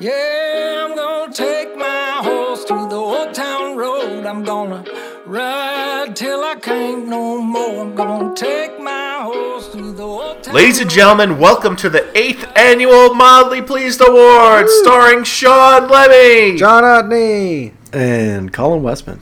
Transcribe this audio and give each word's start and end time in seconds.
Yeah, 0.00 0.86
I'm 0.86 0.94
gonna 0.94 1.32
take 1.32 1.76
my 1.76 2.20
horse 2.22 2.64
to 2.66 2.74
the 2.88 2.94
old 2.94 3.34
town 3.34 3.76
road. 3.76 4.26
I'm 4.26 4.44
gonna 4.44 4.84
ride 5.26 6.14
till 6.14 6.44
I 6.44 6.54
can't 6.54 7.08
no 7.08 7.42
more. 7.42 7.80
I'm 7.80 7.96
gonna 7.96 8.32
take 8.36 8.78
my 8.80 9.22
horse 9.22 9.66
to 9.72 9.92
the 9.92 10.04
old 10.04 10.44
town 10.44 10.54
Ladies 10.54 10.80
and 10.80 10.88
gentlemen, 10.88 11.40
welcome 11.40 11.74
to 11.74 11.90
the 11.90 12.16
eighth 12.16 12.46
annual 12.54 13.12
Mildly 13.12 13.60
Pleased 13.60 14.00
Awards, 14.00 14.72
starring 14.84 15.24
Sean 15.24 15.88
Lemmy. 15.88 16.56
John 16.56 16.84
Otney 16.84 17.72
and 17.92 18.52
Colin 18.52 18.84
Westman. 18.84 19.18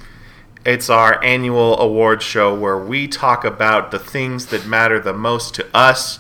It's 0.67 0.91
our 0.91 1.25
annual 1.25 1.81
award 1.81 2.21
show 2.21 2.55
where 2.55 2.77
we 2.77 3.09
talk 3.09 3.47
about 3.47 3.93
the 3.93 3.99
things 3.99 4.45
that 4.47 4.67
matter 4.67 5.01
the 5.01 5.15
most 5.15 5.55
to 5.55 5.67
us, 5.75 6.19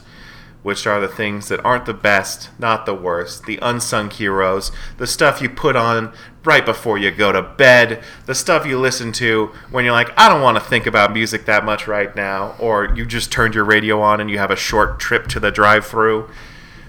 which 0.66 0.84
are 0.84 0.98
the 0.98 1.06
things 1.06 1.46
that 1.46 1.64
aren't 1.64 1.86
the 1.86 1.94
best, 1.94 2.50
not 2.58 2.86
the 2.86 2.94
worst, 2.94 3.44
the 3.46 3.56
unsung 3.62 4.10
heroes, 4.10 4.72
the 4.96 5.06
stuff 5.06 5.40
you 5.40 5.48
put 5.48 5.76
on 5.76 6.12
right 6.42 6.66
before 6.66 6.98
you 6.98 7.08
go 7.08 7.30
to 7.30 7.40
bed, 7.40 8.02
the 8.24 8.34
stuff 8.34 8.66
you 8.66 8.76
listen 8.76 9.12
to 9.12 9.46
when 9.70 9.84
you're 9.84 9.92
like, 9.92 10.10
I 10.18 10.28
don't 10.28 10.42
want 10.42 10.58
to 10.58 10.64
think 10.64 10.84
about 10.84 11.12
music 11.12 11.44
that 11.44 11.64
much 11.64 11.86
right 11.86 12.12
now, 12.16 12.56
or 12.58 12.92
you 12.96 13.06
just 13.06 13.30
turned 13.30 13.54
your 13.54 13.62
radio 13.62 14.00
on 14.00 14.20
and 14.20 14.28
you 14.28 14.38
have 14.38 14.50
a 14.50 14.56
short 14.56 14.98
trip 14.98 15.28
to 15.28 15.38
the 15.38 15.52
drive 15.52 15.86
through. 15.86 16.28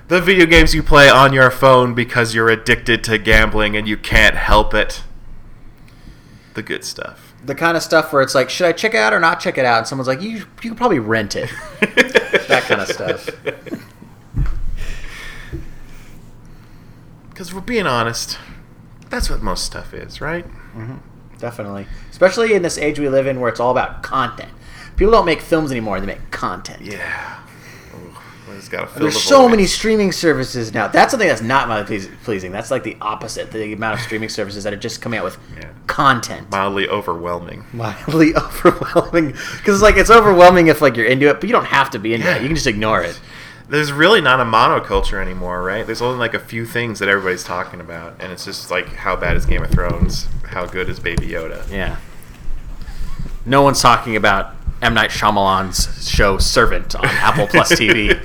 The 0.07 0.21
video 0.21 0.47
games 0.47 0.73
you 0.73 0.81
play 0.81 1.07
on 1.07 1.31
your 1.31 1.51
phone 1.51 1.93
because 1.93 2.33
you're 2.33 2.49
addicted 2.49 3.03
to 3.03 3.19
gambling 3.19 3.77
and 3.77 3.87
you 3.87 3.95
can't 3.95 4.33
help 4.33 4.73
it. 4.73 5.03
The 6.55 6.63
good 6.63 6.83
stuff. 6.83 7.26
The 7.47 7.55
kind 7.55 7.77
of 7.77 7.81
stuff 7.81 8.11
where 8.11 8.21
it's 8.21 8.35
like, 8.35 8.49
should 8.49 8.67
I 8.67 8.73
check 8.73 8.93
it 8.93 8.97
out 8.97 9.13
or 9.13 9.19
not 9.19 9.39
check 9.39 9.57
it 9.57 9.65
out? 9.65 9.79
And 9.79 9.87
someone's 9.87 10.07
like, 10.07 10.21
you 10.21 10.29
you 10.29 10.45
can 10.61 10.75
probably 10.75 10.99
rent 10.99 11.35
it. 11.35 11.49
that 11.79 12.63
kind 12.67 12.81
of 12.81 12.87
stuff. 12.87 13.29
Because 17.29 17.53
we're 17.53 17.61
being 17.61 17.85
honest, 17.85 18.39
that's 19.09 19.29
what 19.29 19.43
most 19.43 19.63
stuff 19.63 19.93
is, 19.93 20.19
right? 20.19 20.43
Mm-hmm. 20.43 20.95
Definitely, 21.37 21.85
especially 22.09 22.55
in 22.55 22.63
this 22.63 22.79
age 22.79 22.97
we 22.97 23.07
live 23.09 23.27
in, 23.27 23.39
where 23.39 23.47
it's 23.47 23.59
all 23.59 23.69
about 23.69 24.01
content. 24.01 24.49
People 24.95 25.11
don't 25.11 25.27
make 25.27 25.41
films 25.41 25.69
anymore; 25.69 25.99
they 25.99 26.07
make 26.07 26.31
content. 26.31 26.81
Yeah. 26.81 27.43
We 28.67 28.71
just 28.71 28.81
gotta 28.81 28.91
fill 28.91 29.01
There's 29.03 29.13
the 29.13 29.19
so 29.21 29.41
void. 29.43 29.51
many 29.51 29.65
streaming 29.65 30.11
services 30.11 30.73
now. 30.73 30.87
That's 30.89 31.11
something 31.11 31.29
that's 31.29 31.41
not 31.41 31.69
mildly 31.69 32.01
pleasing. 32.25 32.51
That's 32.51 32.69
like 32.69 32.83
the 32.83 32.97
opposite. 32.99 33.49
The 33.51 33.71
amount 33.71 33.93
of 33.95 34.01
streaming 34.01 34.27
services 34.29 34.65
that 34.65 34.73
are 34.73 34.77
just 34.77 35.01
coming 35.01 35.19
out 35.19 35.23
with 35.23 35.37
Yeah. 35.57 35.69
content. 35.87 36.51
mildly 36.51 36.87
overwhelming. 36.89 37.63
Mildly 37.71 38.35
overwhelming. 38.35 39.27
Because 39.27 39.75
it's 39.75 39.81
like 39.81 39.95
it's 39.95 40.09
overwhelming 40.09 40.67
if 40.67 40.81
like 40.81 40.97
you're 40.97 41.05
into 41.05 41.29
it, 41.29 41.35
but 41.39 41.43
you 41.47 41.53
don't 41.53 41.65
have 41.65 41.89
to 41.91 41.99
be 41.99 42.13
into 42.13 42.27
Yeah. 42.27 42.35
it. 42.35 42.41
You 42.41 42.47
can 42.49 42.55
just 42.55 42.67
ignore 42.67 43.01
it. 43.01 43.17
There's 43.69 43.91
really 43.93 44.19
not 44.21 44.41
a 44.41 44.45
monoculture 44.45 45.21
anymore, 45.21 45.61
right? 45.63 45.85
There's 45.85 46.01
only 46.01 46.17
like 46.19 46.33
a 46.33 46.39
few 46.39 46.65
things 46.65 46.99
that 46.99 47.07
everybody's 47.07 47.43
talking 47.45 47.79
about, 47.79 48.15
and 48.19 48.31
it's 48.33 48.43
just 48.43 48.69
like 48.69 48.87
how 48.95 49.15
bad 49.15 49.37
is 49.37 49.45
Game 49.45 49.63
of 49.63 49.69
Thrones? 49.71 50.27
How 50.47 50.65
good 50.65 50.89
is 50.89 50.99
Baby 50.99 51.27
Yoda? 51.27 51.63
Yeah. 51.71 51.97
No 53.45 53.61
one's 53.61 53.81
talking 53.81 54.15
about 54.17 54.53
M 54.81 54.93
Night 54.93 55.09
Shyamalan's 55.09 56.09
show 56.09 56.37
Servant 56.37 56.95
on 56.95 57.05
Apple 57.05 57.47
Plus 57.47 57.71
TV 57.71 58.17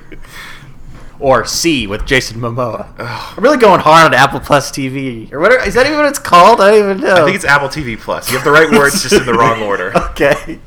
or 1.20 1.44
See 1.44 1.86
with 1.86 2.06
Jason 2.06 2.40
Momoa. 2.40 2.92
I'm 3.36 3.42
really 3.42 3.58
going 3.58 3.80
hard 3.80 4.06
on 4.06 4.14
Apple 4.14 4.40
Plus 4.40 4.70
TV 4.70 5.32
or 5.32 5.40
whatever. 5.40 5.64
Is 5.64 5.74
that 5.74 5.86
even 5.86 5.98
what 5.98 6.06
it's 6.06 6.18
called? 6.18 6.60
I 6.60 6.70
don't 6.70 6.90
even 6.90 7.00
know. 7.00 7.22
I 7.22 7.24
think 7.24 7.36
it's 7.36 7.44
Apple 7.44 7.68
TV 7.68 7.98
Plus. 7.98 8.30
You 8.30 8.36
have 8.36 8.44
the 8.44 8.50
right 8.50 8.70
words, 8.70 9.02
just 9.02 9.14
in 9.14 9.26
the 9.26 9.34
wrong 9.34 9.62
order. 9.62 9.96
okay. 10.10 10.60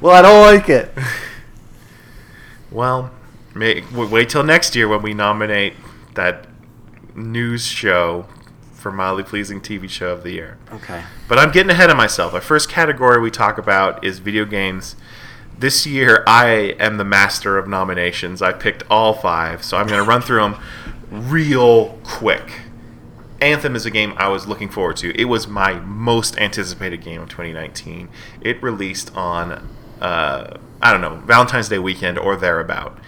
Well, 0.00 0.14
I 0.14 0.22
don't 0.22 0.42
like 0.42 0.68
it. 0.68 0.92
Well, 2.70 3.10
may, 3.54 3.84
wait 3.92 4.30
till 4.30 4.42
next 4.42 4.74
year 4.74 4.88
when 4.88 5.02
we 5.02 5.12
nominate 5.12 5.74
that 6.14 6.46
news 7.14 7.66
show 7.66 8.26
for 8.82 8.92
mildly 8.92 9.22
pleasing 9.22 9.60
TV 9.60 9.88
show 9.88 10.10
of 10.12 10.22
the 10.22 10.32
year. 10.32 10.58
Okay. 10.72 11.04
But 11.28 11.38
I'm 11.38 11.52
getting 11.52 11.70
ahead 11.70 11.88
of 11.88 11.96
myself. 11.96 12.34
Our 12.34 12.40
first 12.40 12.68
category 12.68 13.20
we 13.20 13.30
talk 13.30 13.56
about 13.56 14.04
is 14.04 14.18
video 14.18 14.44
games. 14.44 14.96
This 15.58 15.86
year, 15.86 16.24
I 16.26 16.74
am 16.80 16.96
the 16.96 17.04
master 17.04 17.56
of 17.56 17.68
nominations. 17.68 18.42
I 18.42 18.52
picked 18.52 18.82
all 18.90 19.14
five, 19.14 19.62
so 19.62 19.76
I'm 19.76 19.86
going 19.86 20.02
to 20.02 20.08
run 20.08 20.20
through 20.20 20.40
them 20.40 20.56
real 21.10 22.00
quick. 22.02 22.62
Anthem 23.40 23.76
is 23.76 23.86
a 23.86 23.90
game 23.90 24.14
I 24.16 24.28
was 24.28 24.46
looking 24.46 24.68
forward 24.68 24.96
to. 24.98 25.18
It 25.20 25.24
was 25.24 25.46
my 25.46 25.74
most 25.74 26.36
anticipated 26.38 27.02
game 27.02 27.22
of 27.22 27.28
2019. 27.28 28.08
It 28.40 28.62
released 28.62 29.14
on, 29.16 29.68
uh, 30.00 30.58
I 30.80 30.92
don't 30.92 31.00
know, 31.00 31.16
Valentine's 31.26 31.68
Day 31.68 31.78
weekend 31.78 32.18
or 32.18 32.36
thereabout. 32.36 32.98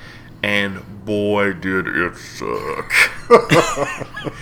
And 0.43 1.05
boy, 1.05 1.55
did 1.55 1.87
it 1.89 2.17
suck. 2.17 2.93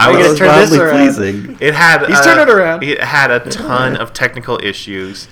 Are 0.00 0.12
you 0.12 0.16
That 0.18 0.22
gonna 0.22 0.28
was 0.30 0.38
turn 0.38 0.48
this 0.70 0.74
around? 0.74 0.96
pleasing. 0.96 1.56
It 1.60 1.74
had 1.74 2.06
He's 2.06 2.18
uh, 2.18 2.24
turned 2.24 2.48
it 2.48 2.54
around. 2.54 2.82
It 2.82 3.00
had 3.02 3.30
a 3.30 3.40
ton 3.50 3.96
of 3.96 4.12
technical 4.12 4.58
issues, 4.62 5.28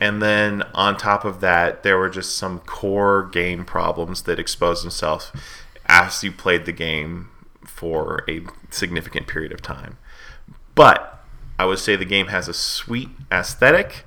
and 0.00 0.22
then 0.22 0.62
on 0.74 0.96
top 0.96 1.24
of 1.24 1.40
that, 1.40 1.82
there 1.82 1.98
were 1.98 2.08
just 2.08 2.36
some 2.36 2.60
core 2.60 3.28
game 3.32 3.64
problems 3.64 4.22
that 4.22 4.38
exposed 4.38 4.84
themselves 4.84 5.32
as 5.86 6.22
you 6.24 6.32
played 6.32 6.64
the 6.64 6.72
game 6.72 7.28
for 7.64 8.24
a 8.28 8.42
significant 8.70 9.26
period 9.26 9.52
of 9.52 9.60
time. 9.62 9.98
But 10.74 11.22
I 11.58 11.64
would 11.66 11.78
say 11.78 11.96
the 11.96 12.04
game 12.04 12.28
has 12.28 12.48
a 12.48 12.54
sweet 12.54 13.08
aesthetic, 13.30 14.04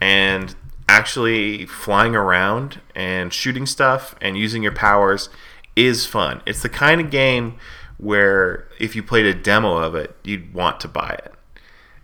and 0.00 0.54
actually 0.88 1.64
flying 1.66 2.14
around 2.14 2.80
and 2.94 3.32
shooting 3.32 3.64
stuff 3.66 4.14
and 4.20 4.36
using 4.36 4.62
your 4.62 4.72
powers 4.72 5.28
is 5.74 6.04
fun. 6.04 6.42
It's 6.44 6.60
the 6.62 6.68
kind 6.68 7.00
of 7.00 7.10
game 7.10 7.54
where 8.02 8.66
if 8.80 8.96
you 8.96 9.02
played 9.02 9.26
a 9.26 9.32
demo 9.32 9.76
of 9.76 9.94
it, 9.94 10.16
you'd 10.24 10.52
want 10.52 10.80
to 10.80 10.88
buy 10.88 11.10
it. 11.24 11.32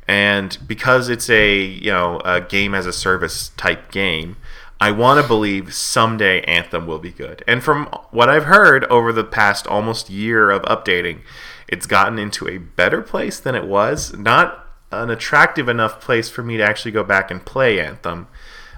And 0.06 0.56
because 0.66 1.08
it's 1.08 1.28
a 1.28 1.60
you 1.60 1.90
know 1.90 2.20
a 2.24 2.40
game 2.40 2.74
as 2.74 2.86
a 2.86 2.92
service 2.92 3.50
type 3.56 3.90
game, 3.90 4.36
I 4.80 4.92
want 4.92 5.20
to 5.20 5.26
believe 5.26 5.74
someday 5.74 6.42
Anthem 6.42 6.86
will 6.86 7.00
be 7.00 7.10
good. 7.10 7.42
And 7.48 7.62
from 7.62 7.86
what 8.10 8.28
I've 8.28 8.44
heard 8.44 8.84
over 8.84 9.12
the 9.12 9.24
past 9.24 9.66
almost 9.66 10.08
year 10.08 10.50
of 10.50 10.62
updating, 10.62 11.22
it's 11.66 11.86
gotten 11.86 12.18
into 12.18 12.48
a 12.48 12.58
better 12.58 13.02
place 13.02 13.40
than 13.40 13.56
it 13.56 13.66
was. 13.66 14.16
Not 14.16 14.66
an 14.92 15.10
attractive 15.10 15.68
enough 15.68 16.00
place 16.00 16.30
for 16.30 16.42
me 16.42 16.56
to 16.56 16.62
actually 16.62 16.92
go 16.92 17.02
back 17.02 17.30
and 17.30 17.44
play 17.44 17.80
Anthem. 17.80 18.28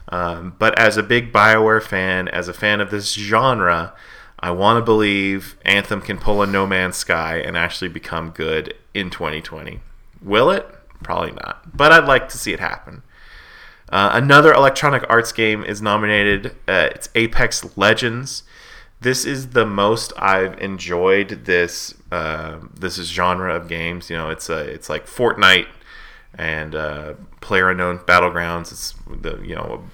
Um, 0.08 0.56
but 0.58 0.76
as 0.76 0.96
a 0.96 1.02
big 1.02 1.32
BioWare 1.32 1.82
fan, 1.82 2.28
as 2.28 2.48
a 2.48 2.54
fan 2.54 2.80
of 2.80 2.90
this 2.90 3.12
genre, 3.12 3.94
I 4.40 4.50
want 4.50 4.78
to 4.78 4.82
believe 4.82 5.56
Anthem 5.64 6.00
can 6.00 6.18
pull 6.18 6.42
a 6.42 6.46
No 6.46 6.66
Man's 6.66 6.96
Sky 6.96 7.36
and 7.38 7.56
actually 7.56 7.88
become 7.88 8.30
good 8.30 8.74
in 8.94 9.10
2020. 9.10 9.80
Will 10.22 10.50
it? 10.50 10.66
Probably 11.02 11.32
not. 11.32 11.76
But 11.76 11.92
I'd 11.92 12.06
like 12.06 12.28
to 12.30 12.38
see 12.38 12.52
it 12.52 12.60
happen. 12.60 13.02
Uh, 13.90 14.10
another 14.14 14.52
Electronic 14.52 15.04
Arts 15.08 15.32
game 15.32 15.64
is 15.64 15.82
nominated. 15.82 16.54
Uh, 16.66 16.88
it's 16.94 17.08
Apex 17.14 17.76
Legends. 17.76 18.44
This 19.00 19.24
is 19.24 19.50
the 19.50 19.66
most 19.66 20.12
I've 20.16 20.60
enjoyed 20.60 21.44
this 21.44 21.94
uh, 22.12 22.58
this 22.78 22.96
genre 22.96 23.54
of 23.54 23.68
games. 23.68 24.10
You 24.10 24.16
know, 24.16 24.30
it's 24.30 24.48
a 24.48 24.58
it's 24.58 24.88
like 24.88 25.06
Fortnite 25.06 25.66
and 26.34 26.74
uh, 26.74 27.14
player 27.40 27.70
unknown 27.70 27.98
battlegrounds. 28.00 28.72
It's 28.72 28.94
the 29.08 29.40
you 29.42 29.54
know 29.54 29.84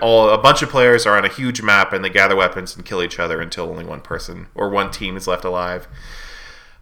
all 0.00 0.30
a 0.30 0.38
bunch 0.38 0.62
of 0.62 0.68
players 0.68 1.06
are 1.06 1.16
on 1.16 1.24
a 1.24 1.28
huge 1.28 1.62
map 1.62 1.92
and 1.92 2.04
they 2.04 2.10
gather 2.10 2.36
weapons 2.36 2.76
and 2.76 2.84
kill 2.84 3.02
each 3.02 3.18
other 3.18 3.40
until 3.40 3.68
only 3.68 3.84
one 3.84 4.00
person 4.00 4.48
or 4.54 4.68
one 4.68 4.90
team 4.90 5.16
is 5.16 5.26
left 5.26 5.44
alive. 5.44 5.88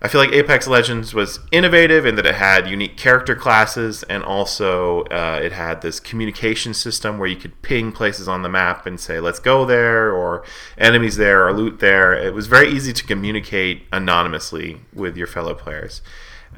I 0.05 0.09
feel 0.09 0.21
like 0.21 0.33
Apex 0.33 0.69
Legends 0.69 1.15
was 1.15 1.41
innovative 1.51 2.05
in 2.05 2.17
that 2.17 2.27
it 2.27 2.35
had 2.35 2.69
unique 2.69 2.99
character 2.99 3.35
classes 3.35 4.03
and 4.03 4.23
also 4.23 5.05
uh, 5.05 5.41
it 5.43 5.53
had 5.53 5.81
this 5.81 5.99
communication 5.99 6.75
system 6.75 7.17
where 7.17 7.27
you 7.27 7.37
could 7.37 7.63
ping 7.63 7.91
places 7.91 8.29
on 8.29 8.43
the 8.43 8.51
map 8.51 8.85
and 8.85 9.01
say, 9.01 9.19
let's 9.19 9.39
go 9.39 9.65
there, 9.65 10.13
or 10.13 10.45
enemies 10.77 11.17
there, 11.17 11.47
or 11.47 11.55
loot 11.55 11.79
there. 11.79 12.13
It 12.13 12.35
was 12.35 12.49
very 12.49 12.69
easy 12.69 12.93
to 12.93 13.07
communicate 13.07 13.87
anonymously 13.93 14.83
with 14.93 15.17
your 15.17 15.27
fellow 15.27 15.55
players. 15.55 16.03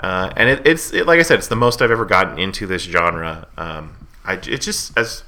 Uh, 0.00 0.32
and 0.36 0.48
it, 0.48 0.66
it's, 0.66 0.92
it, 0.92 1.06
like 1.06 1.18
I 1.18 1.22
said, 1.22 1.38
it's 1.38 1.48
the 1.48 1.56
most 1.56 1.80
I've 1.80 1.90
ever 1.90 2.04
gotten 2.04 2.38
into 2.38 2.66
this 2.66 2.82
genre. 2.82 3.48
Um, 3.56 4.08
I, 4.24 4.34
it 4.34 4.60
just, 4.60 4.96
as 4.98 5.24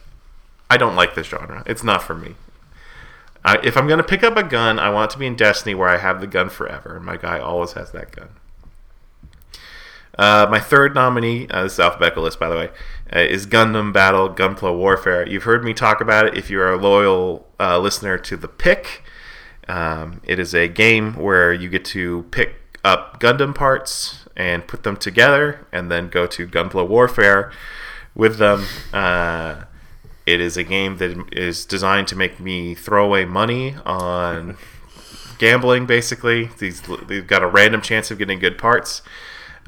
I 0.70 0.76
don't 0.76 0.96
like 0.96 1.14
this 1.14 1.28
genre, 1.28 1.62
it's 1.66 1.82
not 1.82 2.02
for 2.02 2.14
me. 2.14 2.34
If 3.62 3.76
I'm 3.78 3.88
to 3.88 4.02
pick 4.02 4.22
up 4.22 4.36
a 4.36 4.42
gun, 4.42 4.78
I 4.78 4.90
want 4.90 5.10
it 5.10 5.12
to 5.14 5.18
be 5.18 5.26
in 5.26 5.36
Destiny 5.36 5.74
where 5.74 5.88
I 5.88 5.96
have 5.96 6.20
the 6.20 6.26
gun 6.26 6.50
forever, 6.50 6.96
and 6.96 7.04
my 7.04 7.16
guy 7.16 7.38
always 7.38 7.72
has 7.72 7.92
that 7.92 8.12
gun. 8.12 8.28
Uh, 10.18 10.46
my 10.50 10.58
third 10.58 10.94
nominee, 10.94 11.46
uh, 11.48 11.62
this 11.62 11.74
is 11.74 11.80
alphabetical 11.80 12.24
list 12.24 12.40
by 12.40 12.48
the 12.48 12.56
way, 12.56 12.70
uh, 13.14 13.20
is 13.20 13.46
Gundam 13.46 13.92
Battle 13.92 14.28
Gunpla 14.28 14.76
Warfare. 14.76 15.26
You've 15.26 15.44
heard 15.44 15.64
me 15.64 15.72
talk 15.72 16.00
about 16.00 16.26
it 16.26 16.36
if 16.36 16.50
you're 16.50 16.72
a 16.72 16.76
loyal 16.76 17.46
uh, 17.60 17.78
listener 17.78 18.18
to 18.18 18.36
the 18.36 18.48
pick. 18.48 19.04
Um, 19.68 20.20
it 20.24 20.40
is 20.40 20.54
a 20.54 20.66
game 20.66 21.14
where 21.14 21.52
you 21.52 21.68
get 21.68 21.84
to 21.86 22.24
pick 22.32 22.56
up 22.84 23.20
Gundam 23.20 23.54
parts 23.54 24.26
and 24.38 24.66
put 24.66 24.84
them 24.84 24.96
together, 24.96 25.66
and 25.72 25.90
then 25.90 26.08
go 26.08 26.26
to 26.26 26.46
Gunpla 26.46 26.88
Warfare 26.88 27.52
with 28.14 28.38
them. 28.38 28.64
Uh, 28.92 29.64
it 30.24 30.40
is 30.40 30.56
a 30.56 30.64
game 30.64 30.98
that 30.98 31.32
is 31.32 31.64
designed 31.64 32.06
to 32.08 32.16
make 32.16 32.38
me 32.38 32.74
throw 32.74 33.04
away 33.04 33.24
money 33.24 33.74
on 33.84 34.56
gambling 35.38 35.86
basically. 35.86 36.50
These 36.58 36.82
they've 37.06 37.26
got 37.26 37.42
a 37.42 37.46
random 37.46 37.82
chance 37.82 38.10
of 38.10 38.18
getting 38.18 38.38
good 38.38 38.58
parts. 38.58 39.02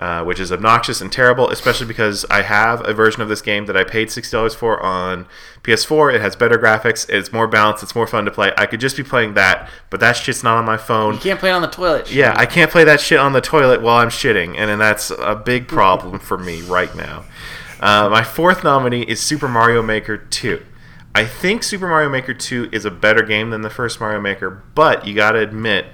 Uh, 0.01 0.25
which 0.25 0.41
is 0.41 0.51
obnoxious 0.51 1.03
and 1.03 1.13
terrible, 1.13 1.51
especially 1.51 1.87
because 1.87 2.25
I 2.31 2.41
have 2.41 2.81
a 2.89 2.95
version 2.95 3.21
of 3.21 3.29
this 3.29 3.43
game 3.43 3.67
that 3.67 3.77
I 3.77 3.85
paid 3.85 4.11
sixty 4.11 4.35
dollars 4.35 4.55
for 4.55 4.83
on 4.83 5.27
PS4. 5.63 6.15
It 6.15 6.23
has 6.23 6.35
better 6.35 6.57
graphics, 6.57 7.07
it's 7.11 7.35
more 7.35 7.47
balanced, 7.47 7.83
it's 7.83 7.95
more 7.95 8.07
fun 8.07 8.25
to 8.25 8.31
play. 8.31 8.51
I 8.57 8.65
could 8.65 8.81
just 8.81 8.97
be 8.97 9.03
playing 9.03 9.35
that, 9.35 9.69
but 9.91 10.01
that 10.01 10.17
shit's 10.17 10.43
not 10.43 10.57
on 10.57 10.65
my 10.65 10.79
phone. 10.79 11.13
You 11.13 11.21
can't 11.21 11.39
play 11.39 11.51
it 11.51 11.53
on 11.53 11.61
the 11.61 11.69
toilet. 11.69 12.11
Yeah, 12.11 12.33
I 12.35 12.47
can't 12.47 12.71
play 12.71 12.83
that 12.85 12.99
shit 12.99 13.19
on 13.19 13.35
the 13.35 13.43
toilet 13.43 13.83
while 13.83 13.99
I'm 13.99 14.09
shitting, 14.09 14.57
and 14.57 14.71
then 14.71 14.79
that's 14.79 15.11
a 15.11 15.35
big 15.37 15.69
problem 15.69 16.19
for 16.19 16.39
me 16.39 16.63
right 16.63 16.97
now. 16.97 17.25
Uh, 17.79 18.09
my 18.09 18.25
fourth 18.25 18.65
nominee 18.65 19.03
is 19.03 19.21
Super 19.21 19.49
Mario 19.49 19.83
Maker 19.83 20.17
2. 20.17 20.65
I 21.15 21.27
think 21.27 21.63
Super 21.63 21.87
Mario 21.87 22.09
Maker 22.09 22.33
2 22.33 22.71
is 22.73 22.87
a 22.87 22.91
better 22.91 23.23
game 23.23 23.51
than 23.51 23.61
the 23.61 23.69
first 23.69 24.01
Mario 24.01 24.19
Maker, 24.19 24.63
but 24.75 25.07
you 25.07 25.13
gotta 25.13 25.41
admit, 25.41 25.89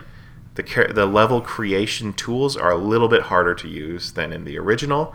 the, 0.57 0.93
the 0.95 1.07
level 1.07 1.41
creation 1.41 2.13
tools 2.13 2.57
are 2.57 2.71
a 2.71 2.77
little 2.77 3.09
bit 3.09 3.23
harder 3.23 3.55
to 3.55 3.69
use 3.69 4.13
than 4.13 4.33
in 4.33 4.45
the 4.45 4.59
original. 4.59 5.15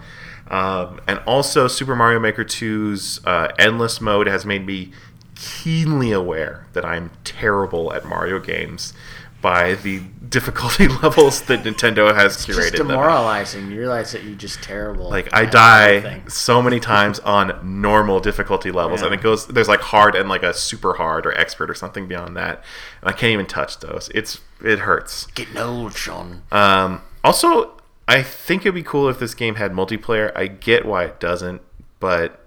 Um, 0.49 0.99
and 1.07 1.19
also, 1.25 1.67
Super 1.67 1.95
Mario 1.95 2.19
Maker 2.19 2.43
2's 2.43 3.25
uh, 3.25 3.49
endless 3.57 4.01
mode 4.01 4.27
has 4.27 4.45
made 4.45 4.65
me 4.65 4.91
keenly 5.35 6.11
aware 6.11 6.67
that 6.73 6.85
I'm 6.85 7.09
terrible 7.23 7.93
at 7.93 8.05
Mario 8.05 8.39
games 8.39 8.93
by 9.41 9.75
the 9.75 9.99
difficulty 10.29 10.87
levels 11.03 11.41
that 11.43 11.63
Nintendo 11.63 12.13
has 12.15 12.35
It's 12.35 12.45
curated. 12.45 12.61
just 12.71 12.77
them. 12.77 12.87
demoralizing. 12.87 13.71
You 13.71 13.79
realize 13.79 14.11
that 14.13 14.23
you're 14.23 14.35
just 14.35 14.61
terrible. 14.61 15.09
Like 15.09 15.27
I 15.33 15.45
die 15.45 16.21
so 16.27 16.61
many 16.61 16.79
times 16.93 17.19
on 17.19 17.59
normal 17.81 18.19
difficulty 18.19 18.71
levels, 18.71 19.01
and 19.01 19.13
it 19.13 19.21
goes 19.21 19.47
there's 19.47 19.67
like 19.67 19.81
hard 19.81 20.15
and 20.15 20.29
like 20.29 20.43
a 20.43 20.53
super 20.53 20.93
hard 20.93 21.25
or 21.25 21.37
expert 21.37 21.69
or 21.69 21.73
something 21.75 22.07
beyond 22.07 22.37
that, 22.37 22.63
and 23.01 23.09
I 23.09 23.13
can't 23.13 23.33
even 23.33 23.45
touch 23.47 23.79
those. 23.79 24.09
It's 24.15 24.39
it 24.63 24.79
hurts. 24.79 25.25
Getting 25.27 25.57
old, 25.57 25.93
Sean. 25.93 26.43
Um, 26.51 27.01
also, 27.23 27.77
I 28.07 28.21
think 28.23 28.61
it'd 28.61 28.75
be 28.75 28.83
cool 28.83 29.09
if 29.09 29.19
this 29.19 29.33
game 29.33 29.55
had 29.55 29.71
multiplayer. 29.73 30.31
I 30.35 30.47
get 30.47 30.85
why 30.85 31.05
it 31.05 31.19
doesn't, 31.19 31.61
but 31.99 32.37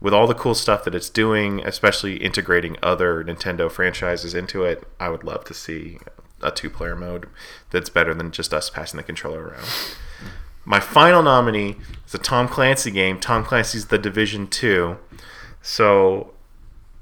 with 0.00 0.12
all 0.12 0.26
the 0.26 0.34
cool 0.34 0.54
stuff 0.54 0.84
that 0.84 0.94
it's 0.94 1.08
doing, 1.08 1.64
especially 1.64 2.16
integrating 2.18 2.76
other 2.82 3.24
Nintendo 3.24 3.70
franchises 3.70 4.34
into 4.34 4.62
it, 4.64 4.86
I 5.00 5.08
would 5.08 5.24
love 5.24 5.44
to 5.46 5.54
see 5.54 5.98
a 6.44 6.50
two-player 6.50 6.94
mode 6.94 7.26
that's 7.70 7.88
better 7.88 8.14
than 8.14 8.30
just 8.30 8.54
us 8.54 8.70
passing 8.70 8.96
the 8.98 9.02
controller 9.02 9.48
around. 9.48 9.66
My 10.64 10.80
final 10.80 11.22
nominee 11.22 11.76
is 12.06 12.14
a 12.14 12.18
Tom 12.18 12.48
Clancy 12.48 12.90
game. 12.90 13.20
Tom 13.20 13.44
Clancy's 13.44 13.86
The 13.86 13.98
Division 13.98 14.46
2. 14.46 14.96
So 15.60 16.32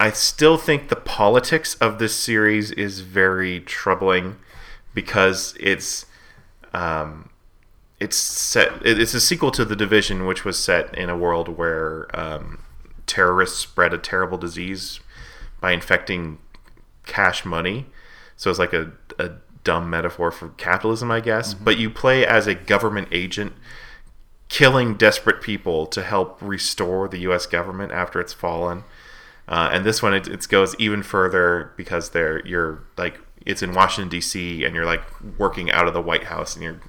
I 0.01 0.11
still 0.11 0.57
think 0.57 0.89
the 0.89 0.97
politics 0.97 1.75
of 1.77 1.99
this 1.99 2.15
series 2.15 2.73
is 2.73 3.01
very 3.01 3.61
troubling 3.61 4.37
because 4.95 5.55
it's 5.61 6.07
um, 6.75 7.31
it's 8.01 8.17
set. 8.17 8.85
It's 8.85 9.15
a 9.15 9.21
sequel 9.21 9.53
to 9.53 9.65
The 9.65 9.77
Division, 9.77 10.27
which 10.27 10.45
was 10.45 10.59
set 10.59 10.93
in 10.97 11.09
a 11.09 11.17
world 11.17 11.57
where 11.57 12.09
um, 12.19 12.59
terrorists 13.07 13.59
spread 13.59 13.95
a 13.95 13.99
terrible 13.99 14.39
disease 14.39 14.99
by 15.61 15.71
infecting 15.71 16.39
cash 17.07 17.45
money. 17.45 17.87
So 18.37 18.51
it's 18.51 18.59
like 18.59 18.73
a, 18.73 18.91
a 19.19 19.33
dumb 19.65 19.89
metaphor 19.89 20.31
for 20.31 20.49
capitalism, 20.51 21.11
I 21.11 21.21
guess. 21.21 21.55
But 21.55 21.79
you 21.79 21.91
play 21.91 22.27
as 22.27 22.47
a 22.47 22.55
government 22.55 23.09
agent 23.13 23.53
killing 24.49 24.97
desperate 24.97 25.41
people 25.41 25.87
to 25.87 26.03
help 26.03 26.39
restore 26.43 27.09
the 27.09 27.19
U.S. 27.21 27.47
government 27.47 27.91
after 27.91 28.21
it's 28.21 28.33
fallen. 28.33 28.85
Uh, 29.49 29.71
and 29.73 29.85
this 29.85 30.03
one, 30.03 30.15
it, 30.15 30.29
it 30.29 30.47
goes 30.49 30.77
even 30.79 31.03
further 31.03 31.73
because 31.77 32.11
they're 32.11 32.45
you're 32.47 32.85
like 32.97 33.19
it's 33.45 33.63
in 33.63 33.73
Washington 33.73 34.09
D.C. 34.09 34.65
and 34.65 34.75
you're 34.75 34.85
like 34.85 35.03
working 35.39 35.71
out 35.71 35.89
of 35.89 35.95
the 35.95 36.03
White 36.03 36.25
House 36.25 36.55
and 36.55 36.63
you're. 36.63 36.81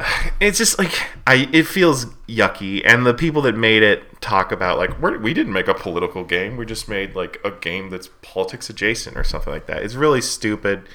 It's 0.40 0.56
just 0.56 0.78
like 0.78 0.92
I. 1.26 1.48
It 1.52 1.66
feels 1.66 2.06
yucky, 2.26 2.80
and 2.82 3.04
the 3.04 3.12
people 3.12 3.42
that 3.42 3.54
made 3.54 3.82
it 3.82 4.22
talk 4.22 4.52
about 4.52 4.78
like 4.78 4.98
We're, 4.98 5.18
we 5.18 5.34
didn't 5.34 5.52
make 5.52 5.68
a 5.68 5.74
political 5.74 6.24
game. 6.24 6.56
We 6.56 6.64
just 6.64 6.88
made 6.88 7.14
like 7.14 7.38
a 7.44 7.50
game 7.50 7.90
that's 7.90 8.08
politics 8.22 8.70
adjacent 8.70 9.18
or 9.18 9.24
something 9.24 9.52
like 9.52 9.66
that. 9.66 9.82
It's 9.82 9.96
really 9.96 10.22
stupid. 10.22 10.88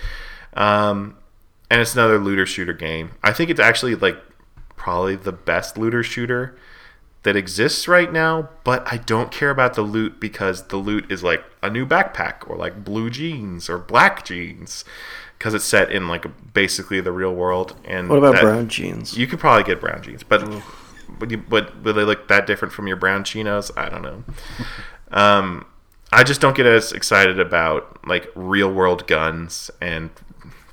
Um, 0.53 1.17
and 1.69 1.79
it's 1.79 1.93
another 1.93 2.17
looter 2.17 2.47
shooter 2.47 2.73
game. 2.73 3.11
I 3.21 3.33
think 3.33 3.51
it's 3.51 3.59
actually 3.59 3.93
like 3.93 4.17
probably 4.75 5.15
the 5.15 5.31
best 5.31 5.77
looter 5.77 6.01
shooter 6.01 6.57
that 7.23 7.35
exists 7.35 7.87
right 7.87 8.11
now, 8.11 8.49
but 8.63 8.83
I 8.91 8.97
don't 8.97 9.31
care 9.31 9.49
about 9.49 9.73
the 9.73 9.81
loot 9.81 10.19
because 10.19 10.67
the 10.67 10.77
loot 10.77 11.11
is 11.11 11.23
like 11.23 11.43
a 11.63 11.69
new 11.69 11.85
backpack 11.85 12.47
or 12.47 12.55
like 12.55 12.83
blue 12.83 13.09
jeans 13.09 13.67
or 13.69 13.77
black 13.77 14.23
jeans 14.25 14.85
because 15.45 15.53
it's 15.53 15.63
set 15.65 15.91
in 15.91 16.07
like 16.07 16.25
basically 16.55 16.99
the 17.01 17.11
real 17.11 17.31
world. 17.31 17.75
And 17.85 18.09
What 18.09 18.17
about 18.17 18.33
that- 18.33 18.41
brown 18.41 18.67
jeans? 18.67 19.15
You 19.15 19.27
could 19.27 19.39
probably 19.39 19.61
get 19.63 19.79
brown 19.79 20.01
jeans, 20.01 20.23
but 20.23 20.43
but, 21.19 21.29
you, 21.29 21.37
but 21.37 21.83
will 21.83 21.93
they 21.93 22.03
look 22.03 22.27
that 22.29 22.47
different 22.47 22.73
from 22.73 22.87
your 22.87 22.97
brown 22.97 23.23
chinos? 23.23 23.71
I 23.77 23.89
don't 23.89 24.01
know. 24.01 24.23
Um, 25.11 25.65
I 26.11 26.23
just 26.23 26.41
don't 26.41 26.57
get 26.57 26.65
as 26.65 26.91
excited 26.91 27.39
about 27.39 28.05
like 28.07 28.27
real 28.35 28.73
world 28.73 29.05
guns 29.07 29.69
and 29.79 30.09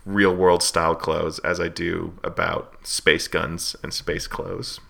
real 0.06 0.34
world 0.34 0.62
style 0.62 0.96
clothes 0.96 1.38
as 1.40 1.60
I 1.60 1.68
do 1.68 2.18
about 2.24 2.74
space 2.82 3.28
guns 3.28 3.76
and 3.82 3.92
space 3.92 4.26
clothes. 4.26 4.80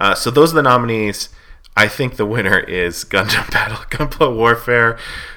Uh, 0.00 0.14
so 0.14 0.30
those 0.30 0.52
are 0.52 0.56
the 0.56 0.62
nominees. 0.62 1.30
I 1.76 1.88
think 1.88 2.16
the 2.16 2.24
winner 2.24 2.60
is 2.60 3.04
Gundam 3.04 3.50
Battle 3.52 3.84
Gunpla 3.90 4.34
Warfare 4.34 4.96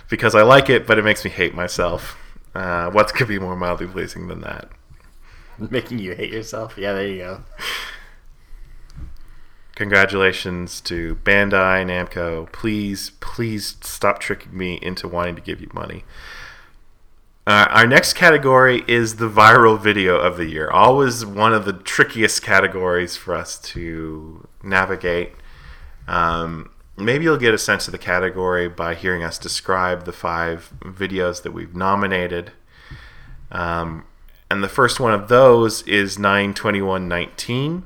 because 0.09 0.35
I 0.35 0.43
like 0.43 0.69
it, 0.69 0.85
but 0.85 0.99
it 0.99 1.03
makes 1.03 1.25
me 1.25 1.31
hate 1.31 1.55
myself. 1.55 2.17
Uh, 2.57 2.89
what 2.89 3.13
could 3.13 3.27
be 3.27 3.37
more 3.37 3.55
mildly 3.55 3.85
pleasing 3.85 4.27
than 4.27 4.41
that? 4.41 4.67
Making 5.59 5.99
you 5.99 6.15
hate 6.15 6.33
yourself. 6.33 6.75
Yeah, 6.75 6.93
there 6.93 7.07
you 7.07 7.17
go. 7.19 7.43
Congratulations 9.75 10.81
to 10.81 11.17
Bandai 11.17 11.85
Namco. 11.85 12.51
Please, 12.51 13.11
please 13.19 13.77
stop 13.81 14.19
tricking 14.19 14.57
me 14.57 14.79
into 14.81 15.07
wanting 15.07 15.35
to 15.35 15.41
give 15.41 15.61
you 15.61 15.69
money. 15.71 16.03
Uh, 17.45 17.67
our 17.69 17.85
next 17.85 18.13
category 18.13 18.83
is 18.87 19.17
the 19.17 19.29
viral 19.29 19.79
video 19.79 20.17
of 20.17 20.37
the 20.37 20.45
year. 20.45 20.71
Always 20.71 21.23
one 21.23 21.53
of 21.53 21.63
the 21.63 21.73
trickiest 21.73 22.41
categories 22.41 23.15
for 23.15 23.35
us 23.35 23.59
to 23.59 24.47
navigate. 24.63 25.33
Um, 26.07 26.71
maybe 26.97 27.23
you'll 27.23 27.37
get 27.37 27.53
a 27.53 27.59
sense 27.59 27.87
of 27.87 27.91
the 27.91 27.97
category 27.97 28.67
by 28.67 28.95
hearing 28.95 29.23
us 29.23 29.37
describe 29.37 30.05
the 30.05 30.11
five 30.11 30.73
videos 30.81 31.43
that 31.43 31.51
we've 31.51 31.75
nominated. 31.75 32.51
Um, 33.51 34.05
and 34.49 34.63
the 34.63 34.69
first 34.69 34.99
one 34.99 35.13
of 35.13 35.27
those 35.27 35.83
is 35.83 36.17
92119. 36.17 37.83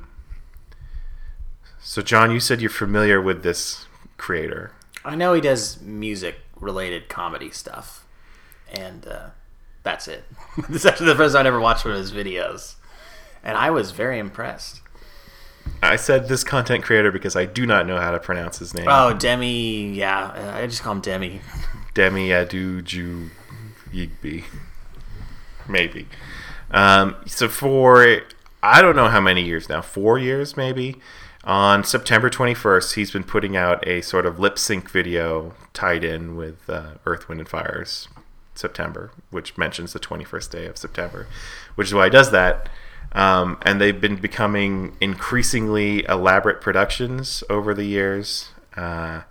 So, 1.82 2.02
John, 2.02 2.32
you 2.32 2.40
said 2.40 2.62
you're 2.62 2.70
familiar 2.70 3.20
with 3.20 3.44
this 3.44 3.86
creator. 4.18 4.72
I 5.04 5.16
know 5.16 5.34
he 5.34 5.42
does 5.42 5.82
music 5.82 6.36
related 6.60 7.10
comedy 7.10 7.50
stuff, 7.50 8.06
and 8.72 9.08
uh, 9.08 9.30
that's 9.84 10.08
it. 10.08 10.24
this 10.70 10.82
is 10.82 10.86
actually 10.86 11.08
the 11.08 11.16
first 11.16 11.34
time 11.36 11.46
I 11.46 11.48
ever 11.48 11.60
watched 11.60 11.84
one 11.84 11.96
of 11.96 12.00
his 12.00 12.12
videos, 12.12 12.76
and 13.44 13.58
I 13.58 13.72
was 13.72 13.92
very 13.92 14.20
impressed. 14.20 14.82
I 15.84 15.96
said 15.96 16.28
this 16.28 16.44
content 16.44 16.84
creator 16.84 17.12
because 17.12 17.36
I 17.36 17.46
do 17.46 17.66
not 17.66 17.88
know 17.88 18.00
how 18.00 18.12
to 18.12 18.20
pronounce 18.20 18.60
his 18.60 18.74
name. 18.74 18.88
Oh, 18.88 19.14
Demi, 19.14 19.94
yeah, 19.94 20.56
I 20.56 20.68
just 20.68 20.82
call 20.82 20.94
him 20.94 21.02
Demi. 21.02 21.42
Demi 21.94 22.30
Adu 22.30 22.84
Ju 22.84 23.30
Yigby. 23.92 24.44
Maybe. 25.68 26.08
Um, 26.72 27.16
so 27.26 27.48
for 27.48 28.22
I 28.64 28.82
don't 28.82 28.96
know 28.96 29.10
how 29.10 29.20
many 29.20 29.44
years 29.44 29.70
now, 29.70 29.82
four 29.82 30.18
years 30.18 30.56
maybe. 30.56 31.00
On 31.44 31.84
September 31.84 32.30
21st, 32.30 32.94
he's 32.94 33.10
been 33.10 33.24
putting 33.24 33.58
out 33.58 33.86
a 33.88 34.02
sort 34.02 34.28
of 34.28 34.40
lip 34.40 34.60
sync 34.60 34.90
video 34.92 35.56
tied 35.74 36.04
in 36.04 36.36
with 36.36 36.70
uh, 36.70 36.94
Earth, 37.06 37.28
Wind, 37.28 37.42
and 37.42 37.50
Fire's 37.50 38.08
September, 38.54 39.12
which 39.32 39.58
mentions 39.58 39.94
the 39.94 40.00
21st 40.00 40.52
day 40.52 40.66
of 40.68 40.78
September, 40.78 41.26
which 41.74 41.88
is 41.88 41.94
why 41.96 42.06
he 42.06 42.10
does 42.12 42.30
that. 42.30 42.70
Um, 43.14 43.58
and 43.64 43.82
they've 43.82 44.00
been 44.00 44.16
becoming 44.16 44.96
increasingly 45.02 46.06
elaborate 46.06 46.62
productions 46.62 47.44
over 47.50 47.74
the 47.74 47.84
years. 47.84 48.50
Uh, 48.76 49.24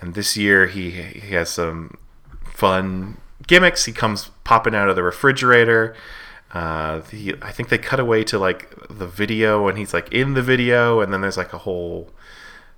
and 0.00 0.14
this 0.14 0.36
year 0.36 0.66
he 0.66 0.90
he 0.90 1.34
has 1.34 1.48
some 1.48 1.96
fun 2.44 3.16
gimmicks. 3.46 3.84
He 3.86 3.92
comes 3.92 4.30
popping 4.44 4.74
out 4.74 4.88
of 4.88 4.96
the 4.96 5.02
refrigerator. 5.02 5.94
Uh, 6.52 7.00
the, 7.10 7.34
I 7.42 7.50
think 7.50 7.68
they 7.68 7.78
cut 7.78 7.98
away 7.98 8.22
to 8.24 8.38
like 8.38 8.72
the 8.88 9.06
video, 9.06 9.66
and 9.66 9.76
he's 9.76 9.92
like 9.92 10.12
in 10.12 10.34
the 10.34 10.42
video, 10.42 11.00
and 11.00 11.12
then 11.12 11.20
there's 11.20 11.36
like 11.36 11.52
a 11.52 11.58
whole 11.58 12.10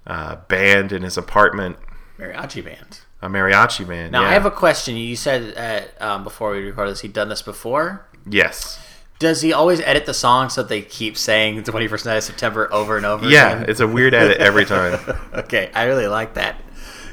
uh, 0.06 0.36
band 0.48 0.92
in 0.92 1.02
his 1.02 1.18
apartment, 1.18 1.76
Mariachi 2.18 2.64
band. 2.64 3.00
a 3.20 3.28
mariachi 3.28 3.86
band. 3.86 4.12
Now 4.12 4.22
yeah. 4.22 4.28
I 4.28 4.32
have 4.32 4.46
a 4.46 4.50
question. 4.50 4.96
You 4.96 5.16
said 5.16 5.90
uh, 6.00 6.04
um, 6.04 6.24
before 6.24 6.52
we 6.52 6.60
recorded 6.60 6.92
this, 6.92 7.00
he'd 7.00 7.12
done 7.12 7.28
this 7.28 7.42
before. 7.42 8.06
yes, 8.28 8.78
Does 9.18 9.40
he 9.40 9.52
always 9.52 9.80
edit 9.80 10.04
the 10.04 10.12
song 10.14 10.50
so 10.50 10.62
they 10.62 10.82
keep 10.82 11.16
saying 11.16 11.62
the 11.62 11.72
21st 11.72 12.04
night 12.04 12.16
of 12.16 12.24
September 12.24 12.70
over 12.72 12.98
and 12.98 13.06
over 13.06 13.26
yeah, 13.28 13.52
again? 13.52 13.70
it's 13.70 13.80
a 13.80 13.88
weird 13.88 14.12
edit 14.12 14.38
every 14.38 14.66
time. 14.66 14.98
okay, 15.34 15.70
I 15.74 15.84
really 15.84 16.06
like 16.06 16.34
that. 16.34 16.56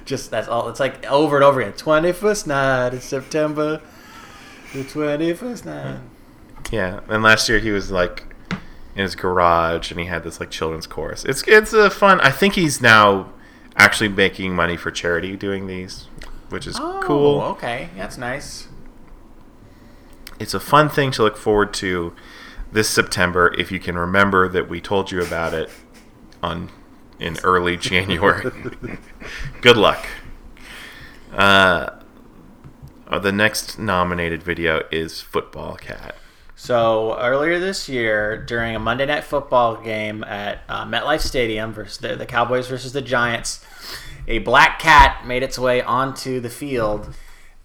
Just 0.04 0.30
that's 0.30 0.50
all. 0.50 0.68
It's 0.68 0.82
like 0.82 1.06
over 1.10 1.38
and 1.38 1.46
over 1.46 1.62
again. 1.62 1.74
21st 1.74 2.48
night 2.48 2.94
of 2.94 3.04
September. 3.04 3.82
The 4.74 4.84
twenty 4.84 5.34
first 5.34 5.66
night. 5.66 6.00
Yeah, 6.72 7.02
and 7.08 7.24
last 7.24 7.48
year 7.48 7.60
he 7.60 7.72
was 7.72 7.92
like 7.92 8.26
in 8.96 9.04
his 9.04 9.16
garage 9.16 9.92
and 9.92 10.00
he 10.00 10.08
had 10.08 10.24
this 10.24 10.40
like 10.40 10.50
children's 10.50 10.88
chorus. 10.88 11.24
It's 11.24 11.44
it's 11.48 11.74
a 11.74 11.90
fun. 11.90 12.20
I 12.22 12.32
think 12.32 12.56
he's 12.56 12.82
now 12.82 13.32
actually 13.76 14.10
making 14.10 14.56
money 14.56 14.76
for 14.76 14.92
charity 14.92 15.36
doing 15.36 15.68
these, 15.68 16.08
which 16.50 16.68
is 16.68 16.78
oh, 16.80 17.02
cool. 17.04 17.40
Oh, 17.42 17.52
Okay, 17.52 17.90
that's 17.96 18.18
nice. 18.18 18.68
It's 20.44 20.54
a 20.54 20.60
fun 20.60 20.90
thing 20.90 21.10
to 21.12 21.24
look 21.24 21.38
forward 21.38 21.74
to 21.76 22.14
this 22.70 22.90
September 22.90 23.56
if 23.58 23.72
you 23.72 23.80
can 23.80 23.98
remember 23.98 24.50
that 24.50 24.68
we 24.68 24.82
told 24.82 25.10
you 25.10 25.22
about 25.22 25.54
it 25.54 25.70
on 26.44 26.70
in 27.18 27.38
early 27.46 27.78
January. 27.90 28.52
Good 29.62 29.78
luck. 29.78 30.06
Uh, 31.32 31.92
uh, 33.08 33.20
the 33.20 33.32
next 33.32 33.80
nominated 33.80 34.44
video 34.44 34.82
is 34.92 35.22
Football 35.22 35.78
Cat. 35.78 36.16
So 36.56 37.18
earlier 37.20 37.58
this 37.58 37.88
year, 37.88 38.44
during 38.44 38.76
a 38.76 38.80
Monday 38.80 39.06
Night 39.06 39.24
Football 39.24 39.78
game 39.78 40.26
at 40.26 40.60
uh, 40.68 40.86
MetLife 40.86 41.22
Stadium 41.22 41.72
versus 41.72 42.00
the, 42.00 42.18
the 42.18 42.26
Cowboys 42.26 42.68
versus 42.68 42.92
the 42.92 43.02
Giants, 43.02 43.64
a 44.28 44.40
black 44.40 44.80
cat 44.80 45.26
made 45.26 45.42
its 45.42 45.58
way 45.58 45.82
onto 45.82 46.42
the 46.42 46.50
field 46.50 47.14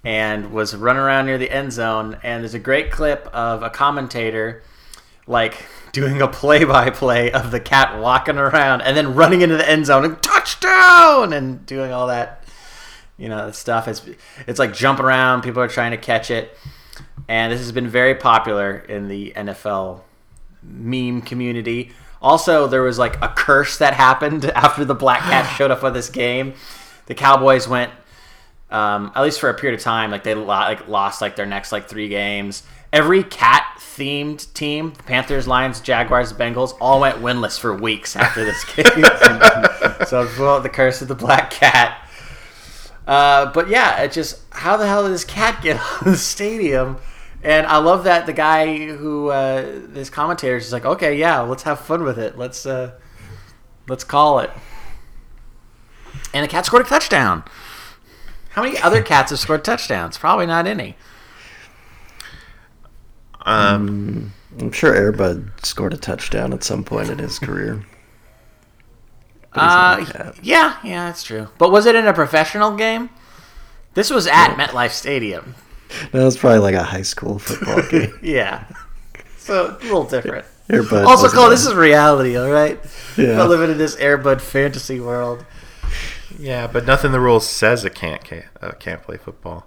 and 0.04 0.52
was 0.52 0.74
running 0.74 1.02
around 1.02 1.26
near 1.26 1.38
the 1.38 1.50
end 1.50 1.72
zone. 1.72 2.18
And 2.22 2.42
there's 2.42 2.54
a 2.54 2.58
great 2.58 2.90
clip 2.90 3.26
of 3.32 3.62
a 3.62 3.70
commentator 3.70 4.62
like 5.26 5.66
doing 5.92 6.22
a 6.22 6.28
play-by-play 6.28 7.32
of 7.32 7.50
the 7.50 7.60
cat 7.60 8.00
walking 8.00 8.38
around 8.38 8.82
and 8.82 8.96
then 8.96 9.14
running 9.14 9.40
into 9.40 9.56
the 9.56 9.68
end 9.68 9.86
zone 9.86 10.04
and 10.04 10.22
touchdown 10.22 11.32
and 11.32 11.64
doing 11.66 11.92
all 11.92 12.06
that 12.06 12.44
you 13.16 13.28
know 13.28 13.50
stuff. 13.50 13.88
It's 13.88 14.02
it's 14.46 14.58
like 14.58 14.72
jumping 14.74 15.04
around. 15.04 15.42
People 15.42 15.62
are 15.62 15.68
trying 15.68 15.90
to 15.90 15.96
catch 15.96 16.30
it 16.30 16.56
and 17.28 17.52
this 17.52 17.60
has 17.60 17.72
been 17.72 17.88
very 17.88 18.14
popular 18.14 18.78
in 18.78 19.08
the 19.08 19.32
NFL 19.36 20.00
meme 20.62 21.20
community. 21.22 21.92
Also, 22.20 22.66
there 22.66 22.82
was 22.82 22.98
like 22.98 23.20
a 23.22 23.28
curse 23.28 23.78
that 23.78 23.94
happened 23.94 24.44
after 24.54 24.84
the 24.84 24.94
black 24.94 25.20
cat 25.20 25.44
showed 25.56 25.70
up 25.70 25.80
for 25.80 25.90
this 25.90 26.08
game. 26.08 26.54
The 27.06 27.14
Cowboys 27.14 27.68
went, 27.68 27.92
um, 28.70 29.12
at 29.14 29.22
least 29.22 29.40
for 29.40 29.48
a 29.48 29.54
period 29.54 29.78
of 29.78 29.82
time, 29.84 30.10
like 30.10 30.24
they 30.24 30.34
lo- 30.34 30.44
like 30.46 30.88
lost 30.88 31.20
like 31.20 31.36
their 31.36 31.46
next 31.46 31.72
like 31.72 31.88
three 31.88 32.08
games. 32.08 32.62
Every 32.92 33.22
cat 33.22 33.66
themed 33.78 34.52
team, 34.54 34.92
Panthers, 34.92 35.46
Lions, 35.46 35.80
Jaguars, 35.80 36.32
Bengals, 36.32 36.74
all 36.80 37.00
went 37.00 37.18
winless 37.18 37.58
for 37.58 37.74
weeks 37.74 38.16
after 38.16 38.44
this 38.44 38.64
game. 38.74 39.04
so 40.06 40.28
well, 40.38 40.60
the 40.60 40.70
curse 40.72 41.02
of 41.02 41.08
the 41.08 41.14
black 41.14 41.50
cat. 41.50 42.08
Uh, 43.06 43.50
but 43.52 43.68
yeah, 43.68 44.02
it 44.02 44.12
just 44.12 44.42
how 44.50 44.76
the 44.76 44.86
hell 44.86 45.02
did 45.02 45.12
this 45.12 45.24
cat 45.24 45.62
get 45.62 45.76
on 46.02 46.12
the 46.12 46.16
stadium? 46.16 46.98
And 47.42 47.66
I 47.66 47.78
love 47.78 48.04
that 48.04 48.26
the 48.26 48.32
guy 48.32 48.86
who 48.86 49.28
uh, 49.28 49.80
this 49.86 50.10
commentator 50.10 50.56
is 50.56 50.72
like, 50.72 50.84
okay, 50.84 51.16
yeah, 51.16 51.40
let's 51.40 51.62
have 51.62 51.80
fun 51.80 52.02
with 52.04 52.18
it. 52.18 52.36
Let's 52.36 52.66
uh, 52.66 52.92
let's 53.88 54.04
call 54.04 54.40
it. 54.40 54.50
And 56.34 56.44
the 56.44 56.48
cat 56.48 56.66
scored 56.66 56.84
a 56.84 56.88
touchdown. 56.88 57.44
How 58.58 58.64
many 58.64 58.76
other 58.80 59.02
cats 59.04 59.30
have 59.30 59.38
scored 59.38 59.62
touchdowns? 59.64 60.18
Probably 60.18 60.44
not 60.44 60.66
any. 60.66 60.96
Um, 63.42 64.32
I'm 64.58 64.72
sure 64.72 64.92
Air 64.96 65.12
Bud 65.12 65.52
scored 65.62 65.94
a 65.94 65.96
touchdown 65.96 66.52
at 66.52 66.64
some 66.64 66.82
point 66.82 67.08
in 67.08 67.18
his 67.20 67.38
career. 67.38 67.84
But 69.54 69.60
Uh, 69.60 69.64
not 69.66 70.00
a 70.00 70.12
cat. 70.12 70.34
yeah, 70.42 70.76
yeah, 70.82 71.06
that's 71.06 71.22
true. 71.22 71.46
But 71.58 71.70
was 71.70 71.86
it 71.86 71.94
in 71.94 72.08
a 72.08 72.12
professional 72.12 72.74
game? 72.74 73.10
This 73.94 74.10
was 74.10 74.26
at 74.26 74.56
MetLife 74.56 74.90
Stadium. 74.90 75.54
No, 76.12 76.24
was 76.24 76.36
probably 76.36 76.58
like 76.58 76.74
a 76.74 76.82
high 76.82 77.02
school 77.02 77.38
football 77.38 77.80
game. 77.90 78.18
Yeah. 78.20 78.64
So 79.38 79.68
a 79.80 79.84
little 79.84 80.02
different. 80.02 80.46
Air 80.68 80.82
Bud. 80.82 81.04
Also, 81.04 81.22
wasn't 81.26 81.34
Cole, 81.34 81.50
this 81.50 81.64
is 81.64 81.74
reality, 81.74 82.36
all 82.36 82.50
right? 82.50 82.80
Yeah. 83.16 83.36
Not 83.36 83.50
living 83.50 83.70
in 83.70 83.78
this 83.78 83.94
Air 83.98 84.16
Bud 84.18 84.42
fantasy 84.42 84.98
world. 84.98 85.44
Yeah, 86.38 86.66
but 86.66 86.84
nothing 86.86 87.08
in 87.08 87.12
the 87.12 87.20
rules 87.20 87.48
says 87.48 87.84
it 87.84 87.94
can't 87.94 88.24
ca- 88.24 88.46
uh, 88.60 88.72
can't 88.72 89.02
play 89.02 89.16
football. 89.16 89.66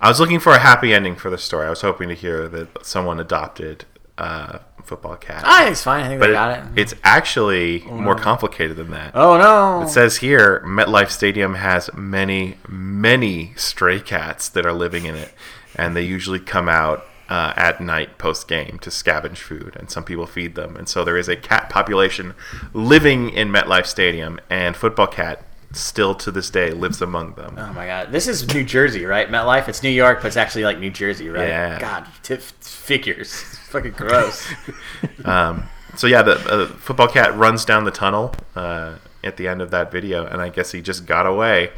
I 0.00 0.08
was 0.08 0.18
looking 0.18 0.40
for 0.40 0.52
a 0.52 0.58
happy 0.58 0.92
ending 0.92 1.14
for 1.16 1.30
the 1.30 1.38
story. 1.38 1.66
I 1.66 1.70
was 1.70 1.82
hoping 1.82 2.08
to 2.08 2.14
hear 2.14 2.48
that 2.48 2.84
someone 2.84 3.20
adopted 3.20 3.84
uh, 4.18 4.58
Football 4.84 5.16
Cat. 5.16 5.44
I 5.46 5.60
think 5.62 5.72
it's 5.72 5.82
fine. 5.84 6.04
I 6.04 6.08
think 6.08 6.20
but 6.20 6.26
they 6.26 6.32
it- 6.32 6.34
got 6.34 6.58
it. 6.58 6.64
it's 6.78 6.94
actually 7.04 7.80
more 7.82 8.16
complicated 8.16 8.76
than 8.76 8.90
that. 8.90 9.12
oh 9.14 9.38
no! 9.38 9.82
It 9.86 9.90
says 9.90 10.16
here 10.18 10.60
MetLife 10.66 11.10
Stadium 11.10 11.54
has 11.54 11.88
many, 11.94 12.56
many 12.68 13.52
stray 13.56 14.00
cats 14.00 14.48
that 14.48 14.66
are 14.66 14.72
living 14.72 15.04
in 15.06 15.14
it, 15.14 15.32
and 15.76 15.94
they 15.96 16.02
usually 16.02 16.40
come 16.40 16.68
out 16.68 17.06
uh, 17.28 17.52
at 17.56 17.80
night 17.80 18.18
post 18.18 18.48
game 18.48 18.78
to 18.80 18.90
scavenge 18.90 19.38
food, 19.38 19.76
and 19.78 19.88
some 19.88 20.02
people 20.04 20.26
feed 20.26 20.56
them. 20.56 20.76
And 20.76 20.88
so 20.88 21.04
there 21.04 21.16
is 21.16 21.28
a 21.28 21.36
cat 21.36 21.70
population 21.70 22.34
living 22.74 23.30
in 23.30 23.50
MetLife 23.50 23.86
Stadium, 23.86 24.40
and 24.50 24.76
Football 24.76 25.06
Cat 25.06 25.42
still 25.74 26.14
to 26.16 26.30
this 26.30 26.50
day 26.50 26.70
lives 26.70 27.00
among 27.02 27.34
them. 27.34 27.54
oh 27.58 27.72
my 27.72 27.86
god, 27.86 28.12
this 28.12 28.26
is 28.28 28.52
New 28.54 28.64
Jersey, 28.64 29.04
right? 29.04 29.28
MetLife. 29.28 29.68
It's 29.68 29.82
New 29.82 29.90
York, 29.90 30.18
but 30.20 30.28
it's 30.28 30.36
actually 30.36 30.64
like 30.64 30.78
New 30.78 30.90
Jersey, 30.90 31.28
right? 31.28 31.48
Yeah. 31.48 31.78
God, 31.78 32.06
t- 32.22 32.36
figures. 32.36 33.32
It's 33.62 33.68
fucking 33.74 33.92
gross. 33.92 34.46
Um, 35.24 35.64
so 35.96 36.06
yeah, 36.06 36.20
the 36.22 36.32
uh, 36.32 36.66
Football 36.66 37.08
Cat 37.08 37.34
runs 37.36 37.64
down 37.64 37.84
the 37.84 37.90
tunnel 37.90 38.34
uh, 38.54 38.96
at 39.24 39.36
the 39.38 39.48
end 39.48 39.62
of 39.62 39.70
that 39.70 39.90
video, 39.90 40.26
and 40.26 40.42
I 40.42 40.48
guess 40.50 40.72
he 40.72 40.82
just 40.82 41.06
got 41.06 41.26
away. 41.26 41.70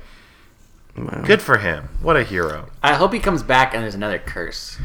Wow. 0.96 1.22
Good 1.24 1.40
for 1.42 1.58
him. 1.58 1.88
What 2.02 2.16
a 2.16 2.22
hero. 2.24 2.68
I 2.82 2.94
hope 2.94 3.12
he 3.12 3.18
comes 3.20 3.42
back 3.42 3.74
and 3.74 3.82
there's 3.82 3.94
another 3.96 4.18
curse. 4.18 4.78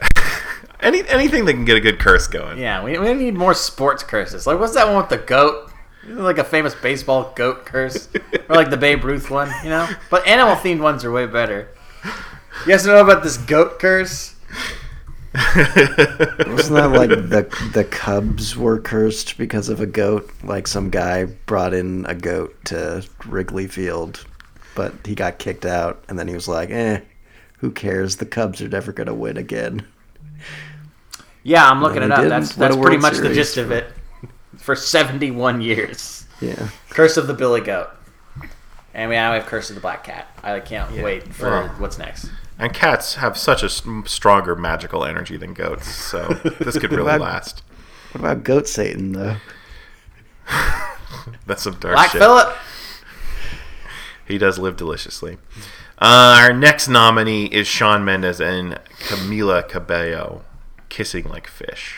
Any 0.80 1.06
anything 1.08 1.44
that 1.46 1.54
can 1.54 1.64
get 1.64 1.76
a 1.76 1.80
good 1.80 1.98
curse 1.98 2.28
going. 2.28 2.58
Yeah, 2.58 2.84
we, 2.84 2.96
we 2.98 3.12
need 3.14 3.34
more 3.34 3.52
sports 3.52 4.04
curses. 4.04 4.46
Like, 4.46 4.60
what's 4.60 4.74
that 4.74 4.86
one 4.86 4.96
with 4.96 5.08
the 5.08 5.18
goat? 5.18 5.67
Like 6.08 6.38
a 6.38 6.44
famous 6.44 6.74
baseball 6.74 7.32
goat 7.36 7.64
curse, 7.66 8.08
or 8.48 8.56
like 8.56 8.70
the 8.70 8.76
Babe 8.76 9.04
Ruth 9.04 9.30
one, 9.30 9.50
you 9.62 9.70
know. 9.70 9.88
But 10.10 10.26
animal 10.26 10.56
themed 10.56 10.80
ones 10.80 11.04
are 11.04 11.12
way 11.12 11.26
better. 11.26 11.68
You 12.64 12.72
guys 12.72 12.86
know 12.86 13.00
about 13.00 13.22
this 13.22 13.36
goat 13.36 13.78
curse? 13.78 14.34
Wasn't 15.34 16.76
that 16.76 16.90
like 16.92 17.10
the 17.10 17.70
the 17.74 17.84
Cubs 17.84 18.56
were 18.56 18.80
cursed 18.80 19.36
because 19.38 19.68
of 19.68 19.80
a 19.80 19.86
goat? 19.86 20.30
Like 20.42 20.66
some 20.66 20.90
guy 20.90 21.24
brought 21.24 21.74
in 21.74 22.06
a 22.06 22.14
goat 22.14 22.56
to 22.66 23.06
Wrigley 23.26 23.66
Field, 23.66 24.24
but 24.74 24.94
he 25.04 25.14
got 25.14 25.38
kicked 25.38 25.66
out, 25.66 26.02
and 26.08 26.18
then 26.18 26.28
he 26.28 26.34
was 26.34 26.48
like, 26.48 26.70
"Eh, 26.70 27.00
who 27.58 27.70
cares? 27.70 28.16
The 28.16 28.26
Cubs 28.26 28.62
are 28.62 28.68
never 28.68 28.92
gonna 28.92 29.14
win 29.14 29.36
again." 29.36 29.86
Yeah, 31.42 31.68
I'm 31.68 31.82
looking 31.82 32.02
it 32.02 32.10
up. 32.10 32.18
didn't 32.18 32.30
That's 32.30 32.54
that's 32.54 32.76
pretty 32.76 32.96
World 32.96 33.02
much 33.02 33.18
the 33.18 33.32
gist 33.32 33.58
of 33.58 33.70
it. 33.70 33.92
For 34.58 34.74
71 34.76 35.60
years, 35.62 36.26
Yeah, 36.40 36.68
Curse 36.90 37.16
of 37.16 37.26
the 37.26 37.34
Billy 37.34 37.60
Goat, 37.60 37.88
and 38.94 39.08
we 39.08 39.16
now 39.16 39.32
have 39.32 39.46
Curse 39.46 39.70
of 39.70 39.74
the 39.76 39.80
Black 39.80 40.04
Cat. 40.04 40.28
I 40.42 40.60
can't 40.60 40.90
Yeah. 40.92 41.02
wait 41.02 41.32
for 41.34 41.48
Well. 41.50 41.68
what's 41.78 41.98
next. 41.98 42.30
And 42.58 42.74
cats 42.74 43.14
have 43.16 43.36
such 43.38 43.62
a 43.62 43.68
stronger 43.68 44.54
magical 44.56 45.04
energy 45.04 45.36
than 45.36 45.54
goats, 45.54 45.88
so 45.88 46.26
this 46.60 46.76
could 46.78 46.90
really 46.90 47.04
What 47.04 47.16
about- 47.16 47.20
last. 47.20 47.62
what 48.12 48.20
about 48.20 48.44
Goat 48.44 48.66
Satan 48.68 49.12
though? 49.12 49.36
That's 51.46 51.62
some 51.62 51.74
dark 51.74 51.84
shit. 51.84 51.94
Black 51.96 52.10
shit. 52.10 52.20
Phillip. 52.20 52.56
He 54.26 54.38
does 54.38 54.58
live 54.58 54.76
deliciously. 54.76 55.38
Uh, 56.00 56.36
our 56.42 56.52
next 56.52 56.88
nominee 56.88 57.46
is 57.46 57.66
Shawn 57.66 58.04
Mendes 58.04 58.40
and 58.40 58.78
Camila 59.00 59.66
Cabello, 59.68 60.42
"Kissing 60.88 61.28
Like 61.28 61.46
Fish." 61.46 61.96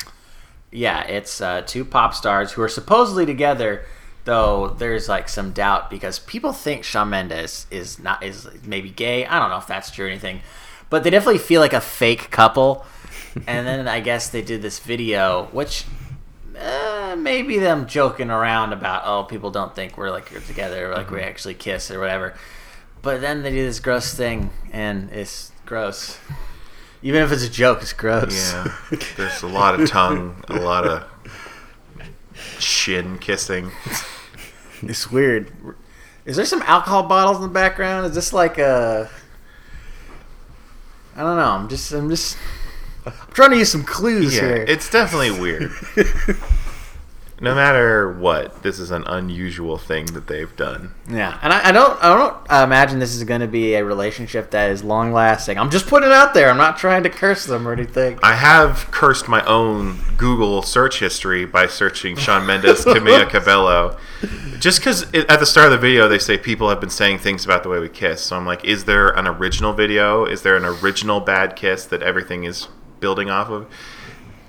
Yeah, 0.72 1.02
it's 1.02 1.40
uh, 1.40 1.62
two 1.62 1.84
pop 1.84 2.14
stars 2.14 2.52
who 2.52 2.62
are 2.62 2.68
supposedly 2.68 3.26
together, 3.26 3.84
though 4.24 4.68
there's 4.68 5.08
like 5.08 5.28
some 5.28 5.52
doubt 5.52 5.90
because 5.90 6.18
people 6.20 6.52
think 6.52 6.84
Shawn 6.84 7.10
Mendes 7.10 7.66
is 7.70 7.98
not 7.98 8.22
is 8.22 8.48
maybe 8.64 8.90
gay. 8.90 9.26
I 9.26 9.38
don't 9.40 9.50
know 9.50 9.58
if 9.58 9.66
that's 9.66 9.90
true 9.90 10.06
or 10.06 10.08
anything, 10.08 10.42
but 10.88 11.02
they 11.02 11.10
definitely 11.10 11.38
feel 11.38 11.60
like 11.60 11.72
a 11.72 11.80
fake 11.80 12.30
couple. 12.30 12.84
and 13.46 13.66
then 13.66 13.88
I 13.88 14.00
guess 14.00 14.30
they 14.30 14.42
did 14.42 14.62
this 14.62 14.78
video, 14.78 15.48
which 15.52 15.84
uh, 16.56 17.16
maybe 17.18 17.58
them 17.58 17.86
joking 17.86 18.30
around 18.30 18.72
about 18.72 19.02
oh 19.06 19.24
people 19.24 19.50
don't 19.50 19.74
think 19.74 19.98
we're 19.98 20.10
like 20.10 20.30
you're 20.30 20.40
together, 20.40 20.92
like 20.94 21.10
we 21.10 21.20
actually 21.20 21.54
kiss 21.54 21.90
or 21.90 21.98
whatever. 21.98 22.34
But 23.02 23.20
then 23.20 23.42
they 23.42 23.50
do 23.50 23.64
this 23.64 23.80
gross 23.80 24.14
thing, 24.14 24.50
and 24.72 25.10
it's 25.10 25.52
gross. 25.66 26.18
Even 27.02 27.22
if 27.22 27.32
it's 27.32 27.44
a 27.44 27.50
joke, 27.50 27.80
it's 27.82 27.92
gross. 27.94 28.52
Yeah, 28.52 28.72
there's 29.16 29.42
a 29.42 29.46
lot 29.48 29.78
of 29.80 29.88
tongue, 29.88 30.42
a 30.48 30.56
lot 30.56 30.86
of 30.86 31.04
shin 32.58 33.18
kissing. 33.18 33.70
It's 34.82 35.10
weird. 35.10 35.50
Is 36.26 36.36
there 36.36 36.44
some 36.44 36.62
alcohol 36.62 37.04
bottles 37.04 37.36
in 37.38 37.42
the 37.42 37.48
background? 37.48 38.06
Is 38.06 38.14
this 38.14 38.32
like 38.32 38.58
a? 38.58 39.08
I 41.16 41.22
don't 41.22 41.36
know. 41.36 41.42
I'm 41.50 41.68
just. 41.68 41.90
I'm 41.92 42.08
just. 42.10 42.36
I'm 43.06 43.12
trying 43.32 43.50
to 43.52 43.56
use 43.56 43.72
some 43.72 43.82
clues 43.84 44.34
Yeah, 44.36 44.42
here. 44.42 44.64
it's 44.68 44.90
definitely 44.90 45.38
weird. 45.40 45.72
no 47.42 47.54
matter 47.54 48.12
what, 48.12 48.62
this 48.62 48.78
is 48.78 48.90
an 48.90 49.02
unusual 49.06 49.78
thing 49.78 50.04
that 50.06 50.26
they've 50.26 50.54
done. 50.56 50.94
Yeah, 51.08 51.38
and 51.42 51.54
I, 51.54 51.70
I 51.70 51.72
don't, 51.72 52.04
I 52.04 52.14
don't 52.14 52.64
imagine 52.64 52.98
this 52.98 53.14
is 53.14 53.24
going 53.24 53.40
to 53.40 53.48
be 53.48 53.74
a 53.74 53.84
relationship 53.84 54.50
that 54.50 54.70
is 54.70 54.84
long 54.84 55.12
lasting. 55.12 55.58
I'm 55.58 55.70
just 55.70 55.86
putting 55.86 56.10
it 56.10 56.12
out 56.12 56.34
there. 56.34 56.50
I'm 56.50 56.58
not 56.58 56.76
trying 56.76 57.02
to 57.04 57.08
curse 57.08 57.46
them 57.46 57.66
or 57.66 57.72
anything. 57.72 58.18
I 58.22 58.34
have 58.34 58.90
cursed 58.90 59.26
my 59.26 59.42
own 59.46 59.98
Google 60.18 60.60
search 60.60 61.00
history 61.00 61.46
by 61.46 61.66
searching 61.66 62.14
Shawn 62.14 62.44
Mendes, 62.44 62.84
Camila 62.84 63.26
Cabello, 63.30 63.96
just 64.58 64.80
because 64.80 65.04
at 65.14 65.40
the 65.40 65.46
start 65.46 65.72
of 65.72 65.72
the 65.72 65.78
video 65.78 66.08
they 66.08 66.18
say 66.18 66.36
people 66.36 66.68
have 66.68 66.80
been 66.80 66.90
saying 66.90 67.18
things 67.18 67.46
about 67.46 67.62
the 67.62 67.70
way 67.70 67.78
we 67.78 67.88
kiss. 67.88 68.20
So 68.20 68.36
I'm 68.36 68.44
like, 68.44 68.66
is 68.66 68.84
there 68.84 69.08
an 69.08 69.26
original 69.26 69.72
video? 69.72 70.26
Is 70.26 70.42
there 70.42 70.56
an 70.58 70.66
original 70.66 71.20
bad 71.20 71.56
kiss 71.56 71.86
that 71.86 72.02
everything 72.02 72.44
is 72.44 72.68
building 73.00 73.30
off 73.30 73.48
of? 73.48 73.66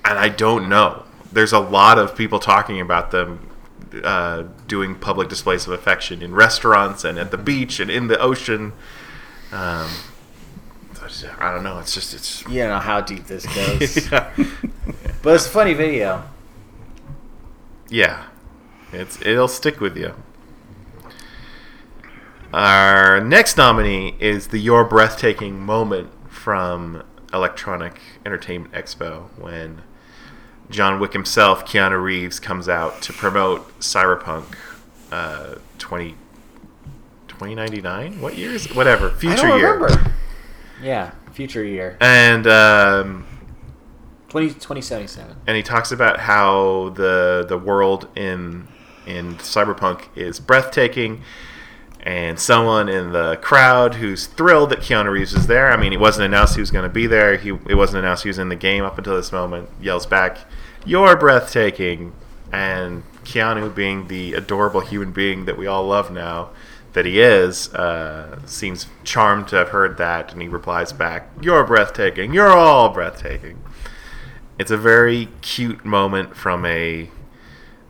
And 0.03 0.19
I 0.19 0.27
don't 0.27 0.67
know. 0.67 1.05
There's 1.31 1.53
a 1.53 1.59
lot 1.59 1.97
of 1.97 2.15
people 2.15 2.39
talking 2.39 2.81
about 2.81 3.11
them 3.11 3.49
uh, 4.03 4.43
doing 4.67 4.95
public 4.95 5.29
displays 5.29 5.67
of 5.67 5.73
affection 5.73 6.21
in 6.21 6.33
restaurants 6.33 7.03
and 7.03 7.17
at 7.17 7.31
the 7.31 7.37
beach 7.37 7.79
and 7.79 7.89
in 7.91 8.07
the 8.07 8.19
ocean. 8.19 8.73
Um, 9.51 9.89
I 11.39 11.51
don't 11.51 11.63
know. 11.63 11.79
It's 11.79 11.93
just 11.93 12.13
it's 12.13 12.41
You 12.47 12.59
don't 12.59 12.69
know 12.69 12.79
how 12.79 13.01
deep 13.01 13.25
this 13.25 13.45
goes, 13.55 14.11
yeah. 14.11 14.31
but 15.21 15.35
it's 15.35 15.45
a 15.45 15.49
funny 15.49 15.73
video. 15.73 16.23
Yeah, 17.89 18.25
it's 18.93 19.21
it'll 19.21 19.47
stick 19.47 19.81
with 19.81 19.97
you. 19.97 20.13
Our 22.53 23.21
next 23.21 23.57
nominee 23.57 24.15
is 24.19 24.47
the 24.47 24.59
Your 24.59 24.83
Breathtaking 24.83 25.59
Moment 25.59 26.11
from 26.29 27.03
Electronic 27.33 27.99
Entertainment 28.25 28.73
Expo 28.73 29.29
when 29.37 29.81
John 30.71 30.99
Wick 30.99 31.13
himself, 31.13 31.65
Keanu 31.65 32.01
Reeves, 32.01 32.39
comes 32.39 32.67
out 32.69 33.01
to 33.03 33.13
promote 33.13 33.79
Cyberpunk 33.79 34.55
uh, 35.11 35.55
20, 35.79 36.15
2099? 37.27 38.21
What 38.21 38.37
year 38.37 38.51
is 38.51 38.65
it? 38.67 38.75
Whatever. 38.75 39.09
I 39.09 39.13
Future 39.13 39.47
don't 39.47 39.59
year. 39.59 39.73
remember. 39.73 40.13
Yeah, 40.81 41.11
future 41.33 41.63
year, 41.63 41.97
And 42.01 42.47
um, 42.47 43.25
20, 44.29 44.47
2077. 44.49 45.35
and 45.47 45.55
he 45.57 45.61
talks 45.63 45.91
about 45.91 46.19
how 46.21 46.89
the 46.95 47.45
the 47.47 47.57
world 47.57 48.07
in 48.15 48.67
in 49.05 49.35
cyberpunk 49.35 50.05
is 50.15 50.39
breathtaking 50.39 51.21
and 52.03 52.39
someone 52.39 52.89
in 52.89 53.11
the 53.11 53.35
crowd 53.43 53.95
who's 53.95 54.25
thrilled 54.25 54.71
that 54.71 54.79
Keanu 54.79 55.11
Reeves 55.11 55.33
is 55.33 55.45
there. 55.45 55.71
I 55.71 55.77
mean, 55.77 55.93
it 55.93 55.99
wasn't 55.99 56.25
announced 56.25 56.55
he 56.55 56.61
was 56.61 56.71
going 56.71 56.83
to 56.83 56.89
be 56.89 57.05
there. 57.05 57.37
He 57.37 57.49
it 57.49 57.75
wasn't 57.75 58.03
announced 58.03 58.23
he 58.23 58.29
was 58.29 58.39
in 58.39 58.49
the 58.49 58.55
game 58.55 58.83
up 58.83 58.97
until 58.97 59.15
this 59.15 59.31
moment. 59.31 59.69
Yells 59.79 60.07
back, 60.07 60.39
"You're 60.85 61.15
breathtaking!" 61.15 62.13
And 62.51 63.03
Keanu, 63.23 63.73
being 63.73 64.07
the 64.07 64.33
adorable 64.33 64.81
human 64.81 65.11
being 65.11 65.45
that 65.45 65.57
we 65.57 65.67
all 65.67 65.85
love 65.87 66.11
now, 66.11 66.49
that 66.93 67.05
he 67.05 67.21
is, 67.21 67.73
uh, 67.73 68.39
seems 68.45 68.87
charmed 69.03 69.47
to 69.49 69.55
have 69.55 69.69
heard 69.69 69.97
that, 69.97 70.33
and 70.33 70.41
he 70.41 70.47
replies 70.47 70.91
back, 70.91 71.29
"You're 71.41 71.63
breathtaking! 71.63 72.33
You're 72.33 72.51
all 72.51 72.89
breathtaking!" 72.89 73.63
It's 74.59 74.71
a 74.71 74.77
very 74.77 75.29
cute 75.41 75.85
moment 75.85 76.35
from 76.35 76.65
a 76.65 77.09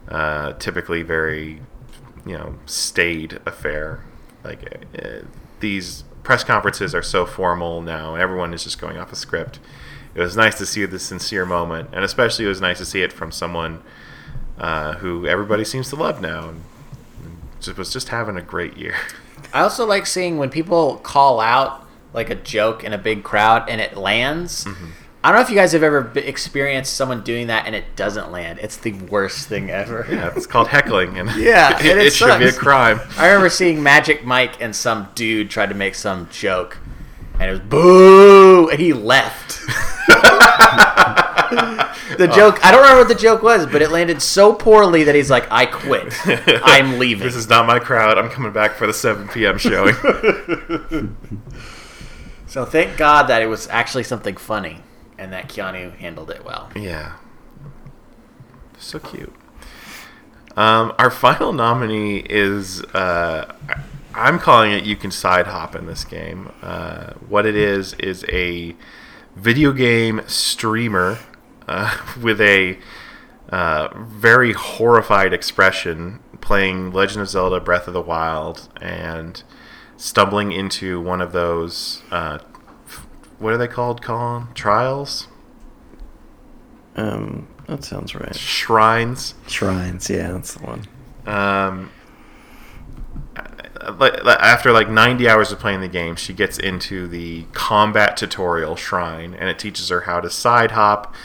uh, 0.08 0.54
typically 0.54 1.02
very, 1.02 1.62
you 2.26 2.38
know, 2.38 2.56
staid 2.66 3.40
affair. 3.46 4.04
Like 4.44 4.86
uh, 4.98 5.26
these 5.60 6.04
press 6.24 6.44
conferences 6.44 6.94
are 6.94 7.02
so 7.02 7.26
formal 7.26 7.82
now, 7.82 8.16
everyone 8.16 8.54
is 8.54 8.64
just 8.64 8.80
going 8.80 8.98
off 8.98 9.12
a 9.12 9.16
script. 9.16 9.60
It 10.14 10.20
was 10.22 10.36
nice 10.36 10.58
to 10.58 10.66
see 10.66 10.86
the 10.86 11.00
sincere 11.00 11.46
moment, 11.46 11.90
and 11.94 12.04
especially 12.04 12.46
it 12.46 12.50
was 12.50 12.62
nice 12.62 12.78
to 12.80 12.86
see 12.86 13.02
it 13.02 13.14
from 13.14 13.32
someone 13.32 13.82
uh, 14.58 14.94
who 14.96 15.26
everybody 15.26 15.64
seems 15.64 15.90
to 15.90 15.96
love 15.96 16.22
now, 16.22 16.50
and 16.50 16.62
just, 17.60 17.78
was 17.78 17.92
just 17.92 18.10
having 18.10 18.38
a 18.38 18.42
great 18.42 18.78
year. 18.78 18.96
I 19.54 19.62
also 19.62 19.86
like 19.86 20.06
seeing 20.06 20.38
when 20.38 20.50
people 20.50 20.98
call 20.98 21.40
out 21.40 21.86
like 22.14 22.30
a 22.30 22.36
joke 22.36 22.84
in 22.84 22.94
a 22.94 22.98
big 22.98 23.24
crowd 23.24 23.70
and 23.70 23.82
it 23.82 23.96
lands. 23.98 24.68
I 25.24 25.30
don't 25.30 25.38
know 25.38 25.42
if 25.44 25.50
you 25.50 25.56
guys 25.56 25.72
have 25.74 25.84
ever 25.84 26.12
experienced 26.16 26.94
someone 26.94 27.22
doing 27.22 27.48
that 27.48 27.68
and 27.68 27.76
it 27.76 27.96
doesn't 27.96 28.32
land. 28.32 28.60
It's 28.60 28.78
the 28.78 28.94
worst 28.94 29.48
thing 29.48 29.70
ever. 29.70 30.08
Yeah, 30.10 30.34
it's 30.36 30.48
called 30.48 30.68
heckling, 30.68 31.18
and 31.18 31.30
Yeah, 31.36 31.78
it, 31.80 31.86
and 31.86 32.00
it 32.00 32.08
it 32.08 32.14
should 32.14 32.40
be 32.40 32.46
a 32.46 32.52
crime. 32.52 33.00
I 33.18 33.28
remember 33.28 33.50
seeing 33.50 33.84
Magic 33.84 34.26
Mike 34.26 34.60
and 34.62 34.76
some 34.76 35.10
dude 35.14 35.50
tried 35.52 35.70
to 35.70 35.76
make 35.76 35.94
some 35.94 36.28
joke, 36.32 36.80
and 37.42 37.50
it 37.50 37.54
was 37.54 37.60
boo, 37.62 38.70
and 38.70 38.80
he 38.80 38.94
left. 38.94 39.60
the 42.18 42.32
joke, 42.34 42.64
I 42.64 42.70
don't 42.72 42.82
remember 42.82 43.00
what 43.00 43.08
the 43.08 43.16
joke 43.16 43.42
was, 43.42 43.66
but 43.66 43.82
it 43.82 43.90
landed 43.90 44.22
so 44.22 44.54
poorly 44.54 45.06
that 45.06 45.16
he's 45.16 45.32
like, 45.32 45.52
"I 45.52 45.66
quit. 45.66 46.14
I'm 46.64 47.00
leaving." 47.00 47.26
This 47.26 47.36
is 47.36 47.50
not 47.50 47.66
my 47.66 47.80
crowd. 47.80 48.20
I'm 48.20 48.30
coming 48.30 48.54
back 48.54 48.76
for 48.76 48.86
the 48.86 48.94
7 48.94 49.28
p.m. 49.30 49.58
showing. 49.58 49.96
so 52.46 52.64
thank 52.64 52.96
God 52.96 53.24
that 53.24 53.42
it 53.42 53.48
was 53.48 53.68
actually 53.70 54.04
something 54.04 54.38
funny, 54.38 54.78
and 55.18 55.34
that 55.34 55.50
Keanu 55.50 55.98
handled 55.98 56.30
it 56.30 56.46
well. 56.46 56.70
yeah. 56.76 57.14
So 58.78 59.00
cute. 59.00 59.34
Um, 60.56 60.94
our 61.00 61.10
final 61.10 61.54
nominee 61.54 62.18
is 62.18 62.84
uh, 62.84 63.56
I'm 64.14 64.40
calling 64.40 64.72
it 64.72 64.84
you 64.84 64.96
can 64.96 65.12
side 65.12 65.48
hop 65.48 65.76
in 65.76 65.86
this 65.86 66.04
game. 66.04 66.52
Uh, 66.62 67.14
what 67.28 67.46
it 67.46 67.56
is 67.56 67.94
is 67.96 68.26
a 68.30 68.76
video 69.36 69.72
game 69.72 70.22
streamer 70.28 71.20
uh, 71.68 71.98
with 72.22 72.42
a 72.42 72.78
uh, 73.50 73.90
very 73.98 74.54
horrified 74.54 75.34
expression 75.34 76.20
playing 76.42 76.92
Legend 76.92 77.22
of 77.22 77.30
Zelda 77.30 77.60
Breath 77.60 77.88
of 77.88 77.94
the 77.94 78.02
Wild 78.02 78.70
and 78.82 79.44
stumbling 79.98 80.52
into 80.52 81.00
one 81.00 81.22
of 81.22 81.32
those 81.32 82.02
uh, 82.12 82.40
f- 82.88 83.06
what 83.40 83.54
are 83.54 83.58
they 83.58 83.68
called, 83.68 84.02
Colin? 84.02 84.48
Trials? 84.54 85.28
Um, 86.96 87.48
that 87.68 87.84
sounds 87.84 88.16
right. 88.16 88.36
Shrines? 88.36 89.36
Shrines, 89.48 90.10
yeah, 90.10 90.32
that's 90.32 90.56
the 90.56 90.64
one. 90.66 90.88
um, 91.26 91.92
like- 93.98 94.20
after 94.26 94.72
like 94.72 94.90
90 94.90 95.28
hours 95.30 95.52
of 95.52 95.60
playing 95.60 95.82
the 95.82 95.88
game, 95.88 96.16
she 96.16 96.34
gets 96.34 96.58
into 96.58 97.08
the 97.08 97.46
combat 97.54 98.18
tutorial 98.18 98.76
shrine, 98.76 99.34
and 99.34 99.50
it 99.50 99.58
teaches 99.60 99.90
her 99.90 100.02
how 100.02 100.20
to 100.20 100.30
side 100.30 100.72
hop 100.72 101.16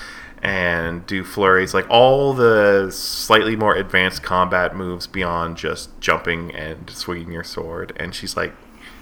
and 0.43 1.07
do 1.07 1.25
flurries, 1.25 1.75
like 1.75 1.87
all 1.91 2.33
the 2.35 2.91
slightly 2.91 3.57
more 3.57 3.75
advanced 3.75 4.23
combat 4.23 4.77
moves 4.77 5.07
beyond 5.07 5.57
just 5.57 5.99
jumping 6.01 6.55
and 6.55 6.91
swinging 6.91 7.33
your 7.33 7.43
sword. 7.43 7.93
And 7.97 8.15
she's 8.15 8.37
like, 8.37 8.55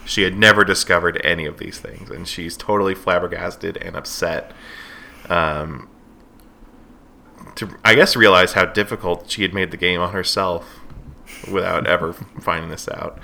she 0.07 0.23
had 0.23 0.37
never 0.37 0.65
discovered 0.65 1.21
any 1.25 1.45
of 1.47 1.59
these 1.59 1.79
things, 1.79 2.11
and 2.11 2.29
she's 2.29 2.57
totally 2.57 2.95
flabbergasted 2.95 3.77
and 3.79 3.97
upset. 3.97 4.53
Um, 5.29 5.89
to 7.57 7.71
I 7.85 7.95
guess 7.95 8.17
realize 8.17 8.53
how 8.53 8.65
difficult 8.65 9.31
she 9.31 9.43
had 9.43 9.55
made 9.55 9.71
the 9.71 9.77
game 9.77 10.01
on 10.01 10.13
herself 10.13 10.81
without 11.51 11.87
ever 11.87 12.13
finding 12.41 12.71
this 12.71 12.89
out. 12.89 13.19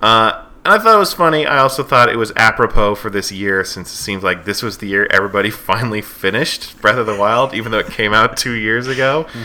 Uh, 0.00 0.46
and 0.64 0.74
I 0.74 0.78
thought 0.78 0.94
it 0.94 0.98
was 0.98 1.12
funny. 1.12 1.44
I 1.46 1.58
also 1.58 1.82
thought 1.82 2.08
it 2.08 2.16
was 2.16 2.32
apropos 2.36 2.94
for 2.94 3.10
this 3.10 3.32
year 3.32 3.64
since 3.64 3.92
it 3.92 3.96
seems 3.96 4.22
like 4.22 4.44
this 4.44 4.62
was 4.62 4.78
the 4.78 4.86
year 4.86 5.06
everybody 5.10 5.50
finally 5.70 6.00
finished 6.02 6.80
Breath 6.80 6.98
of 6.98 7.06
the 7.06 7.16
Wild, 7.16 7.54
even 7.54 7.72
though 7.72 7.78
it 7.80 7.88
came 7.90 8.12
out 8.14 8.36
two 8.36 8.52
years 8.52 8.86
ago. 8.86 9.26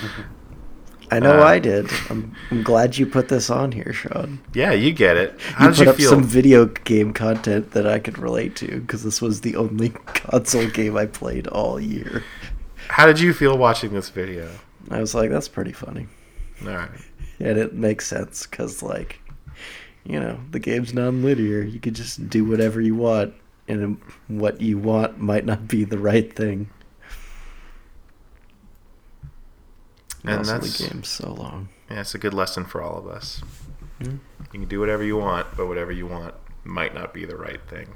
I 1.10 1.20
know 1.20 1.40
Uh, 1.42 1.46
I 1.46 1.60
did. 1.60 1.90
I'm, 2.10 2.36
I'm 2.52 2.64
glad 2.64 2.98
you 2.98 3.06
put 3.06 3.30
this 3.30 3.50
on 3.50 3.72
here, 3.72 3.94
Sean. 3.94 4.40
Yeah, 4.54 4.74
you 4.74 4.92
get 4.92 5.16
it. 5.16 5.40
How 5.40 5.70
You 5.70 5.72
did 5.72 5.78
put 5.78 5.86
you 5.86 5.90
up 5.92 5.96
feel? 5.96 6.10
some 6.10 6.24
video 6.24 6.66
game 6.66 7.14
content 7.14 7.72
that 7.72 7.88
I 7.88 7.98
could 8.00 8.18
relate 8.18 8.58
to 8.58 8.82
because 8.82 9.04
this 9.04 9.22
was 9.22 9.40
the 9.40 9.56
only 9.56 9.90
console 10.06 10.68
game 10.68 10.98
I 10.98 11.06
played 11.06 11.48
all 11.48 11.80
year. 11.80 12.24
How 12.90 13.06
did 13.06 13.22
you 13.22 13.34
feel 13.34 13.58
watching 13.58 13.94
this 13.94 14.10
video? 14.10 14.50
I 14.92 15.00
was 15.00 15.16
like, 15.16 15.30
that's 15.30 15.48
pretty 15.48 15.72
funny. 15.72 16.08
All 16.64 16.70
right. 16.76 16.90
And 17.40 17.58
it 17.58 17.74
makes 17.74 18.08
sense 18.08 18.48
because, 18.48 18.82
like, 18.82 19.20
you 20.04 20.20
know, 20.20 20.40
the 20.52 20.60
game's 20.60 20.94
non-linear. 20.94 21.62
You 21.62 21.80
could 21.80 21.94
just 21.96 22.30
do 22.30 22.46
whatever 22.46 22.82
you 22.82 22.96
want, 22.96 23.34
and 23.68 24.00
what 24.28 24.62
you 24.62 24.78
want 24.78 25.20
might 25.20 25.46
not 25.46 25.68
be 25.68 25.84
the 25.84 26.00
right 26.00 26.34
thing. 26.34 26.70
And 30.24 30.40
also, 30.40 30.52
that's- 30.54 30.78
the 30.78 30.88
game's 30.90 31.10
so 31.10 31.32
long. 31.34 31.70
Yeah, 31.90 32.02
it's 32.02 32.16
a 32.16 32.18
good 32.18 32.34
lesson 32.34 32.66
for 32.66 32.82
all 32.82 32.98
of 32.98 33.08
us. 33.08 33.42
You 34.00 34.20
can 34.52 34.66
do 34.66 34.80
whatever 34.80 35.04
you 35.04 35.18
want, 35.18 35.48
but 35.56 35.68
whatever 35.68 35.92
you 35.92 36.06
want 36.06 36.34
might 36.64 36.94
not 36.94 37.14
be 37.14 37.26
the 37.26 37.38
right 37.38 37.62
thing. 37.70 37.88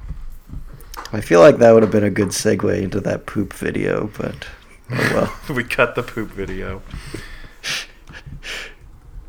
I 1.13 1.21
feel 1.21 1.39
like 1.41 1.57
that 1.57 1.71
would 1.73 1.83
have 1.83 1.91
been 1.91 2.03
a 2.03 2.09
good 2.09 2.29
segue 2.29 2.81
into 2.81 2.99
that 3.01 3.25
poop 3.25 3.53
video, 3.53 4.09
but 4.17 4.47
oh 4.91 4.95
well. 5.13 5.33
we 5.55 5.63
cut 5.63 5.95
the 5.95 6.03
poop 6.03 6.29
video. 6.29 6.81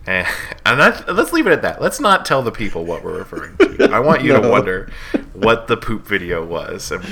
and 0.06 0.26
and 0.66 0.80
that, 0.80 1.14
let's 1.14 1.32
leave 1.32 1.46
it 1.46 1.52
at 1.52 1.62
that. 1.62 1.80
Let's 1.80 2.00
not 2.00 2.24
tell 2.24 2.42
the 2.42 2.50
people 2.50 2.84
what 2.84 3.04
we're 3.04 3.18
referring 3.18 3.56
to. 3.58 3.90
I 3.92 4.00
want 4.00 4.22
you 4.22 4.32
to 4.32 4.48
wonder 4.48 4.90
what 5.32 5.68
the 5.68 5.76
poop 5.76 6.06
video 6.06 6.44
was. 6.44 6.90
And 6.90 7.04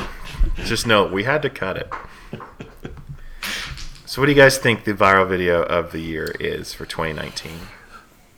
just 0.65 0.87
know 0.87 1.07
we 1.07 1.25
had 1.25 1.43
to 1.43 1.51
cut 1.51 1.77
it. 1.77 1.93
So, 4.07 4.21
what 4.21 4.27
do 4.27 4.33
you 4.33 4.39
guys 4.39 4.59
think 4.59 4.85
the 4.85 4.93
viral 4.93 5.29
video 5.29 5.63
of 5.63 5.93
the 5.93 6.01
year 6.01 6.35
is 6.41 6.73
for 6.73 6.85
2019? 6.85 7.53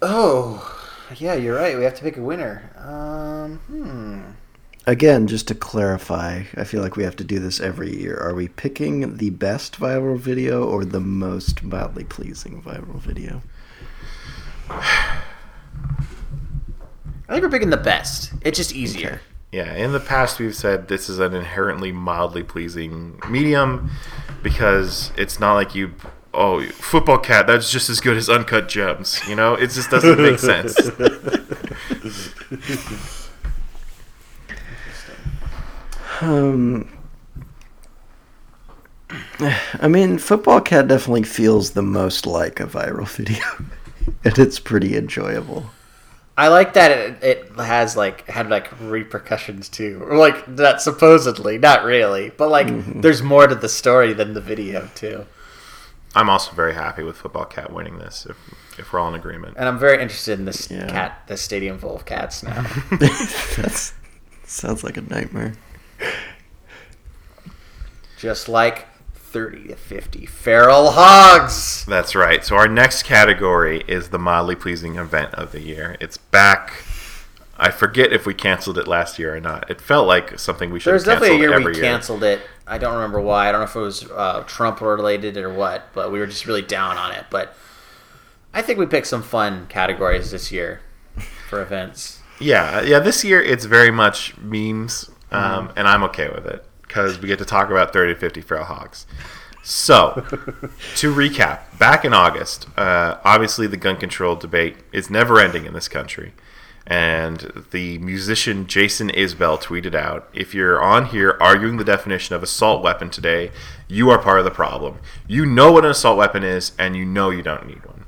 Oh, 0.02 0.78
yeah, 1.16 1.34
you're 1.34 1.56
right. 1.56 1.78
We 1.78 1.84
have 1.84 1.94
to 1.94 2.02
pick 2.02 2.18
a 2.18 2.22
winner. 2.22 2.70
Um, 2.76 3.58
hmm. 3.68 4.20
Again, 4.86 5.28
just 5.28 5.48
to 5.48 5.54
clarify, 5.54 6.42
I 6.56 6.64
feel 6.64 6.82
like 6.82 6.96
we 6.96 7.04
have 7.04 7.16
to 7.16 7.24
do 7.24 7.38
this 7.38 7.60
every 7.60 7.96
year. 7.96 8.18
Are 8.18 8.34
we 8.34 8.48
picking 8.48 9.16
the 9.16 9.30
best 9.30 9.78
viral 9.78 10.18
video 10.18 10.64
or 10.64 10.84
the 10.84 11.00
most 11.00 11.62
mildly 11.62 12.04
pleasing 12.04 12.60
viral 12.60 12.98
video? 12.98 13.42
I 17.28 17.34
think 17.34 17.42
we're 17.42 17.50
picking 17.50 17.70
the 17.70 17.76
best. 17.76 18.32
It's 18.42 18.58
just 18.58 18.74
easier. 18.74 19.08
Okay. 19.08 19.20
Yeah, 19.52 19.74
in 19.74 19.92
the 19.92 20.00
past 20.00 20.38
we've 20.38 20.54
said 20.54 20.88
this 20.88 21.10
is 21.10 21.18
an 21.18 21.34
inherently 21.34 21.92
mildly 21.92 22.42
pleasing 22.42 23.20
medium 23.28 23.90
because 24.42 25.12
it's 25.16 25.38
not 25.38 25.54
like 25.54 25.74
you 25.74 25.94
oh 26.32 26.66
football 26.68 27.18
cat 27.18 27.46
that's 27.46 27.70
just 27.70 27.90
as 27.90 28.00
good 28.00 28.16
as 28.16 28.30
uncut 28.30 28.66
gems 28.66 29.20
you 29.28 29.36
know 29.36 29.52
it 29.52 29.68
just 29.68 29.90
doesn't 29.90 30.16
make 30.16 30.38
sense 30.38 30.78
Um, 36.22 36.88
I 39.80 39.88
mean, 39.88 40.18
Football 40.18 40.60
Cat 40.60 40.86
definitely 40.86 41.24
feels 41.24 41.72
the 41.72 41.82
most 41.82 42.26
like 42.26 42.60
a 42.60 42.66
viral 42.66 43.08
video, 43.16 43.44
and 44.24 44.38
it's 44.38 44.58
pretty 44.58 44.96
enjoyable. 44.96 45.70
I 46.36 46.48
like 46.48 46.72
that 46.74 46.90
it, 46.90 47.22
it 47.22 47.50
has 47.56 47.94
like 47.96 48.26
had 48.26 48.48
like 48.48 48.68
repercussions 48.80 49.68
too, 49.68 50.02
or 50.02 50.16
like 50.16 50.56
that 50.56 50.80
supposedly, 50.80 51.58
not 51.58 51.84
really, 51.84 52.30
but 52.30 52.48
like 52.48 52.68
mm-hmm. 52.68 53.00
there's 53.02 53.22
more 53.22 53.46
to 53.46 53.54
the 53.54 53.68
story 53.68 54.12
than 54.14 54.32
the 54.32 54.40
video 54.40 54.88
too. 54.94 55.26
i'm 56.14 56.28
also 56.28 56.52
very 56.52 56.74
happy 56.74 57.02
with 57.02 57.16
football 57.16 57.44
cat 57.46 57.72
winning 57.72 57.98
this 57.98 58.26
if, 58.28 58.36
if 58.78 58.92
we're 58.92 58.98
all 59.00 59.08
in 59.08 59.14
agreement 59.14 59.54
And 59.56 59.66
I'm 59.68 59.78
very 59.78 60.00
interested 60.02 60.38
in 60.38 60.44
this 60.44 60.70
Yeah. 60.70 60.86
cat, 60.88 61.22
this 61.26 61.40
stadium 61.40 61.78
full 61.78 61.96
of 61.96 62.04
cats 62.04 62.42
now. 62.42 62.62
That's 63.56 63.94
sounds 64.44 64.84
like 64.84 64.96
a 64.98 65.02
nightmare. 65.02 65.54
Just 68.18 68.48
like 68.48 68.86
30 69.32 69.68
to 69.68 69.76
50 69.76 70.26
feral 70.26 70.90
hogs. 70.90 71.86
that's 71.86 72.14
right 72.14 72.44
so 72.44 72.54
our 72.54 72.68
next 72.68 73.04
category 73.04 73.82
is 73.88 74.10
the 74.10 74.18
mildly 74.18 74.54
pleasing 74.54 74.96
event 74.96 75.32
of 75.34 75.52
the 75.52 75.60
year 75.60 75.96
it's 76.00 76.18
back 76.18 76.84
i 77.56 77.70
forget 77.70 78.12
if 78.12 78.26
we 78.26 78.34
canceled 78.34 78.76
it 78.76 78.86
last 78.86 79.18
year 79.18 79.34
or 79.34 79.40
not 79.40 79.70
it 79.70 79.80
felt 79.80 80.06
like 80.06 80.38
something 80.38 80.70
we 80.70 80.78
should 80.78 80.90
There's 80.90 81.06
have 81.06 81.20
definitely 81.20 81.44
a 81.46 81.48
year 81.48 81.64
we 81.64 81.74
canceled 81.74 82.22
it. 82.24 82.42
I 82.66 82.78
don't 82.78 82.94
remember 82.94 83.20
why. 83.20 83.48
I 83.48 83.52
don't 83.52 83.60
know 83.60 83.66
if 83.66 83.76
it 83.76 83.80
was 83.80 84.10
uh, 84.10 84.44
Trump 84.46 84.80
related 84.80 85.36
or 85.36 85.52
what, 85.52 85.88
but 85.92 86.12
we 86.12 86.18
were 86.18 86.26
just 86.26 86.46
really 86.46 86.62
down 86.62 86.96
on 86.96 87.12
it. 87.12 87.24
But 87.28 87.54
I 88.54 88.62
think 88.62 88.78
we 88.78 88.86
picked 88.86 89.08
some 89.08 89.22
fun 89.22 89.66
categories 89.66 90.30
this 90.30 90.52
year 90.52 90.80
for 91.48 91.60
events. 91.60 92.20
Yeah, 92.40 92.80
yeah. 92.80 92.98
This 92.98 93.24
year 93.24 93.42
it's 93.42 93.64
very 93.64 93.90
much 93.90 94.36
memes, 94.38 95.10
um, 95.30 95.70
and 95.76 95.86
I'm 95.88 96.02
okay 96.04 96.28
with 96.28 96.46
it 96.46 96.64
because 96.92 97.18
we 97.18 97.26
get 97.26 97.38
to 97.38 97.44
talk 97.46 97.70
about 97.70 97.90
30 97.90 98.12
to 98.12 98.20
50 98.20 98.42
feral 98.42 98.64
hogs. 98.64 99.06
So, 99.62 100.26
to 100.96 101.14
recap, 101.14 101.78
back 101.78 102.04
in 102.04 102.12
August, 102.12 102.66
uh, 102.76 103.16
obviously 103.24 103.66
the 103.66 103.78
gun 103.78 103.96
control 103.96 104.36
debate 104.36 104.76
is 104.92 105.08
never 105.08 105.40
ending 105.40 105.64
in 105.64 105.72
this 105.72 105.88
country. 105.88 106.34
And 106.86 107.64
the 107.70 107.96
musician 107.98 108.66
Jason 108.66 109.08
Isbell 109.08 109.62
tweeted 109.62 109.94
out 109.94 110.28
If 110.34 110.54
you're 110.54 110.82
on 110.82 111.06
here 111.06 111.38
arguing 111.40 111.78
the 111.78 111.84
definition 111.84 112.34
of 112.34 112.42
assault 112.42 112.82
weapon 112.82 113.08
today, 113.08 113.52
you 113.88 114.10
are 114.10 114.18
part 114.18 114.40
of 114.40 114.44
the 114.44 114.50
problem. 114.50 114.98
You 115.26 115.46
know 115.46 115.72
what 115.72 115.86
an 115.86 115.92
assault 115.92 116.18
weapon 116.18 116.42
is, 116.42 116.72
and 116.78 116.94
you 116.94 117.06
know 117.06 117.30
you 117.30 117.42
don't 117.42 117.66
need 117.66 117.86
one. 117.86 118.04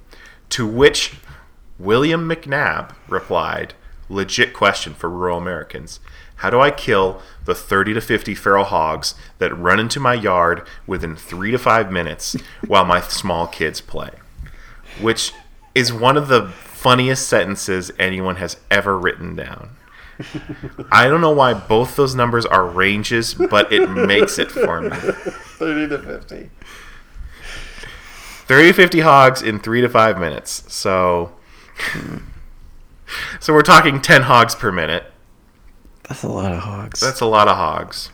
To 0.50 0.66
which 0.66 1.14
William 1.78 2.28
McNabb 2.28 2.94
replied, 3.08 3.72
legit 4.10 4.52
question 4.52 4.92
for 4.92 5.08
rural 5.08 5.38
Americans. 5.38 6.00
How 6.36 6.50
do 6.50 6.60
I 6.60 6.70
kill 6.70 7.22
the 7.44 7.54
30 7.54 7.94
to 7.94 8.00
50 8.00 8.34
feral 8.34 8.64
hogs 8.64 9.14
that 9.38 9.56
run 9.56 9.78
into 9.78 10.00
my 10.00 10.14
yard 10.14 10.66
within 10.86 11.16
three 11.16 11.50
to 11.50 11.58
five 11.58 11.90
minutes 11.92 12.36
while 12.66 12.84
my 12.84 13.00
small 13.00 13.46
kids 13.46 13.80
play? 13.80 14.10
Which 15.00 15.32
is 15.74 15.92
one 15.92 16.16
of 16.16 16.28
the 16.28 16.48
funniest 16.48 17.28
sentences 17.28 17.90
anyone 17.98 18.36
has 18.36 18.58
ever 18.70 18.98
written 18.98 19.34
down. 19.34 19.70
I 20.92 21.08
don't 21.08 21.20
know 21.20 21.32
why 21.32 21.54
both 21.54 21.96
those 21.96 22.14
numbers 22.14 22.46
are 22.46 22.66
ranges, 22.66 23.34
but 23.34 23.72
it 23.72 23.88
makes 23.88 24.38
it 24.38 24.50
for 24.50 24.80
me. 24.80 24.90
30 24.96 25.88
to 25.88 25.98
50. 25.98 26.50
30 28.46 28.68
to 28.68 28.72
50 28.74 29.00
hogs 29.00 29.42
in 29.42 29.58
three 29.58 29.80
to 29.80 29.88
five 29.88 30.18
minutes. 30.18 30.64
So, 30.72 31.32
hmm. 31.76 32.18
so 33.40 33.52
we're 33.52 33.62
talking 33.62 34.00
10 34.00 34.22
hogs 34.22 34.54
per 34.54 34.70
minute. 34.70 35.10
That's 36.08 36.22
a 36.22 36.28
lot 36.28 36.52
of 36.52 36.60
hogs. 36.60 37.00
That's 37.00 37.20
a 37.20 37.26
lot 37.26 37.48
of 37.48 37.56
hogs. 37.56 38.10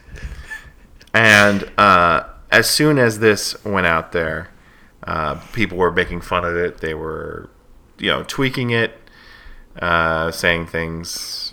And 1.12 1.70
uh, 1.76 2.24
as 2.50 2.68
soon 2.70 2.98
as 2.98 3.18
this 3.18 3.62
went 3.64 3.86
out 3.86 4.12
there, 4.12 4.50
uh, 5.04 5.34
people 5.52 5.78
were 5.78 5.90
making 5.90 6.20
fun 6.20 6.44
of 6.44 6.56
it. 6.56 6.78
They 6.78 6.94
were, 6.94 7.50
you 7.98 8.10
know, 8.10 8.22
tweaking 8.22 8.70
it, 8.70 8.96
uh, 9.80 10.30
saying 10.30 10.66
things. 10.66 11.52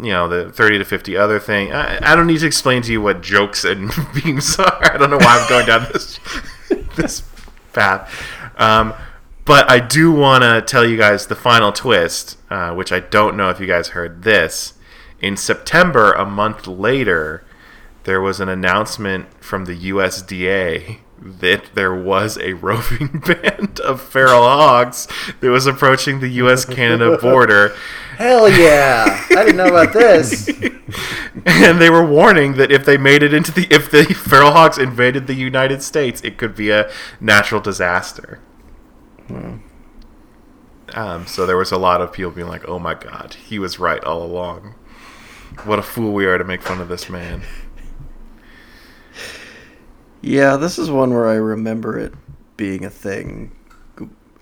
You 0.00 0.10
know, 0.10 0.28
the 0.28 0.52
30 0.52 0.78
to 0.78 0.84
50 0.84 1.16
other 1.16 1.40
thing. 1.40 1.72
I, 1.72 2.12
I 2.12 2.14
don't 2.14 2.28
need 2.28 2.38
to 2.40 2.46
explain 2.46 2.80
to 2.82 2.92
you 2.92 3.02
what 3.02 3.22
jokes 3.22 3.64
and 3.64 3.90
memes 4.24 4.58
are. 4.58 4.94
I 4.94 4.96
don't 4.96 5.10
know 5.10 5.18
why 5.18 5.38
I'm 5.40 5.48
going 5.48 5.66
down 5.66 5.88
this 5.92 6.20
this 6.96 7.22
path. 7.72 8.10
Um, 8.56 8.94
but 9.44 9.68
I 9.68 9.80
do 9.80 10.12
want 10.12 10.44
to 10.44 10.62
tell 10.62 10.86
you 10.86 10.96
guys 10.96 11.26
the 11.26 11.34
final 11.34 11.72
twist, 11.72 12.38
uh, 12.50 12.72
which 12.72 12.92
I 12.92 13.00
don't 13.00 13.36
know 13.36 13.50
if 13.50 13.58
you 13.58 13.66
guys 13.66 13.88
heard 13.88 14.22
this. 14.22 14.74
In 15.20 15.36
September, 15.36 16.12
a 16.12 16.24
month 16.24 16.66
later, 16.66 17.44
there 18.04 18.20
was 18.20 18.40
an 18.40 18.48
announcement 18.48 19.42
from 19.42 19.66
the 19.66 19.90
USDA 19.90 20.98
that 21.20 21.74
there 21.74 21.94
was 21.94 22.38
a 22.38 22.54
roving 22.54 23.20
band 23.26 23.78
of 23.80 24.00
feral 24.00 24.42
hogs 24.42 25.06
that 25.40 25.50
was 25.50 25.66
approaching 25.66 26.20
the 26.20 26.28
US 26.28 26.64
Canada 26.64 27.18
border. 27.22 27.74
Hell 28.16 28.48
yeah! 28.48 29.24
I 29.30 29.44
didn't 29.44 29.56
know 29.56 29.68
about 29.68 29.92
this. 29.92 30.48
and 31.46 31.80
they 31.80 31.90
were 31.90 32.04
warning 32.04 32.54
that 32.54 32.70
if 32.72 32.84
they 32.84 32.96
made 32.96 33.22
it 33.22 33.34
into 33.34 33.52
the 33.52 33.66
if 33.70 33.90
the 33.90 34.04
feral 34.04 34.52
hogs 34.52 34.78
invaded 34.78 35.26
the 35.26 35.34
United 35.34 35.82
States, 35.82 36.20
it 36.22 36.38
could 36.38 36.54
be 36.54 36.70
a 36.70 36.90
natural 37.20 37.60
disaster. 37.60 38.40
Um, 40.92 41.26
so 41.26 41.46
there 41.46 41.56
was 41.56 41.70
a 41.70 41.78
lot 41.78 42.00
of 42.00 42.12
people 42.12 42.30
being 42.30 42.48
like, 42.48 42.68
"Oh 42.68 42.78
my 42.78 42.94
God, 42.94 43.34
he 43.34 43.58
was 43.58 43.78
right 43.78 44.02
all 44.04 44.22
along. 44.22 44.74
What 45.66 45.78
a 45.78 45.82
fool 45.82 46.12
we 46.12 46.26
are 46.26 46.38
to 46.38 46.44
make 46.44 46.62
fun 46.62 46.80
of 46.80 46.88
this 46.88 47.08
man." 47.08 47.42
Yeah, 50.22 50.56
this 50.56 50.78
is 50.78 50.90
one 50.90 51.14
where 51.14 51.28
I 51.28 51.34
remember 51.34 51.98
it 51.98 52.12
being 52.56 52.84
a 52.84 52.90
thing. 52.90 53.52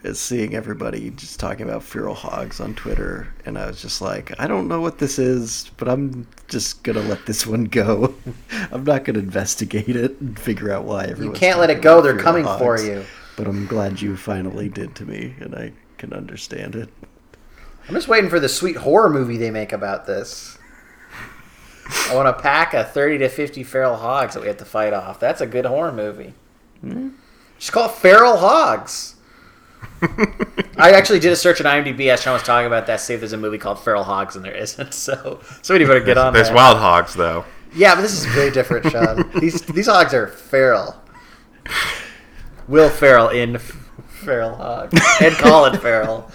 Is 0.04 0.20
seeing 0.20 0.54
everybody 0.54 1.10
just 1.10 1.40
talking 1.40 1.68
about 1.68 1.82
feral 1.82 2.14
hogs 2.14 2.60
on 2.60 2.72
Twitter, 2.76 3.34
and 3.44 3.58
I 3.58 3.66
was 3.66 3.82
just 3.82 4.00
like, 4.00 4.32
I 4.38 4.46
don't 4.46 4.68
know 4.68 4.80
what 4.80 4.98
this 4.98 5.18
is, 5.18 5.72
but 5.76 5.88
I'm 5.88 6.28
just 6.46 6.84
gonna 6.84 7.00
let 7.00 7.26
this 7.26 7.44
one 7.44 7.64
go. 7.64 8.14
I'm 8.70 8.84
not 8.84 9.04
gonna 9.04 9.18
investigate 9.18 9.96
it 9.96 10.20
and 10.20 10.38
figure 10.38 10.70
out 10.70 10.84
why 10.84 11.12
You 11.18 11.32
can't 11.32 11.58
let 11.58 11.68
it 11.68 11.82
go. 11.82 12.00
They're 12.00 12.12
feral 12.12 12.44
coming 12.44 12.58
for 12.58 12.80
you. 12.80 13.04
But 13.36 13.48
I'm 13.48 13.66
glad 13.66 14.00
you 14.00 14.16
finally 14.16 14.68
did 14.68 14.94
to 14.96 15.04
me, 15.04 15.34
and 15.40 15.56
I 15.56 15.72
can 15.98 16.12
understand 16.12 16.76
it. 16.76 16.88
I'm 17.88 17.94
just 17.94 18.06
waiting 18.06 18.30
for 18.30 18.38
the 18.38 18.48
sweet 18.48 18.76
horror 18.76 19.10
movie 19.10 19.36
they 19.36 19.50
make 19.50 19.72
about 19.72 20.06
this. 20.06 20.57
I 22.10 22.14
want 22.14 22.26
to 22.36 22.42
pack 22.42 22.74
of 22.74 22.90
30 22.92 23.18
to 23.18 23.28
50 23.28 23.62
feral 23.64 23.96
hogs 23.96 24.34
that 24.34 24.40
we 24.40 24.46
have 24.48 24.56
to 24.58 24.64
fight 24.64 24.92
off. 24.92 25.18
That's 25.20 25.40
a 25.40 25.46
good 25.46 25.64
horror 25.64 25.92
movie. 25.92 26.34
Just 27.58 27.72
call 27.72 27.86
it 27.88 27.92
Feral 27.92 28.36
Hogs. 28.36 29.16
I 30.76 30.90
actually 30.92 31.18
did 31.18 31.32
a 31.32 31.36
search 31.36 31.60
on 31.60 31.66
IMDb 31.66 32.08
as 32.08 32.22
Sean 32.22 32.34
was 32.34 32.42
talking 32.42 32.66
about 32.66 32.86
that. 32.86 33.00
See 33.00 33.14
if 33.14 33.20
there's 33.20 33.32
a 33.32 33.36
movie 33.36 33.58
called 33.58 33.80
Feral 33.80 34.04
Hogs, 34.04 34.36
and 34.36 34.44
there 34.44 34.54
isn't. 34.54 34.94
So 35.08 35.40
somebody 35.62 35.84
better 35.86 36.00
get 36.00 36.18
on 36.18 36.32
There's 36.32 36.48
that. 36.48 36.56
wild 36.56 36.78
hogs 36.78 37.14
though. 37.14 37.44
Yeah, 37.74 37.94
but 37.94 38.02
this 38.02 38.12
is 38.12 38.24
very 38.26 38.50
different, 38.50 38.90
Sean. 38.90 39.30
these 39.40 39.60
these 39.62 39.86
hogs 39.86 40.14
are 40.14 40.26
feral. 40.28 40.96
Will 42.68 42.88
Ferrell 42.90 43.28
in 43.28 43.56
F- 43.56 43.62
Feral 44.08 44.54
Hogs 44.54 44.98
and 45.20 45.34
Colin 45.36 45.78
Farrell. 45.80 46.30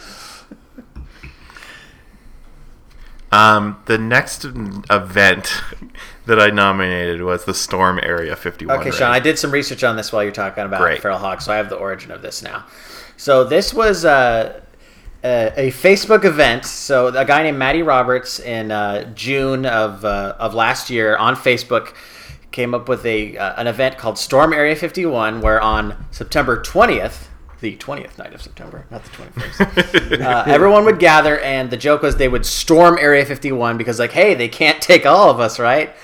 Um, 3.33 3.81
the 3.85 3.97
next 3.97 4.45
event 4.45 5.61
that 6.27 6.39
I 6.39 6.51
nominated 6.51 7.23
was 7.23 7.45
the 7.45 7.53
Storm 7.55 7.99
Area 8.03 8.35
51. 8.35 8.77
Okay, 8.77 8.91
raid. 8.91 8.93
Sean, 8.93 9.11
I 9.11 9.19
did 9.19 9.39
some 9.39 9.49
research 9.49 9.83
on 9.83 9.95
this 9.95 10.11
while 10.11 10.21
you're 10.21 10.31
talking 10.31 10.65
about 10.65 10.81
Great. 10.81 11.01
feral 11.01 11.17
hogs, 11.17 11.45
so 11.45 11.51
I 11.51 11.57
have 11.57 11.69
the 11.69 11.75
origin 11.75 12.11
of 12.11 12.21
this 12.21 12.43
now. 12.43 12.65
So 13.17 13.43
this 13.43 13.73
was 13.73 14.05
uh, 14.05 14.61
a, 15.23 15.51
a 15.57 15.71
Facebook 15.71 16.25
event. 16.25 16.65
So 16.65 17.07
a 17.07 17.25
guy 17.25 17.41
named 17.41 17.57
Matty 17.57 17.81
Roberts 17.81 18.39
in 18.39 18.69
uh, 18.69 19.11
June 19.15 19.65
of 19.65 20.05
uh, 20.05 20.35
of 20.37 20.53
last 20.53 20.91
year 20.91 21.17
on 21.17 21.35
Facebook 21.35 21.95
came 22.51 22.75
up 22.75 22.87
with 22.87 23.03
a 23.03 23.35
uh, 23.35 23.59
an 23.59 23.65
event 23.65 23.97
called 23.97 24.19
Storm 24.19 24.53
Area 24.53 24.75
51, 24.75 25.41
where 25.41 25.59
on 25.59 26.05
September 26.11 26.61
20th, 26.61 27.29
the 27.63 27.77
20th 27.77 28.17
night 28.17 28.33
of 28.33 28.41
September, 28.41 28.85
not 28.91 29.05
the 29.05 29.09
21st, 29.09 30.21
uh, 30.25 30.43
everyone 30.45 30.83
would 30.83 30.99
gather, 30.99 31.39
and 31.39 31.71
the 31.71 31.77
joke 31.77 32.01
was 32.01 32.17
they 32.17 32.27
would 32.27 32.45
storm 32.45 32.97
Area 32.99 33.25
51 33.25 33.77
because, 33.77 33.99
like, 33.99 34.11
hey, 34.11 34.35
they 34.35 34.49
can't 34.49 34.81
take 34.81 35.05
all 35.05 35.29
of 35.29 35.39
us, 35.39 35.57
right? 35.59 35.95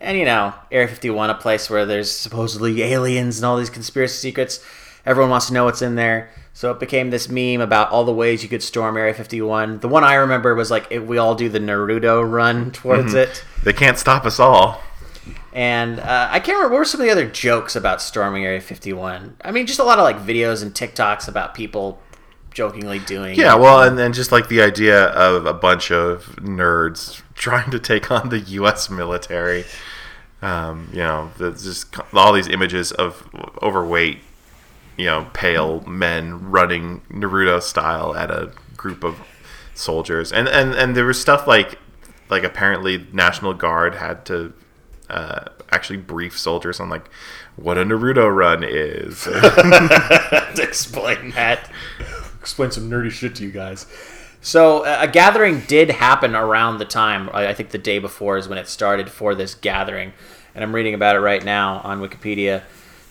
And 0.00 0.18
you 0.18 0.24
know, 0.24 0.54
Area 0.72 0.88
51, 0.88 1.28
a 1.28 1.34
place 1.34 1.68
where 1.68 1.84
there's 1.84 2.10
supposedly 2.10 2.82
aliens 2.82 3.36
and 3.36 3.44
all 3.44 3.58
these 3.58 3.68
conspiracy 3.70 4.16
secrets. 4.16 4.64
Everyone 5.04 5.30
wants 5.30 5.48
to 5.48 5.52
know 5.52 5.66
what's 5.66 5.82
in 5.82 5.94
there. 5.94 6.30
So 6.54 6.70
it 6.70 6.80
became 6.80 7.10
this 7.10 7.28
meme 7.28 7.60
about 7.60 7.90
all 7.90 8.04
the 8.04 8.12
ways 8.12 8.42
you 8.42 8.48
could 8.48 8.62
storm 8.62 8.96
Area 8.96 9.12
51. 9.12 9.80
The 9.80 9.88
one 9.88 10.04
I 10.04 10.14
remember 10.14 10.54
was 10.54 10.70
like 10.70 10.88
we 10.90 11.18
all 11.18 11.34
do 11.34 11.50
the 11.50 11.58
Naruto 11.58 12.28
run 12.28 12.70
towards 12.70 13.12
it. 13.12 13.44
They 13.62 13.72
can't 13.74 13.98
stop 13.98 14.24
us 14.24 14.40
all. 14.40 14.80
And 15.52 16.00
uh, 16.00 16.28
I 16.30 16.40
can't 16.40 16.56
remember 16.56 16.74
what 16.74 16.78
were 16.80 16.84
some 16.84 17.00
of 17.00 17.06
the 17.06 17.12
other 17.12 17.28
jokes 17.28 17.76
about 17.76 18.02
storming 18.02 18.44
Area 18.44 18.60
51. 18.60 19.36
I 19.44 19.52
mean, 19.52 19.66
just 19.66 19.78
a 19.78 19.84
lot 19.84 19.98
of 19.98 20.04
like 20.04 20.16
videos 20.18 20.62
and 20.62 20.74
TikToks 20.74 21.28
about 21.28 21.54
people 21.54 22.00
jokingly 22.54 23.00
doing. 23.00 23.38
Yeah, 23.38 23.54
well, 23.56 23.82
and 23.82 23.98
then 23.98 24.12
just 24.12 24.32
like 24.32 24.48
the 24.48 24.62
idea 24.62 25.06
of 25.06 25.44
a 25.44 25.52
bunch 25.52 25.90
of 25.90 26.36
nerds 26.36 27.22
trying 27.34 27.70
to 27.70 27.78
take 27.78 28.10
on 28.10 28.30
the 28.30 28.40
U.S. 28.40 28.88
military. 28.88 29.64
Um, 30.42 30.88
you 30.92 30.98
know, 30.98 31.30
just 31.38 31.94
all 32.12 32.32
these 32.32 32.48
images 32.48 32.92
of 32.92 33.28
overweight, 33.62 34.18
you 34.96 35.06
know, 35.06 35.26
pale 35.32 35.80
men 35.82 36.50
running 36.50 37.00
Naruto 37.10 37.62
style 37.62 38.14
at 38.14 38.30
a 38.30 38.52
group 38.76 39.04
of 39.04 39.20
soldiers, 39.74 40.32
and 40.32 40.48
and 40.48 40.74
and 40.74 40.94
there 40.96 41.06
was 41.06 41.20
stuff 41.20 41.46
like 41.46 41.78
like 42.28 42.44
apparently 42.44 43.06
National 43.12 43.54
Guard 43.54 43.94
had 43.94 44.26
to 44.26 44.52
uh, 45.14 45.44
actually 45.70 45.96
brief 45.96 46.38
soldiers 46.38 46.80
on 46.80 46.88
like 46.88 47.08
what 47.56 47.78
a 47.78 47.84
Naruto 47.84 48.34
run 48.34 48.64
is. 48.64 49.24
to 49.24 50.62
explain 50.62 51.30
that. 51.30 51.70
Explain 52.40 52.70
some 52.72 52.90
nerdy 52.90 53.10
shit 53.10 53.36
to 53.36 53.44
you 53.44 53.50
guys. 53.50 53.86
So 54.40 54.84
uh, 54.84 54.98
a 55.00 55.08
gathering 55.08 55.60
did 55.60 55.90
happen 55.90 56.34
around 56.34 56.78
the 56.78 56.84
time. 56.84 57.30
I 57.32 57.48
I 57.48 57.54
think 57.54 57.70
the 57.70 57.78
day 57.78 57.98
before 57.98 58.36
is 58.36 58.48
when 58.48 58.58
it 58.58 58.68
started 58.68 59.08
for 59.08 59.34
this 59.34 59.54
gathering, 59.54 60.12
and 60.54 60.64
I'm 60.64 60.74
reading 60.74 60.94
about 60.94 61.16
it 61.16 61.20
right 61.20 61.44
now 61.44 61.80
on 61.84 62.00
Wikipedia. 62.00 62.62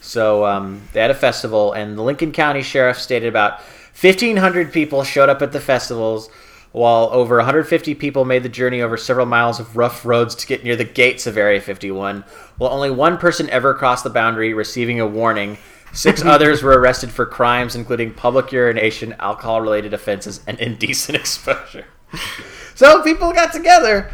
So 0.02 0.46
um, 0.46 0.82
they 0.92 1.00
had 1.00 1.12
a 1.12 1.16
festival, 1.16 1.72
and 1.72 1.98
the 1.98 2.04
Lincoln 2.04 2.34
County 2.34 2.62
Sheriff 2.62 3.00
stated 3.00 3.28
about 3.28 3.62
1,500 4.00 4.74
people 4.74 5.04
showed 5.04 5.30
up 5.30 5.42
at 5.42 5.54
the 5.54 5.62
festivals, 5.62 6.30
while 6.74 7.10
over 7.12 7.38
150 7.38 7.96
people 7.96 8.26
made 8.26 8.44
the 8.44 8.50
journey 8.50 8.82
over 8.82 8.98
several 8.98 9.28
miles 9.28 9.60
of 9.60 9.78
rough 9.78 10.04
roads 10.06 10.34
to 10.36 10.48
get 10.48 10.64
near 10.64 10.76
the 10.76 10.84
gates 10.84 11.28
of 11.28 11.38
Area 11.38 11.62
51. 11.62 12.26
While 12.58 12.72
only 12.72 12.90
one 12.90 13.18
person 13.18 13.50
ever 13.52 13.76
crossed 13.76 14.04
the 14.04 14.10
boundary, 14.10 14.54
receiving 14.54 15.00
a 15.00 15.08
warning. 15.08 15.60
Six 15.94 16.22
others 16.26 16.64
were 16.64 16.78
arrested 16.78 17.12
for 17.12 17.28
crimes 17.28 17.76
including 17.76 18.16
public 18.16 18.52
urination, 18.52 19.16
alcohol-related 19.20 19.94
offenses, 19.94 20.42
and 20.48 20.60
indecent 20.60 21.16
exposure. 21.20 21.86
So 22.74 23.04
people 23.04 23.32
got 23.34 23.54
together. 23.54 24.12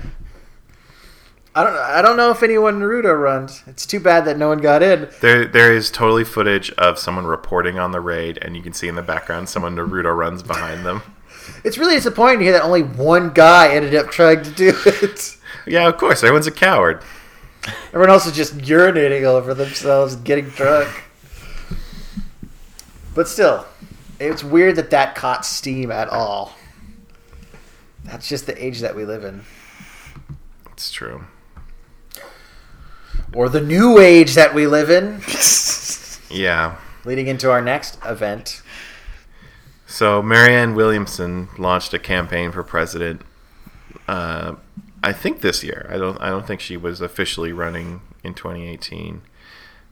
I 1.56 1.63
don't. 1.63 1.76
I 1.76 2.02
don't 2.02 2.15
know 2.15 2.30
if 2.30 2.43
anyone 2.43 2.80
Naruto 2.80 3.19
runs. 3.19 3.63
It's 3.65 3.86
too 3.86 4.00
bad 4.00 4.26
that 4.26 4.38
no 4.38 4.50
one 4.50 4.60
got 4.60 4.84
in. 4.84 5.10
There, 5.19 5.45
there 5.45 5.74
is 5.74 5.89
totally 5.89 6.24
footage 6.24 6.72
of 6.74 7.00
someone 7.00 7.26
reporting 7.26 7.80
on 7.80 7.91
the 7.91 8.00
raid, 8.00 8.38
and 8.41 8.56
you 8.56 8.62
can 8.62 8.72
see 8.72 8.88
in 8.88 8.95
the 8.95 9.02
background 9.02 9.50
someone 9.50 9.76
Naruto 9.76 10.15
runs 10.15 10.43
behind 10.43 10.86
them. 10.86 11.02
It's 11.63 11.77
really 11.77 11.95
disappointing 11.95 12.39
to 12.39 12.45
hear 12.45 12.53
that 12.53 12.63
only 12.63 12.83
one 12.83 13.31
guy 13.31 13.73
ended 13.73 13.95
up 13.95 14.09
trying 14.12 14.43
to 14.43 14.51
do 14.51 14.73
it. 14.85 15.38
Yeah, 15.65 15.88
of 15.88 15.97
course, 15.97 16.23
everyone's 16.23 16.47
a 16.47 16.51
coward. 16.51 17.03
Everyone 17.89 18.09
else 18.09 18.25
is 18.25 18.35
just 18.35 18.57
urinating 18.57 19.27
all 19.27 19.35
over 19.35 19.53
themselves 19.53 20.13
and 20.13 20.23
getting 20.23 20.49
drunk. 20.49 21.03
But 23.13 23.27
still, 23.27 23.65
it's 24.19 24.43
weird 24.43 24.77
that 24.77 24.89
that 24.91 25.15
caught 25.15 25.45
steam 25.45 25.91
at 25.91 26.09
all. 26.09 26.55
That's 28.05 28.27
just 28.27 28.45
the 28.45 28.63
age 28.63 28.79
that 28.79 28.95
we 28.95 29.05
live 29.05 29.23
in. 29.23 29.43
It's 30.71 30.91
true. 30.91 31.25
Or 33.33 33.49
the 33.49 33.62
new 33.62 33.99
age 33.99 34.35
that 34.35 34.53
we 34.53 34.65
live 34.67 34.89
in. 34.89 35.21
Yeah. 36.29 36.75
Leading 37.05 37.27
into 37.27 37.49
our 37.49 37.62
next 37.62 37.97
event. 38.05 38.62
So 39.89 40.21
Marianne 40.21 40.75
Williamson 40.75 41.49
launched 41.58 41.95
a 41.95 41.99
campaign 41.99 42.52
for 42.52 42.62
president. 42.62 43.23
Uh, 44.08 44.58
I 45.04 45.12
think 45.12 45.41
this 45.41 45.63
year. 45.63 45.89
I 45.89 45.97
don't. 45.97 46.21
I 46.21 46.30
don't 46.30 46.45
think 46.45 46.62
she 46.62 46.78
was 46.78 47.02
officially 47.02 47.52
running 47.52 48.02
in 48.23 48.36
2018. 48.36 49.23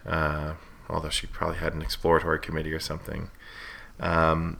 Uh, 0.05 0.53
although 0.87 1.09
she 1.09 1.25
probably 1.25 1.57
had 1.57 1.73
an 1.73 1.81
exploratory 1.81 2.37
committee 2.37 2.73
or 2.73 2.79
something. 2.79 3.31
Um, 3.99 4.57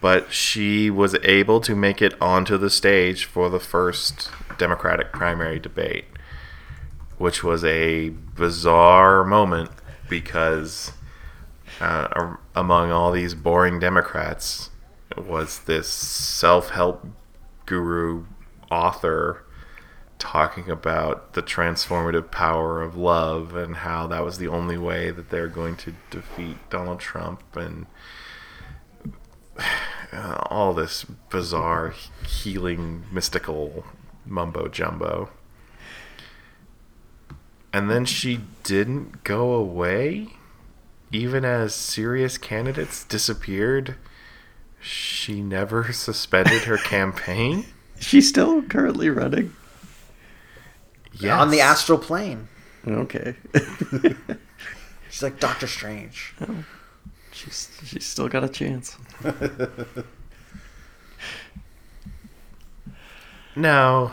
but 0.00 0.32
she 0.32 0.88
was 0.88 1.16
able 1.24 1.60
to 1.62 1.74
make 1.74 2.00
it 2.00 2.14
onto 2.22 2.56
the 2.56 2.70
stage 2.70 3.24
for 3.24 3.50
the 3.50 3.60
first 3.60 4.30
Democratic 4.56 5.12
primary 5.12 5.58
debate, 5.58 6.04
which 7.18 7.42
was 7.42 7.64
a 7.64 8.10
bizarre 8.10 9.24
moment 9.24 9.70
because 10.08 10.92
uh, 11.80 12.36
among 12.54 12.92
all 12.92 13.10
these 13.10 13.34
boring 13.34 13.80
Democrats 13.80 14.70
was 15.24 15.60
this 15.60 15.88
self 15.88 16.70
help 16.70 17.06
guru 17.64 18.24
author 18.70 19.44
talking 20.18 20.70
about 20.70 21.34
the 21.34 21.42
transformative 21.42 22.30
power 22.30 22.82
of 22.82 22.96
love 22.96 23.54
and 23.54 23.76
how 23.76 24.06
that 24.06 24.24
was 24.24 24.38
the 24.38 24.48
only 24.48 24.78
way 24.78 25.10
that 25.10 25.30
they're 25.30 25.48
going 25.48 25.76
to 25.76 25.94
defeat 26.10 26.56
Donald 26.70 27.00
Trump 27.00 27.42
and 27.54 27.86
all 30.50 30.72
this 30.72 31.04
bizarre 31.04 31.94
healing 32.26 33.04
mystical 33.12 33.84
mumbo 34.24 34.68
jumbo. 34.68 35.30
And 37.72 37.90
then 37.90 38.06
she 38.06 38.40
didn't 38.62 39.22
go 39.22 39.52
away 39.52 40.28
even 41.12 41.44
as 41.44 41.74
serious 41.74 42.38
candidates 42.38 43.04
disappeared. 43.04 43.96
She 44.86 45.42
never 45.42 45.92
suspended 45.92 46.62
her 46.62 46.78
campaign. 46.78 47.66
She's 48.00 48.28
still 48.28 48.62
currently 48.62 49.10
running. 49.10 49.52
Yes. 51.12 51.40
On 51.40 51.50
the 51.50 51.60
astral 51.60 51.98
plane. 51.98 52.48
Okay. 52.86 53.34
She's 55.10 55.22
like 55.22 55.40
Doctor 55.40 55.66
Strange. 55.66 56.34
Oh. 56.40 56.64
she's 57.32 57.70
she's 57.84 58.04
still 58.06 58.28
got 58.28 58.44
a 58.44 58.48
chance. 58.48 58.96
Now, 63.58 64.12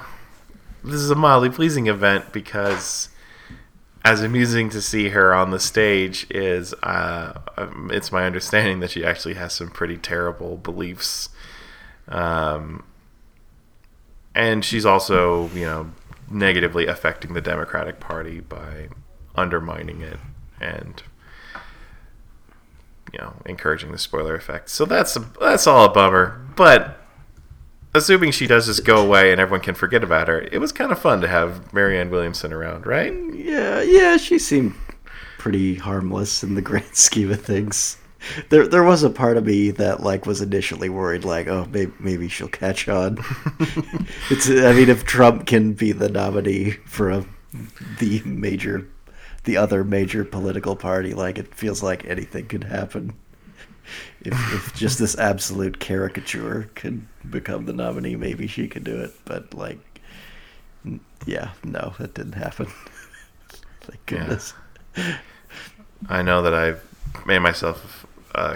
this 0.86 1.02
is 1.02 1.12
a 1.12 1.16
mildly 1.16 1.50
pleasing 1.50 1.88
event 1.88 2.32
because, 2.32 3.10
as 4.04 4.22
amusing 4.22 4.70
to 4.70 4.82
see 4.82 5.10
her 5.10 5.34
on 5.34 5.52
the 5.52 5.60
stage 5.60 6.28
is, 6.30 6.74
uh, 6.84 7.40
um, 7.58 7.90
it's 7.94 8.12
my 8.12 8.26
understanding 8.26 8.80
that 8.82 8.92
she 8.92 9.06
actually 9.06 9.36
has 9.36 9.54
some 9.54 9.70
pretty 9.70 9.98
terrible 9.98 10.58
beliefs, 10.58 11.30
um, 12.10 12.84
and 14.36 14.66
she's 14.66 14.86
also, 14.86 15.50
you 15.50 15.66
know, 15.66 15.92
negatively 16.30 16.88
affecting 16.88 17.34
the 17.34 17.42
Democratic 17.42 18.00
Party 18.00 18.40
by 18.40 18.90
undermining 19.36 20.02
it 20.02 20.20
and 20.62 21.04
you 23.12 23.20
know 23.20 23.34
encouraging 23.46 23.92
the 23.92 23.98
spoiler 23.98 24.36
effect. 24.36 24.70
So 24.70 24.86
that's 24.86 25.16
a, 25.16 25.20
that's 25.40 25.68
all 25.68 25.86
a 25.86 25.90
bummer, 25.90 26.46
but 26.56 27.03
assuming 27.96 28.32
she 28.32 28.48
does 28.48 28.66
just 28.66 28.86
go 28.86 28.98
away 29.04 29.32
and 29.32 29.40
everyone 29.40 29.62
can 29.62 29.76
forget 29.76 30.04
about 30.04 30.28
her, 30.28 30.42
it 30.42 30.60
was 30.60 30.72
kind 30.72 30.92
of 30.92 31.00
fun 31.00 31.22
to 31.22 31.28
have 31.28 31.74
Marianne 31.74 32.10
Williamson 32.10 32.52
around, 32.52 32.86
right? 32.86 33.14
Yeah, 33.34 33.82
yeah, 33.82 34.18
she 34.18 34.40
seemed 34.40 34.76
pretty 35.38 35.76
harmless 35.76 36.44
in 36.44 36.56
the 36.56 36.62
grand 36.62 36.86
scheme 36.96 37.32
of 37.32 37.42
things. 37.42 37.98
There, 38.50 38.66
there 38.66 38.84
was 38.84 39.04
a 39.04 39.10
part 39.10 39.36
of 39.36 39.46
me 39.46 39.72
that 39.72 40.02
like 40.02 40.26
was 40.26 40.42
initially 40.42 40.88
worried, 40.88 41.26
like, 41.26 41.48
oh, 41.48 41.68
maybe, 41.72 41.92
maybe 42.00 42.30
she'll 42.30 42.48
catch 42.48 42.88
on. 42.88 43.18
it's, 44.30 44.50
I 44.50 44.72
mean, 44.72 44.90
if 44.90 45.04
Trump 45.04 45.46
can 45.46 45.74
be 45.74 45.92
the 45.92 46.08
nominee 46.08 46.72
for 46.86 47.10
a, 47.10 47.26
the 48.00 48.22
major, 48.24 48.88
the 49.44 49.58
other 49.58 49.84
major 49.84 50.24
political 50.24 50.78
party, 50.78 51.14
like 51.14 51.38
it 51.38 51.54
feels 51.54 51.84
like 51.84 52.06
anything 52.06 52.48
could 52.48 52.64
happen. 52.64 53.14
If, 54.22 54.34
if 54.54 54.74
just 54.76 55.00
this 55.00 55.18
absolute 55.18 55.80
caricature 55.80 56.70
could 56.76 57.06
become 57.30 57.66
the 57.66 57.74
nominee, 57.74 58.16
maybe 58.16 58.48
she 58.48 58.68
could 58.68 58.84
do 58.84 58.98
it. 59.02 59.12
But 59.26 59.54
like, 59.54 59.80
yeah, 61.26 61.52
no, 61.64 61.94
that 62.00 62.14
didn't 62.14 62.34
happen. 62.34 62.68
Thank 63.82 64.12
Yeah. 64.12 64.18
goodness. 64.20 64.54
I 66.10 66.22
know 66.22 66.42
that 66.42 66.54
I've 66.54 66.82
made 67.26 67.40
myself, 67.40 68.06
uh, 68.36 68.56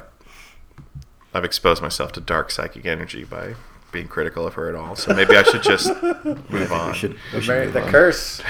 I've 1.33 1.43
exposed 1.45 1.81
myself 1.81 2.11
to 2.13 2.21
dark 2.21 2.51
psychic 2.51 2.85
energy 2.85 3.23
by 3.23 3.55
being 3.91 4.07
critical 4.07 4.45
of 4.47 4.53
her 4.55 4.69
at 4.69 4.75
all. 4.75 4.95
So 4.95 5.13
maybe 5.13 5.35
I 5.35 5.43
should 5.43 5.63
just 5.63 5.89
move 6.49 6.71
on. 6.71 6.91
We 6.91 6.97
should, 6.97 7.13
we 7.13 7.17
The, 7.31 7.41
should 7.41 7.63
move 7.65 7.73
the 7.73 7.83
on. 7.83 7.91
curse. 7.91 8.41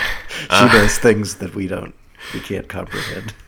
She 0.42 0.48
does 0.50 0.98
things 0.98 1.36
that 1.36 1.54
we 1.56 1.68
don't. 1.68 1.94
We 2.34 2.40
can't 2.40 2.68
comprehend. 2.68 3.34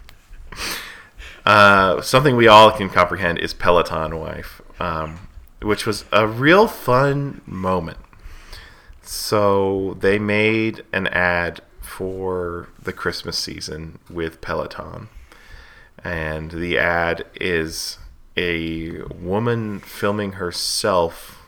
Uh, 1.49 1.99
something 1.99 2.35
we 2.35 2.47
all 2.47 2.69
can 2.69 2.91
comprehend 2.91 3.39
is 3.39 3.55
Peloton 3.55 4.19
wife, 4.19 4.61
um, 4.79 5.17
which 5.63 5.83
was 5.83 6.05
a 6.11 6.27
real 6.27 6.67
fun 6.67 7.41
moment. 7.47 7.97
So 9.01 9.97
they 9.99 10.19
made 10.19 10.83
an 10.93 11.07
ad 11.07 11.61
for 11.81 12.69
the 12.79 12.93
Christmas 12.93 13.35
season 13.35 13.97
with 14.11 14.41
Peloton, 14.41 15.09
and 16.03 16.51
the 16.51 16.77
ad 16.77 17.25
is 17.41 17.97
a 18.37 19.01
woman 19.05 19.79
filming 19.79 20.33
herself 20.33 21.47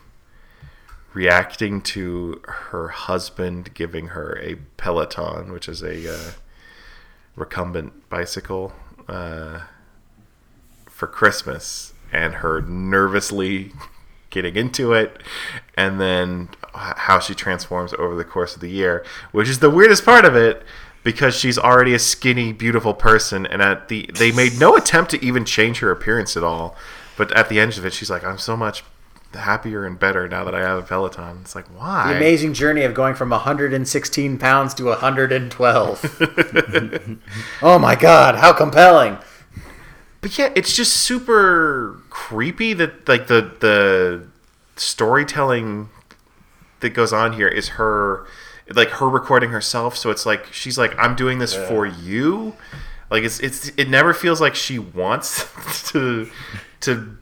reacting 1.14 1.80
to 1.80 2.42
her 2.44 2.88
husband 2.88 3.72
giving 3.72 4.08
her 4.08 4.36
a 4.42 4.56
Peloton, 4.76 5.52
which 5.52 5.68
is 5.68 5.80
a 5.80 6.12
uh, 6.12 6.32
recumbent 7.36 8.10
bicycle. 8.10 8.72
Uh, 9.06 9.60
for 11.02 11.08
Christmas 11.08 11.94
and 12.12 12.34
her 12.34 12.60
nervously 12.60 13.72
getting 14.30 14.54
into 14.54 14.92
it 14.92 15.20
and 15.76 16.00
then 16.00 16.48
how 16.74 17.18
she 17.18 17.34
transforms 17.34 17.92
over 17.94 18.14
the 18.14 18.22
course 18.22 18.54
of 18.54 18.60
the 18.60 18.70
year, 18.70 19.04
which 19.32 19.48
is 19.48 19.58
the 19.58 19.68
weirdest 19.68 20.04
part 20.04 20.24
of 20.24 20.36
it 20.36 20.62
because 21.02 21.34
she's 21.34 21.58
already 21.58 21.92
a 21.92 21.98
skinny, 21.98 22.52
beautiful 22.52 22.94
person 22.94 23.46
and 23.46 23.60
at 23.60 23.88
the 23.88 24.08
they 24.14 24.30
made 24.30 24.60
no 24.60 24.76
attempt 24.76 25.10
to 25.10 25.24
even 25.24 25.44
change 25.44 25.80
her 25.80 25.90
appearance 25.90 26.36
at 26.36 26.44
all. 26.44 26.76
But 27.16 27.36
at 27.36 27.48
the 27.48 27.58
end 27.58 27.76
of 27.76 27.84
it, 27.84 27.92
she's 27.92 28.08
like, 28.08 28.22
I'm 28.22 28.38
so 28.38 28.56
much 28.56 28.84
happier 29.34 29.84
and 29.84 29.98
better 29.98 30.28
now 30.28 30.44
that 30.44 30.54
I 30.54 30.60
have 30.60 30.78
a 30.78 30.86
Peloton. 30.86 31.38
It's 31.40 31.56
like, 31.56 31.66
why? 31.76 32.12
The 32.12 32.16
amazing 32.16 32.54
journey 32.54 32.84
of 32.84 32.94
going 32.94 33.16
from 33.16 33.30
116 33.30 34.38
pounds 34.38 34.72
to 34.74 34.84
112. 34.84 37.18
oh 37.62 37.80
my 37.80 37.96
god, 37.96 38.36
how 38.36 38.52
compelling! 38.52 39.18
But 40.22 40.38
yeah, 40.38 40.52
it's 40.54 40.74
just 40.74 40.96
super 40.96 42.00
creepy 42.08 42.72
that 42.74 43.08
like 43.08 43.26
the 43.26 43.52
the 43.58 44.26
storytelling 44.76 45.90
that 46.80 46.90
goes 46.90 47.12
on 47.12 47.34
here 47.34 47.48
is 47.48 47.70
her 47.70 48.26
like 48.72 48.88
her 48.90 49.08
recording 49.08 49.50
herself. 49.50 49.96
So 49.96 50.10
it's 50.10 50.24
like 50.24 50.52
she's 50.52 50.78
like, 50.78 50.96
I'm 50.96 51.16
doing 51.16 51.38
this 51.38 51.54
for 51.54 51.84
you. 51.84 52.54
Like 53.10 53.24
it's 53.24 53.40
it's 53.40 53.72
it 53.76 53.88
never 53.88 54.14
feels 54.14 54.40
like 54.40 54.54
she 54.54 54.78
wants 54.78 55.90
to 55.92 56.30
to 56.80 57.18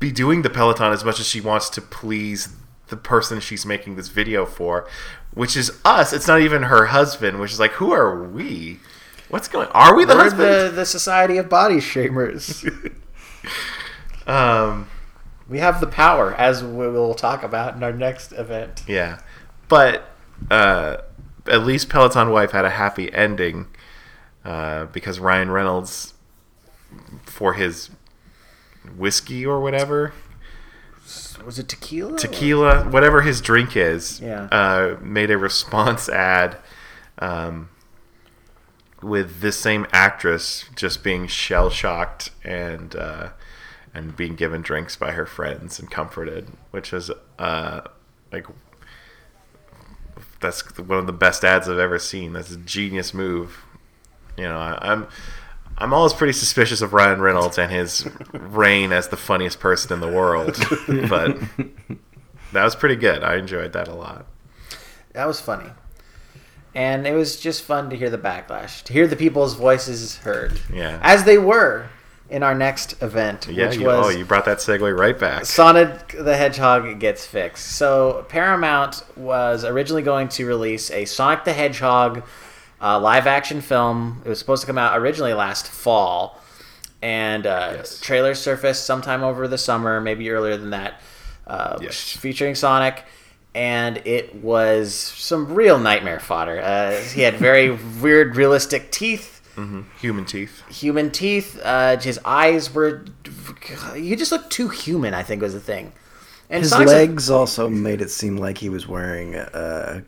be 0.00 0.10
doing 0.10 0.40
the 0.40 0.50
Peloton 0.50 0.92
as 0.92 1.04
much 1.04 1.20
as 1.20 1.28
she 1.28 1.42
wants 1.42 1.68
to 1.70 1.82
please 1.82 2.56
the 2.88 2.96
person 2.96 3.40
she's 3.40 3.66
making 3.66 3.96
this 3.96 4.08
video 4.08 4.46
for, 4.46 4.88
which 5.34 5.54
is 5.54 5.78
us. 5.84 6.14
It's 6.14 6.26
not 6.26 6.40
even 6.40 6.64
her 6.64 6.86
husband, 6.86 7.40
which 7.40 7.52
is 7.52 7.60
like, 7.60 7.72
who 7.72 7.92
are 7.92 8.24
we? 8.24 8.78
What's 9.28 9.48
going? 9.48 9.68
Are 9.72 9.94
we 9.94 10.04
the 10.04 10.14
We're 10.14 10.22
husband? 10.22 10.42
the, 10.42 10.70
the 10.74 10.86
Society 10.86 11.36
of 11.38 11.48
Body 11.48 11.76
Shamers. 11.76 12.64
Um, 14.26 14.88
we 15.48 15.58
have 15.58 15.80
the 15.80 15.86
power, 15.86 16.34
as 16.34 16.62
we 16.62 16.86
will 16.88 17.14
talk 17.14 17.42
about 17.42 17.74
in 17.76 17.82
our 17.82 17.92
next 17.94 18.32
event. 18.32 18.82
Yeah, 18.86 19.20
but 19.68 20.10
uh, 20.50 20.98
at 21.46 21.62
least 21.62 21.88
Peloton 21.88 22.30
Wife 22.30 22.50
had 22.50 22.66
a 22.66 22.70
happy 22.70 23.10
ending 23.10 23.68
uh, 24.44 24.84
because 24.86 25.18
Ryan 25.18 25.50
Reynolds, 25.50 26.12
for 27.24 27.54
his 27.54 27.88
whiskey 28.98 29.46
or 29.46 29.60
whatever, 29.60 30.12
Was 31.46 31.58
it 31.58 31.68
tequila? 31.68 32.18
tequila, 32.18 32.84
whatever 32.90 33.22
his 33.22 33.40
drink 33.40 33.78
is, 33.78 34.20
Yeah. 34.20 34.42
uh, 34.52 34.96
made 35.00 35.30
a 35.30 35.38
response 35.38 36.10
ad 36.10 36.58
um, 37.18 37.70
with 39.02 39.40
this 39.40 39.58
same 39.58 39.86
actress 39.92 40.64
just 40.74 41.02
being 41.04 41.26
shell 41.26 41.70
shocked 41.70 42.30
and 42.44 42.96
uh, 42.96 43.30
and 43.94 44.16
being 44.16 44.34
given 44.34 44.62
drinks 44.62 44.96
by 44.96 45.12
her 45.12 45.26
friends 45.26 45.78
and 45.78 45.90
comforted, 45.90 46.48
which 46.70 46.92
is 46.92 47.10
uh, 47.38 47.82
like 48.32 48.46
that's 50.40 50.62
one 50.78 50.98
of 50.98 51.06
the 51.06 51.12
best 51.12 51.44
ads 51.44 51.68
I've 51.68 51.78
ever 51.78 51.98
seen. 51.98 52.32
That's 52.32 52.50
a 52.50 52.56
genius 52.56 53.12
move. 53.12 53.64
You 54.36 54.44
know, 54.44 54.58
I, 54.58 54.92
I'm. 54.92 55.08
I'm 55.80 55.92
always 55.92 56.12
pretty 56.12 56.32
suspicious 56.32 56.80
of 56.80 56.92
Ryan 56.92 57.20
Reynolds 57.20 57.56
and 57.56 57.70
his 57.70 58.04
reign 58.32 58.90
as 58.90 59.06
the 59.08 59.16
funniest 59.16 59.60
person 59.60 59.92
in 59.92 60.00
the 60.00 60.08
world, 60.08 60.56
but 61.08 61.38
that 62.52 62.64
was 62.64 62.74
pretty 62.74 62.96
good. 62.96 63.22
I 63.22 63.36
enjoyed 63.36 63.72
that 63.74 63.86
a 63.86 63.94
lot. 63.94 64.26
That 65.12 65.26
was 65.26 65.40
funny. 65.40 65.70
And 66.78 67.08
it 67.08 67.12
was 67.12 67.40
just 67.40 67.62
fun 67.64 67.90
to 67.90 67.96
hear 67.96 68.08
the 68.08 68.18
backlash, 68.18 68.84
to 68.84 68.92
hear 68.92 69.08
the 69.08 69.16
people's 69.16 69.54
voices 69.54 70.18
heard. 70.18 70.60
Yeah. 70.72 71.00
As 71.02 71.24
they 71.24 71.36
were 71.36 71.88
in 72.30 72.44
our 72.44 72.54
next 72.54 73.02
event, 73.02 73.48
Yeah, 73.50 73.66
which 73.66 73.78
you, 73.78 73.86
was 73.86 74.06
oh, 74.06 74.10
you 74.16 74.24
brought 74.24 74.44
that 74.44 74.58
segue 74.58 74.96
right 74.96 75.18
back. 75.18 75.44
Sonic 75.44 76.14
the 76.16 76.36
Hedgehog 76.36 77.00
gets 77.00 77.26
fixed. 77.26 77.72
So 77.72 78.24
Paramount 78.28 79.02
was 79.16 79.64
originally 79.64 80.02
going 80.02 80.28
to 80.28 80.46
release 80.46 80.88
a 80.92 81.04
Sonic 81.04 81.42
the 81.42 81.52
Hedgehog 81.52 82.22
uh, 82.80 83.00
live 83.00 83.26
action 83.26 83.60
film. 83.60 84.22
It 84.24 84.28
was 84.28 84.38
supposed 84.38 84.60
to 84.60 84.66
come 84.68 84.78
out 84.78 84.96
originally 85.00 85.32
last 85.34 85.66
fall, 85.66 86.38
and 87.02 87.44
uh, 87.44 87.72
Yes. 87.78 87.98
trailers 88.00 88.38
surfaced 88.40 88.86
sometime 88.86 89.24
over 89.24 89.48
the 89.48 89.58
summer, 89.58 90.00
maybe 90.00 90.30
earlier 90.30 90.56
than 90.56 90.70
that, 90.70 91.00
uh, 91.48 91.78
Yes. 91.82 92.16
featuring 92.16 92.54
Sonic. 92.54 93.04
And 93.54 93.96
it 94.06 94.36
was 94.36 94.94
some 94.94 95.52
real 95.54 95.78
nightmare 95.78 96.20
fodder. 96.20 96.60
Uh, 96.60 97.00
he 97.02 97.22
had 97.22 97.34
very 97.34 97.70
weird, 98.00 98.36
realistic 98.36 98.90
teeth 98.92 99.34
Human 100.00 100.24
teeth. 100.24 100.62
human 100.68 101.10
teeth. 101.10 101.58
Uh, 101.64 101.98
his 101.98 102.20
eyes 102.24 102.72
were. 102.72 103.04
He 103.96 104.14
just 104.14 104.30
looked 104.30 104.52
too 104.52 104.68
human. 104.68 105.14
I 105.14 105.24
think 105.24 105.42
was 105.42 105.52
the 105.54 105.58
thing. 105.58 105.92
And 106.48 106.62
His 106.62 106.70
Sonic's 106.70 106.92
a- 106.92 106.94
legs 106.94 107.28
also 107.28 107.68
made 107.68 108.00
it 108.00 108.10
seem 108.10 108.36
like 108.36 108.56
he 108.56 108.68
was 108.68 108.86
wearing 108.86 109.34
a 109.34 110.04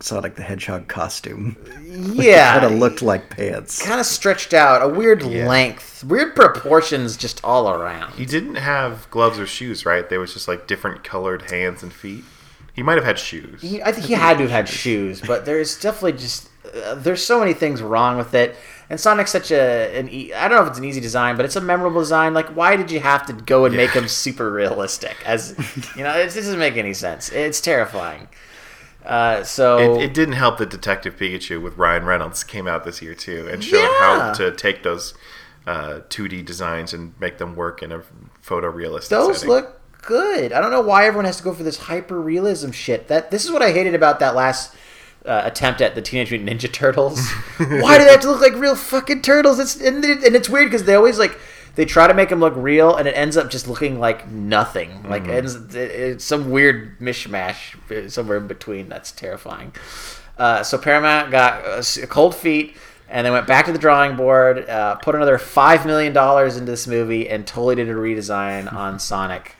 Sonic 0.00 0.34
the 0.34 0.42
Hedgehog 0.42 0.88
costume. 0.88 1.56
yeah, 2.12 2.58
Kind 2.58 2.72
of 2.74 2.78
looked 2.80 3.00
like 3.00 3.30
pants. 3.30 3.80
kind 3.86 4.00
of 4.00 4.06
stretched 4.06 4.52
out, 4.52 4.82
a 4.82 4.88
weird 4.88 5.22
Yeah. 5.22 5.46
length, 5.48 6.02
weird 6.02 6.34
proportions, 6.34 7.16
just 7.16 7.40
all 7.44 7.70
around. 7.70 8.14
He 8.14 8.26
didn't 8.26 8.56
have 8.56 9.08
gloves 9.10 9.38
or 9.38 9.46
shoes, 9.46 9.86
right? 9.86 10.08
They 10.08 10.18
was 10.18 10.32
just 10.34 10.48
like 10.48 10.66
different 10.66 11.04
colored 11.04 11.50
hands 11.52 11.84
and 11.84 11.92
feet. 11.92 12.24
He 12.78 12.84
might 12.84 12.94
have 12.94 13.04
had 13.04 13.18
shoes. 13.18 13.60
He, 13.60 13.82
I 13.82 13.90
think 13.90 14.06
he 14.06 14.12
had 14.14 14.34
to 14.38 14.44
have 14.44 14.52
had 14.52 14.68
shoes, 14.68 15.20
but 15.20 15.44
there's 15.44 15.80
definitely 15.80 16.12
just 16.12 16.48
uh, 16.64 16.94
there's 16.94 17.24
so 17.24 17.40
many 17.40 17.52
things 17.52 17.82
wrong 17.82 18.16
with 18.16 18.34
it. 18.34 18.54
And 18.88 19.00
Sonic's 19.00 19.32
such 19.32 19.50
a 19.50 19.98
an 19.98 20.08
e- 20.08 20.32
I 20.32 20.46
don't 20.46 20.58
know 20.58 20.62
if 20.62 20.68
it's 20.68 20.78
an 20.78 20.84
easy 20.84 21.00
design, 21.00 21.36
but 21.36 21.44
it's 21.44 21.56
a 21.56 21.60
memorable 21.60 22.00
design. 22.00 22.34
Like, 22.34 22.46
why 22.54 22.76
did 22.76 22.92
you 22.92 23.00
have 23.00 23.26
to 23.26 23.32
go 23.32 23.64
and 23.64 23.74
make 23.76 23.90
him 23.90 24.06
super 24.06 24.48
realistic? 24.52 25.16
As 25.26 25.56
you 25.96 26.04
know, 26.04 26.16
it 26.16 26.26
doesn't 26.32 26.58
make 26.60 26.76
any 26.76 26.94
sense. 26.94 27.30
It's 27.32 27.60
terrifying. 27.60 28.28
Uh, 29.04 29.42
so 29.42 29.96
It, 29.96 30.04
it 30.10 30.14
didn't 30.14 30.34
help 30.34 30.58
that 30.58 30.70
Detective 30.70 31.16
Pikachu 31.16 31.60
with 31.60 31.76
Ryan 31.76 32.04
Reynolds 32.04 32.44
came 32.44 32.68
out 32.68 32.84
this 32.84 33.02
year 33.02 33.14
too 33.14 33.48
and 33.50 33.64
showed 33.64 33.82
Yeah. 33.82 33.98
how 33.98 34.32
to 34.34 34.52
take 34.54 34.82
those 34.84 35.14
uh, 35.66 36.00
2D 36.10 36.44
designs 36.44 36.92
and 36.94 37.12
make 37.18 37.38
them 37.38 37.56
work 37.56 37.82
in 37.82 37.90
a 37.90 38.02
photorealistic 38.46 39.08
those 39.08 39.38
setting. 39.40 39.48
look 39.50 39.77
good. 40.02 40.52
I 40.52 40.60
don't 40.60 40.70
know 40.70 40.80
why 40.80 41.06
everyone 41.06 41.24
has 41.26 41.36
to 41.38 41.42
go 41.42 41.52
for 41.52 41.62
this 41.62 41.76
hyper 41.78 42.20
realism 42.20 42.70
shit. 42.70 43.08
That 43.08 43.30
this 43.30 43.44
is 43.44 43.50
what 43.50 43.62
I 43.62 43.72
hated 43.72 43.94
about 43.94 44.20
that 44.20 44.34
last 44.34 44.74
uh, 45.26 45.42
attempt 45.44 45.80
at 45.80 45.94
the 45.94 46.02
Teenage 46.02 46.30
Mutant 46.30 46.50
Ninja 46.50 46.72
Turtles. 46.72 47.30
why 47.58 47.98
do 47.98 48.04
they 48.04 48.10
have 48.12 48.20
to 48.20 48.30
look 48.30 48.40
like 48.40 48.54
real 48.54 48.76
fucking 48.76 49.22
turtles? 49.22 49.58
It's 49.58 49.76
and, 49.80 50.04
it- 50.04 50.24
and 50.24 50.34
it's 50.36 50.48
weird 50.48 50.66
because 50.66 50.84
they 50.84 50.94
always 50.94 51.18
like 51.18 51.38
they 51.74 51.84
try 51.84 52.06
to 52.08 52.14
make 52.14 52.28
them 52.30 52.40
look 52.40 52.54
real, 52.56 52.96
and 52.96 53.06
it 53.06 53.12
ends 53.12 53.36
up 53.36 53.50
just 53.50 53.68
looking 53.68 54.00
like 54.00 54.28
nothing. 54.28 55.02
Like 55.08 55.22
Mm-hmm. 55.22 55.30
it 55.30 55.36
ends, 55.36 55.74
it, 55.76 55.90
it's 55.90 56.24
some 56.24 56.50
weird 56.50 56.98
mishmash 56.98 57.76
uh, 57.90 58.08
somewhere 58.08 58.38
in 58.38 58.46
between. 58.48 58.88
That's 58.88 59.12
terrifying. 59.12 59.72
Uh, 60.36 60.62
so 60.62 60.78
Paramount 60.78 61.30
got 61.30 61.64
uh, 61.64 61.82
cold 62.06 62.34
feet. 62.34 62.76
And 63.10 63.24
they 63.26 63.30
went 63.30 63.46
back 63.46 63.64
to 63.64 63.72
the 63.72 63.78
drawing 63.78 64.16
board, 64.16 64.68
uh, 64.68 64.96
put 64.96 65.14
another 65.14 65.38
five 65.38 65.86
million 65.86 66.12
dollars 66.12 66.58
into 66.58 66.70
this 66.70 66.86
movie, 66.86 67.26
and 67.26 67.46
totally 67.46 67.76
did 67.76 67.88
a 67.88 67.94
redesign 67.94 68.70
on 68.70 68.98
Sonic. 68.98 69.56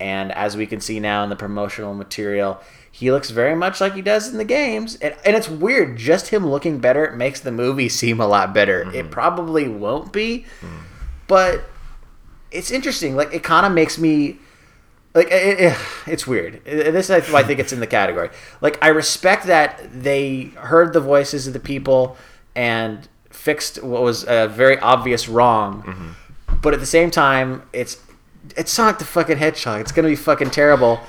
And 0.00 0.32
as 0.32 0.56
we 0.56 0.66
can 0.66 0.80
see 0.80 1.00
now 1.00 1.22
in 1.22 1.30
the 1.30 1.36
promotional 1.36 1.94
material, 1.94 2.60
he 2.90 3.10
looks 3.10 3.30
very 3.30 3.54
much 3.54 3.80
like 3.80 3.94
he 3.94 4.02
does 4.02 4.28
in 4.28 4.38
the 4.38 4.44
games. 4.44 4.96
And, 4.96 5.16
and 5.24 5.36
it's 5.36 5.48
weird, 5.48 5.96
just 5.96 6.28
him 6.28 6.46
looking 6.46 6.78
better 6.78 7.12
makes 7.12 7.40
the 7.40 7.52
movie 7.52 7.88
seem 8.00 8.20
a 8.20 8.26
lot 8.26 8.54
better. 8.54 8.82
It 8.82 8.86
mm-hmm. 8.86 9.10
probably 9.10 9.68
won't 9.68 10.12
be, 10.12 10.46
mm. 10.60 10.82
but 11.26 11.64
it's 12.50 12.70
interesting. 12.70 13.16
Like, 13.16 13.32
it 13.32 13.42
kind 13.42 13.66
of 13.66 13.72
makes 13.72 13.98
me. 13.98 14.38
Like 15.14 15.28
it, 15.28 15.60
it- 15.60 15.78
it's 16.06 16.26
weird. 16.26 16.64
This 16.64 17.08
is 17.08 17.30
why 17.30 17.40
I 17.40 17.42
think 17.44 17.60
it's 17.60 17.72
in 17.72 17.78
the 17.78 17.86
category. 17.86 18.30
Like 18.60 18.82
I 18.82 18.88
respect 18.88 19.46
that 19.46 20.02
they 20.02 20.46
heard 20.56 20.92
the 20.92 20.98
voices 20.98 21.46
of 21.46 21.52
the 21.52 21.60
people 21.60 22.16
and 22.56 23.08
fixed 23.30 23.82
what 23.82 24.02
was 24.02 24.24
a 24.26 24.48
very 24.48 24.78
obvious 24.80 25.28
wrong. 25.28 25.82
Mm-hmm. 25.82 26.60
But 26.60 26.74
at 26.74 26.80
the 26.80 26.86
same 26.86 27.10
time, 27.10 27.62
it's 27.72 27.98
it's 28.56 28.72
Sonic 28.72 28.98
the 28.98 29.04
fucking 29.04 29.38
Hedgehog. 29.38 29.80
It's 29.80 29.92
gonna 29.92 30.08
be 30.08 30.16
fucking 30.16 30.50
terrible. 30.50 31.00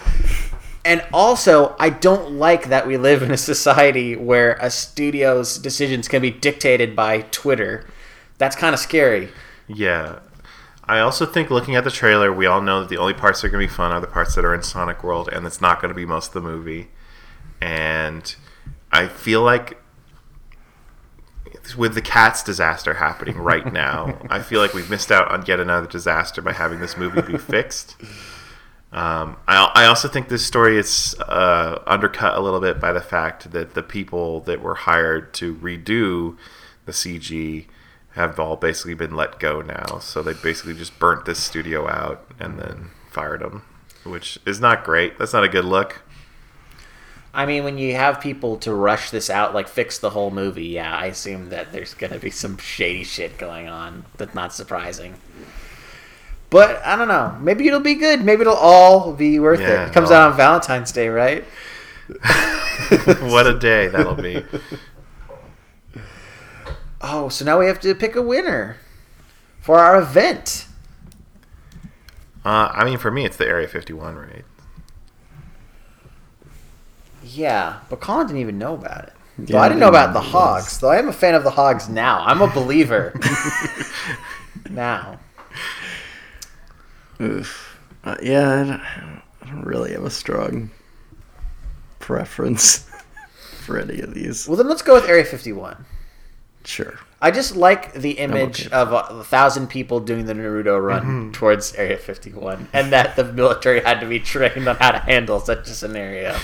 And 0.86 1.04
also, 1.12 1.76
I 1.80 1.90
don't 1.90 2.34
like 2.34 2.70
that 2.70 2.86
we 2.86 2.98
live 2.98 3.24
in 3.24 3.32
a 3.32 3.38
society 3.38 4.16
where 4.16 4.54
a 4.62 4.70
studio's 4.70 5.58
decisions 5.58 6.08
can 6.08 6.22
be 6.22 6.30
dictated 6.30 6.96
by 6.96 7.22
Twitter. 7.32 7.88
That's 8.38 8.56
kind 8.56 8.74
of 8.74 8.80
scary. 8.80 9.30
Yeah. 9.68 10.20
I 10.88 11.00
also 11.00 11.26
think 11.26 11.50
looking 11.50 11.76
at 11.76 11.84
the 11.84 11.92
trailer, 11.92 12.32
we 12.32 12.46
all 12.46 12.62
know 12.62 12.82
that 12.82 12.90
the 12.90 12.98
only 12.98 13.16
parts 13.16 13.42
that 13.42 13.48
are 13.48 13.50
going 13.50 13.68
to 13.68 13.72
be 13.72 13.76
fun 13.76 13.92
are 13.92 14.00
the 14.00 14.06
parts 14.06 14.36
that 14.36 14.46
are 14.46 14.54
in 14.54 14.62
Sonic 14.62 15.04
World, 15.04 15.28
and 15.32 15.48
it's 15.48 15.60
not 15.60 15.82
going 15.82 15.90
to 15.90 15.96
be 15.96 16.06
most 16.06 16.28
of 16.28 16.34
the 16.36 16.42
movie. 16.42 16.90
And 17.60 18.36
I 18.92 19.08
feel 19.08 19.42
like 19.42 19.82
with 21.76 21.96
the 21.96 22.02
Cats 22.02 22.44
disaster 22.44 22.96
happening 22.96 23.38
right 23.38 23.72
now, 23.72 24.20
I 24.30 24.42
feel 24.42 24.60
like 24.60 24.74
we've 24.74 24.90
missed 24.90 25.12
out 25.12 25.32
on 25.32 25.46
yet 25.46 25.60
another 25.60 25.88
disaster 25.88 26.42
by 26.42 26.54
having 26.54 26.80
this 26.80 26.98
movie 26.98 27.22
be 27.22 27.38
fixed. 27.38 27.96
Um, 28.92 29.38
I, 29.48 29.72
I 29.76 29.86
also 29.86 30.08
think 30.08 30.30
this 30.30 30.46
story 30.46 30.78
is 30.78 31.16
uh, 31.20 31.82
undercut 31.86 32.38
a 32.38 32.42
little 32.42 32.62
bit 32.62 32.80
by 32.80 32.94
the 32.94 33.02
fact 33.02 33.52
that 33.52 33.74
the 33.74 33.84
people 33.84 34.42
that 34.42 34.62
were 34.62 34.76
hired 34.76 35.34
to 35.36 35.56
redo 35.56 36.38
the 36.86 36.92
CG 36.92 37.66
have 38.12 38.40
all 38.40 38.56
basically 38.56 38.94
been 38.94 39.16
let 39.16 39.40
go 39.40 39.62
now. 39.62 40.00
So 40.00 40.24
they 40.24 40.34
basically 40.34 40.76
just 40.76 40.98
burnt 40.98 41.26
this 41.26 41.44
studio 41.44 41.90
out 41.90 42.26
and 42.40 42.58
then 42.58 42.92
fired 43.12 43.42
them, 43.42 43.64
which 44.06 44.40
is 44.46 44.62
not 44.62 44.86
great. 44.86 45.20
That's 45.20 45.34
not 45.34 45.44
a 45.44 45.50
good 45.50 45.66
look. 45.66 46.02
I 47.36 47.46
mean, 47.46 47.66
when 47.66 47.78
you 47.78 47.94
have 47.96 48.22
people 48.22 48.56
to 48.60 48.74
rush 48.74 49.12
this 49.12 49.30
out, 49.30 49.54
like 49.54 49.68
fix 49.68 50.00
the 50.00 50.10
whole 50.10 50.32
movie, 50.32 50.68
yeah, 50.68 50.96
I 50.96 51.08
assume 51.08 51.50
that 51.50 51.74
there's 51.74 51.94
going 51.94 52.14
to 52.14 52.20
be 52.20 52.30
some 52.30 52.58
shady 52.58 53.04
shit 53.04 53.38
going 53.38 53.68
on. 53.68 54.06
That's 54.16 54.34
not 54.34 54.54
surprising. 54.54 55.16
But 56.50 56.82
I 56.86 56.96
don't 56.96 57.10
know. 57.10 57.38
Maybe 57.42 57.68
it'll 57.68 57.82
be 57.82 57.96
good. 57.96 58.24
Maybe 58.24 58.42
it'll 58.42 58.56
all 58.56 59.12
be 59.12 59.40
worth 59.40 59.60
Yeah, 59.60 59.84
it. 59.84 59.90
It 59.90 59.94
comes 59.94 60.12
no. 60.12 60.16
out 60.16 60.32
on 60.32 60.38
Valentine's 60.38 60.94
Day, 60.94 61.10
right? 61.10 61.44
what 63.20 63.48
a 63.48 63.60
day 63.60 63.90
that'll 63.90 64.16
be. 64.16 64.42
Oh, 67.02 67.28
so 67.28 67.44
now 67.44 67.60
we 67.60 67.66
have 67.66 67.82
to 67.82 67.94
pick 67.94 68.16
a 68.16 68.22
winner 68.22 68.78
for 69.60 69.78
our 69.80 70.00
event. 70.00 70.68
Uh, 72.46 72.70
I 72.72 72.86
mean, 72.86 72.98
for 72.98 73.12
me, 73.12 73.26
it's 73.26 73.36
the 73.38 73.46
Area 73.48 73.68
51 73.68 74.16
raid. 74.16 74.44
Yeah, 77.26 77.80
but 77.90 78.00
Colin 78.00 78.28
didn't 78.28 78.42
even 78.42 78.60
know 78.60 78.76
about 78.76 79.06
it. 79.06 79.14
Yeah, 79.50 79.62
I 79.62 79.68
didn't 79.68 79.82
know 79.82 79.90
about 79.90 80.14
the. 80.14 80.22
Hogs, 80.22 80.80
though 80.80 80.90
I 80.90 80.98
am 80.98 81.10
a 81.10 81.14
fan 81.14 81.36
of 81.36 81.44
the 81.44 81.52
Hogs 81.52 81.90
now. 81.90 82.24
I'm 82.24 82.42
a 82.42 82.48
believer 82.48 83.20
now. 84.70 85.20
Oof. 87.20 87.78
Uh, 88.04 88.16
yeah, 88.22 88.50
I 88.50 88.64
don't, 88.64 88.82
I 89.42 89.46
don't 89.48 89.66
really 89.66 89.92
have 89.94 90.04
a 90.04 90.10
strong 90.10 90.70
preference 92.00 92.90
for 93.66 93.80
any 93.80 94.00
of 94.00 94.14
these. 94.14 94.48
Well, 94.48 94.58
then 94.58 94.70
let's 94.70 94.84
go 94.84 94.94
with 94.94 95.10
Area 95.10 95.26
51. 95.26 95.86
Sure. 96.64 97.00
I 97.22 97.32
just 97.32 97.56
like 97.56 97.94
the 97.94 98.12
image 98.12 98.68
okay. 98.68 98.76
of 98.76 98.92
a, 98.92 99.20
a 99.20 99.24
thousand 99.24 99.68
people 99.68 100.00
doing 100.00 100.26
the 100.26 100.34
Naruto 100.34 100.84
run 100.84 101.32
towards 101.32 101.74
Area 101.76 101.98
51, 101.98 102.70
and 102.74 102.92
that 102.92 103.16
the 103.16 103.24
military 103.24 103.82
had 103.82 104.00
to 104.00 104.08
be 104.08 104.20
trained 104.20 104.68
on 104.68 104.76
how 104.76 104.92
to 104.92 105.00
handle 105.00 105.40
such 105.40 105.68
a 105.68 105.74
scenario. 105.74 106.38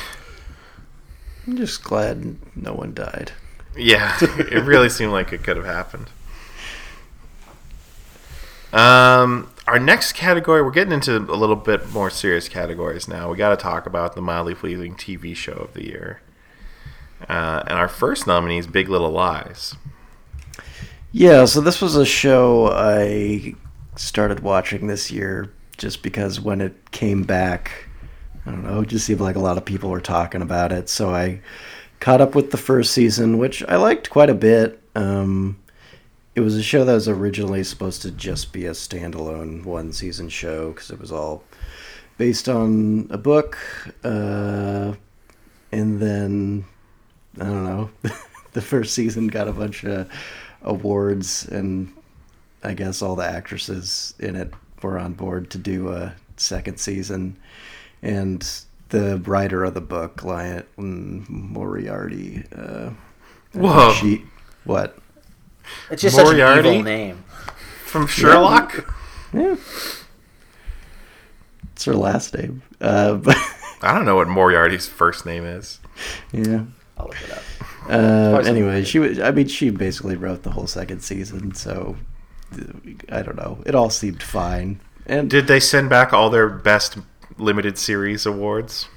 I'm 1.52 1.58
just 1.58 1.84
glad 1.84 2.38
no 2.56 2.72
one 2.72 2.94
died. 2.94 3.34
Yeah, 3.76 4.18
it 4.22 4.64
really 4.64 4.88
seemed 4.88 5.12
like 5.12 5.34
it 5.34 5.44
could 5.44 5.58
have 5.58 5.66
happened. 5.66 6.08
Um, 8.72 9.52
our 9.68 9.78
next 9.78 10.14
category, 10.14 10.62
we're 10.62 10.72
getting 10.72 10.94
into 10.94 11.18
a 11.18 11.36
little 11.36 11.58
bit 11.58 11.90
more 11.92 12.10
serious 12.10 12.48
categories 12.48 13.10
now. 13.10 13.30
We 13.30 13.36
got 13.36 13.50
to 13.50 13.58
talk 13.58 13.86
about 13.86 14.16
the 14.16 14.22
mildly 14.22 14.56
pleasing 14.56 14.96
TV 14.96 15.36
show 15.36 15.52
of 15.52 15.74
the 15.74 15.84
year. 15.84 16.22
Uh, 17.28 17.64
and 17.68 17.78
our 17.78 17.90
first 17.90 18.26
nominee 18.26 18.60
is 18.60 18.66
Big 18.68 18.88
Little 18.88 19.12
Lies. 19.12 19.76
Yeah, 21.12 21.44
so 21.44 21.60
this 21.60 21.82
was 21.82 21.98
a 21.98 22.06
show 22.06 22.72
I 22.72 23.56
started 23.98 24.40
watching 24.40 24.88
this 24.88 25.12
year 25.12 25.52
just 25.76 26.02
because 26.02 26.40
when 26.40 26.62
it 26.62 26.92
came 26.92 27.24
back, 27.24 27.90
I 28.46 28.52
don't 28.52 28.64
know, 28.64 28.82
it 28.82 28.90
just 28.90 29.06
seemed 29.06 29.22
like 29.22 29.36
a 29.36 29.40
lot 29.40 29.58
of 29.58 29.66
people 29.66 29.90
were 29.90 30.02
talking 30.02 30.42
about 30.42 30.72
it. 30.72 30.90
So 30.90 31.14
I 31.14 31.42
caught 32.00 32.22
up 32.22 32.34
with 32.36 32.52
the 32.52 32.58
first 32.58 32.92
season, 32.94 33.38
which 33.38 33.64
I 33.64 33.76
liked 33.78 34.10
quite 34.10 34.30
a 34.30 34.36
bit. 34.36 34.82
Um, 34.96 35.58
it 36.34 36.42
was 36.42 36.56
a 36.56 36.64
show 36.64 36.86
that 36.86 36.94
was 36.94 37.08
originally 37.08 37.64
supposed 37.64 38.02
to 38.04 38.12
just 38.12 38.54
be 38.54 38.66
a 38.66 38.72
standalone 38.72 39.64
one 39.66 39.92
season 39.92 40.30
show 40.30 40.72
because 40.72 40.90
it 40.90 41.00
was 41.00 41.12
all 41.12 41.44
based 42.18 42.48
on 42.48 43.08
a 43.12 43.18
book. 43.18 43.58
Uh, 44.04 44.94
and 45.72 46.00
then, 46.00 46.66
I 47.40 47.46
don't 47.46 47.64
know, 47.64 47.90
the 48.54 48.62
first 48.62 48.94
season 48.94 49.28
got 49.28 49.48
a 49.48 49.54
bunch 49.54 49.84
of 49.84 50.10
awards, 50.64 51.48
and 51.48 51.94
I 52.64 52.74
guess 52.74 53.02
all 53.02 53.16
the 53.16 53.26
actresses 53.26 54.14
in 54.20 54.36
it 54.36 54.54
were 54.82 54.98
on 54.98 55.14
board 55.14 55.50
to 55.52 55.58
do 55.58 55.90
a 55.90 56.16
second 56.38 56.80
season. 56.80 57.38
And 58.02 58.48
the 58.90 59.18
writer 59.26 59.64
of 59.64 59.74
the 59.74 59.82
book, 59.82 60.24
Liane 60.24 60.64
Moriarty, 60.78 62.44
uh, 62.56 62.92
Whoa. 63.54 63.94
she 63.94 64.24
what? 64.64 64.98
It's 65.90 66.02
just 66.02 66.16
such 66.16 66.36
an 66.36 66.60
evil 66.60 66.84
name. 66.84 67.24
From 67.86 68.08
Sherlock? 68.08 68.94
Yeah, 69.34 69.56
it's 71.74 71.86
her 71.86 71.96
last 71.96 72.34
name. 72.36 72.62
Uh, 72.80 73.16
but 73.16 73.38
I 73.82 73.94
don't 73.94 74.06
know 74.06 74.16
what 74.16 74.28
Moriarty's 74.28 74.88
first 74.88 75.26
name 75.26 75.46
is. 75.46 75.80
yeah. 76.32 76.64
I'll 76.98 77.08
look 77.08 77.22
it 77.24 77.32
up. 77.32 77.44
Uh, 77.90 78.38
anyway, 78.46 78.84
she 78.84 79.00
was. 79.00 79.20
I 79.20 79.32
mean, 79.32 79.48
she 79.48 79.70
basically 79.72 80.16
wrote 80.16 80.44
the 80.44 80.52
whole 80.52 80.68
second 80.68 81.02
season, 81.02 81.54
so 81.56 81.98
I 83.10 83.22
don't 83.22 83.36
know. 83.38 83.62
It 83.66 83.74
all 83.74 83.90
seemed 83.90 84.22
fine. 84.22 84.80
And 85.08 85.30
Did 85.30 85.48
they 85.48 85.60
send 85.60 85.90
back 85.90 86.14
all 86.14 86.30
their 86.30 86.48
best 86.48 86.98
limited 87.42 87.78
series 87.78 88.26
awards? 88.26 88.88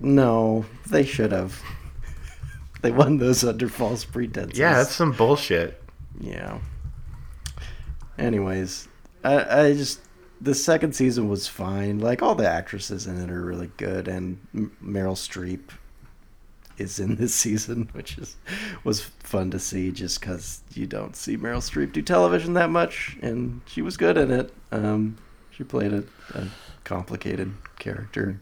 no, 0.00 0.64
they 0.90 1.04
should 1.04 1.30
have. 1.32 1.62
They 2.82 2.90
won 2.90 3.18
those 3.18 3.44
under 3.44 3.68
false 3.68 4.04
pretenses. 4.04 4.58
Yeah, 4.58 4.74
that's 4.74 4.90
some 4.94 5.12
bullshit. 5.12 5.80
yeah. 6.20 6.58
Anyways, 8.18 8.88
I, 9.24 9.60
I 9.66 9.72
just 9.74 10.00
the 10.40 10.54
second 10.54 10.94
season 10.94 11.28
was 11.28 11.46
fine. 11.46 11.98
Like 12.00 12.22
all 12.22 12.34
the 12.34 12.48
actresses 12.48 13.06
in 13.06 13.20
it 13.22 13.30
are 13.30 13.44
really 13.44 13.70
good, 13.76 14.08
and 14.08 14.38
M- 14.54 14.76
Meryl 14.84 15.14
Streep 15.16 15.70
is 16.78 16.98
in 16.98 17.16
this 17.16 17.34
season, 17.44 17.88
which 17.92 18.18
is 18.18 18.36
was 18.84 19.00
fun 19.02 19.50
to 19.52 19.58
see. 19.58 19.92
Just 19.92 20.20
because 20.20 20.62
you 20.74 20.86
don't 20.86 21.14
see 21.16 21.36
Meryl 21.36 21.58
Streep 21.62 21.92
do 21.92 22.02
television 22.02 22.54
that 22.54 22.70
much, 22.70 23.16
and 23.22 23.60
she 23.66 23.80
was 23.80 23.96
good 23.96 24.16
in 24.18 24.30
it. 24.32 24.52
Um, 24.72 25.16
she 25.50 25.64
played 25.64 25.92
a, 25.92 26.04
a 26.34 26.48
complicated 26.84 27.52
character. 27.82 28.40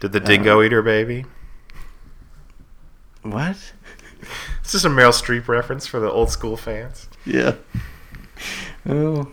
Did 0.00 0.12
the 0.12 0.20
dingo 0.20 0.62
eat 0.62 0.70
her 0.72 0.82
baby? 0.82 1.24
What? 3.22 3.56
This 4.62 4.74
is 4.74 4.84
a 4.84 4.88
Meryl 4.88 5.12
Streep 5.12 5.48
reference 5.48 5.86
for 5.86 5.98
the 5.98 6.10
old 6.10 6.30
school 6.30 6.56
fans. 6.56 7.08
Yeah. 7.24 7.54
Oh. 8.86 9.32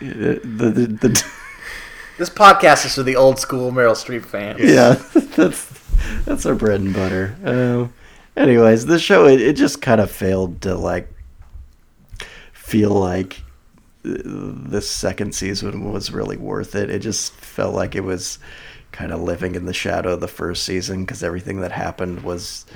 Yeah, 0.00 0.38
The, 0.42 0.70
the, 0.74 0.86
the, 1.00 1.24
This 2.18 2.28
podcast 2.30 2.84
is 2.84 2.94
for 2.94 3.02
the 3.02 3.16
old 3.16 3.38
school 3.38 3.70
Meryl 3.72 3.92
Streep 3.94 4.24
fans. 4.24 4.60
yeah, 4.60 4.94
that's 5.36 5.72
that's 6.24 6.44
our 6.46 6.54
bread 6.54 6.80
and 6.80 6.92
butter. 6.92 7.36
Um, 7.44 7.92
anyways, 8.36 8.86
the 8.86 8.98
show 8.98 9.26
it, 9.26 9.40
it 9.40 9.54
just 9.56 9.80
kind 9.80 10.00
of 10.00 10.10
failed 10.10 10.60
to 10.62 10.74
like 10.74 11.08
feel 12.52 12.90
like 12.90 13.41
the 14.02 14.80
second 14.82 15.34
season 15.34 15.92
was 15.92 16.10
really 16.10 16.36
worth 16.36 16.74
it. 16.74 16.90
It 16.90 17.00
just 17.00 17.32
felt 17.34 17.74
like 17.74 17.94
it 17.94 18.02
was 18.04 18.38
kind 18.90 19.12
of 19.12 19.20
living 19.20 19.54
in 19.54 19.64
the 19.64 19.72
shadow 19.72 20.12
of 20.14 20.20
the 20.20 20.28
first 20.28 20.64
season 20.64 21.04
because 21.04 21.22
everything 21.22 21.60
that 21.60 21.72
happened 21.72 22.22
was 22.22 22.66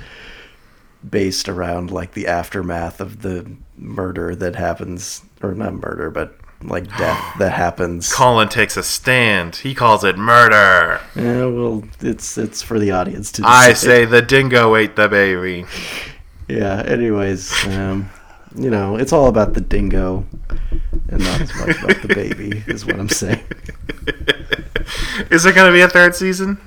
based 1.07 1.47
around 1.47 1.91
like 1.91 2.13
the 2.13 2.27
aftermath 2.27 2.99
of 2.99 3.21
the 3.21 3.49
murder 3.77 4.35
that 4.35 4.55
happens 4.55 5.21
or 5.43 5.53
not 5.53 5.73
murder 5.73 6.09
but 6.09 6.35
like 6.63 6.85
death 6.97 7.35
that 7.39 7.53
happens 7.53 8.11
Colin 8.11 8.49
takes 8.49 8.75
a 8.77 8.83
stand. 8.83 9.57
He 9.57 9.75
calls 9.75 10.03
it 10.03 10.17
murder. 10.17 10.99
yeah 11.15 11.45
well 11.45 11.83
it's 12.01 12.35
it's 12.37 12.63
for 12.63 12.79
the 12.79 12.89
audience 12.91 13.31
to 13.33 13.43
I 13.45 13.73
say 13.73 14.05
the 14.05 14.21
dingo 14.23 14.75
ate 14.75 14.95
the 14.95 15.07
baby. 15.07 15.65
yeah 16.47 16.81
anyways 16.87 17.67
um 17.67 18.09
you 18.57 18.69
know 18.69 18.95
it's 18.97 19.13
all 19.13 19.27
about 19.27 19.53
the 19.53 19.61
dingo 19.61 20.25
and 21.09 21.23
not 21.23 21.41
as 21.41 21.53
much 21.55 21.77
about 21.83 22.01
the 22.01 22.11
baby 22.13 22.63
is 22.67 22.85
what 22.85 22.99
i'm 22.99 23.09
saying 23.09 23.43
Is 25.29 25.43
there 25.43 25.51
going 25.53 25.67
to 25.67 25.73
be 25.73 25.81
a 25.81 25.89
third 25.89 26.15
season? 26.15 26.59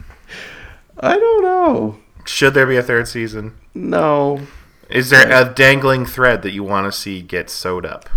i 0.99 1.19
don't 1.19 1.43
know 1.43 1.99
Should 2.27 2.53
there 2.55 2.67
be 2.67 2.77
a 2.77 2.83
third 2.83 3.09
season? 3.09 3.55
no 3.75 4.41
Is 4.91 5.11
there 5.11 5.31
a 5.31 5.53
dangling 5.53 6.05
thread 6.07 6.43
that 6.43 6.53
you 6.53 6.63
want 6.63 6.87
to 6.87 6.93
see 6.97 7.23
get 7.23 7.49
sewed 7.51 7.87
up? 7.87 8.09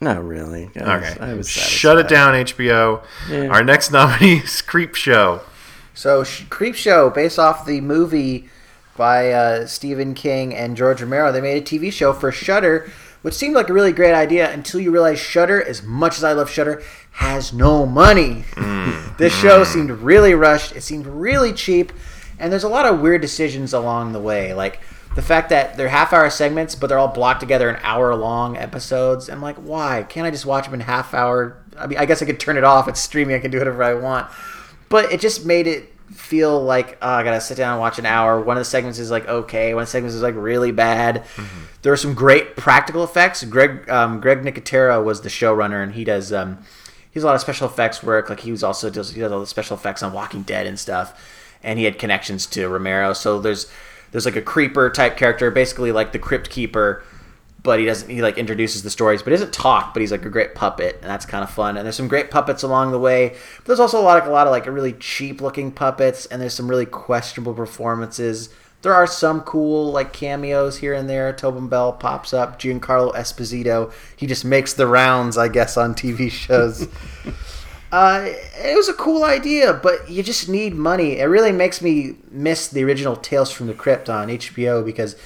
not 0.00 0.24
really 0.24 0.70
I 0.76 0.96
was, 0.98 1.10
Okay. 1.10 1.20
I 1.20 1.34
was 1.34 1.48
Shut 1.48 1.98
it 1.98 2.08
down, 2.08 2.34
HBO. 2.34 3.02
Yeah. 3.28 3.46
Our 3.48 3.62
next 3.64 3.90
nominee 3.92 4.38
is 4.38 4.62
Creep 4.62 4.94
Show. 4.94 5.40
So, 5.94 6.24
Creep 6.50 6.76
Show, 6.76 7.10
based 7.10 7.38
off 7.38 7.66
the 7.66 7.80
movie 7.80 8.48
by 8.98 9.32
uh, 9.32 9.66
Stephen 9.66 10.12
King 10.12 10.54
and 10.54 10.76
George 10.76 11.00
Romero, 11.00 11.32
they 11.32 11.40
made 11.40 11.62
a 11.62 11.64
TV 11.64 11.90
show 11.90 12.12
for 12.12 12.30
Shudder, 12.30 12.90
which 13.22 13.32
seemed 13.32 13.54
like 13.54 13.70
a 13.70 13.72
really 13.72 13.92
great 13.92 14.12
idea 14.12 14.52
until 14.52 14.80
you 14.80 14.90
realize 14.90 15.18
Shudder, 15.18 15.62
as 15.62 15.82
much 15.82 16.18
as 16.18 16.24
I 16.24 16.32
love 16.32 16.50
Shudder, 16.50 16.82
has 17.12 17.54
no 17.54 17.86
money. 17.86 18.44
this 19.16 19.34
show 19.34 19.64
seemed 19.64 19.90
really 19.90 20.34
rushed. 20.34 20.76
It 20.76 20.82
seemed 20.82 21.06
really 21.06 21.54
cheap, 21.54 21.92
and 22.38 22.52
there's 22.52 22.64
a 22.64 22.68
lot 22.68 22.84
of 22.84 23.00
weird 23.00 23.22
decisions 23.22 23.72
along 23.72 24.12
the 24.12 24.20
way, 24.20 24.52
like 24.52 24.80
the 25.14 25.22
fact 25.22 25.48
that 25.48 25.78
they're 25.78 25.88
half-hour 25.88 26.28
segments, 26.28 26.74
but 26.74 26.88
they're 26.88 26.98
all 26.98 27.08
blocked 27.08 27.40
together 27.40 27.70
in 27.70 27.76
hour-long 27.76 28.58
episodes. 28.58 29.30
I'm 29.30 29.40
like, 29.40 29.56
why 29.56 30.02
can't 30.02 30.26
I 30.26 30.30
just 30.30 30.44
watch 30.44 30.66
them 30.66 30.74
in 30.74 30.80
half-hour? 30.80 31.56
I 31.78 31.86
mean, 31.86 31.98
I 31.98 32.04
guess 32.04 32.20
I 32.20 32.26
could 32.26 32.38
turn 32.38 32.58
it 32.58 32.64
off. 32.64 32.88
It's 32.88 33.00
streaming. 33.00 33.36
I 33.36 33.38
can 33.38 33.50
do 33.50 33.58
whatever 33.58 33.82
I 33.82 33.94
want 33.94 34.28
but 34.88 35.12
it 35.12 35.20
just 35.20 35.44
made 35.44 35.66
it 35.66 35.92
feel 36.10 36.62
like 36.62 36.98
oh, 37.02 37.08
I 37.08 37.22
gotta 37.22 37.40
sit 37.40 37.56
down 37.56 37.72
and 37.72 37.80
watch 37.80 37.98
an 37.98 38.06
hour. 38.06 38.40
One 38.40 38.56
of 38.56 38.60
the 38.60 38.64
segments 38.64 38.98
is 38.98 39.10
like 39.10 39.26
okay, 39.28 39.74
one 39.74 39.82
of 39.82 39.88
the 39.88 39.90
segments 39.90 40.14
is 40.14 40.22
like 40.22 40.34
really 40.36 40.72
bad. 40.72 41.24
There 41.82 41.92
are 41.92 41.96
some 41.96 42.14
great 42.14 42.56
practical 42.56 43.04
effects. 43.04 43.44
Greg 43.44 43.88
um, 43.88 44.20
Greg 44.20 44.42
Nicotero 44.42 45.02
was 45.02 45.20
the 45.20 45.28
showrunner, 45.28 45.82
and 45.82 45.92
he 45.92 46.04
does 46.04 46.32
um, 46.32 46.58
he 47.10 47.14
does 47.14 47.24
a 47.24 47.26
lot 47.26 47.34
of 47.34 47.40
special 47.40 47.68
effects 47.68 48.02
work. 48.02 48.28
Like 48.28 48.40
he 48.40 48.50
was 48.50 48.62
also 48.62 48.90
does 48.90 49.12
he 49.12 49.20
does 49.20 49.32
all 49.32 49.40
the 49.40 49.46
special 49.46 49.76
effects 49.76 50.02
on 50.02 50.12
Walking 50.12 50.42
Dead 50.42 50.66
and 50.66 50.78
stuff, 50.78 51.20
and 51.62 51.78
he 51.78 51.84
had 51.84 51.98
connections 51.98 52.46
to 52.46 52.68
Romero. 52.68 53.12
So 53.12 53.40
there's 53.40 53.70
there's 54.10 54.24
like 54.24 54.36
a 54.36 54.42
creeper 54.42 54.90
type 54.90 55.16
character, 55.16 55.50
basically 55.50 55.92
like 55.92 56.12
the 56.12 56.18
Crypt 56.18 56.50
Keeper 56.50 57.04
but 57.62 57.78
he 57.78 57.84
doesn't 57.84 58.08
he 58.08 58.22
like 58.22 58.38
introduces 58.38 58.82
the 58.82 58.90
stories 58.90 59.22
but 59.22 59.30
he 59.30 59.36
doesn't 59.36 59.52
talk 59.52 59.92
but 59.92 60.00
he's 60.00 60.12
like 60.12 60.24
a 60.24 60.30
great 60.30 60.54
puppet 60.54 60.96
and 61.00 61.10
that's 61.10 61.26
kind 61.26 61.42
of 61.42 61.50
fun. 61.50 61.76
And 61.76 61.84
there's 61.84 61.96
some 61.96 62.08
great 62.08 62.30
puppets 62.30 62.62
along 62.62 62.92
the 62.92 62.98
way 62.98 63.36
but 63.56 63.66
there's 63.66 63.80
also 63.80 64.00
a 64.00 64.02
lot 64.02 64.20
of 64.20 64.26
a 64.28 64.30
lot 64.30 64.46
of 64.46 64.50
like 64.50 64.66
really 64.66 64.92
cheap 64.94 65.40
looking 65.40 65.72
puppets 65.72 66.26
and 66.26 66.40
there's 66.40 66.54
some 66.54 66.68
really 66.68 66.86
questionable 66.86 67.54
performances. 67.54 68.50
There 68.82 68.94
are 68.94 69.08
some 69.08 69.40
cool 69.40 69.90
like 69.90 70.12
cameos 70.12 70.78
here 70.78 70.94
and 70.94 71.10
there. 71.10 71.32
Tobin 71.32 71.68
bell 71.68 71.92
pops 71.92 72.32
up 72.32 72.60
giancarlo 72.60 73.12
esposito. 73.14 73.92
He 74.16 74.26
just 74.26 74.44
makes 74.44 74.72
the 74.72 74.86
rounds 74.86 75.36
i 75.36 75.48
guess 75.48 75.76
on 75.76 75.94
tv 75.94 76.30
shows. 76.30 76.86
Uh, 77.90 78.26
it 78.26 78.76
was 78.76 78.88
a 78.88 78.92
cool 78.94 79.24
idea, 79.24 79.72
but 79.72 80.10
you 80.10 80.22
just 80.22 80.48
need 80.48 80.74
money. 80.74 81.18
It 81.18 81.24
really 81.24 81.52
makes 81.52 81.80
me 81.80 82.16
miss 82.30 82.68
the 82.68 82.84
original 82.84 83.16
Tales 83.16 83.50
from 83.50 83.66
the 83.66 83.72
Crypt 83.72 84.10
on 84.10 84.28
HBO 84.28 84.84
because 84.84 85.16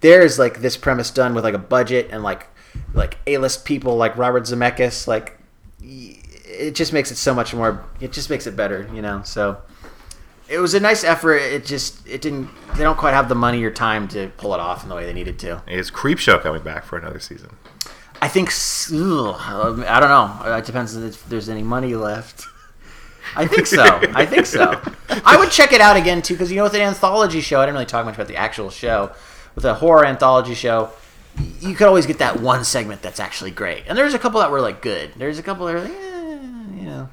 there's 0.00 0.38
like 0.38 0.60
this 0.60 0.76
premise 0.76 1.10
done 1.10 1.34
with 1.34 1.44
like 1.44 1.54
a 1.54 1.58
budget 1.58 2.08
and 2.10 2.22
like 2.22 2.46
like 2.94 3.18
A-list 3.26 3.64
people 3.64 3.96
like 3.96 4.16
Robert 4.16 4.44
Zemeckis. 4.44 5.06
Like 5.06 5.38
it 5.80 6.74
just 6.74 6.92
makes 6.92 7.10
it 7.10 7.16
so 7.16 7.34
much 7.34 7.54
more. 7.54 7.84
It 8.00 8.12
just 8.12 8.30
makes 8.30 8.46
it 8.46 8.56
better, 8.56 8.88
you 8.92 9.02
know. 9.02 9.22
So 9.24 9.60
it 10.48 10.58
was 10.58 10.74
a 10.74 10.80
nice 10.80 11.04
effort. 11.04 11.36
It 11.36 11.64
just 11.64 12.06
it 12.06 12.20
didn't. 12.20 12.48
They 12.76 12.82
don't 12.82 12.98
quite 12.98 13.14
have 13.14 13.28
the 13.28 13.34
money 13.34 13.62
or 13.64 13.70
time 13.70 14.08
to 14.08 14.28
pull 14.36 14.54
it 14.54 14.60
off 14.60 14.82
in 14.82 14.88
the 14.88 14.94
way 14.94 15.06
they 15.06 15.12
needed 15.12 15.38
to. 15.40 15.62
Is 15.66 15.90
Creep 15.90 16.18
Show 16.18 16.38
coming 16.38 16.62
back 16.62 16.84
for 16.84 16.98
another 16.98 17.20
season? 17.20 17.56
I 18.22 18.28
think 18.28 18.48
ugh, 18.92 19.84
I 19.86 20.00
don't 20.00 20.08
know. 20.08 20.56
It 20.56 20.64
depends 20.64 20.96
if 20.96 21.28
there's 21.28 21.48
any 21.48 21.62
money 21.62 21.94
left. 21.94 22.46
I 23.34 23.46
think 23.46 23.66
so. 23.66 24.00
I 24.14 24.24
think 24.24 24.46
so. 24.46 24.80
I 25.24 25.36
would 25.36 25.50
check 25.50 25.72
it 25.72 25.80
out 25.80 25.96
again 25.96 26.22
too 26.22 26.34
because 26.34 26.50
you 26.50 26.56
know 26.56 26.64
with 26.64 26.74
an 26.74 26.80
anthology 26.80 27.40
show, 27.40 27.60
I 27.60 27.66
didn't 27.66 27.74
really 27.74 27.86
talk 27.86 28.06
much 28.06 28.14
about 28.14 28.28
the 28.28 28.36
actual 28.36 28.70
show. 28.70 29.12
With 29.56 29.64
a 29.64 29.74
horror 29.74 30.06
anthology 30.06 30.54
show, 30.54 30.90
you 31.60 31.74
could 31.74 31.88
always 31.88 32.06
get 32.06 32.18
that 32.18 32.40
one 32.40 32.64
segment 32.64 33.02
that's 33.02 33.18
actually 33.18 33.50
great. 33.50 33.84
And 33.88 33.98
there's 33.98 34.14
a 34.14 34.18
couple 34.18 34.40
that 34.40 34.50
were 34.50 34.60
like 34.60 34.80
good. 34.80 35.12
There's 35.16 35.38
a 35.38 35.42
couple 35.42 35.66
that 35.66 35.74
are 35.74 35.80
like, 35.80 35.90
eh, 35.90 36.38
you 36.76 36.82
know. 36.82 37.08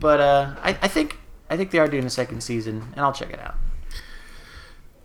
But 0.00 0.20
uh, 0.20 0.54
I, 0.62 0.70
I 0.80 0.88
think 0.88 1.18
I 1.50 1.56
think 1.56 1.70
they 1.70 1.78
are 1.78 1.88
doing 1.88 2.04
a 2.04 2.10
second 2.10 2.42
season, 2.42 2.88
and 2.92 3.00
I'll 3.00 3.12
check 3.12 3.30
it 3.30 3.40
out. 3.40 3.56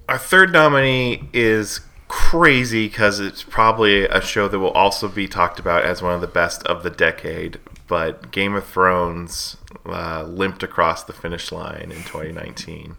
Our 0.07 0.17
third 0.17 0.51
nominee 0.51 1.29
is 1.33 1.81
crazy 2.07 2.87
because 2.87 3.19
it's 3.19 3.43
probably 3.43 4.05
a 4.05 4.19
show 4.19 4.47
that 4.47 4.57
will 4.57 4.71
also 4.71 5.07
be 5.07 5.27
talked 5.27 5.59
about 5.59 5.83
as 5.83 6.01
one 6.01 6.13
of 6.13 6.21
the 6.21 6.27
best 6.27 6.63
of 6.63 6.83
the 6.83 6.89
decade. 6.89 7.59
But 7.87 8.31
Game 8.31 8.55
of 8.55 8.65
Thrones 8.65 9.57
uh, 9.85 10.23
limped 10.23 10.63
across 10.63 11.03
the 11.03 11.13
finish 11.13 11.51
line 11.51 11.91
in 11.91 12.03
2019, 12.03 12.97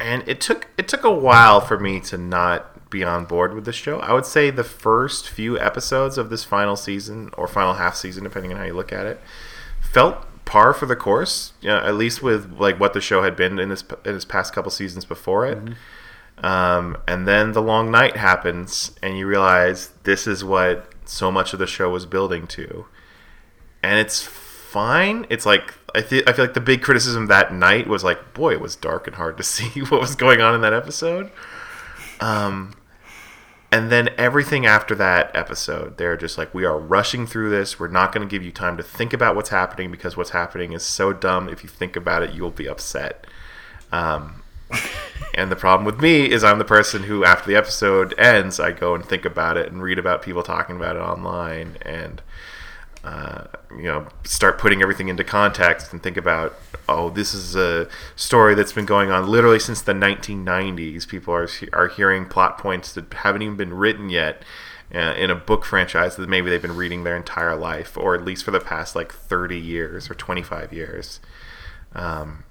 and 0.00 0.26
it 0.26 0.40
took 0.40 0.68
it 0.78 0.88
took 0.88 1.04
a 1.04 1.10
while 1.10 1.60
for 1.60 1.78
me 1.78 2.00
to 2.00 2.18
not 2.18 2.90
be 2.90 3.04
on 3.04 3.24
board 3.24 3.54
with 3.54 3.64
the 3.64 3.72
show. 3.72 4.00
I 4.00 4.12
would 4.12 4.26
say 4.26 4.50
the 4.50 4.64
first 4.64 5.28
few 5.28 5.58
episodes 5.58 6.18
of 6.18 6.30
this 6.30 6.42
final 6.42 6.74
season 6.74 7.30
or 7.36 7.46
final 7.46 7.74
half 7.74 7.94
season, 7.94 8.24
depending 8.24 8.52
on 8.52 8.58
how 8.58 8.64
you 8.64 8.74
look 8.74 8.92
at 8.92 9.06
it, 9.06 9.20
felt 9.80 10.26
par 10.44 10.72
for 10.72 10.86
the 10.86 10.96
course. 10.96 11.52
You 11.60 11.68
know, 11.68 11.78
at 11.78 11.94
least 11.94 12.22
with 12.22 12.58
like 12.58 12.80
what 12.80 12.94
the 12.94 13.00
show 13.00 13.22
had 13.22 13.36
been 13.36 13.58
in 13.58 13.68
this 13.68 13.84
in 14.04 14.16
its 14.16 14.24
past 14.24 14.52
couple 14.52 14.70
seasons 14.70 15.04
before 15.04 15.46
it. 15.46 15.58
Um, 16.42 16.96
and 17.06 17.28
then 17.28 17.52
the 17.52 17.62
long 17.62 17.90
night 17.90 18.16
happens, 18.16 18.92
and 19.02 19.18
you 19.18 19.26
realize 19.26 19.90
this 20.04 20.26
is 20.26 20.42
what 20.42 20.90
so 21.04 21.30
much 21.30 21.52
of 21.52 21.58
the 21.58 21.66
show 21.66 21.90
was 21.90 22.06
building 22.06 22.46
to, 22.48 22.86
and 23.82 24.00
it's 24.00 24.22
fine. 24.22 25.26
It's 25.28 25.44
like 25.44 25.74
I 25.94 26.02
th- 26.02 26.24
I 26.26 26.32
feel 26.32 26.44
like 26.44 26.54
the 26.54 26.60
big 26.60 26.82
criticism 26.82 27.26
that 27.26 27.52
night 27.52 27.86
was 27.86 28.04
like, 28.04 28.34
boy, 28.34 28.52
it 28.52 28.60
was 28.60 28.76
dark 28.76 29.06
and 29.06 29.16
hard 29.16 29.36
to 29.38 29.42
see 29.44 29.80
what 29.80 30.00
was 30.00 30.14
going 30.14 30.40
on 30.40 30.54
in 30.54 30.60
that 30.60 30.72
episode. 30.72 31.30
Um, 32.20 32.74
and 33.72 33.90
then 33.90 34.10
everything 34.18 34.66
after 34.66 34.94
that 34.96 35.30
episode, 35.34 35.96
they're 35.96 36.16
just 36.16 36.36
like, 36.36 36.52
we 36.52 36.64
are 36.64 36.78
rushing 36.78 37.26
through 37.26 37.50
this. 37.50 37.78
We're 37.78 37.88
not 37.88 38.12
going 38.12 38.26
to 38.26 38.30
give 38.30 38.44
you 38.44 38.50
time 38.50 38.76
to 38.76 38.82
think 38.82 39.12
about 39.12 39.36
what's 39.36 39.50
happening 39.50 39.92
because 39.92 40.16
what's 40.16 40.30
happening 40.30 40.72
is 40.72 40.82
so 40.82 41.12
dumb. 41.12 41.48
If 41.48 41.62
you 41.62 41.68
think 41.68 41.94
about 41.94 42.22
it, 42.22 42.34
you 42.34 42.42
will 42.42 42.50
be 42.50 42.68
upset. 42.68 43.26
Um, 43.92 44.42
and 45.34 45.52
the 45.52 45.56
problem 45.56 45.84
with 45.86 46.00
me 46.00 46.30
is 46.30 46.42
I'm 46.42 46.58
the 46.58 46.64
person 46.64 47.04
who, 47.04 47.24
after 47.24 47.48
the 47.48 47.56
episode 47.56 48.12
ends, 48.18 48.58
I 48.58 48.72
go 48.72 48.94
and 48.94 49.04
think 49.04 49.24
about 49.24 49.56
it 49.56 49.70
and 49.70 49.80
read 49.82 50.00
about 50.00 50.22
people 50.22 50.42
talking 50.42 50.76
about 50.76 50.96
it 50.96 51.00
online 51.00 51.78
and, 51.82 52.22
uh, 53.02 53.44
you 53.70 53.84
know, 53.84 54.06
start 54.24 54.58
putting 54.58 54.82
everything 54.82 55.08
into 55.08 55.24
context 55.24 55.92
and 55.92 56.02
think 56.02 56.16
about, 56.16 56.54
oh, 56.88 57.08
this 57.08 57.32
is 57.32 57.56
a 57.56 57.88
story 58.14 58.54
that's 58.54 58.72
been 58.72 58.84
going 58.84 59.10
on 59.10 59.26
literally 59.26 59.58
since 59.58 59.80
the 59.80 59.92
1990s. 59.92 61.08
People 61.08 61.34
are 61.34 61.48
are 61.72 61.88
hearing 61.88 62.26
plot 62.26 62.58
points 62.58 62.92
that 62.92 63.12
haven't 63.12 63.42
even 63.42 63.56
been 63.56 63.74
written 63.74 64.08
yet. 64.08 64.42
Uh, 64.92 65.14
in 65.16 65.30
a 65.30 65.36
book 65.36 65.64
franchise 65.64 66.16
that 66.16 66.28
maybe 66.28 66.50
they've 66.50 66.62
been 66.62 66.74
reading 66.74 67.04
their 67.04 67.16
entire 67.16 67.54
life, 67.54 67.96
or 67.96 68.16
at 68.16 68.24
least 68.24 68.42
for 68.42 68.50
the 68.50 68.58
past 68.58 68.96
like 68.96 69.12
30 69.12 69.56
years 69.56 70.10
or 70.10 70.14
25 70.14 70.72
years. 70.72 71.20
Um, 71.94 72.42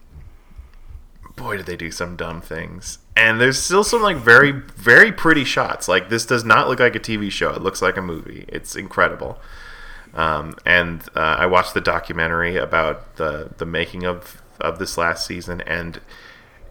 boy 1.40 1.58
did 1.58 1.66
they 1.66 1.76
do 1.76 1.90
some 1.90 2.16
dumb 2.16 2.42
things 2.42 3.00
and 3.16 3.40
there's 3.40 3.58
still 3.58 3.84
some 3.84 4.02
like 4.02 4.18
very 4.18 4.52
very 4.52 5.12
pretty 5.12 5.46
shots 5.46 5.88
like 5.88 6.10
this 6.10 6.26
does 6.26 6.44
not 6.44 6.68
look 6.68 6.80
like 6.80 6.96
a 6.96 7.00
tv 7.00 7.32
show 7.32 7.52
it 7.52 7.62
looks 7.62 7.82
like 7.82 7.96
a 7.96 8.02
movie 8.02 8.46
it's 8.50 8.76
incredible 8.76 9.40
um, 10.14 10.56
and 10.66 11.04
uh, 11.16 11.38
i 11.40 11.46
watched 11.46 11.74
the 11.74 11.82
documentary 11.82 12.58
about 12.58 13.16
the 13.18 13.50
the 13.58 13.66
making 13.66 14.04
of 14.04 14.42
of 14.60 14.80
this 14.80 14.98
last 14.98 15.26
season 15.26 15.62
and 15.62 16.02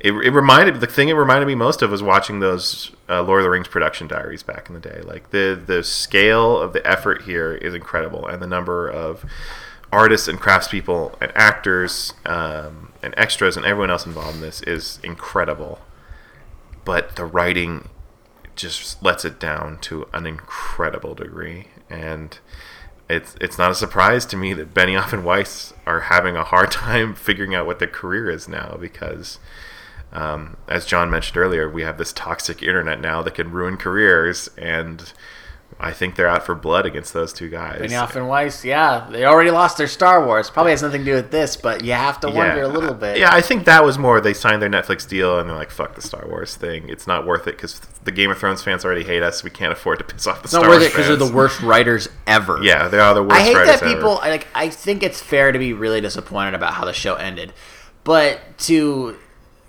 it, 0.01 0.13
it 0.13 0.31
reminded 0.31 0.81
the 0.81 0.87
thing 0.87 1.09
it 1.09 1.15
reminded 1.15 1.47
me 1.47 1.55
most 1.55 1.83
of 1.83 1.91
was 1.91 2.03
watching 2.03 2.41
those 2.41 2.93
uh, 3.09 3.23
Lord 3.23 3.41
of 3.41 3.45
the 3.45 3.51
Rings 3.51 3.69
production 3.69 4.07
diaries 4.07 4.43
back 4.43 4.69
in 4.69 4.75
the 4.75 4.81
day. 4.81 5.01
Like 5.03 5.31
the 5.31 5.61
the 5.65 5.83
scale 5.83 6.57
of 6.57 6.73
the 6.73 6.87
effort 6.87 7.23
here 7.23 7.55
is 7.55 7.75
incredible, 7.75 8.27
and 8.27 8.41
the 8.41 8.47
number 8.47 8.89
of 8.89 9.25
artists 9.93 10.29
and 10.29 10.39
craftspeople 10.39 11.21
and 11.21 11.33
actors 11.35 12.13
um, 12.27 12.93
and 13.03 13.15
extras 13.17 13.57
and 13.57 13.65
everyone 13.67 13.91
else 13.91 14.07
involved 14.07 14.37
in 14.37 14.41
this 14.41 14.63
is 14.63 15.01
incredible. 15.03 15.81
But 16.85 17.17
the 17.17 17.25
writing 17.25 17.89
just 18.55 19.03
lets 19.03 19.25
it 19.25 19.41
down 19.41 19.79
to 19.81 20.09
an 20.13 20.27
incredible 20.27 21.15
degree, 21.15 21.69
and 21.91 22.39
it's 23.09 23.37
it's 23.41 23.59
not 23.59 23.71
a 23.71 23.75
surprise 23.75 24.27
to 24.27 24.37
me 24.37 24.53
that 24.55 24.75
Benioff 24.75 25.13
and 25.13 25.25
Weiss 25.25 25.73
are 25.87 26.01
having 26.01 26.37
a 26.37 26.45
hard 26.45 26.71
time 26.73 27.15
figuring 27.15 27.55
out 27.55 27.67
what 27.67 27.79
their 27.79 27.89
career 27.89 28.31
is 28.31 28.49
now 28.49 28.77
because. 28.81 29.39
Um, 30.11 30.57
as 30.67 30.87
John 30.87 31.11
mentioned 31.11 31.37
earlier, 31.37 31.69
we 31.69 31.83
have 31.83 31.99
this 31.99 32.15
toxic 32.15 32.63
internet 32.63 32.99
now 32.99 33.21
that 33.21 33.35
can 33.35 33.51
ruin 33.53 33.77
careers, 33.77 34.49
and 34.57 35.13
I 35.81 35.93
think 35.93 36.17
they're 36.17 36.29
out 36.29 36.45
for 36.45 36.57
blood 36.57 36.87
against 36.87 37.13
those 37.13 37.33
two 37.33 37.49
guys. 37.49 37.81
Benioff 37.81 38.17
and 38.17 38.27
Weiss, 38.29 38.65
yeah, 38.65 39.07
they 39.11 39.25
already 39.25 39.53
lost 39.53 39.79
their 39.79 39.87
Star 39.87 40.27
Wars. 40.27 40.51
Probably 40.51 40.73
has 40.73 40.83
nothing 40.83 41.05
to 41.05 41.05
do 41.05 41.15
with 41.15 41.31
this, 41.31 41.57
but 41.57 41.85
you 41.85 41.93
have 41.93 42.19
to 42.21 42.31
wonder 42.31 42.63
a 42.63 42.69
little 42.69 42.95
bit. 42.95 43.19
Yeah, 43.19 43.33
I 43.33 43.41
think 43.41 43.65
that 43.67 43.85
was 43.85 43.97
more 43.97 44.21
they 44.21 44.35
signed 44.35 44.61
their 44.61 44.69
Netflix 44.69 45.09
deal 45.09 45.39
and 45.39 45.49
they're 45.49 45.57
like, 45.57 45.71
"Fuck 45.71 45.95
the 45.95 46.03
Star 46.03 46.27
Wars 46.27 46.57
thing. 46.57 46.89
It's 46.89 47.07
not 47.07 47.27
worth 47.27 47.47
it 47.47 47.57
because 47.57 47.79
the 48.03 48.11
Game 48.11 48.31
of 48.31 48.39
Thrones 48.39 48.63
fans 48.63 48.85
already 48.85 49.05
hate 49.05 49.23
us. 49.23 49.45
We 49.45 49.51
can't 49.51 49.73
afford 49.73 49.99
to 49.99 50.05
piss 50.05 50.27
off 50.27 50.39
the 50.39 50.45
It's 50.45 50.51
Star 50.51 50.63
not 50.63 50.69
worth 50.69 50.81
Wars 50.81 50.87
it 50.87 50.93
because 50.93 51.07
they're 51.09 51.29
the 51.29 51.33
worst 51.33 51.61
writers 51.63 52.09
ever. 52.27 52.59
Yeah, 52.61 52.89
they 52.89 52.99
are 52.99 53.15
the 53.15 53.23
worst. 53.23 53.37
I 53.37 53.43
hate 53.43 53.55
writers 53.55 53.81
that 53.81 53.89
people 53.89 54.21
ever. 54.21 54.31
Like. 54.31 54.49
I 54.55 54.71
think 54.71 55.05
it's 55.05 55.21
fair 55.21 55.53
to 55.53 55.59
be 55.61 55.73
really 55.75 56.01
disappointed 56.01 56.55
about 56.55 56.75
how 56.75 56.87
the 56.87 56.93
show 56.93 57.15
ended, 57.15 57.53
but 58.03 58.41
to 58.59 59.17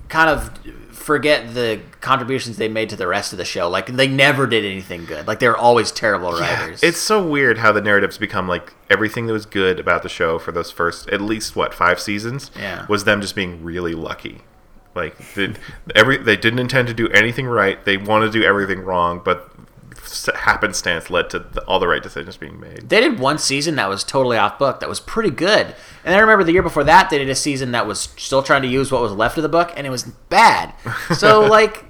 kind 0.07 0.29
of 0.31 0.51
forget 0.99 1.53
the 1.53 1.79
contributions 2.01 2.57
they 2.57 2.67
made 2.67 2.89
to 2.89 2.95
the 2.95 3.07
rest 3.07 3.31
of 3.31 3.37
the 3.37 3.45
show. 3.45 3.69
Like 3.69 3.87
they 3.87 4.07
never 4.07 4.45
did 4.45 4.65
anything 4.65 5.05
good. 5.05 5.25
Like 5.27 5.39
they 5.39 5.47
were 5.47 5.57
always 5.57 5.91
terrible 5.91 6.31
writers. 6.33 6.83
It's 6.83 6.99
so 6.99 7.25
weird 7.25 7.57
how 7.59 7.71
the 7.71 7.81
narratives 7.81 8.17
become 8.17 8.47
like 8.47 8.73
everything 8.89 9.25
that 9.27 9.33
was 9.33 9.45
good 9.45 9.79
about 9.79 10.03
the 10.03 10.09
show 10.09 10.37
for 10.37 10.51
those 10.51 10.71
first 10.71 11.09
at 11.09 11.21
least 11.21 11.55
what 11.55 11.73
five 11.73 11.99
seasons 11.99 12.51
Yeah. 12.55 12.85
was 12.87 13.05
them 13.05 13.21
just 13.21 13.35
being 13.35 13.63
really 13.63 13.93
lucky. 13.93 14.41
Like 14.95 15.17
the, 15.35 15.55
every 15.95 16.17
they 16.17 16.35
didn't 16.35 16.59
intend 16.59 16.87
to 16.89 16.93
do 16.93 17.07
anything 17.09 17.45
right. 17.47 17.83
They 17.85 17.97
wanted 17.97 18.31
to 18.33 18.39
do 18.39 18.43
everything 18.45 18.81
wrong, 18.81 19.21
but 19.23 19.49
happenstance 20.35 21.09
led 21.09 21.29
to 21.31 21.39
the, 21.39 21.61
all 21.65 21.79
the 21.79 21.87
right 21.87 22.01
decisions 22.01 22.37
being 22.37 22.59
made. 22.59 22.89
They 22.89 23.01
did 23.01 23.19
one 23.19 23.37
season 23.37 23.75
that 23.75 23.89
was 23.89 24.03
totally 24.03 24.37
off 24.37 24.59
book. 24.59 24.79
That 24.79 24.89
was 24.89 24.99
pretty 24.99 25.29
good. 25.29 25.75
And 26.03 26.15
I 26.15 26.19
remember 26.19 26.43
the 26.43 26.51
year 26.51 26.63
before 26.63 26.83
that, 26.85 27.09
they 27.09 27.17
did 27.17 27.29
a 27.29 27.35
season 27.35 27.71
that 27.71 27.87
was 27.87 28.09
still 28.17 28.43
trying 28.43 28.61
to 28.63 28.67
use 28.67 28.91
what 28.91 29.01
was 29.01 29.11
left 29.11 29.37
of 29.37 29.43
the 29.43 29.49
book, 29.49 29.71
and 29.75 29.85
it 29.85 29.89
was 29.89 30.03
bad. 30.29 30.73
So 31.15 31.41
like, 31.45 31.85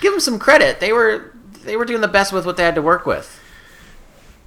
give 0.00 0.12
them 0.12 0.20
some 0.20 0.38
credit. 0.38 0.80
They 0.80 0.92
were 0.92 1.32
they 1.64 1.76
were 1.76 1.84
doing 1.84 2.00
the 2.00 2.08
best 2.08 2.32
with 2.32 2.44
what 2.44 2.56
they 2.56 2.64
had 2.64 2.74
to 2.74 2.82
work 2.82 3.06
with. 3.06 3.40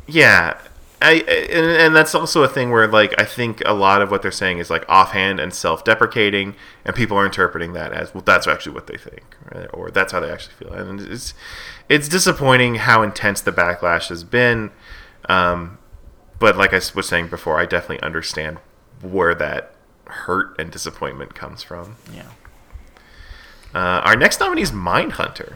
Yeah. 0.08 0.60
I, 1.02 1.14
and, 1.14 1.66
and 1.66 1.96
that's 1.96 2.16
also 2.16 2.44
a 2.44 2.48
thing 2.48 2.72
where 2.72 2.88
like 2.88 3.14
I 3.20 3.26
think 3.26 3.62
a 3.66 3.74
lot 3.74 4.02
of 4.02 4.12
what 4.12 4.22
they're 4.22 4.32
saying 4.32 4.60
is 4.60 4.70
like 4.70 4.86
offhand 4.88 5.40
and 5.40 5.54
self-deprecating, 5.54 6.56
and 6.86 6.96
people 6.96 7.18
are 7.18 7.26
interpreting 7.26 7.74
that 7.74 7.92
as 7.92 8.14
well. 8.14 8.24
That's 8.26 8.48
actually 8.48 8.74
what 8.74 8.88
they 8.88 8.98
think, 8.98 9.36
right? 9.54 9.68
or 9.74 9.92
that's 9.92 10.14
how 10.14 10.20
they 10.20 10.32
actually 10.32 10.56
feel, 10.56 10.74
and 10.74 11.02
it's 11.02 11.34
it's 11.90 12.08
disappointing 12.08 12.76
how 12.76 13.02
intense 13.04 13.42
the 13.42 13.52
backlash 13.52 14.10
has 14.10 14.24
been. 14.24 14.72
Um, 15.28 15.78
but 16.40 16.58
like 16.58 16.74
I 16.74 16.82
was 16.96 17.08
saying 17.08 17.28
before, 17.28 17.60
I 17.60 17.66
definitely 17.66 18.02
understand 18.02 18.58
where 19.02 19.36
that 19.36 19.76
hurt 20.06 20.56
and 20.60 20.72
disappointment 20.72 21.36
comes 21.36 21.64
from. 21.64 21.98
Yeah. 22.14 22.30
Uh, 23.74 24.02
our 24.06 24.16
next 24.16 24.40
nominee 24.40 24.62
is 24.62 24.72
Mindhunter. 24.72 25.56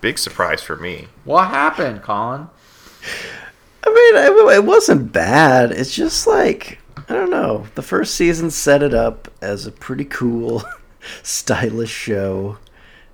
Big 0.00 0.18
surprise 0.18 0.62
for 0.62 0.76
me. 0.76 1.08
What 1.24 1.48
happened, 1.48 2.02
Colin? 2.02 2.48
I 3.86 3.90
mean, 3.90 4.56
it, 4.56 4.64
wasn't 4.64 5.12
bad. 5.12 5.72
It's 5.72 5.94
just 5.94 6.26
like 6.26 6.78
I 7.08 7.12
don't 7.12 7.30
know. 7.30 7.66
The 7.74 7.82
first 7.82 8.14
season 8.14 8.50
set 8.50 8.82
it 8.82 8.94
up 8.94 9.28
as 9.42 9.66
a 9.66 9.72
pretty 9.72 10.04
cool, 10.04 10.64
stylish 11.22 11.90
show 11.90 12.58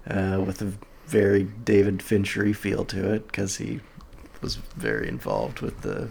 uh, 0.07 0.43
with 0.45 0.63
a 0.63 0.73
very 1.07 1.45
David 1.45 2.03
Finchery 2.03 2.53
feel 2.53 2.85
to 2.87 3.13
it 3.13 3.27
because 3.27 3.57
he 3.57 3.81
was 4.41 4.57
very 4.77 5.09
involved 5.09 5.61
with 5.61 5.81
the 5.83 6.09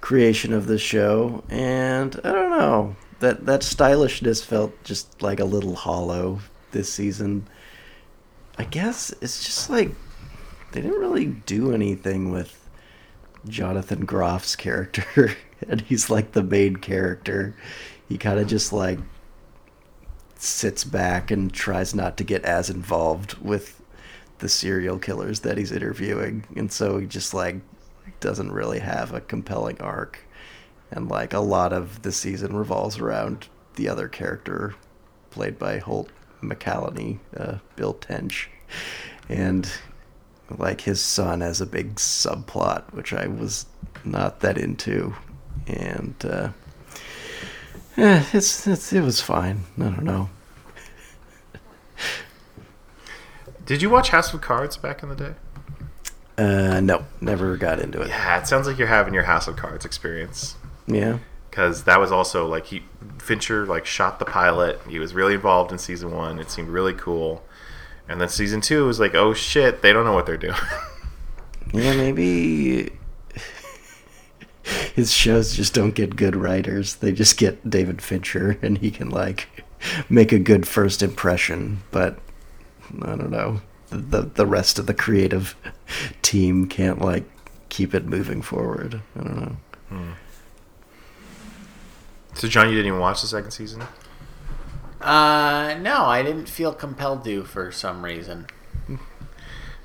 creation 0.00 0.52
of 0.52 0.66
the 0.66 0.78
show. 0.78 1.42
And 1.48 2.20
I 2.22 2.30
don't 2.30 2.50
know 2.50 2.96
that 3.18 3.46
that 3.46 3.62
stylishness 3.62 4.44
felt 4.44 4.72
just 4.84 5.20
like 5.20 5.40
a 5.40 5.44
little 5.44 5.74
hollow 5.74 6.38
this 6.70 6.92
season. 6.92 7.48
I 8.56 8.64
guess 8.64 9.12
it's 9.20 9.44
just 9.44 9.68
like 9.68 9.90
they 10.72 10.80
didn't 10.80 11.00
really 11.00 11.26
do 11.26 11.72
anything 11.72 12.30
with 12.30 12.67
Jonathan 13.48 14.06
Groff's 14.06 14.56
character, 14.56 15.36
and 15.68 15.80
he's 15.82 16.10
like 16.10 16.32
the 16.32 16.42
main 16.42 16.76
character. 16.76 17.54
He 18.08 18.18
kind 18.18 18.38
of 18.38 18.46
just 18.46 18.72
like 18.72 18.98
sits 20.36 20.84
back 20.84 21.30
and 21.30 21.52
tries 21.52 21.94
not 21.94 22.16
to 22.16 22.24
get 22.24 22.44
as 22.44 22.70
involved 22.70 23.34
with 23.38 23.82
the 24.38 24.48
serial 24.48 24.98
killers 24.98 25.40
that 25.40 25.58
he's 25.58 25.72
interviewing, 25.72 26.44
and 26.56 26.70
so 26.70 26.98
he 26.98 27.06
just 27.06 27.34
like 27.34 27.56
doesn't 28.20 28.52
really 28.52 28.78
have 28.78 29.12
a 29.12 29.20
compelling 29.20 29.80
arc. 29.80 30.20
And 30.90 31.08
like 31.08 31.34
a 31.34 31.40
lot 31.40 31.72
of 31.72 32.02
the 32.02 32.12
season 32.12 32.56
revolves 32.56 32.98
around 32.98 33.48
the 33.74 33.88
other 33.88 34.08
character, 34.08 34.74
played 35.30 35.58
by 35.58 35.78
Holt 35.78 36.10
McCallany, 36.42 37.18
uh, 37.36 37.58
Bill 37.76 37.94
Tench, 37.94 38.48
and 39.28 39.70
like 40.56 40.82
his 40.82 41.00
son 41.00 41.42
as 41.42 41.60
a 41.60 41.66
big 41.66 41.96
subplot, 41.96 42.92
which 42.92 43.12
I 43.12 43.26
was 43.26 43.66
not 44.04 44.40
that 44.40 44.56
into, 44.56 45.14
and 45.66 46.14
uh, 46.24 46.50
eh, 47.96 48.24
it's, 48.32 48.66
it's 48.66 48.92
it 48.92 49.02
was 49.02 49.20
fine. 49.20 49.64
I 49.76 49.82
don't 49.82 50.04
know. 50.04 50.30
Did 53.66 53.82
you 53.82 53.90
watch 53.90 54.08
House 54.10 54.32
of 54.32 54.40
Cards 54.40 54.78
back 54.78 55.02
in 55.02 55.10
the 55.10 55.14
day? 55.14 55.34
Uh, 56.38 56.80
no, 56.80 57.04
never 57.20 57.56
got 57.56 57.80
into 57.80 58.00
it. 58.00 58.08
Yeah, 58.08 58.40
it 58.40 58.46
sounds 58.46 58.66
like 58.66 58.78
you're 58.78 58.86
having 58.86 59.12
your 59.12 59.24
House 59.24 59.46
of 59.48 59.56
Cards 59.56 59.84
experience. 59.84 60.56
Yeah, 60.86 61.18
because 61.50 61.84
that 61.84 62.00
was 62.00 62.10
also 62.10 62.46
like 62.46 62.66
he 62.66 62.84
Fincher 63.18 63.66
like 63.66 63.84
shot 63.84 64.18
the 64.20 64.24
pilot. 64.24 64.80
He 64.88 64.98
was 64.98 65.12
really 65.12 65.34
involved 65.34 65.72
in 65.72 65.78
season 65.78 66.12
one. 66.12 66.38
It 66.38 66.50
seemed 66.50 66.68
really 66.68 66.94
cool, 66.94 67.44
and 68.08 68.20
then 68.20 68.28
season 68.28 68.60
two 68.60 68.86
was 68.86 68.98
like, 68.98 69.14
oh 69.14 69.34
shit, 69.34 69.82
they 69.82 69.92
don't 69.92 70.04
know 70.04 70.12
what 70.12 70.26
they're 70.26 70.36
doing. 70.36 70.54
yeah, 71.72 71.94
maybe 71.94 72.90
his 74.94 75.12
shows 75.12 75.54
just 75.54 75.74
don't 75.74 75.94
get 75.94 76.16
good 76.16 76.36
writers. 76.36 76.96
They 76.96 77.12
just 77.12 77.36
get 77.36 77.68
David 77.68 78.02
Fincher, 78.02 78.58
and 78.62 78.78
he 78.78 78.90
can 78.90 79.10
like 79.10 79.64
make 80.08 80.32
a 80.32 80.38
good 80.38 80.66
first 80.66 81.02
impression. 81.02 81.82
But 81.90 82.18
I 83.02 83.16
don't 83.16 83.30
know, 83.30 83.60
the 83.90 84.22
the, 84.22 84.46
rest 84.46 84.78
of 84.78 84.86
the 84.86 84.94
creative 84.94 85.54
team 86.22 86.66
can't 86.66 87.00
like 87.00 87.24
keep 87.68 87.94
it 87.94 88.06
moving 88.06 88.42
forward. 88.42 89.00
I 89.16 89.22
don't 89.22 89.36
know. 89.36 89.56
Hmm. 89.88 90.10
so 92.34 92.48
John, 92.48 92.68
you 92.68 92.74
didn't 92.74 92.88
even 92.88 93.00
watch 93.00 93.20
the 93.22 93.26
second 93.26 93.50
season. 93.52 93.82
Uh, 95.00 95.76
no, 95.80 96.06
I 96.06 96.22
didn't 96.22 96.48
feel 96.48 96.72
compelled 96.72 97.24
to 97.24 97.44
for 97.44 97.70
some 97.70 98.04
reason. 98.04 98.46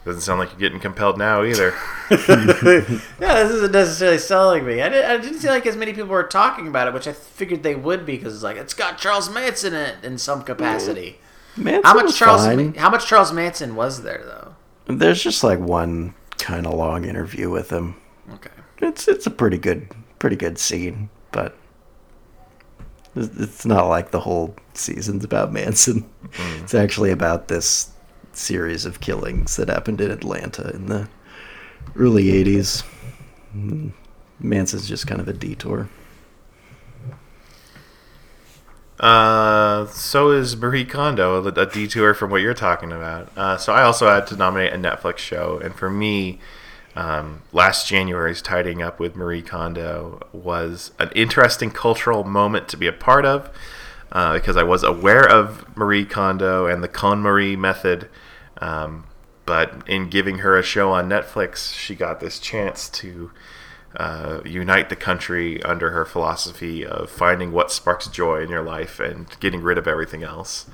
Doesn't 0.05 0.21
sound 0.21 0.39
like 0.39 0.51
you're 0.51 0.59
getting 0.59 0.81
compelled 0.81 1.17
now 1.17 1.43
either. 1.43 1.71
Yeah, 2.09 3.43
this 3.43 3.51
isn't 3.51 3.71
necessarily 3.71 4.17
selling 4.17 4.65
me. 4.65 4.81
I, 4.81 4.89
did, 4.89 5.05
I 5.05 5.17
didn't 5.17 5.39
see 5.39 5.47
like 5.47 5.65
as 5.65 5.77
many 5.77 5.93
people 5.93 6.09
were 6.09 6.23
talking 6.23 6.67
about 6.67 6.87
it, 6.89 6.93
which 6.93 7.07
I 7.07 7.13
figured 7.13 7.63
they 7.63 7.75
would 7.75 8.05
be 8.05 8.17
because 8.17 8.33
it's 8.33 8.43
like 8.43 8.57
it's 8.57 8.73
got 8.73 8.97
Charles 8.97 9.29
Manson 9.29 9.73
in 9.73 9.79
it 9.79 9.95
in 10.03 10.17
some 10.17 10.41
capacity. 10.43 11.19
Manson 11.55 11.83
How 11.83 11.93
much 11.93 12.05
was 12.05 12.17
Charles? 12.17 12.45
fine. 12.45 12.73
How 12.73 12.89
much 12.89 13.07
Charles 13.07 13.31
Manson 13.31 13.75
was 13.75 14.03
there 14.03 14.21
though? 14.25 14.55
There's 14.93 15.23
just 15.23 15.43
like 15.43 15.59
one 15.59 16.15
kind 16.37 16.67
of 16.67 16.73
long 16.73 17.05
interview 17.05 17.49
with 17.49 17.69
him. 17.71 17.95
Okay. 18.33 18.49
It's 18.79 19.07
it's 19.07 19.25
a 19.25 19.31
pretty 19.31 19.57
good 19.57 19.87
pretty 20.19 20.35
good 20.35 20.57
scene, 20.59 21.09
but 21.31 21.55
it's 23.15 23.65
not 23.65 23.87
like 23.87 24.11
the 24.11 24.19
whole 24.19 24.55
season's 24.73 25.23
about 25.23 25.51
Manson. 25.51 26.09
It's 26.61 26.73
actually 26.73 27.11
about 27.11 27.47
this 27.47 27.91
series 28.31 28.85
of 28.85 28.99
killings 29.01 29.55
that 29.57 29.69
happened 29.69 30.01
in 30.01 30.09
Atlanta 30.09 30.71
in 30.73 30.87
the 30.87 31.07
early 31.95 32.25
'80s. 32.25 32.83
Mm, 33.55 33.91
Manson's 34.39 34.87
just 34.87 35.05
kind 35.05 35.21
of 35.21 35.27
a 35.27 35.33
detour. 35.33 35.89
Uh, 38.99 39.85
so 39.87 40.31
is 40.31 40.55
Marie 40.55 40.85
Kondo, 40.85 41.43
a, 41.43 41.47
a 41.49 41.65
detour 41.65 42.13
from 42.13 42.31
what 42.31 42.41
you're 42.41 42.53
talking 42.53 42.91
about. 42.91 43.29
Uh, 43.35 43.57
so 43.57 43.73
I 43.73 43.83
also 43.83 44.07
had 44.07 44.27
to 44.27 44.35
nominate 44.37 44.71
a 44.71 44.77
Netflix 44.77 45.17
show, 45.17 45.59
and 45.61 45.75
for 45.75 45.89
me, 45.89 46.39
um, 46.95 47.41
last 47.51 47.87
January's 47.87 48.41
tidying 48.41 48.81
up 48.81 48.99
with 48.99 49.15
Marie 49.15 49.41
Kondo 49.41 50.27
was 50.31 50.91
an 50.99 51.09
interesting 51.15 51.71
cultural 51.71 52.23
moment 52.23 52.67
to 52.69 52.77
be 52.77 52.87
a 52.87 52.93
part 52.93 53.25
of 53.25 53.49
uh, 54.11 54.33
because 54.33 54.55
I 54.55 54.63
was 54.63 54.83
aware 54.83 55.27
of 55.27 55.75
Marie 55.75 56.05
Kondo 56.05 56.67
and 56.67 56.83
the 56.83 56.87
KonMari 56.87 57.57
method. 57.57 58.09
Um, 58.59 59.05
but 59.45 59.83
in 59.87 60.09
giving 60.09 60.39
her 60.39 60.57
a 60.57 60.63
show 60.63 60.91
on 60.91 61.09
Netflix, 61.09 61.73
she 61.73 61.95
got 61.95 62.19
this 62.19 62.39
chance 62.39 62.87
to 62.89 63.31
uh, 63.97 64.41
unite 64.45 64.89
the 64.89 64.95
country 64.95 65.61
under 65.63 65.91
her 65.91 66.05
philosophy 66.05 66.85
of 66.85 67.09
finding 67.09 67.51
what 67.51 67.71
sparks 67.71 68.07
joy 68.07 68.41
in 68.41 68.49
your 68.49 68.63
life 68.63 68.99
and 68.99 69.27
getting 69.39 69.61
rid 69.61 69.77
of 69.77 69.87
everything 69.87 70.23
else. 70.23 70.67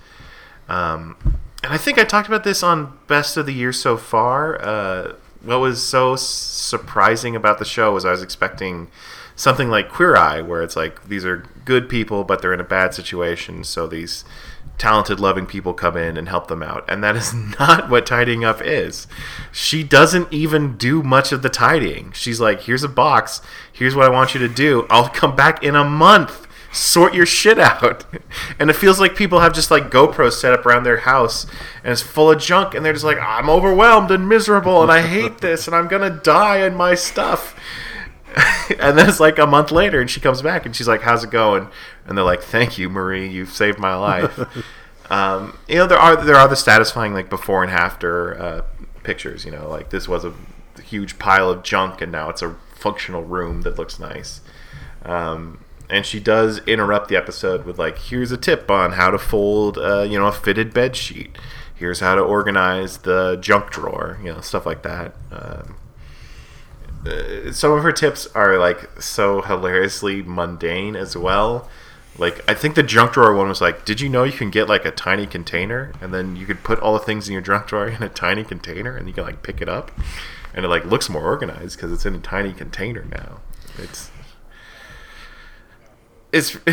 Um, 0.68 1.16
and 1.64 1.74
I 1.74 1.78
think 1.78 1.98
I 1.98 2.04
talked 2.04 2.28
about 2.28 2.44
this 2.44 2.62
on 2.62 3.00
Best 3.08 3.38
of 3.38 3.46
the 3.46 3.54
Year 3.54 3.74
so 3.74 3.98
far. 3.98 4.62
Uh, 4.62 5.14
what 5.42 5.60
was 5.60 5.82
so 5.82 6.16
surprising 6.16 7.36
about 7.36 7.60
the 7.60 7.66
show 7.66 7.94
was 7.94 8.06
I 8.06 8.12
was 8.12 8.24
expecting 8.24 8.90
something 9.36 9.70
like 9.70 9.90
Queer 9.90 10.16
Eye, 10.16 10.42
where 10.42 10.62
it's 10.62 10.76
like 10.76 11.08
these 11.08 11.26
are 11.26 11.46
good 11.66 11.88
people, 11.88 12.24
but 12.24 12.42
they're 12.42 12.54
in 12.54 12.60
a 12.60 12.66
bad 12.66 12.94
situation, 12.94 13.64
so 13.64 13.88
these 13.88 14.26
talented, 14.80 15.20
loving 15.20 15.46
people 15.46 15.74
come 15.74 15.96
in 15.96 16.18
and 16.18 16.28
help 16.28 16.48
them 16.48 16.64
out. 16.64 16.84
And 16.90 17.04
that 17.04 17.16
is 17.16 17.34
not 17.60 17.90
what 17.90 18.06
tidying 18.06 18.44
up 18.44 18.62
is. 18.62 19.08
She 19.52 19.84
doesn't 19.84 20.32
even 20.34 20.78
do 20.78 21.04
much 21.04 21.32
of 21.32 21.44
the 21.44 21.50
tidying. 21.50 22.12
She's 22.14 22.42
like, 22.42 22.62
here's 22.62 22.84
a 22.84 22.90
box, 22.90 23.42
here's 23.72 23.96
what 23.96 24.06
I 24.06 24.10
want 24.10 24.34
you 24.34 24.40
to 24.40 24.50
do. 24.50 24.88
I'll 24.90 25.10
come 25.10 25.36
back 25.36 25.64
in 25.64 25.76
a 25.76 25.84
month. 25.84 26.48
Sort 26.72 27.14
your 27.14 27.26
shit 27.26 27.60
out. 27.60 28.06
And 28.60 28.70
it 28.70 28.74
feels 28.74 29.00
like 29.00 29.16
people 29.16 29.40
have 29.40 29.54
just 29.54 29.72
like 29.72 29.90
GoPros 29.90 30.34
set 30.34 30.54
up 30.54 30.66
around 30.66 30.84
their 30.84 30.98
house 30.98 31.46
and 31.84 31.92
it's 31.94 32.02
full 32.02 32.30
of 32.30 32.40
junk 32.40 32.76
and 32.76 32.86
they're 32.86 32.94
just 32.94 33.06
like, 33.06 33.18
I'm 33.18 33.50
overwhelmed 33.50 34.12
and 34.12 34.28
miserable 34.28 34.82
and 34.82 34.92
I 34.92 35.02
hate 35.02 35.38
this 35.42 35.66
and 35.66 35.76
I'm 35.76 35.88
gonna 35.88 36.10
die 36.10 36.66
in 36.66 36.76
my 36.76 36.94
stuff. 36.96 37.56
and 38.80 38.98
then 38.98 39.08
it's 39.08 39.20
like 39.20 39.40
a 39.40 39.48
month 39.48 39.72
later 39.72 40.02
and 40.02 40.10
she 40.10 40.20
comes 40.20 40.42
back 40.42 40.66
and 40.66 40.76
she's 40.76 40.88
like 40.88 41.02
how's 41.02 41.24
it 41.24 41.32
going 41.32 41.68
and 42.06 42.16
they're 42.18 42.26
like 42.26 42.44
thank 42.44 42.78
you 42.78 42.88
marie 42.88 43.28
you've 43.28 43.50
saved 43.50 43.80
my 43.80 43.96
life 43.96 44.40
Um, 45.10 45.58
you 45.68 45.76
know, 45.76 45.88
there 45.88 45.98
are 45.98 46.16
there 46.24 46.36
are 46.36 46.48
the 46.48 46.56
satisfying 46.56 47.14
like 47.14 47.30
before 47.30 47.64
and 47.64 47.72
after 47.72 48.40
uh, 48.40 48.62
pictures. 49.04 49.44
You 49.44 49.52
know, 49.52 49.68
like 49.68 49.90
this 49.90 50.08
was 50.08 50.24
a 50.24 50.34
huge 50.84 51.18
pile 51.18 51.50
of 51.50 51.64
junk, 51.64 52.02
and 52.02 52.12
now 52.12 52.30
it's 52.30 52.42
a 52.44 52.56
functional 52.76 53.24
room 53.24 53.62
that 53.62 53.78
looks 53.78 54.00
nice. 54.00 54.42
Um, 55.04 55.64
and 55.90 56.06
she 56.06 56.20
does 56.20 56.60
interrupt 56.68 57.10
the 57.10 57.16
episode 57.16 57.66
with 57.66 57.80
like, 57.80 57.98
"Here's 57.98 58.32
a 58.32 58.38
tip 58.38 58.70
on 58.70 58.94
how 58.94 59.12
to 59.12 59.18
fold, 59.18 59.78
uh, 59.78 60.02
you 60.02 60.20
know, 60.20 60.28
a 60.28 60.32
fitted 60.32 60.74
bed 60.74 60.96
sheet. 60.96 61.38
Here's 61.74 62.00
how 62.00 62.16
to 62.16 62.22
organize 62.22 63.00
the 63.00 63.38
junk 63.38 63.72
drawer. 63.72 64.20
You 64.24 64.34
know, 64.34 64.42
stuff 64.42 64.66
like 64.66 64.84
that." 64.84 65.16
Um, 65.32 65.76
uh, 67.06 67.52
some 67.52 67.72
of 67.72 67.84
her 67.84 67.92
tips 67.92 68.28
are 68.36 68.58
like 68.58 69.02
so 69.02 69.42
hilariously 69.42 70.22
mundane 70.22 70.96
as 70.96 71.16
well. 71.16 71.70
Like 72.18 72.44
I 72.50 72.54
think 72.54 72.76
the 72.76 72.84
junk 72.84 73.14
drawer 73.14 73.34
one 73.34 73.48
was 73.48 73.62
like, 73.62 73.86
did 73.86 74.02
you 74.02 74.10
know 74.10 74.24
you 74.24 74.34
can 74.34 74.50
get 74.50 74.68
like 74.68 74.84
a 74.84 74.92
tiny 74.92 75.26
container 75.26 75.94
and 76.02 76.14
then 76.14 76.36
you 76.36 76.46
could 76.46 76.64
put 76.64 76.80
all 76.80 76.94
the 76.94 77.00
things 77.00 77.28
in 77.28 77.34
your 77.34 77.42
junk 77.42 77.68
drawer 77.68 77.88
in 77.90 78.04
a 78.04 78.10
tiny 78.10 78.44
container 78.44 78.96
and 78.96 79.08
you 79.08 79.14
can 79.14 79.24
like 79.24 79.42
pick 79.44 79.62
it 79.62 79.70
up 79.70 79.92
and 80.54 80.66
it 80.66 80.68
like 80.68 80.84
looks 80.86 81.10
more 81.10 81.24
organized 81.24 81.78
because 81.78 81.92
it's 81.92 82.06
in 82.06 82.16
a 82.16 82.20
tiny 82.20 82.52
container 82.52 83.06
now. 83.06 83.40
It's 83.78 84.12
it's 86.32 86.58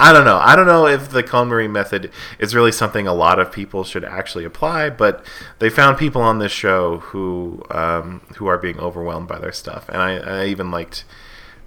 I 0.00 0.12
don't 0.12 0.24
know. 0.24 0.38
I 0.38 0.54
don't 0.54 0.66
know 0.66 0.86
if 0.86 1.10
the 1.10 1.22
KonMari 1.24 1.68
method 1.68 2.12
is 2.38 2.54
really 2.54 2.70
something 2.70 3.06
a 3.06 3.14
lot 3.14 3.40
of 3.40 3.50
people 3.50 3.82
should 3.82 4.04
actually 4.04 4.44
apply, 4.44 4.90
but 4.90 5.24
they 5.58 5.70
found 5.70 5.98
people 5.98 6.22
on 6.22 6.38
this 6.38 6.52
show 6.52 6.98
who 6.98 7.62
um, 7.70 8.20
who 8.36 8.46
are 8.46 8.58
being 8.58 8.78
overwhelmed 8.78 9.26
by 9.26 9.38
their 9.38 9.52
stuff, 9.52 9.88
and 9.88 10.00
I, 10.00 10.18
I 10.18 10.46
even 10.46 10.70
liked 10.70 11.04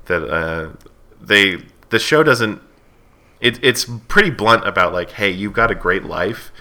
that 0.05 0.23
uh, 0.23 0.69
they 1.19 1.63
the 1.89 1.99
show 1.99 2.23
doesn't. 2.23 2.61
It, 3.41 3.61
it's 3.63 3.85
pretty 4.07 4.29
blunt 4.29 4.67
about 4.67 4.93
like, 4.93 5.11
hey, 5.11 5.31
you've 5.31 5.53
got 5.53 5.71
a 5.71 5.75
great 5.75 6.03
life, 6.03 6.51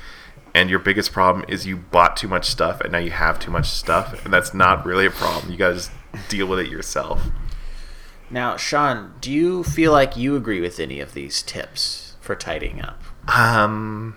and 0.54 0.70
your 0.70 0.78
biggest 0.78 1.12
problem 1.12 1.44
is 1.46 1.66
you 1.66 1.76
bought 1.76 2.16
too 2.16 2.28
much 2.28 2.46
stuff, 2.46 2.80
and 2.80 2.90
now 2.90 2.98
you 2.98 3.10
have 3.10 3.38
too 3.38 3.50
much 3.50 3.68
stuff, 3.68 4.24
and 4.24 4.34
that's 4.34 4.54
not 4.54 4.84
really 4.84 5.06
a 5.06 5.10
problem. 5.10 5.52
You 5.52 5.58
gotta 5.58 5.74
just 5.74 5.92
deal 6.28 6.46
with 6.46 6.58
it 6.58 6.68
yourself. 6.68 7.22
Now, 8.30 8.56
Sean, 8.56 9.14
do 9.20 9.30
you 9.30 9.64
feel 9.64 9.92
like 9.92 10.16
you 10.16 10.36
agree 10.36 10.60
with 10.60 10.78
any 10.78 11.00
of 11.00 11.14
these 11.14 11.42
tips 11.42 12.14
for 12.20 12.36
tidying 12.36 12.80
up? 12.80 13.02
Um, 13.28 14.16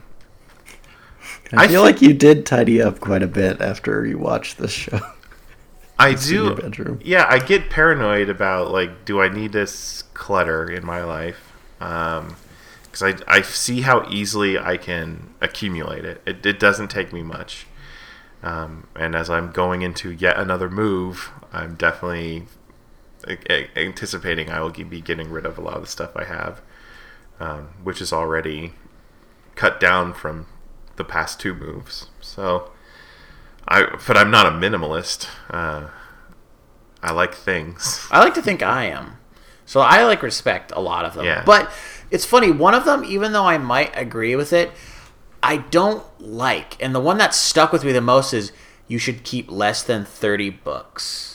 I, 1.52 1.64
I 1.64 1.68
feel 1.68 1.82
thi- 1.82 1.92
like 1.92 2.02
you 2.02 2.14
did 2.14 2.46
tidy 2.46 2.82
up 2.82 3.00
quite 3.00 3.24
a 3.24 3.28
bit 3.28 3.60
after 3.62 4.06
you 4.06 4.18
watched 4.20 4.58
this 4.58 4.72
show. 4.72 5.00
I 6.00 6.14
do. 6.16 6.56
bedroom. 6.56 7.00
Yeah, 7.04 7.26
I 7.30 7.40
get 7.40 7.70
paranoid 7.70 8.30
about 8.30 8.72
like, 8.72 9.06
do 9.06 9.22
I 9.22 9.30
need 9.30 9.52
this 9.52 10.04
clutter 10.14 10.70
in 10.70 10.86
my 10.86 11.04
life? 11.04 11.52
Because 11.80 13.02
I 13.02 13.16
I 13.28 13.42
see 13.42 13.82
how 13.82 14.08
easily 14.10 14.58
I 14.58 14.78
can 14.78 15.34
accumulate 15.42 16.06
it. 16.06 16.22
It, 16.26 16.46
it 16.46 16.60
doesn't 16.60 16.90
take 16.90 17.14
me 17.14 17.24
much. 17.24 17.68
Um, 18.42 18.88
and 18.96 19.16
as 19.16 19.30
I'm 19.30 19.52
going 19.52 19.82
into 19.84 20.12
yet 20.12 20.38
another 20.38 20.70
move, 20.70 21.32
I'm 21.54 21.76
definitely 21.76 22.38
a- 22.40 22.42
a- 22.42 22.63
anticipating 23.76 24.50
I 24.50 24.62
will 24.62 24.72
be 24.72 25.02
getting 25.02 25.30
rid 25.30 25.46
of 25.46 25.58
a 25.58 25.62
lot 25.62 25.76
of 25.76 25.82
the 25.82 25.88
stuff 25.88 26.16
I 26.16 26.26
have, 26.26 26.62
um, 27.40 27.70
which 27.84 28.02
is 28.02 28.12
already 28.12 28.74
cut 29.56 29.80
down 29.80 30.14
from 30.14 30.48
the 30.96 31.04
past 31.04 31.40
two 31.40 31.54
moves. 31.54 32.08
So, 32.22 32.72
I 33.68 33.86
but 34.08 34.18
I'm 34.18 34.32
not 34.32 34.46
a 34.46 34.52
minimalist. 34.52 35.28
Uh, 35.50 35.90
I 37.02 37.12
like 37.12 37.34
things. 37.34 38.08
I 38.12 38.20
like 38.20 38.34
to 38.36 38.42
think 38.42 38.64
I 38.64 38.86
am. 38.86 39.18
So 39.66 39.82
I 39.82 40.04
like 40.06 40.22
respect 40.22 40.72
a 40.76 40.80
lot 40.80 41.06
of 41.06 41.14
them. 41.14 41.26
Yeah. 41.26 41.44
But 41.46 41.72
it's 42.12 42.26
funny, 42.26 42.52
one 42.52 42.74
of 42.74 42.86
them, 42.86 43.04
even 43.04 43.32
though 43.32 43.46
I 43.46 43.58
might 43.58 43.92
agree 43.96 44.36
with 44.36 44.54
it, 44.54 44.72
I 45.42 45.58
don't 45.58 46.04
like. 46.20 46.82
And 46.82 46.94
the 46.94 47.00
one 47.00 47.18
that 47.18 47.34
stuck 47.34 47.72
with 47.72 47.84
me 47.84 47.92
the 47.92 48.02
most 48.02 48.34
is 48.34 48.52
you 48.88 48.98
should 48.98 49.24
keep 49.24 49.50
less 49.50 49.84
than 49.84 50.06
30 50.06 50.50
books. 50.52 51.33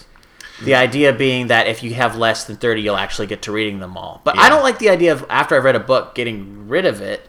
The 0.64 0.74
idea 0.74 1.12
being 1.12 1.48
that 1.48 1.66
if 1.66 1.82
you 1.82 1.94
have 1.94 2.16
less 2.16 2.44
than 2.44 2.56
30, 2.56 2.82
you'll 2.82 2.96
actually 2.96 3.26
get 3.26 3.42
to 3.42 3.52
reading 3.52 3.78
them 3.78 3.96
all. 3.96 4.20
But 4.24 4.38
I 4.38 4.48
don't 4.48 4.62
like 4.62 4.78
the 4.78 4.88
idea 4.88 5.12
of 5.12 5.24
after 5.28 5.56
I've 5.56 5.64
read 5.64 5.76
a 5.76 5.80
book 5.80 6.14
getting 6.14 6.68
rid 6.68 6.84
of 6.84 7.00
it. 7.00 7.28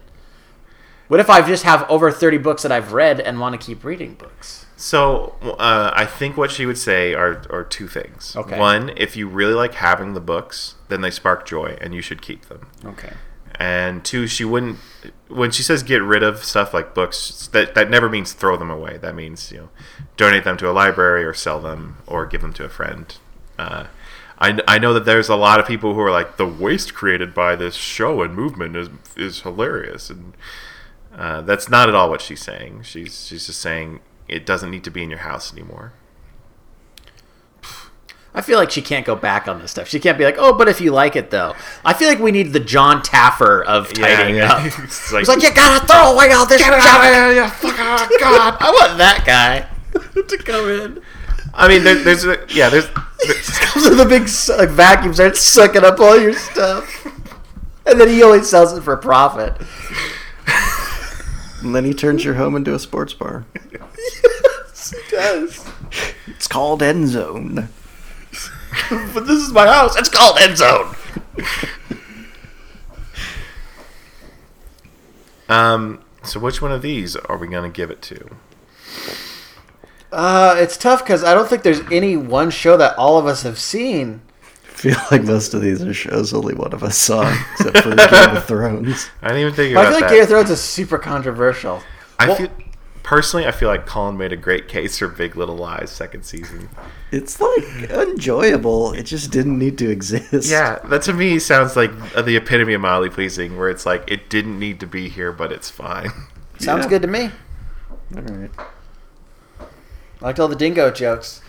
What 1.08 1.20
if 1.20 1.28
I 1.28 1.44
just 1.46 1.64
have 1.64 1.88
over 1.90 2.12
30 2.12 2.38
books 2.38 2.62
that 2.62 2.70
I've 2.70 2.92
read 2.92 3.20
and 3.20 3.40
want 3.40 3.60
to 3.60 3.64
keep 3.64 3.82
reading 3.84 4.14
books? 4.14 4.66
So 4.76 5.34
uh, 5.42 5.90
I 5.92 6.06
think 6.06 6.36
what 6.36 6.50
she 6.50 6.64
would 6.64 6.78
say 6.78 7.14
are, 7.14 7.42
are 7.50 7.64
two 7.64 7.86
things. 7.86 8.34
Okay. 8.34 8.58
One, 8.58 8.92
if 8.96 9.14
you 9.14 9.28
really 9.28 9.52
like 9.52 9.74
having 9.74 10.14
the 10.14 10.20
books, 10.20 10.76
then 10.88 11.02
they 11.02 11.10
spark 11.10 11.46
joy, 11.46 11.76
and 11.80 11.94
you 11.94 12.00
should 12.00 12.22
keep 12.22 12.46
them. 12.46 12.68
Okay. 12.84 13.12
And 13.56 14.02
two, 14.02 14.26
she 14.26 14.44
wouldn't. 14.44 14.78
When 15.28 15.50
she 15.50 15.62
says 15.62 15.82
get 15.82 16.02
rid 16.02 16.22
of 16.22 16.42
stuff 16.42 16.72
like 16.72 16.94
books, 16.94 17.48
that 17.52 17.74
that 17.74 17.90
never 17.90 18.08
means 18.08 18.32
throw 18.32 18.56
them 18.56 18.70
away. 18.70 18.96
That 18.96 19.14
means 19.14 19.52
you 19.52 19.58
know, 19.58 19.68
donate 20.20 20.44
them 20.44 20.58
to 20.58 20.68
a 20.68 20.72
library 20.72 21.24
or 21.24 21.32
sell 21.32 21.58
them 21.60 21.96
or 22.06 22.26
give 22.26 22.42
them 22.42 22.52
to 22.52 22.62
a 22.62 22.68
friend. 22.68 23.16
Uh, 23.58 23.86
I, 24.38 24.60
I 24.68 24.78
know 24.78 24.92
that 24.92 25.06
there's 25.06 25.30
a 25.30 25.34
lot 25.36 25.58
of 25.58 25.66
people 25.66 25.94
who 25.94 26.00
are 26.00 26.10
like 26.10 26.36
the 26.36 26.46
waste 26.46 26.92
created 26.92 27.32
by 27.32 27.56
this 27.56 27.74
show 27.74 28.22
and 28.22 28.34
movement 28.34 28.76
is 28.76 28.90
is 29.16 29.40
hilarious, 29.40 30.10
and 30.10 30.34
uh, 31.16 31.40
that's 31.40 31.70
not 31.70 31.88
at 31.88 31.94
all 31.94 32.10
what 32.10 32.20
she's 32.20 32.42
saying. 32.42 32.82
She's 32.82 33.26
she's 33.26 33.46
just 33.46 33.60
saying 33.60 34.00
it 34.28 34.44
doesn't 34.44 34.70
need 34.70 34.84
to 34.84 34.90
be 34.90 35.02
in 35.02 35.08
your 35.08 35.20
house 35.20 35.54
anymore. 35.54 35.94
I 38.32 38.42
feel 38.42 38.58
like 38.58 38.70
she 38.70 38.82
can't 38.82 39.04
go 39.04 39.16
back 39.16 39.48
on 39.48 39.58
this 39.60 39.72
stuff. 39.72 39.88
She 39.88 39.98
can't 39.98 40.16
be 40.16 40.24
like, 40.24 40.36
oh, 40.38 40.52
but 40.52 40.68
if 40.68 40.80
you 40.80 40.92
like 40.92 41.16
it 41.16 41.30
though. 41.30 41.54
I 41.84 41.94
feel 41.94 42.08
like 42.08 42.20
we 42.20 42.30
need 42.30 42.52
the 42.52 42.60
John 42.60 43.02
Taffer 43.02 43.64
of 43.64 43.92
tidying 43.92 44.40
up. 44.40 44.64
it's 44.64 45.12
like, 45.12 45.22
It's 45.22 45.28
like 45.28 45.42
you 45.42 45.52
gotta 45.52 45.84
throw 45.86 46.12
away 46.12 46.30
all 46.32 46.46
this 46.46 46.60
junk. 46.60 46.82
yeah, 46.82 47.50
fuck, 47.50 47.74
oh, 47.78 48.16
God. 48.20 48.56
I 48.60 48.70
want 48.70 48.98
that 48.98 49.24
guy 49.26 49.66
to 50.28 50.38
come 50.38 50.68
in. 50.68 51.02
I 51.54 51.68
mean, 51.68 51.84
there, 51.84 51.96
there's 51.96 52.24
a, 52.24 52.46
yeah, 52.50 52.68
there's, 52.68 52.88
there's 53.24 53.58
Comes 53.58 53.88
with 53.88 54.00
a 54.00 54.04
big 54.04 54.28
like, 54.58 54.70
vacuum, 54.70 55.14
starts 55.14 55.40
sucking 55.40 55.84
up 55.84 56.00
all 56.00 56.18
your 56.18 56.32
stuff, 56.32 57.06
and 57.86 58.00
then 58.00 58.08
he 58.08 58.22
always 58.22 58.48
sells 58.48 58.72
it 58.72 58.82
for 58.82 58.96
profit. 58.96 59.56
And 61.62 61.74
then 61.74 61.84
he 61.84 61.92
turns 61.92 62.24
your 62.24 62.32
home 62.36 62.56
into 62.56 62.74
a 62.74 62.78
sports 62.78 63.12
bar. 63.12 63.44
Yes, 63.70 64.92
he 64.92 65.14
does. 65.14 65.68
It's 66.26 66.48
called 66.48 66.82
End 66.82 67.08
Zone. 67.08 67.68
But 68.88 69.26
this 69.26 69.42
is 69.42 69.52
my 69.52 69.66
house. 69.66 69.94
It's 69.96 70.08
called 70.08 70.38
End 70.38 70.56
Zone. 70.56 70.94
Um, 75.50 76.00
so 76.22 76.38
which 76.38 76.62
one 76.62 76.70
of 76.70 76.80
these 76.80 77.16
are 77.16 77.36
we 77.36 77.48
gonna 77.48 77.68
give 77.68 77.90
it 77.90 78.00
to? 78.02 78.36
Uh, 80.12 80.56
it's 80.58 80.76
tough 80.76 81.02
because 81.04 81.22
I 81.24 81.34
don't 81.34 81.48
think 81.48 81.62
there's 81.62 81.80
any 81.92 82.16
one 82.16 82.50
show 82.50 82.76
that 82.76 82.96
all 82.98 83.18
of 83.18 83.26
us 83.26 83.42
have 83.42 83.58
seen. 83.58 84.22
I 84.42 84.72
feel 84.82 84.96
like 85.10 85.22
most 85.24 85.52
of 85.54 85.60
these 85.60 85.82
are 85.82 85.92
shows 85.94 86.32
only 86.32 86.54
one 86.54 86.72
of 86.72 86.82
us 86.82 86.96
saw, 86.96 87.22
except 87.52 87.78
for 87.78 87.94
Game 87.94 88.36
of 88.36 88.44
Thrones. 88.48 89.08
I 89.22 89.28
didn't 89.28 89.42
even 89.42 89.52
think 89.54 89.76
I 89.76 89.80
about 89.82 89.92
feel 89.92 90.00
like 90.00 90.08
that. 90.08 90.14
Game 90.14 90.22
of 90.22 90.28
Thrones 90.28 90.50
is 90.50 90.60
super 90.60 90.98
controversial. 90.98 91.82
I 92.18 92.28
Well- 92.28 92.36
feel 92.36 92.48
personally, 93.02 93.46
I 93.46 93.50
feel 93.50 93.68
like 93.68 93.86
Colin 93.86 94.16
made 94.16 94.32
a 94.32 94.36
great 94.36 94.68
case 94.68 94.98
for 94.98 95.08
Big 95.08 95.36
Little 95.36 95.56
Lies 95.56 95.90
second 95.90 96.24
season. 96.24 96.70
It's 97.12 97.40
like 97.40 97.90
enjoyable. 97.90 98.92
It 98.94 99.02
just 99.02 99.30
didn't 99.30 99.58
need 99.58 99.76
to 99.78 99.90
exist. 99.90 100.50
Yeah, 100.50 100.78
that 100.86 101.02
to 101.02 101.12
me 101.12 101.38
sounds 101.40 101.76
like 101.76 101.90
the 102.14 102.36
epitome 102.36 102.72
of 102.74 102.80
mildly 102.80 103.10
pleasing, 103.10 103.58
where 103.58 103.68
it's 103.68 103.84
like 103.84 104.04
it 104.10 104.30
didn't 104.30 104.58
need 104.58 104.80
to 104.80 104.86
be 104.86 105.08
here, 105.08 105.30
but 105.32 105.52
it's 105.52 105.68
fine. 105.70 106.10
Sounds 106.58 106.84
Yeah. 106.84 106.88
good 106.90 107.02
to 107.02 107.08
me. 107.08 107.30
All 108.16 108.22
right. 108.22 108.50
I 110.20 110.26
liked 110.26 110.38
all 110.38 110.48
the 110.48 110.56
dingo 110.56 110.90
jokes. 110.90 111.40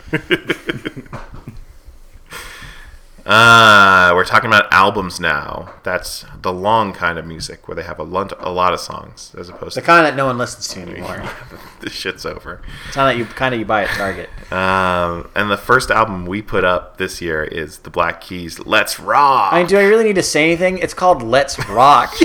Uh, 3.26 4.12
we're 4.16 4.24
talking 4.24 4.48
about 4.48 4.72
albums 4.72 5.20
now. 5.20 5.74
That's 5.84 6.24
the 6.42 6.54
long 6.54 6.94
kind 6.94 7.20
of 7.20 7.26
music 7.26 7.68
where 7.68 7.76
they 7.76 7.84
have 7.84 8.00
a 8.00 8.04
lot, 8.04 8.32
a 8.40 8.50
lot 8.50 8.74
of 8.74 8.80
songs 8.80 9.36
as 9.38 9.50
opposed 9.50 9.74
to 9.74 9.82
The 9.82 9.82
to 9.82 9.88
kind 9.88 10.06
that 10.06 10.16
no 10.16 10.26
one 10.26 10.38
listens 10.38 10.70
to 10.70 10.80
anymore. 10.80 11.22
the 11.82 11.90
shit's 11.90 12.26
over. 12.26 12.62
The 12.88 12.94
kind 12.94 13.10
that 13.10 13.18
you 13.18 13.26
kind 13.26 13.54
of 13.54 13.60
you 13.60 13.66
buy 13.66 13.84
at 13.84 13.90
Target. 13.90 14.30
Um, 14.54 15.30
and 15.36 15.52
the 15.52 15.58
first 15.58 15.92
album 15.92 16.26
we 16.26 16.42
put 16.42 16.64
up 16.64 16.96
this 16.96 17.22
year 17.22 17.44
is 17.44 17.80
the 17.80 17.90
Black 17.90 18.22
Keys' 18.22 18.66
"Let's 18.66 19.02
Rock." 19.02 19.52
I 19.52 19.60
mean, 19.60 19.68
do 19.68 19.78
I 19.78 19.84
really 19.84 20.06
need 20.06 20.16
to 20.16 20.24
say 20.24 20.46
anything? 20.46 20.78
It's 20.78 20.94
called 20.94 21.22
Let's 21.22 21.60
Rock. 21.68 22.14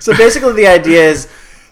so 0.00 0.14
basically, 0.14 0.52
the 0.52 0.66
idea 0.66 1.08
is 1.08 1.26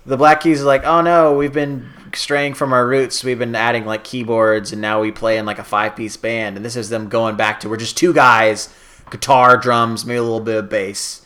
the 0.07 0.17
Black 0.17 0.41
Keys 0.41 0.63
are 0.63 0.67
like, 0.67 0.85
oh 0.85 1.01
no, 1.01 1.35
we've 1.35 1.53
been 1.53 1.91
straying 2.15 2.55
from 2.55 2.73
our 2.73 2.87
roots. 2.87 3.25
We've 3.25 3.39
been 3.39 3.55
adding 3.55 3.85
like 3.85 4.05
keyboards, 4.05 4.73
and 4.73 4.81
now 4.81 5.01
we 5.01 5.13
play 5.13 5.37
in 5.37 5.47
like 5.47 5.59
a 5.59 5.65
five 5.65 5.97
piece 5.97 6.17
band. 6.17 6.57
And 6.57 6.65
this 6.65 6.77
is 6.77 6.89
them 6.89 7.09
going 7.09 7.37
back 7.37 7.61
to 7.61 7.69
we're 7.69 7.77
just 7.77 7.97
two 7.97 8.13
guys, 8.13 8.73
guitar, 9.11 9.57
drums, 9.57 10.07
maybe 10.07 10.19
a 10.19 10.23
little 10.23 10.41
bit 10.41 10.57
of 10.57 10.69
bass. 10.71 11.23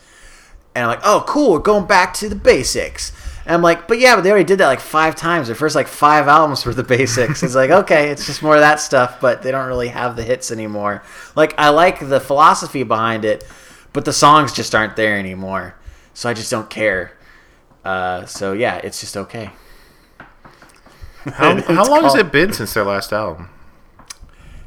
And 0.74 0.85
I'm 0.85 0.91
like, 0.91 1.05
oh, 1.05 1.24
cool, 1.26 1.53
we're 1.53 1.59
going 1.59 1.87
back 1.87 2.14
to 2.14 2.28
the 2.28 2.37
basics. 2.37 3.12
And 3.45 3.55
I'm 3.55 3.62
like, 3.62 3.89
but 3.89 3.99
yeah, 3.99 4.14
but 4.14 4.22
they 4.22 4.31
already 4.31 4.45
did 4.45 4.59
that 4.59 4.66
like 4.66 4.81
five 4.81 5.16
times. 5.16 5.49
Their 5.49 5.57
first 5.57 5.74
like 5.74 5.89
five 5.89 6.28
albums 6.28 6.64
were 6.64 6.74
the 6.74 6.83
basics. 6.85 7.43
It's 7.43 7.55
like, 7.55 7.70
okay, 7.70 8.09
it's 8.11 8.26
just 8.26 8.43
more 8.43 8.55
of 8.55 8.61
that 8.61 8.81
stuff, 8.81 9.20
but 9.20 9.43
they 9.43 9.51
don't 9.51 9.66
really 9.66 9.89
have 9.89 10.16
the 10.16 10.22
hits 10.22 10.51
anymore. 10.51 11.03
Like, 11.35 11.55
I 11.59 11.70
like 11.70 11.99
the 12.09 12.20
philosophy 12.20 12.83
behind 12.83 13.24
it, 13.24 13.45
but 13.93 14.05
the 14.05 14.12
songs 14.12 14.53
just 14.53 14.74
aren't 14.74 14.97
there 14.97 15.18
anymore. 15.18 15.74
so 16.14 16.31
I 16.31 16.35
just 16.35 16.51
don't 16.51 16.70
care. 16.70 17.12
Uh, 17.85 18.26
so 18.26 18.53
yeah, 18.53 18.76
it's 18.76 19.01
just 19.01 19.16
okay. 19.16 19.51
How, 21.24 21.61
how 21.74 21.89
long 21.89 22.05
has 22.05 22.14
it 22.14 22.33
been 22.33 22.53
since 22.53 22.74
their 22.74 22.85
last 22.85 23.12
album? 23.12 23.51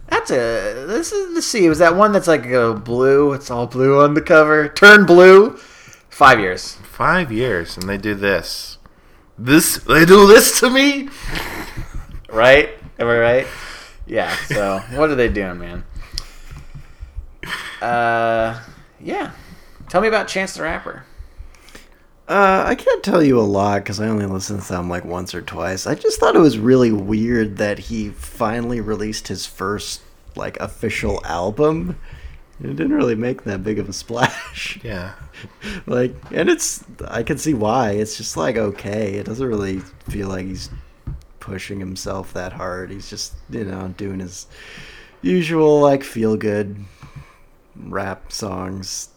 That's 0.07 0.31
a 0.31 0.85
this 0.87 1.11
is 1.11 1.33
let's 1.33 1.47
see. 1.47 1.67
Was 1.69 1.79
that 1.79 1.95
one 1.95 2.11
that's 2.11 2.27
like 2.27 2.45
a 2.45 2.73
blue? 2.73 3.33
It's 3.33 3.49
all 3.49 3.67
blue 3.67 4.01
on 4.01 4.13
the 4.13 4.21
cover. 4.21 4.69
Turn 4.69 5.05
blue. 5.05 5.57
Five 6.09 6.39
years. 6.39 6.75
Five 6.83 7.31
years, 7.31 7.77
and 7.77 7.89
they 7.89 7.97
do 7.97 8.13
this. 8.13 8.77
This 9.37 9.77
they 9.77 10.05
do 10.05 10.27
this 10.27 10.59
to 10.59 10.69
me. 10.69 11.09
Right? 12.29 12.69
Am 12.99 13.07
I 13.07 13.17
right? 13.17 13.47
Yeah. 14.05 14.35
So 14.47 14.79
what 14.93 15.09
are 15.09 15.15
they 15.15 15.29
doing, 15.29 15.59
man? 15.59 15.83
Uh, 17.81 18.59
yeah. 18.99 19.31
Tell 19.89 20.01
me 20.01 20.07
about 20.07 20.27
Chance 20.27 20.53
the 20.53 20.63
Rapper. 20.63 21.05
Uh, 22.27 22.63
I 22.65 22.75
can't 22.75 23.03
tell 23.03 23.21
you 23.21 23.37
a 23.39 23.41
lot 23.41 23.83
because 23.83 23.99
I 23.99 24.07
only 24.07 24.25
listened 24.25 24.61
to 24.61 24.67
them 24.69 24.89
like 24.89 25.03
once 25.03 25.35
or 25.35 25.41
twice. 25.41 25.85
I 25.85 25.95
just 25.95 26.19
thought 26.19 26.35
it 26.35 26.39
was 26.39 26.57
really 26.57 26.91
weird 26.91 27.57
that 27.57 27.77
he 27.79 28.09
finally 28.09 28.79
released 28.79 29.27
his 29.27 29.45
first 29.45 30.01
like 30.35 30.57
official 30.59 31.21
album. 31.25 31.97
It 32.61 32.75
didn't 32.77 32.93
really 32.93 33.15
make 33.15 33.43
that 33.43 33.63
big 33.63 33.77
of 33.79 33.89
a 33.89 33.93
splash. 33.93 34.79
Yeah, 34.83 35.13
like, 35.85 36.15
and 36.31 36.49
it's 36.49 36.83
I 37.07 37.23
can 37.23 37.37
see 37.37 37.53
why. 37.53 37.91
It's 37.91 38.15
just 38.15 38.37
like 38.37 38.55
okay. 38.55 39.15
It 39.15 39.25
doesn't 39.25 39.45
really 39.45 39.79
feel 40.09 40.29
like 40.29 40.45
he's 40.45 40.69
pushing 41.41 41.79
himself 41.79 42.31
that 42.33 42.53
hard. 42.53 42.89
He's 42.89 43.09
just 43.09 43.33
you 43.49 43.65
know 43.65 43.93
doing 43.97 44.19
his 44.19 44.47
usual 45.21 45.81
like 45.81 46.03
feel 46.03 46.37
good 46.37 46.77
rap 47.75 48.31
songs. 48.31 49.09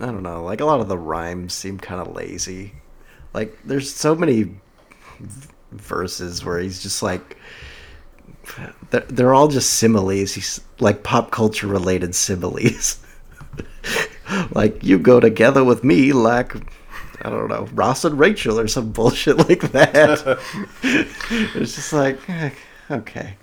I 0.00 0.06
don't 0.06 0.22
know. 0.22 0.44
Like 0.44 0.60
a 0.60 0.64
lot 0.64 0.80
of 0.80 0.88
the 0.88 0.98
rhymes 0.98 1.54
seem 1.54 1.78
kind 1.78 2.00
of 2.00 2.14
lazy. 2.14 2.72
Like 3.34 3.58
there's 3.64 3.92
so 3.92 4.14
many 4.14 4.44
v- 4.44 5.48
verses 5.72 6.44
where 6.44 6.58
he's 6.58 6.82
just 6.82 7.02
like 7.02 7.36
they're, 8.90 9.00
they're 9.08 9.34
all 9.34 9.48
just 9.48 9.74
similes. 9.74 10.32
He's 10.32 10.60
like 10.80 11.02
pop 11.02 11.30
culture 11.30 11.66
related 11.66 12.14
similes. 12.14 13.04
like 14.52 14.82
you 14.84 14.98
go 14.98 15.20
together 15.20 15.64
with 15.64 15.82
me 15.82 16.12
like 16.12 16.54
I 17.22 17.30
don't 17.30 17.48
know, 17.48 17.68
Ross 17.74 18.04
and 18.04 18.18
Rachel 18.18 18.60
or 18.60 18.68
some 18.68 18.92
bullshit 18.92 19.36
like 19.48 19.72
that. 19.72 20.38
it's 20.82 21.74
just 21.74 21.92
like 21.92 22.18
eh, 22.28 22.50
okay. 22.90 23.34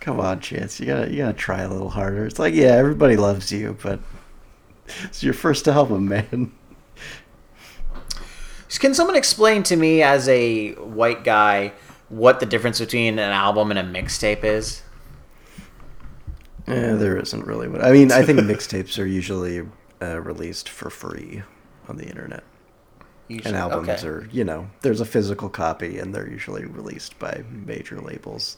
Come 0.00 0.20
on, 0.20 0.40
Chance. 0.40 0.80
You 0.80 0.86
gotta 0.86 1.10
you 1.10 1.18
gotta 1.18 1.32
try 1.34 1.62
a 1.62 1.68
little 1.68 1.90
harder. 1.90 2.24
It's 2.26 2.38
like, 2.38 2.54
yeah, 2.54 2.72
everybody 2.72 3.16
loves 3.16 3.52
you, 3.52 3.76
but 3.82 4.00
it's 5.04 5.22
your 5.22 5.34
first 5.34 5.68
album, 5.68 6.08
man. 6.08 6.52
Can 8.78 8.94
someone 8.94 9.16
explain 9.16 9.62
to 9.64 9.76
me, 9.76 10.02
as 10.02 10.28
a 10.28 10.72
white 10.74 11.24
guy, 11.24 11.72
what 12.08 12.40
the 12.40 12.46
difference 12.46 12.78
between 12.78 13.18
an 13.18 13.32
album 13.32 13.70
and 13.70 13.78
a 13.78 13.82
mixtape 13.82 14.44
is? 14.44 14.82
Eh, 16.66 16.94
there 16.94 17.16
isn't 17.16 17.46
really 17.46 17.68
one. 17.68 17.82
I 17.82 17.92
mean, 17.92 18.12
I 18.12 18.22
think 18.22 18.40
mixtapes 18.40 18.98
are 19.00 19.06
usually 19.06 19.66
uh, 20.02 20.20
released 20.20 20.68
for 20.68 20.90
free 20.90 21.42
on 21.88 21.96
the 21.96 22.04
internet. 22.06 22.42
Usually- 23.28 23.48
And 23.48 23.56
albums 23.56 23.88
okay. 23.88 24.06
are, 24.08 24.28
you 24.30 24.44
know, 24.44 24.68
there's 24.82 25.00
a 25.00 25.04
physical 25.04 25.48
copy 25.48 25.98
and 25.98 26.14
they're 26.14 26.28
usually 26.28 26.64
released 26.64 27.18
by 27.18 27.44
major 27.50 28.00
labels. 28.00 28.56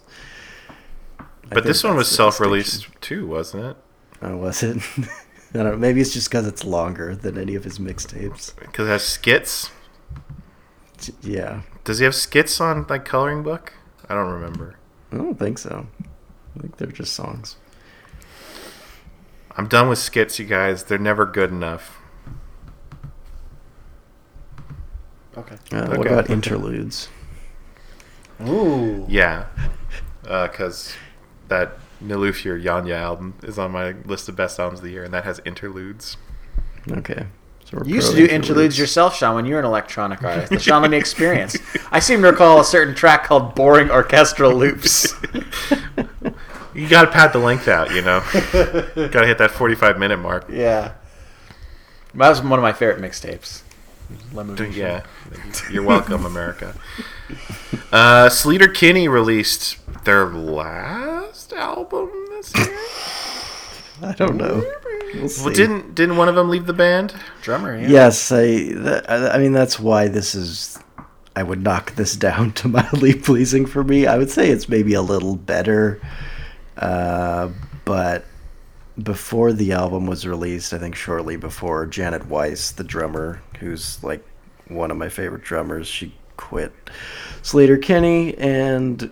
I 1.18 1.24
but 1.54 1.64
this 1.64 1.82
one 1.84 1.96
was 1.96 2.08
self-released 2.08 2.88
too, 3.00 3.26
wasn't 3.26 3.64
it? 3.64 3.76
Oh, 4.20 4.36
was 4.36 4.62
it? 4.62 4.82
I 5.54 5.58
don't 5.58 5.64
know. 5.64 5.76
Maybe 5.76 6.00
it's 6.00 6.12
just 6.12 6.28
because 6.30 6.46
it's 6.46 6.64
longer 6.64 7.14
than 7.16 7.38
any 7.38 7.54
of 7.54 7.64
his 7.64 7.78
mixtapes. 7.78 8.54
Because 8.58 8.86
it 8.86 8.90
has 8.90 9.02
skits. 9.02 9.70
Yeah. 11.22 11.62
Does 11.84 11.98
he 12.00 12.04
have 12.04 12.14
skits 12.14 12.60
on 12.60 12.84
like 12.88 13.04
coloring 13.04 13.42
book? 13.42 13.72
I 14.08 14.14
don't 14.14 14.30
remember. 14.30 14.76
I 15.12 15.16
don't 15.16 15.38
think 15.38 15.58
so. 15.58 15.86
I 16.56 16.60
think 16.60 16.76
they're 16.76 16.88
just 16.88 17.14
songs. 17.14 17.56
I'm 19.56 19.68
done 19.68 19.88
with 19.88 19.98
skits, 19.98 20.38
you 20.38 20.44
guys. 20.44 20.84
They're 20.84 20.98
never 20.98 21.24
good 21.24 21.50
enough. 21.50 21.98
Okay. 25.36 25.56
Uh, 25.72 25.86
What 25.86 26.00
Okay. 26.00 26.08
about 26.12 26.30
interludes? 26.30 27.08
Ooh. 28.46 29.04
Yeah, 29.08 29.46
because 30.22 30.94
that 31.48 31.72
Nilüfer 32.02 32.62
Yanya 32.62 32.96
album 32.96 33.34
is 33.42 33.58
on 33.58 33.72
my 33.72 33.92
list 34.04 34.28
of 34.28 34.36
best 34.36 34.58
albums 34.60 34.80
of 34.80 34.84
the 34.84 34.90
year, 34.92 35.04
and 35.04 35.12
that 35.14 35.24
has 35.24 35.40
interludes. 35.44 36.16
Okay. 36.90 37.26
So 37.64 37.78
we're 37.78 37.84
You 37.86 37.96
used 37.96 38.10
to 38.12 38.16
do 38.16 38.24
interludes 38.26 38.78
yourself, 38.78 39.14
Sean, 39.16 39.34
when 39.34 39.44
you 39.44 39.54
were 39.54 39.60
an 39.60 39.66
electronic 39.66 40.22
artist. 40.24 40.50
The 40.50 40.58
Sean 40.58 40.82
Let 40.82 40.94
Experience. 40.94 41.56
I 41.90 41.98
seem 41.98 42.22
to 42.22 42.28
recall 42.30 42.60
a 42.60 42.64
certain 42.64 42.94
track 42.94 43.24
called 43.24 43.54
Boring 43.54 43.90
Orchestral 43.90 44.54
Loops. 44.54 45.14
You 46.74 46.88
got 46.88 47.06
to 47.06 47.10
pad 47.10 47.32
the 47.32 47.40
length 47.40 47.66
out, 47.66 47.92
you 47.92 48.02
know. 48.02 48.20
got 48.32 49.22
to 49.22 49.26
hit 49.26 49.38
that 49.38 49.50
45 49.50 49.98
minute 49.98 50.18
mark. 50.18 50.44
yeah. 50.48 50.92
That 52.14 52.28
was 52.28 52.40
one 52.40 52.52
of 52.52 52.62
my 52.62 52.72
favorite 52.72 53.00
mixtapes. 53.00 53.62
Lemon 54.32 54.72
Yeah, 54.72 55.04
you're 55.70 55.82
welcome, 55.82 56.24
America. 56.24 56.74
Uh, 57.92 58.28
Sleater 58.28 58.72
Kinney 58.72 59.08
released 59.08 59.78
their 60.04 60.26
last 60.26 61.52
album 61.52 62.10
this 62.30 62.56
year. 62.56 62.78
I 64.02 64.12
don't 64.12 64.36
know. 64.36 64.64
We'll. 65.14 65.28
Well, 65.44 65.54
didn't 65.54 65.94
didn't 65.94 66.16
one 66.16 66.28
of 66.28 66.34
them 66.34 66.48
leave 66.48 66.66
the 66.66 66.72
band? 66.72 67.14
Drummer, 67.42 67.78
yeah. 67.78 67.88
Yes, 67.88 68.30
I. 68.30 68.72
That, 68.74 69.10
I 69.10 69.30
I 69.30 69.38
mean, 69.38 69.52
that's 69.52 69.78
why 69.80 70.08
this 70.08 70.34
is. 70.34 70.78
I 71.34 71.42
would 71.42 71.62
knock 71.62 71.94
this 71.94 72.16
down 72.28 72.52
to 72.54 72.68
mildly 72.68 73.14
pleasing 73.14 73.66
for 73.66 73.82
me. 73.84 74.06
I 74.06 74.18
would 74.18 74.30
say 74.30 74.50
it's 74.50 74.68
maybe 74.68 74.94
a 74.94 75.02
little 75.02 75.36
better, 75.36 76.00
uh, 76.76 77.50
but 77.84 78.24
before 79.02 79.52
the 79.52 79.72
album 79.72 80.06
was 80.06 80.26
released, 80.26 80.72
I 80.72 80.78
think 80.78 80.94
shortly 80.94 81.36
before, 81.36 81.86
Janet 81.86 82.26
Weiss, 82.26 82.72
the 82.72 82.84
drummer, 82.84 83.42
who's 83.60 84.02
like 84.02 84.24
one 84.68 84.90
of 84.90 84.96
my 84.96 85.08
favorite 85.08 85.42
drummers, 85.42 85.86
she 85.86 86.14
quit 86.36 86.72
Sleater 87.42 87.80
Kinney 87.80 88.36
and 88.38 89.10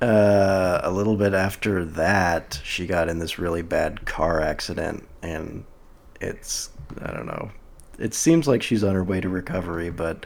uh, 0.00 0.80
a 0.82 0.90
little 0.90 1.16
bit 1.16 1.34
after 1.34 1.84
that, 1.84 2.60
she 2.62 2.86
got 2.86 3.08
in 3.08 3.18
this 3.18 3.38
really 3.38 3.62
bad 3.62 4.06
car 4.06 4.40
accident, 4.40 5.06
and 5.22 5.64
it's 6.20 6.70
I 7.02 7.12
don't 7.12 7.26
know. 7.26 7.50
It 7.98 8.14
seems 8.14 8.46
like 8.46 8.62
she's 8.62 8.84
on 8.84 8.94
her 8.94 9.02
way 9.02 9.20
to 9.20 9.28
recovery, 9.28 9.90
but 9.90 10.24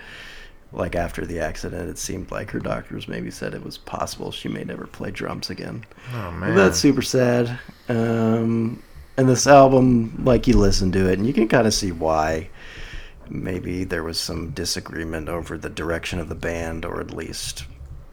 like 0.72 0.94
after 0.94 1.26
the 1.26 1.38
accident, 1.40 1.90
it 1.90 1.98
seemed 1.98 2.30
like 2.30 2.50
her 2.50 2.58
doctors 2.58 3.06
maybe 3.06 3.30
said 3.30 3.54
it 3.54 3.64
was 3.64 3.78
possible 3.78 4.30
she 4.30 4.48
may 4.48 4.64
never 4.64 4.86
play 4.86 5.10
drums 5.10 5.50
again. 5.50 5.84
Oh 6.14 6.30
man, 6.32 6.54
That's 6.54 6.78
super 6.78 7.02
sad. 7.02 7.58
Um, 7.88 8.82
and 9.16 9.28
this 9.28 9.46
album, 9.46 10.22
like 10.24 10.46
you 10.46 10.56
listen 10.56 10.90
to 10.92 11.10
it, 11.10 11.18
and 11.18 11.26
you 11.26 11.34
can 11.34 11.48
kind 11.48 11.66
of 11.66 11.74
see 11.74 11.92
why. 11.92 12.48
Maybe 13.28 13.84
there 13.84 14.02
was 14.02 14.18
some 14.18 14.50
disagreement 14.50 15.28
over 15.28 15.56
the 15.56 15.70
direction 15.70 16.18
of 16.18 16.28
the 16.28 16.34
band, 16.34 16.84
or 16.84 17.00
at 17.00 17.14
least 17.14 17.64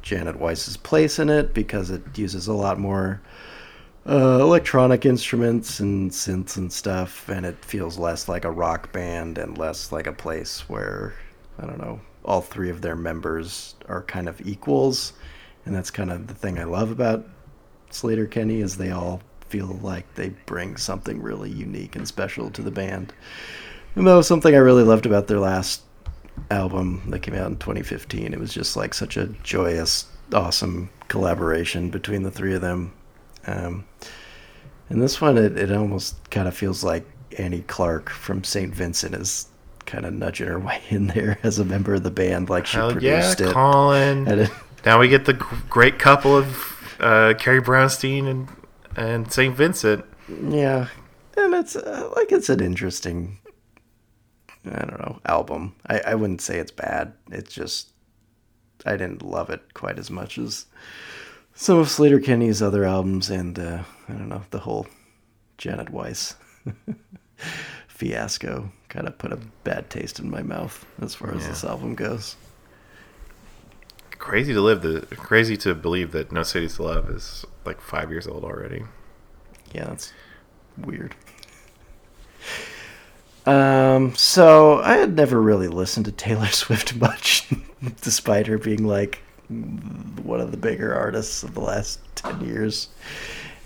Janet 0.02 0.40
Weiss's 0.40 0.78
place 0.78 1.20
in 1.20 1.30
it, 1.30 1.54
because 1.54 1.90
it 1.90 2.18
uses 2.18 2.48
a 2.48 2.54
lot 2.54 2.80
more 2.80 3.22
uh, 4.08 4.40
electronic 4.40 5.06
instruments 5.06 5.80
and 5.80 6.12
synths 6.12 6.58
and 6.58 6.72
stuff, 6.72 7.28
and 7.30 7.46
it 7.46 7.64
feels 7.64 7.98
less 7.98 8.28
like 8.30 8.46
a 8.46 8.52
rock 8.52 8.92
band 8.92 9.38
and 9.38 9.58
less 9.58 9.92
like 9.92 10.08
a 10.08 10.14
place 10.14 10.70
where 10.70 11.14
I 11.58 11.66
don't 11.66 11.80
know. 11.80 12.00
All 12.30 12.42
three 12.42 12.70
of 12.70 12.82
their 12.82 12.96
members 12.96 13.76
are 13.90 14.04
kind 14.04 14.30
of 14.30 14.40
equals, 14.48 15.14
and 15.66 15.76
that's 15.76 15.92
kind 15.92 16.12
of 16.12 16.28
the 16.28 16.34
thing 16.34 16.60
I 16.60 16.64
love 16.64 16.92
about 16.92 17.28
Sleater 17.92 18.30
Kinney 18.30 18.62
is 18.62 18.78
they 18.78 18.92
all 18.92 19.22
feel 19.42 19.80
like 19.82 20.14
they 20.16 20.30
bring 20.46 20.78
something 20.78 21.22
really 21.22 21.50
unique 21.50 21.96
and 21.96 22.08
special 22.08 22.52
to 22.52 22.62
the 22.62 22.72
band. 22.72 23.14
And 23.96 24.08
that 24.08 24.14
was 24.14 24.28
something 24.28 24.54
I 24.54 24.60
really 24.60 24.84
loved 24.84 25.06
about 25.06 25.28
their 25.28 25.40
last 25.40 25.82
album 26.52 27.02
that 27.10 27.22
came 27.22 27.36
out 27.36 27.48
in 27.48 27.58
2015. 27.58 28.32
It 28.32 28.40
was 28.40 28.54
just 28.54 28.78
like 28.78 28.94
such 28.94 29.18
a 29.18 29.28
joyous, 29.44 30.06
awesome 30.34 30.90
collaboration 31.08 31.90
between 31.90 32.24
the 32.24 32.32
three 32.32 32.54
of 32.54 32.62
them. 32.62 32.94
Um, 33.48 33.86
and 34.90 35.02
this 35.02 35.20
one, 35.20 35.38
it, 35.38 35.58
it 35.58 35.72
almost 35.72 36.30
kind 36.30 36.48
of 36.48 36.56
feels 36.56 36.84
like 36.84 37.06
Annie 37.38 37.62
Clark 37.62 38.10
from 38.10 38.44
St. 38.44 38.74
Vincent 38.74 39.16
is 39.16 39.48
kind 39.90 40.06
of 40.06 40.14
nudging 40.14 40.48
her 40.48 40.60
way 40.68 40.82
in 40.90 41.08
there 41.08 41.38
as 41.44 41.60
a 41.60 41.66
member 41.66 41.96
of 41.96 42.04
the 42.04 42.12
band, 42.12 42.50
like 42.50 42.66
she 42.66 42.78
hell 42.78 42.92
yeah, 43.02 43.20
produced 43.22 43.42
it. 43.42 43.54
Colin. 43.54 44.28
It- 44.28 44.52
Now 44.86 44.98
we 45.00 45.10
get 45.10 45.26
the 45.26 45.34
great 45.34 46.00
couple 46.00 46.38
of 46.38 46.96
uh, 47.02 47.34
Carrie 47.38 47.62
Brownstein 47.62 48.28
and 48.28 48.48
and 48.96 49.32
St. 49.32 49.56
Vincent. 49.56 50.06
Yeah, 50.48 50.88
and 51.36 51.54
it's 51.54 51.76
uh, 51.76 52.10
like 52.16 52.32
it's 52.32 52.50
an 52.50 52.62
interesting, 52.62 53.40
I 54.66 54.80
don't 54.86 55.00
know, 55.00 55.20
album. 55.26 55.76
I, 55.88 56.00
I 56.00 56.16
wouldn't 56.16 56.42
say 56.42 56.60
it's 56.60 56.72
bad. 56.72 57.14
It's 57.32 57.54
just 57.54 57.90
I 58.86 58.92
didn't 58.96 59.22
love 59.22 59.50
it 59.50 59.74
quite 59.74 60.00
as 60.00 60.10
much 60.10 60.38
as 60.38 60.66
some 61.54 61.78
of 61.78 61.88
Sleater 61.88 62.24
Kinney's 62.24 62.62
other 62.62 62.86
albums, 62.86 63.30
and 63.30 63.60
uh, 63.60 63.84
I 64.08 64.14
don't 64.14 64.30
know 64.30 64.44
the 64.52 64.60
whole 64.60 64.88
Janet 65.58 65.90
Weiss 65.90 66.36
fiasco 67.88 68.72
kind 68.90 69.08
of 69.08 69.18
put 69.18 69.32
a 69.32 69.38
bad 69.64 69.90
taste 69.90 70.20
in 70.20 70.30
my 70.30 70.42
mouth 70.42 70.86
as 71.02 71.16
far 71.16 71.34
as 71.34 71.44
Yeah. 71.44 71.50
this 71.50 71.64
album 71.64 71.96
goes. 71.96 72.36
Crazy 74.18 74.54
to 74.54 74.60
live 74.62 74.82
the 74.82 75.02
crazy 75.16 75.56
to 75.58 75.74
believe 75.74 76.12
that 76.12 76.32
No 76.32 76.44
Cities 76.44 76.76
to 76.76 76.84
Love 76.84 77.10
is 77.10 77.46
like 77.66 77.80
five 77.80 78.10
years 78.12 78.28
old 78.28 78.44
already. 78.44 78.84
Yeah, 79.74 79.86
that's 79.86 80.12
weird. 80.78 81.16
Um, 83.46 84.14
so 84.16 84.80
I 84.82 84.94
had 84.98 85.16
never 85.16 85.42
really 85.42 85.68
listened 85.70 86.06
to 86.08 86.12
Taylor 86.12 86.48
Swift 86.52 86.96
much, 86.98 87.48
despite 88.02 88.48
her 88.48 88.58
being 88.58 88.86
like 88.86 89.22
one 89.48 90.42
of 90.42 90.52
the 90.52 90.58
bigger 90.58 90.94
artists 90.94 91.42
of 91.44 91.54
the 91.54 91.62
last 91.62 92.00
10 92.16 92.42
years. 92.46 92.90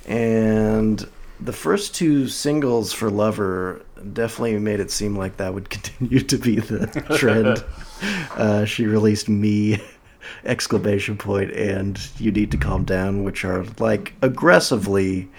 And 0.07 1.05
the 1.39 1.51
first 1.53 1.95
two 1.95 2.27
singles 2.27 2.93
for 2.93 3.09
Lover 3.09 3.81
definitely 4.13 4.57
made 4.59 4.79
it 4.79 4.91
seem 4.91 5.15
like 5.15 5.37
that 5.37 5.53
would 5.53 5.69
continue 5.69 6.19
to 6.19 6.37
be 6.37 6.59
the 6.59 6.87
trend. 7.17 7.63
uh, 8.35 8.65
she 8.65 8.85
released 8.85 9.29
Me 9.29 9.81
exclamation 10.45 11.17
point 11.17 11.51
and 11.51 11.99
You 12.19 12.31
Need 12.31 12.51
to 12.51 12.57
Calm 12.57 12.83
Down, 12.83 13.23
which 13.23 13.45
are 13.45 13.65
like 13.79 14.13
aggressively 14.21 15.29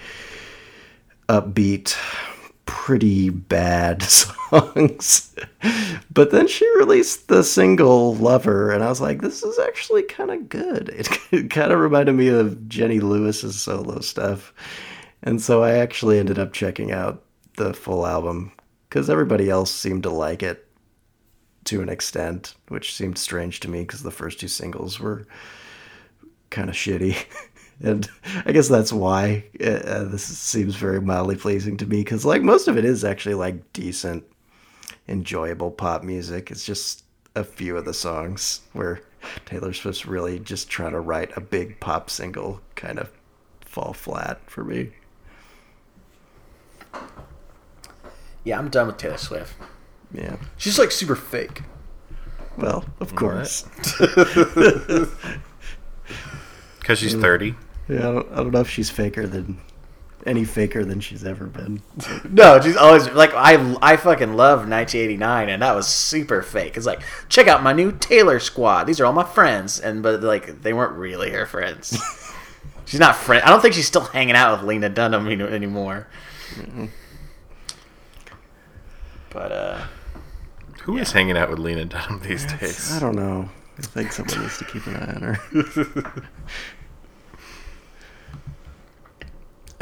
upbeat, 1.27 1.95
pretty 2.65 3.29
bad 3.29 4.01
songs. 4.03 5.35
but 6.13 6.31
then 6.31 6.47
she 6.47 6.67
released 6.77 7.27
the 7.27 7.43
single 7.43 8.15
Lover, 8.15 8.71
and 8.71 8.83
I 8.83 8.89
was 8.89 9.01
like, 9.01 9.21
this 9.21 9.43
is 9.43 9.59
actually 9.59 10.03
kind 10.03 10.31
of 10.31 10.49
good. 10.49 10.89
It, 10.89 11.09
it 11.31 11.49
kind 11.49 11.71
of 11.71 11.79
reminded 11.79 12.13
me 12.13 12.27
of 12.27 12.67
Jenny 12.67 12.99
Lewis's 12.99 13.59
solo 13.59 13.99
stuff. 14.01 14.53
And 15.23 15.41
so 15.41 15.63
I 15.63 15.71
actually 15.71 16.19
ended 16.19 16.37
up 16.37 16.53
checking 16.53 16.91
out 16.91 17.24
the 17.57 17.73
full 17.73 18.05
album 18.05 18.51
because 18.89 19.09
everybody 19.09 19.49
else 19.49 19.71
seemed 19.71 20.03
to 20.03 20.09
like 20.09 20.43
it 20.43 20.65
to 21.65 21.81
an 21.81 21.89
extent, 21.89 22.55
which 22.69 22.95
seemed 22.95 23.17
strange 23.17 23.59
to 23.59 23.69
me 23.69 23.81
because 23.81 24.03
the 24.03 24.11
first 24.11 24.39
two 24.39 24.47
singles 24.47 24.99
were 24.99 25.27
kind 26.49 26.69
of 26.69 26.75
shitty. 26.75 27.17
and 27.83 28.09
I 28.45 28.51
guess 28.51 28.67
that's 28.67 28.93
why 28.93 29.43
uh, 29.59 29.65
uh, 29.65 30.03
this 30.05 30.23
seems 30.23 30.75
very 30.75 31.01
mildly 31.01 31.35
pleasing 31.35 31.75
to 31.77 31.85
me 31.85 32.03
because, 32.03 32.25
like, 32.25 32.41
most 32.41 32.67
of 32.67 32.77
it 32.77 32.85
is 32.85 33.03
actually 33.03 33.35
like 33.35 33.73
decent, 33.73 34.23
enjoyable 35.07 35.71
pop 35.71 36.03
music. 36.03 36.51
It's 36.51 36.65
just 36.65 37.03
a 37.35 37.43
few 37.43 37.75
of 37.77 37.85
the 37.85 37.93
songs 37.93 38.61
where 38.73 39.01
Taylor 39.45 39.73
Swift's 39.73 40.05
really 40.05 40.39
just 40.39 40.69
trying 40.69 40.91
to 40.91 40.99
write 40.99 41.35
a 41.35 41.41
big 41.41 41.79
pop 41.79 42.09
single 42.09 42.61
kind 42.75 42.99
of 42.99 43.11
fall 43.61 43.93
flat 43.93 44.39
for 44.49 44.63
me. 44.63 44.91
Yeah, 48.45 48.57
I'm 48.57 48.69
done 48.69 48.87
with 48.87 48.97
Taylor 48.97 49.17
Swift. 49.17 49.53
Yeah. 50.13 50.37
She's 50.55 50.79
like 50.79 50.91
super 50.91 51.15
fake. 51.17 51.63
Well, 52.57 52.85
of 53.01 53.13
course. 53.15 53.65
Because 56.79 56.99
she's 56.99 57.15
thirty. 57.15 57.55
Yeah, 57.89 57.97
I 58.09 58.11
don't, 58.13 58.31
I 58.31 58.35
don't 58.37 58.51
know 58.51 58.59
if 58.61 58.69
she's 58.69 58.89
faker 58.91 59.25
than 59.25 59.59
any 60.25 60.43
faker 60.43 60.85
than 60.85 60.99
she's 60.99 61.23
ever 61.23 61.45
been. 61.45 61.81
No, 62.29 62.59
she's 62.61 62.75
always 62.77 63.09
like 63.09 63.33
I. 63.33 63.75
I 63.81 63.97
fucking 63.97 64.33
love 64.33 64.59
1989, 64.69 65.49
and 65.49 65.61
that 65.61 65.73
was 65.75 65.87
super 65.87 66.41
fake. 66.43 66.77
It's 66.77 66.85
like 66.85 67.01
check 67.29 67.47
out 67.47 67.63
my 67.63 67.73
new 67.73 67.91
Taylor 67.91 68.39
Squad. 68.39 68.83
These 68.85 68.99
are 68.99 69.05
all 69.05 69.13
my 69.13 69.23
friends, 69.23 69.79
and 69.79 70.03
but 70.03 70.21
like 70.21 70.61
they 70.61 70.73
weren't 70.73 70.93
really 70.93 71.31
her 71.31 71.45
friends. 71.47 71.97
she's 72.85 72.99
not 72.99 73.15
friend. 73.15 73.43
I 73.43 73.49
don't 73.49 73.61
think 73.61 73.73
she's 73.73 73.87
still 73.87 74.01
hanging 74.05 74.35
out 74.35 74.59
with 74.59 74.67
Lena 74.67 74.89
Dunham 74.89 75.27
any- 75.27 75.43
anymore. 75.43 76.07
But 79.35 79.51
uh, 79.51 79.81
Who 80.83 80.97
is 80.97 81.11
hanging 81.11 81.35
out 81.35 81.49
with 81.49 81.59
Lena 81.59 81.83
Dunham 81.83 82.21
these 82.21 82.45
days? 82.45 82.93
I 82.93 82.99
don't 83.01 83.17
know. 83.17 83.49
I 83.77 83.81
think 83.81 84.13
someone 84.13 84.39
needs 84.39 84.57
to 84.59 84.63
keep 84.63 84.87
an 84.87 84.95
eye 84.95 85.13
on 85.13 85.21
her. 85.21 86.23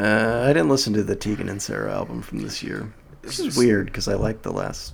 uh, 0.00 0.48
I 0.48 0.52
didn't 0.52 0.68
listen 0.68 0.92
to 0.94 1.04
the 1.04 1.14
Tegan 1.14 1.48
and 1.48 1.62
Sara 1.62 1.94
album 1.94 2.20
from 2.20 2.40
this 2.40 2.64
year. 2.64 2.92
This 3.22 3.38
is 3.38 3.56
weird 3.56 3.86
because 3.86 4.08
I 4.08 4.14
like 4.14 4.42
the 4.42 4.52
last 4.52 4.92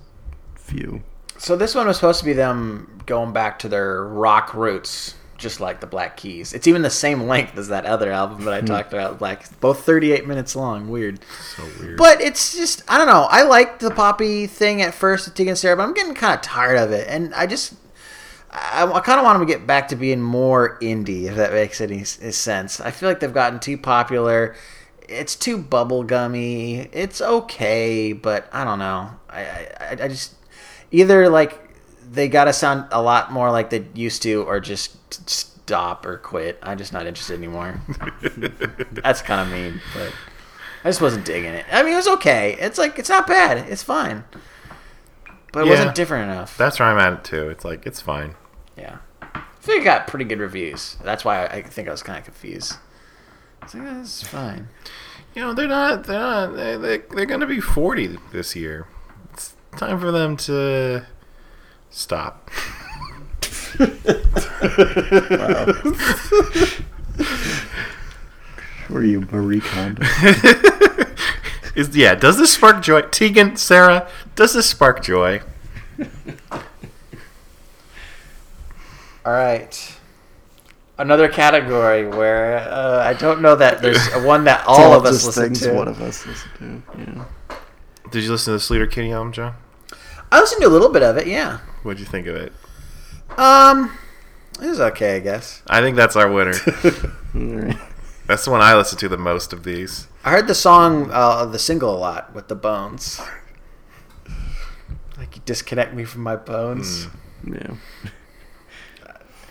few. 0.56 1.02
so 1.38 1.56
this 1.56 1.74
one 1.74 1.86
was 1.86 1.96
supposed 1.96 2.18
to 2.18 2.26
be 2.26 2.34
them 2.34 3.00
going 3.06 3.32
back 3.32 3.58
to 3.60 3.68
their 3.68 4.04
rock 4.04 4.52
roots, 4.52 5.14
just 5.40 5.58
like 5.58 5.80
the 5.80 5.86
Black 5.86 6.16
Keys. 6.16 6.52
It's 6.52 6.68
even 6.68 6.82
the 6.82 6.90
same 6.90 7.22
length 7.22 7.58
as 7.58 7.68
that 7.68 7.86
other 7.86 8.12
album 8.12 8.44
that 8.44 8.54
I 8.54 8.60
hmm. 8.60 8.66
talked 8.66 8.92
about, 8.92 9.18
Black. 9.18 9.60
Both 9.60 9.84
38 9.84 10.26
minutes 10.26 10.54
long. 10.54 10.88
Weird. 10.88 11.18
So 11.56 11.64
weird. 11.80 11.96
But 11.96 12.20
it's 12.20 12.54
just 12.54 12.82
I 12.88 12.98
don't 12.98 13.08
know. 13.08 13.26
I 13.28 13.42
liked 13.42 13.80
the 13.80 13.90
poppy 13.90 14.46
thing 14.46 14.82
at 14.82 14.94
first 14.94 15.26
with 15.26 15.34
Tegan 15.34 15.56
Sara, 15.56 15.76
but 15.76 15.82
I'm 15.82 15.94
getting 15.94 16.14
kind 16.14 16.34
of 16.34 16.42
tired 16.42 16.78
of 16.78 16.92
it, 16.92 17.08
and 17.08 17.34
I 17.34 17.46
just 17.46 17.74
I, 18.50 18.84
I 18.84 19.00
kind 19.00 19.18
of 19.18 19.24
want 19.24 19.38
them 19.38 19.46
to 19.48 19.52
get 19.52 19.66
back 19.66 19.88
to 19.88 19.96
being 19.96 20.20
more 20.20 20.78
indie, 20.80 21.24
if 21.24 21.36
that 21.36 21.52
makes 21.52 21.80
any 21.80 22.00
s- 22.00 22.18
sense. 22.36 22.80
I 22.80 22.90
feel 22.90 23.08
like 23.08 23.20
they've 23.20 23.32
gotten 23.32 23.60
too 23.60 23.78
popular. 23.78 24.54
It's 25.08 25.34
too 25.34 25.58
bubblegummy. 25.58 26.90
It's 26.92 27.20
okay, 27.20 28.12
but 28.12 28.48
I 28.52 28.64
don't 28.64 28.78
know. 28.78 29.10
I 29.28 29.40
I, 29.80 29.96
I 30.02 30.08
just 30.08 30.34
either 30.92 31.28
like 31.28 31.69
they 32.10 32.28
got 32.28 32.44
to 32.44 32.52
sound 32.52 32.86
a 32.90 33.00
lot 33.00 33.32
more 33.32 33.50
like 33.50 33.70
they 33.70 33.86
used 33.94 34.22
to, 34.22 34.42
or 34.42 34.58
just 34.60 35.30
stop 35.30 36.04
or 36.04 36.16
quit. 36.18 36.58
I'm 36.62 36.76
just 36.78 36.92
not 36.92 37.06
interested 37.06 37.34
anymore. 37.38 37.80
That's 38.92 39.22
kind 39.22 39.40
of 39.40 39.48
mean, 39.52 39.80
but 39.94 40.12
I 40.84 40.88
just 40.88 41.00
wasn't 41.00 41.24
digging 41.24 41.52
it. 41.54 41.64
I 41.70 41.82
mean, 41.82 41.92
it 41.92 41.96
was 41.96 42.08
okay. 42.08 42.56
It's 42.58 42.78
like 42.78 42.98
it's 42.98 43.08
not 43.08 43.26
bad. 43.26 43.58
It's 43.70 43.82
fine, 43.82 44.24
but 45.52 45.60
it 45.60 45.66
Yeah. 45.66 45.70
wasn't 45.70 45.94
different 45.94 46.30
enough. 46.30 46.56
That's 46.56 46.78
where 46.80 46.88
I'm 46.88 46.98
at 46.98 47.24
too. 47.24 47.48
It's 47.48 47.64
like 47.64 47.86
it's 47.86 48.00
fine. 48.00 48.34
yeah, 48.76 48.98
I 49.22 49.42
think 49.60 49.82
it 49.82 49.84
got 49.84 50.06
pretty 50.06 50.24
good 50.24 50.38
reviews. 50.40 50.96
That's 51.04 51.24
why 51.24 51.44
I, 51.46 51.56
I 51.56 51.62
think 51.62 51.86
I 51.88 51.90
was 51.92 52.02
kind 52.02 52.18
of 52.18 52.24
confused. 52.24 52.74
Like, 53.62 53.74
"Oh, 53.76 54.00
it's 54.00 54.26
fine. 54.26 54.68
You 55.34 55.42
know, 55.42 55.52
they're 55.54 55.68
not. 55.68 56.04
They're 56.04 56.18
not. 56.18 56.56
They, 56.56 56.76
they, 56.76 56.98
they're 57.14 57.26
going 57.26 57.40
to 57.40 57.46
be 57.46 57.60
40 57.60 58.18
this 58.32 58.56
year. 58.56 58.86
It's 59.32 59.54
time 59.76 60.00
for 60.00 60.10
them 60.10 60.36
to 60.38 61.04
stop. 61.90 62.50
Were 68.88 69.04
you 69.04 69.20
Marie 69.30 69.60
Kondo? 69.60 70.02
Is 71.76 71.94
yeah? 71.96 72.14
Does 72.14 72.38
this 72.38 72.52
spark 72.52 72.82
joy, 72.82 73.02
Tegan, 73.02 73.56
Sara? 73.56 74.08
Does 74.34 74.54
this 74.54 74.66
spark 74.66 75.02
joy? 75.02 75.40
All 79.24 79.32
right. 79.32 79.96
Another 80.98 81.28
category 81.28 82.06
where 82.06 82.58
uh, 82.58 83.02
I 83.04 83.14
don't 83.14 83.40
know 83.40 83.54
that 83.56 83.80
there's 83.80 84.04
one 84.24 84.44
that 84.44 84.64
all 84.66 84.92
of 84.92 85.04
us 85.04 85.24
just 85.24 85.26
listen 85.26 85.42
things 85.44 85.60
to. 85.62 85.72
one 85.72 85.88
of 85.88 86.02
us 86.02 86.26
listen 86.26 86.50
to. 86.58 86.82
Yeah. 86.98 87.24
Did 88.10 88.24
you 88.24 88.32
listen 88.32 88.52
to 88.52 88.58
the 88.58 88.74
Sleater 88.74 88.90
Kinney 88.90 89.12
album, 89.12 89.32
John? 89.32 89.54
I 90.32 90.40
listened 90.40 90.60
to 90.62 90.68
a 90.68 90.70
little 90.70 90.90
bit 90.90 91.02
of 91.02 91.16
it. 91.16 91.26
Yeah. 91.26 91.60
What'd 91.82 92.00
you 92.00 92.06
think 92.06 92.26
of 92.26 92.36
it? 92.36 92.52
Um, 93.36 93.96
it 94.60 94.66
was 94.66 94.80
okay, 94.80 95.16
I 95.16 95.20
guess. 95.20 95.62
I 95.68 95.80
think 95.80 95.96
that's 95.96 96.16
our 96.16 96.30
winner. 96.30 96.52
That's 98.30 98.44
the 98.44 98.52
one 98.52 98.60
I 98.60 98.76
listen 98.76 98.96
to 98.98 99.08
the 99.08 99.18
most 99.18 99.52
of 99.52 99.64
these. 99.64 100.06
I 100.24 100.30
heard 100.30 100.46
the 100.46 100.54
song, 100.54 101.10
uh, 101.10 101.46
the 101.46 101.58
single 101.58 101.96
a 101.96 101.98
lot 101.98 102.32
with 102.32 102.46
the 102.46 102.54
bones. 102.54 103.20
Like 105.18 105.34
you 105.34 105.42
disconnect 105.44 105.94
me 105.94 106.04
from 106.04 106.22
my 106.22 106.36
bones. 106.36 107.08
Yeah. 107.44 107.74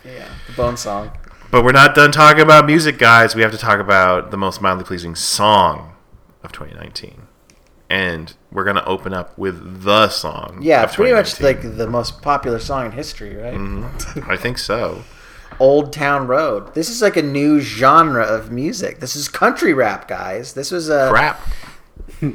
Yeah, 0.02 0.30
the 0.46 0.54
bone 0.54 0.78
song. 0.78 1.10
But 1.50 1.62
we're 1.62 1.72
not 1.72 1.94
done 1.94 2.10
talking 2.10 2.40
about 2.40 2.64
music, 2.64 2.96
guys. 2.96 3.34
We 3.34 3.42
have 3.42 3.52
to 3.52 3.58
talk 3.58 3.80
about 3.80 4.30
the 4.30 4.38
most 4.38 4.62
mildly 4.62 4.84
pleasing 4.84 5.14
song 5.14 5.92
of 6.42 6.52
2019. 6.52 7.26
And 7.90 8.32
we're 8.52 8.64
going 8.64 8.76
to 8.76 8.84
open 8.86 9.12
up 9.12 9.36
with 9.36 9.82
the 9.82 10.08
song. 10.08 10.60
Yeah, 10.62 10.84
of 10.84 10.92
pretty 10.92 11.12
much 11.12 11.40
like 11.40 11.62
the 11.62 11.88
most 11.88 12.22
popular 12.22 12.60
song 12.60 12.86
in 12.86 12.92
history, 12.92 13.36
right? 13.36 13.54
Mm-hmm. 13.54 14.30
I 14.30 14.36
think 14.36 14.58
so. 14.58 15.02
Old 15.58 15.92
Town 15.92 16.26
Road. 16.26 16.74
This 16.74 16.88
is 16.88 17.02
like 17.02 17.16
a 17.16 17.22
new 17.22 17.60
genre 17.60 18.24
of 18.24 18.52
music. 18.52 19.00
This 19.00 19.16
is 19.16 19.28
country 19.28 19.74
rap, 19.74 20.08
guys. 20.08 20.54
This 20.54 20.70
was 20.70 20.88
a. 20.88 21.08
Crap. 21.10 21.40
I 22.22 22.30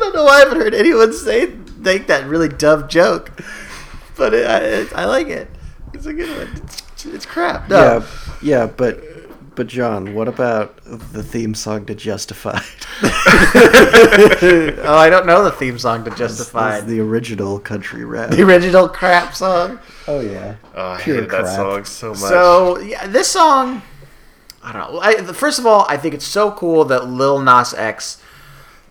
don't 0.00 0.14
know 0.14 0.24
why 0.24 0.36
I 0.36 0.38
haven't 0.40 0.58
heard 0.58 0.74
anyone 0.74 1.12
say 1.12 1.52
make 1.78 2.08
that 2.08 2.26
really 2.26 2.48
dumb 2.48 2.88
joke, 2.88 3.30
but 4.16 4.34
it, 4.34 4.46
I, 4.46 4.58
it, 4.58 4.92
I 4.94 5.04
like 5.04 5.28
it. 5.28 5.48
It's 5.94 6.06
a 6.06 6.12
good 6.12 6.36
one. 6.36 6.62
It's, 6.64 7.06
it's 7.06 7.26
crap. 7.26 7.70
No. 7.70 7.76
Yeah, 7.76 8.06
yeah, 8.42 8.66
but 8.66 9.00
but 9.56 9.66
John, 9.66 10.14
what 10.14 10.28
about 10.28 10.78
the 10.84 11.22
theme 11.22 11.54
song 11.54 11.86
to 11.86 11.94
Justified? 11.94 12.62
oh, 13.02 14.96
I 14.98 15.08
don't 15.10 15.26
know 15.26 15.42
the 15.44 15.50
theme 15.50 15.78
song 15.78 16.04
to 16.04 16.10
It's 16.10 16.18
Justified. 16.18 16.86
the 16.86 17.00
original 17.00 17.58
country 17.58 18.04
rap. 18.04 18.30
The 18.30 18.42
original 18.42 18.88
crap 18.88 19.34
song. 19.34 19.78
Oh 20.06 20.20
yeah. 20.20 20.56
Oh, 20.74 20.92
I 20.92 21.00
Pure 21.00 21.16
hated 21.16 21.30
that 21.30 21.42
crap. 21.44 21.56
song 21.56 21.84
so 21.84 22.08
much. 22.10 22.18
So 22.18 22.78
yeah, 22.78 23.06
this 23.06 23.28
song. 23.28 23.82
I 24.62 24.72
don't 24.72 24.92
know. 24.94 25.00
I, 25.00 25.20
the- 25.20 25.34
first 25.34 25.58
of 25.58 25.66
all, 25.66 25.86
I 25.88 25.96
think 25.96 26.14
it's 26.14 26.26
so 26.26 26.50
cool 26.52 26.84
that 26.86 27.08
Lil 27.08 27.40
Nas 27.40 27.72
X 27.74 28.20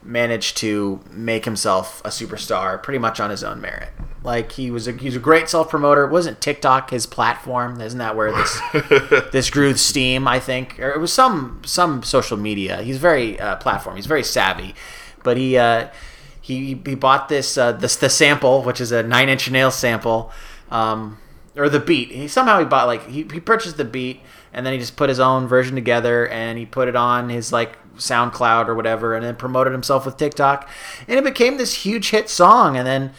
managed 0.05 0.57
to 0.57 1.01
make 1.09 1.45
himself 1.45 2.01
a 2.05 2.09
superstar 2.09 2.81
pretty 2.81 2.99
much 2.99 3.19
on 3.19 3.29
his 3.29 3.43
own 3.43 3.59
merit. 3.59 3.89
Like 4.23 4.53
he 4.53 4.71
was 4.71 4.87
a 4.87 4.93
he's 4.93 5.15
a 5.15 5.19
great 5.19 5.49
self 5.49 5.69
promoter. 5.69 6.07
Wasn't 6.07 6.41
TikTok 6.41 6.89
his 6.89 7.05
platform? 7.05 7.79
Isn't 7.81 7.99
that 7.99 8.15
where 8.15 8.31
this 8.31 8.61
this 9.31 9.49
grew 9.49 9.75
steam? 9.75 10.27
I 10.27 10.39
think, 10.39 10.79
or 10.79 10.91
it 10.91 10.99
was 10.99 11.13
some 11.13 11.61
some 11.65 12.01
social 12.03 12.37
media. 12.37 12.81
He's 12.81 12.97
very 12.97 13.39
uh, 13.39 13.57
platform. 13.57 13.95
He's 13.95 14.07
very 14.07 14.23
savvy, 14.23 14.73
but 15.23 15.37
he 15.37 15.57
uh, 15.57 15.89
he 16.41 16.79
he 16.85 16.95
bought 16.95 17.29
this 17.29 17.57
uh, 17.57 17.73
this 17.73 17.95
the 17.95 18.09
sample, 18.09 18.63
which 18.63 18.81
is 18.81 18.91
a 18.91 19.03
Nine 19.03 19.29
Inch 19.29 19.49
Nails 19.51 19.75
sample, 19.75 20.31
um, 20.71 21.19
or 21.55 21.69
the 21.69 21.79
beat. 21.79 22.09
He 22.11 22.27
somehow 22.27 22.59
he 22.59 22.65
bought 22.65 22.87
like 22.87 23.07
he, 23.07 23.23
he 23.31 23.39
purchased 23.39 23.77
the 23.77 23.85
beat 23.85 24.21
and 24.55 24.65
then 24.65 24.73
he 24.73 24.79
just 24.79 24.95
put 24.95 25.09
his 25.09 25.19
own 25.19 25.47
version 25.47 25.75
together 25.75 26.27
and 26.29 26.57
he 26.57 26.65
put 26.65 26.87
it 26.87 26.95
on 26.95 27.29
his 27.29 27.51
like 27.51 27.77
SoundCloud 27.97 28.67
or 28.67 28.73
whatever, 28.73 29.13
and 29.13 29.23
then 29.23 29.35
promoted 29.35 29.73
himself 29.73 30.05
with 30.05 30.17
TikTok, 30.17 30.67
and 31.07 31.19
it 31.19 31.23
became 31.23 31.57
this 31.57 31.85
huge 31.85 32.09
hit 32.09 32.29
song, 32.29 32.75
and 32.75 32.87
then 32.87 33.13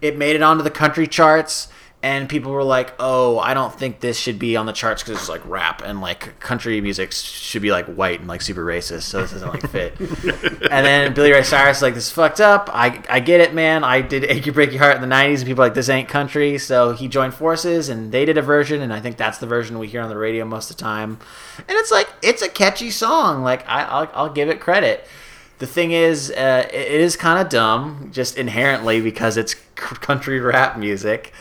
it 0.00 0.16
made 0.16 0.36
it 0.36 0.42
onto 0.42 0.62
the 0.62 0.70
country 0.70 1.06
charts. 1.06 1.68
And 2.04 2.28
people 2.28 2.52
were 2.52 2.62
like, 2.62 2.92
"Oh, 3.00 3.38
I 3.38 3.54
don't 3.54 3.74
think 3.74 4.00
this 4.00 4.18
should 4.18 4.38
be 4.38 4.58
on 4.58 4.66
the 4.66 4.74
charts 4.74 5.02
because 5.02 5.18
it's 5.18 5.30
like 5.30 5.40
rap 5.48 5.80
and 5.82 6.02
like 6.02 6.38
country 6.38 6.78
music 6.82 7.12
should 7.12 7.62
be 7.62 7.70
like 7.72 7.86
white 7.86 8.20
and 8.20 8.28
like 8.28 8.42
super 8.42 8.62
racist, 8.62 9.04
so 9.04 9.22
this 9.22 9.32
doesn't 9.32 9.48
like 9.48 9.70
fit." 9.70 9.98
and 10.70 10.84
then 10.84 11.14
Billy 11.14 11.32
Ray 11.32 11.42
Cyrus 11.42 11.80
like, 11.80 11.94
"This 11.94 12.08
is 12.08 12.12
fucked 12.12 12.42
up. 12.42 12.68
I 12.70 13.02
I 13.08 13.20
get 13.20 13.40
it, 13.40 13.54
man. 13.54 13.84
I 13.84 14.02
did 14.02 14.24
Achy 14.24 14.50
Breaky 14.50 14.76
Heart 14.76 14.96
in 14.96 15.00
the 15.00 15.08
'90s, 15.14 15.38
and 15.38 15.46
people 15.46 15.64
like 15.64 15.72
this 15.72 15.88
ain't 15.88 16.06
country." 16.10 16.58
So 16.58 16.92
he 16.92 17.08
joined 17.08 17.32
forces, 17.32 17.88
and 17.88 18.12
they 18.12 18.26
did 18.26 18.36
a 18.36 18.42
version, 18.42 18.82
and 18.82 18.92
I 18.92 19.00
think 19.00 19.16
that's 19.16 19.38
the 19.38 19.46
version 19.46 19.78
we 19.78 19.88
hear 19.88 20.02
on 20.02 20.10
the 20.10 20.18
radio 20.18 20.44
most 20.44 20.70
of 20.70 20.76
the 20.76 20.82
time. 20.82 21.18
And 21.56 21.70
it's 21.70 21.90
like 21.90 22.10
it's 22.20 22.42
a 22.42 22.50
catchy 22.50 22.90
song. 22.90 23.42
Like 23.42 23.66
I 23.66 23.82
I'll, 23.84 24.10
I'll 24.12 24.32
give 24.32 24.50
it 24.50 24.60
credit. 24.60 25.06
The 25.58 25.66
thing 25.66 25.92
is, 25.92 26.30
uh, 26.32 26.68
it 26.70 26.90
is 26.90 27.16
kind 27.16 27.40
of 27.40 27.48
dumb, 27.48 28.10
just 28.12 28.36
inherently 28.36 29.00
because 29.00 29.38
it's 29.38 29.52
c- 29.52 29.56
country 29.76 30.38
rap 30.40 30.76
music, 30.76 31.32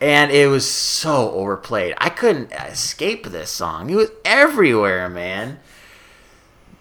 and 0.00 0.30
it 0.30 0.48
was 0.48 0.68
so 0.68 1.30
overplayed. 1.32 1.94
I 1.98 2.10
couldn't 2.10 2.52
escape 2.52 3.26
this 3.26 3.50
song. 3.50 3.90
It 3.90 3.96
was 3.96 4.10
everywhere, 4.24 5.08
man. 5.08 5.58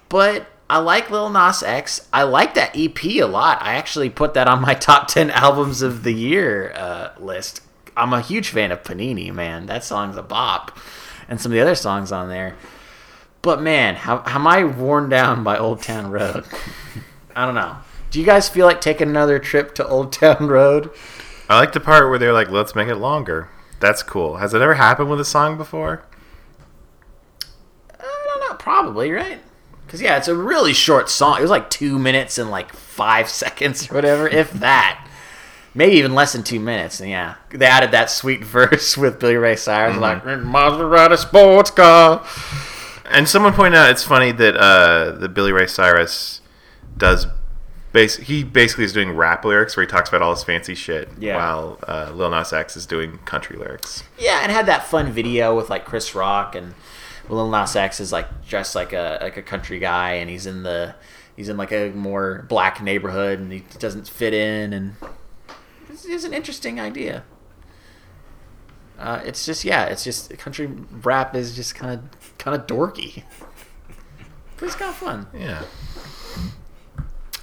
But 0.09 0.47
I 0.70 0.80
like 0.80 1.09
Lil 1.09 1.30
Nas 1.30 1.63
X. 1.63 2.07
I 2.11 2.24
like 2.24 2.55
that 2.55 2.76
EP 2.76 3.03
a 3.03 3.24
lot. 3.24 3.61
I 3.61 3.76
actually 3.76 4.09
put 4.09 4.34
that 4.34 4.47
on 4.47 4.61
my 4.61 4.74
top 4.74 5.07
ten 5.07 5.30
albums 5.32 5.82
of 5.82 6.03
the 6.03 6.13
year 6.13 6.74
uh, 6.76 7.11
list. 7.20 7.61
I'm 7.97 8.13
a 8.13 8.22
huge 8.22 8.49
fan 8.49 8.72
of 8.72 8.84
Panini, 8.84 9.34
man. 9.34 9.68
That 9.68 9.84
song's 9.84 10.18
a 10.18 10.24
bop, 10.24 10.78
and 11.30 11.39
some 11.39 11.51
of 11.51 11.55
the 11.55 11.61
other 11.61 11.76
songs 11.76 12.11
on 12.11 12.30
there. 12.30 12.55
But 13.41 13.61
man, 13.61 13.95
how, 13.95 14.20
how 14.20 14.39
am 14.39 14.47
I 14.47 14.63
worn 14.63 15.07
down 15.07 15.43
by 15.43 15.57
Old 15.57 15.82
Town 15.84 16.09
Road? 16.09 16.45
I 17.36 17.45
don't 17.45 17.55
know. 17.55 17.78
Do 18.09 18.20
you 18.20 18.26
guys 18.26 18.49
feel 18.49 18.66
like 18.66 18.82
taking 18.82 19.07
another 19.07 19.39
trip 19.39 19.76
to 19.76 19.88
Old 19.88 20.11
Town 20.11 20.47
Road? 20.47 20.89
I 21.50 21.60
like 21.60 21.74
the 21.74 21.80
part 21.80 22.10
where 22.10 22.18
they're 22.18 22.34
like, 22.34 22.50
"Let's 22.50 22.76
make 22.76 22.88
it 22.88 22.96
longer." 22.96 23.50
That's 23.80 24.04
cool. 24.04 24.38
Has 24.38 24.54
it 24.54 24.62
ever 24.62 24.76
happened 24.76 25.10
with 25.10 25.20
a 25.20 25.26
song 25.26 25.58
before? 25.58 26.04
I 28.00 28.28
don't 28.28 28.50
know. 28.50 28.56
Probably 28.56 29.12
right. 29.12 29.39
Because 29.86 30.02
yeah, 30.02 30.18
it's 30.18 30.28
a 30.28 30.36
really 30.36 30.74
short 30.74 31.10
song. 31.10 31.38
It 31.38 31.41
was 31.41 31.52
like 31.52 31.70
two 31.70 32.00
minutes 32.00 32.38
and 32.38 32.50
like 32.50 32.74
five 32.74 33.30
seconds 33.43 33.89
or 33.89 33.96
whatever, 33.96 34.28
if 34.28 34.52
that. 34.54 35.02
Maybe 35.78 35.98
even 35.98 36.16
less 36.16 36.32
than 36.32 36.43
two 36.43 36.60
minutes. 36.62 37.02
And 37.02 37.10
yeah, 37.10 37.36
they 37.50 37.66
added 37.66 37.91
that 37.91 38.10
sweet 38.10 38.43
verse 38.46 38.98
with 38.98 39.20
Billy 39.20 39.36
Ray 39.36 39.58
Cyrus, 39.58 39.98
like 39.98 40.24
Maserati 40.24 41.18
sports 41.18 41.70
car. 41.70 42.26
And 43.12 43.28
someone 43.30 43.54
pointed 43.54 43.78
out 43.78 43.89
it's 43.91 44.04
funny 44.04 44.32
that 44.32 44.56
uh, 44.56 45.12
the 45.12 45.30
Billy 45.30 45.52
Ray 45.52 45.68
Cyrus 45.68 46.41
does. 46.98 47.28
Base, 47.96 48.18
he 48.18 48.43
basically 48.43 48.84
is 48.84 48.91
doing 48.91 49.12
rap 49.16 49.46
lyrics 49.46 49.78
where 49.78 49.86
he 49.86 49.89
talks 49.89 50.10
about 50.10 50.22
all 50.22 50.32
his 50.36 50.43
fancy 50.43 50.76
shit, 50.76 51.08
Yeah. 51.18 51.38
while 51.38 51.80
uh, 51.88 52.12
Lil 52.14 52.30
Nas 52.30 52.52
X 52.52 52.76
is 52.76 52.86
doing 52.86 53.20
country 53.20 53.56
lyrics. 53.56 54.04
Yeah, 54.20 54.41
and 54.43 54.52
had 54.52 54.66
that 54.66 54.86
fun 54.86 55.14
video 55.14 55.56
with 55.56 55.70
like 55.70 55.86
Chris 55.86 56.14
Rock 56.14 56.56
and 56.56 56.74
Lil 57.30 57.50
Nas 57.50 57.74
X 57.74 58.02
is 58.02 58.12
like 58.12 58.28
dressed 58.46 58.76
like 58.76 58.91
a 58.91 59.20
like 59.22 59.38
a 59.38 59.41
country 59.41 59.80
guy, 59.80 60.16
and 60.16 60.30
he's 60.30 60.46
in 60.46 60.64
the 60.64 60.93
he's 61.38 61.48
in 61.48 61.56
like 61.56 61.72
a 61.72 61.91
more 61.91 62.46
black 62.50 62.82
neighborhood, 62.84 63.39
and 63.39 63.50
he 63.54 63.64
doesn't 63.80 64.10
fit 64.10 64.34
in, 64.34 64.74
and 64.74 64.96
it's, 65.89 66.04
it's 66.06 66.26
an 66.26 66.34
interesting 66.34 66.82
idea. 66.82 67.24
Uh, 69.00 69.22
it's 69.24 69.46
just 69.46 69.64
yeah, 69.64 69.86
it's 69.86 70.04
just 70.04 70.38
country 70.38 70.68
rap 71.02 71.34
is 71.34 71.56
just 71.56 71.76
kind 71.76 71.93
of 71.93 72.38
kind 72.38 72.60
of 72.60 72.68
dorky, 72.68 73.24
but 74.58 74.66
it's 74.66 74.76
kind 74.76 74.89
of 74.89 74.96
fun. 74.96 75.28
Yeah, 75.34 75.64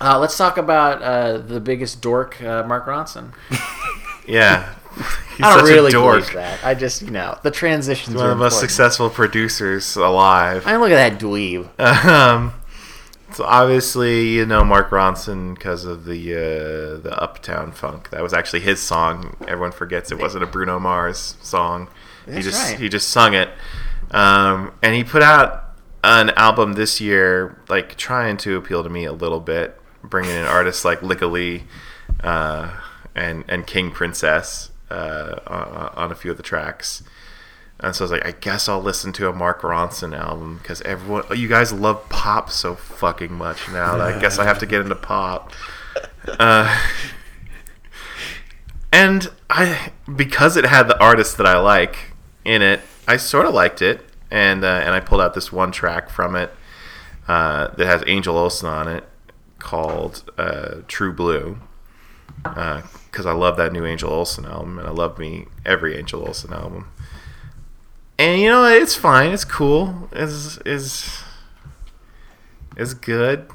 Uh, 0.02 0.18
let's 0.18 0.36
talk 0.36 0.58
about 0.58 1.00
uh, 1.00 1.38
the 1.38 1.60
biggest 1.60 2.02
dork, 2.02 2.42
uh, 2.42 2.64
Mark 2.66 2.86
Ronson. 2.86 3.32
yeah. 4.26 4.74
He's 5.36 5.46
I 5.46 5.56
don't 5.56 5.68
really 5.68 5.92
believe 5.92 6.32
that. 6.32 6.62
I 6.64 6.74
just 6.74 7.02
you 7.02 7.10
know 7.10 7.38
the 7.42 7.50
transitions. 7.50 8.08
He's 8.08 8.16
one 8.16 8.26
of 8.26 8.30
the 8.30 8.36
most 8.36 8.54
important. 8.54 8.70
successful 8.70 9.08
producers 9.08 9.96
alive. 9.96 10.66
I 10.66 10.72
mean, 10.72 10.80
look 10.80 10.90
at 10.90 11.18
that 11.18 11.20
dweeb. 11.20 11.68
Um, 12.04 12.52
so 13.32 13.44
obviously, 13.44 14.28
you 14.28 14.44
know 14.44 14.62
Mark 14.64 14.90
Ronson 14.90 15.54
because 15.54 15.86
of 15.86 16.04
the 16.04 16.34
uh, 16.34 17.00
the 17.00 17.16
Uptown 17.18 17.72
Funk. 17.72 18.10
That 18.10 18.22
was 18.22 18.34
actually 18.34 18.60
his 18.60 18.82
song. 18.82 19.36
Everyone 19.48 19.72
forgets 19.72 20.12
it 20.12 20.18
wasn't 20.18 20.44
a 20.44 20.46
Bruno 20.46 20.78
Mars 20.78 21.36
song. 21.40 21.88
he 22.26 22.42
just 22.42 22.72
right. 22.72 22.78
he 22.78 22.90
just 22.90 23.08
sung 23.08 23.32
it, 23.32 23.48
um, 24.10 24.74
and 24.82 24.94
he 24.94 25.04
put 25.04 25.22
out 25.22 25.74
an 26.04 26.30
album 26.30 26.74
this 26.74 27.00
year, 27.00 27.58
like 27.68 27.96
trying 27.96 28.36
to 28.38 28.56
appeal 28.56 28.82
to 28.82 28.90
me 28.90 29.06
a 29.06 29.12
little 29.12 29.40
bit, 29.40 29.80
bringing 30.02 30.32
in 30.32 30.44
artists 30.44 30.84
like 30.84 31.00
Lykke 31.00 31.30
Li, 31.30 31.64
uh, 32.22 32.80
and 33.14 33.44
and 33.48 33.66
King 33.66 33.90
Princess 33.90 34.70
uh, 34.90 35.40
on, 35.46 36.04
on 36.04 36.12
a 36.12 36.14
few 36.14 36.30
of 36.30 36.36
the 36.36 36.42
tracks. 36.42 37.02
And 37.80 37.96
so 37.96 38.04
I 38.04 38.04
was 38.04 38.12
like, 38.12 38.26
I 38.26 38.30
guess 38.30 38.68
I'll 38.68 38.80
listen 38.80 39.12
to 39.14 39.28
a 39.28 39.32
Mark 39.32 39.62
Ronson 39.62 40.16
album 40.16 40.58
because 40.58 40.80
everyone, 40.82 41.24
you 41.36 41.48
guys 41.48 41.72
love 41.72 42.08
pop 42.08 42.48
so 42.48 42.76
fucking 42.76 43.32
much 43.32 43.68
now. 43.68 43.96
that 43.96 44.14
I 44.16 44.20
guess 44.20 44.38
I 44.38 44.44
have 44.44 44.60
to 44.60 44.66
get 44.66 44.82
into 44.82 44.94
pop. 44.94 45.52
Uh, 46.38 46.80
and 48.92 49.28
I, 49.50 49.90
because 50.14 50.56
it 50.56 50.64
had 50.64 50.84
the 50.86 50.98
artists 51.02 51.34
that 51.34 51.46
I 51.46 51.58
like 51.58 52.12
in 52.44 52.62
it, 52.62 52.82
I 53.08 53.16
sort 53.16 53.46
of 53.46 53.54
liked 53.54 53.82
it, 53.82 54.04
and 54.30 54.64
uh, 54.64 54.68
and 54.84 54.94
I 54.94 55.00
pulled 55.00 55.20
out 55.20 55.34
this 55.34 55.50
one 55.50 55.72
track 55.72 56.08
from 56.08 56.36
it 56.36 56.54
uh, 57.26 57.68
that 57.76 57.86
has 57.86 58.04
Angel 58.06 58.36
Olsen 58.38 58.68
on 58.68 58.86
it 58.86 59.04
called 59.62 60.30
uh, 60.36 60.82
True 60.88 61.12
Blue 61.12 61.58
because 62.42 63.26
I 63.26 63.32
love 63.32 63.56
that 63.56 63.72
new 63.72 63.84
Angel 63.86 64.10
Olsen 64.10 64.44
album, 64.44 64.78
and 64.78 64.86
I 64.88 64.90
love 64.90 65.18
me 65.18 65.46
every 65.64 65.96
Angel 65.96 66.26
Olsen 66.26 66.52
album. 66.52 66.88
And 68.18 68.40
you 68.40 68.48
know, 68.48 68.64
it's 68.64 68.94
fine. 68.94 69.32
It's 69.32 69.44
cool. 69.44 70.08
Is 70.12 70.58
is 70.58 71.22
is 72.76 72.94
good. 72.94 73.48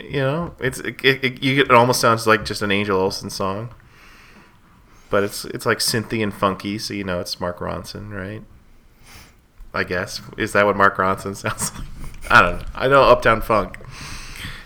You 0.00 0.20
know, 0.20 0.54
it's 0.60 0.78
it, 0.80 1.04
it, 1.04 1.24
it, 1.24 1.42
you, 1.42 1.62
it 1.62 1.70
almost 1.70 2.00
sounds 2.00 2.26
like 2.26 2.44
just 2.44 2.62
an 2.62 2.70
Angel 2.70 2.98
Olsen 2.98 3.30
song, 3.30 3.74
but 5.10 5.22
it's 5.24 5.44
it's 5.46 5.66
like 5.66 5.78
synthy 5.78 6.22
and 6.22 6.32
funky, 6.32 6.78
so 6.78 6.94
you 6.94 7.04
know 7.04 7.20
it's 7.20 7.40
Mark 7.40 7.58
Ronson, 7.58 8.10
right? 8.12 8.42
I 9.74 9.84
guess 9.84 10.20
is 10.38 10.52
that 10.52 10.64
what 10.64 10.76
Mark 10.76 10.96
Ronson 10.96 11.36
sounds 11.36 11.72
like? 11.74 11.97
I 12.30 12.42
don't 12.42 12.58
know. 12.58 12.64
I 12.74 12.88
know 12.88 13.02
Uptown 13.04 13.40
Funk. 13.40 13.78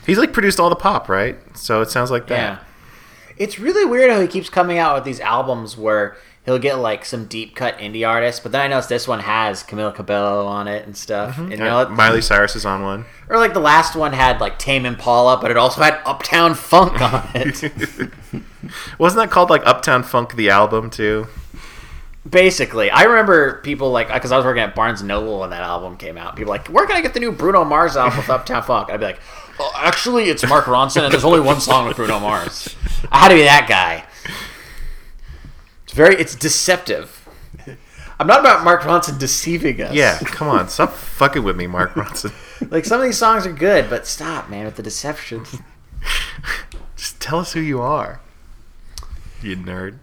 He's 0.06 0.18
like 0.18 0.32
produced 0.32 0.58
all 0.58 0.68
the 0.68 0.76
pop, 0.76 1.08
right? 1.08 1.36
So 1.56 1.80
it 1.80 1.90
sounds 1.90 2.10
like 2.10 2.26
that. 2.28 2.36
Yeah. 2.36 2.58
It's 3.36 3.58
really 3.58 3.84
weird 3.84 4.10
how 4.10 4.20
he 4.20 4.26
keeps 4.26 4.48
coming 4.48 4.78
out 4.78 4.94
with 4.94 5.04
these 5.04 5.20
albums 5.20 5.76
where 5.76 6.16
he'll 6.44 6.58
get 6.58 6.78
like 6.78 7.04
some 7.04 7.26
deep 7.26 7.54
cut 7.54 7.78
indie 7.78 8.06
artists, 8.06 8.40
but 8.40 8.52
then 8.52 8.60
I 8.60 8.68
noticed 8.68 8.88
this 8.88 9.06
one 9.06 9.20
has 9.20 9.62
Camila 9.62 9.94
Cabello 9.94 10.46
on 10.46 10.68
it 10.68 10.86
and 10.86 10.96
stuff. 10.96 11.34
Mm-hmm. 11.34 11.42
And, 11.42 11.52
you 11.52 11.58
know, 11.58 11.88
Miley 11.88 12.20
Cyrus 12.20 12.56
is 12.56 12.66
on 12.66 12.82
one. 12.82 13.04
or 13.28 13.38
like 13.38 13.54
the 13.54 13.60
last 13.60 13.94
one 13.94 14.12
had 14.12 14.40
like 14.40 14.58
Tame 14.58 14.86
Impala, 14.86 15.38
but 15.40 15.50
it 15.50 15.56
also 15.56 15.82
had 15.82 16.00
Uptown 16.04 16.54
Funk 16.54 17.00
on 17.00 17.28
it. 17.34 18.10
Wasn't 18.98 19.22
that 19.22 19.30
called 19.30 19.50
like 19.50 19.64
Uptown 19.66 20.02
Funk 20.02 20.34
the 20.34 20.50
album 20.50 20.90
too? 20.90 21.26
Basically, 22.28 22.88
I 22.90 23.02
remember 23.02 23.60
people 23.62 23.90
like 23.90 24.08
because 24.08 24.30
I 24.30 24.36
was 24.36 24.46
working 24.46 24.62
at 24.62 24.76
Barnes 24.76 25.00
and 25.00 25.08
Noble 25.08 25.40
when 25.40 25.50
that 25.50 25.62
album 25.62 25.96
came 25.96 26.16
out. 26.16 26.36
People 26.36 26.50
like, 26.50 26.68
where 26.68 26.86
can 26.86 26.96
I 26.96 27.00
get 27.00 27.14
the 27.14 27.20
new 27.20 27.32
Bruno 27.32 27.64
Mars 27.64 27.96
album 27.96 28.18
with 28.18 28.30
Uptown 28.30 28.62
Funk? 28.62 28.90
I'd 28.90 29.00
be 29.00 29.06
like, 29.06 29.20
oh, 29.58 29.72
actually, 29.76 30.24
it's 30.24 30.46
Mark 30.48 30.66
Ronson, 30.66 31.02
and 31.02 31.12
there's 31.12 31.24
only 31.24 31.40
one 31.40 31.60
song 31.60 31.88
with 31.88 31.96
Bruno 31.96 32.20
Mars. 32.20 32.74
I 33.10 33.18
had 33.18 33.28
to 33.30 33.34
be 33.34 33.42
that 33.42 33.66
guy. 33.68 34.04
It's 35.82 35.92
very, 35.92 36.14
it's 36.14 36.36
deceptive. 36.36 37.28
I'm 38.20 38.28
not 38.28 38.38
about 38.38 38.62
Mark 38.62 38.82
Ronson 38.82 39.18
deceiving 39.18 39.82
us. 39.82 39.92
Yeah, 39.92 40.16
come 40.20 40.46
on, 40.46 40.68
stop 40.68 40.92
fucking 40.92 41.42
with 41.42 41.56
me, 41.56 41.66
Mark 41.66 41.94
Ronson. 41.94 42.32
like 42.70 42.84
some 42.84 43.00
of 43.00 43.04
these 43.04 43.18
songs 43.18 43.46
are 43.46 43.52
good, 43.52 43.90
but 43.90 44.06
stop, 44.06 44.48
man, 44.48 44.64
with 44.64 44.76
the 44.76 44.82
deception. 44.82 45.44
Just 46.96 47.20
tell 47.20 47.40
us 47.40 47.52
who 47.54 47.60
you 47.60 47.80
are, 47.80 48.20
you 49.42 49.56
nerd. 49.56 49.98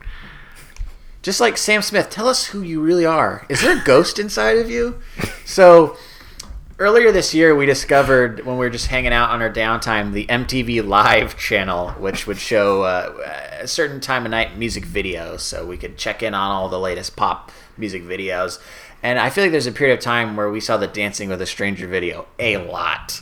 Just 1.22 1.40
like 1.41 1.58
Sam 1.58 1.82
Smith, 1.82 2.10
tell 2.10 2.28
us 2.28 2.48
who 2.48 2.62
you 2.62 2.82
really 2.82 3.06
are. 3.06 3.46
Is 3.50 3.62
there 3.62 3.78
a 3.78 3.84
ghost 3.84 4.20
inside 4.20 4.58
of 4.58 4.70
you? 4.70 5.00
So, 5.50 5.98
earlier 6.78 7.12
this 7.12 7.34
year, 7.34 7.56
we 7.56 7.66
discovered 7.66 8.46
when 8.46 8.60
we 8.60 8.66
were 8.68 8.70
just 8.70 8.86
hanging 8.86 9.12
out 9.12 9.32
on 9.32 9.41
our 9.41 9.52
downtime 9.52 10.14
the 10.14 10.28
MTV 10.28 10.86
Live 10.88 11.36
channel, 11.40 11.90
which 11.94 12.28
would 12.28 12.38
show 12.38 12.84
uh, 12.84 13.58
a 13.60 13.68
certain 13.68 14.00
time 14.00 14.26
of 14.26 14.32
night 14.32 14.60
music 14.60 14.86
videos, 14.86 15.40
so 15.40 15.66
we 15.66 15.76
could 15.76 15.98
check 15.98 16.22
in 16.22 16.36
on 16.36 16.52
all 16.52 16.70
the 16.70 16.80
latest 16.80 17.16
pop 17.16 17.52
music 17.78 18.04
videos. 18.04 18.60
And 19.02 19.18
I 19.18 19.32
feel 19.32 19.44
like 19.44 19.52
there's 19.52 19.66
a 19.66 19.72
period 19.72 19.98
of 19.98 20.04
time 20.04 20.36
where 20.36 20.52
we 20.52 20.60
saw 20.60 20.78
the 20.78 20.86
Dancing 20.86 21.30
with 21.30 21.41
a 21.41 21.48
Stranger 21.48 21.88
video 21.88 22.28
a 22.38 22.58
lot. 22.58 23.22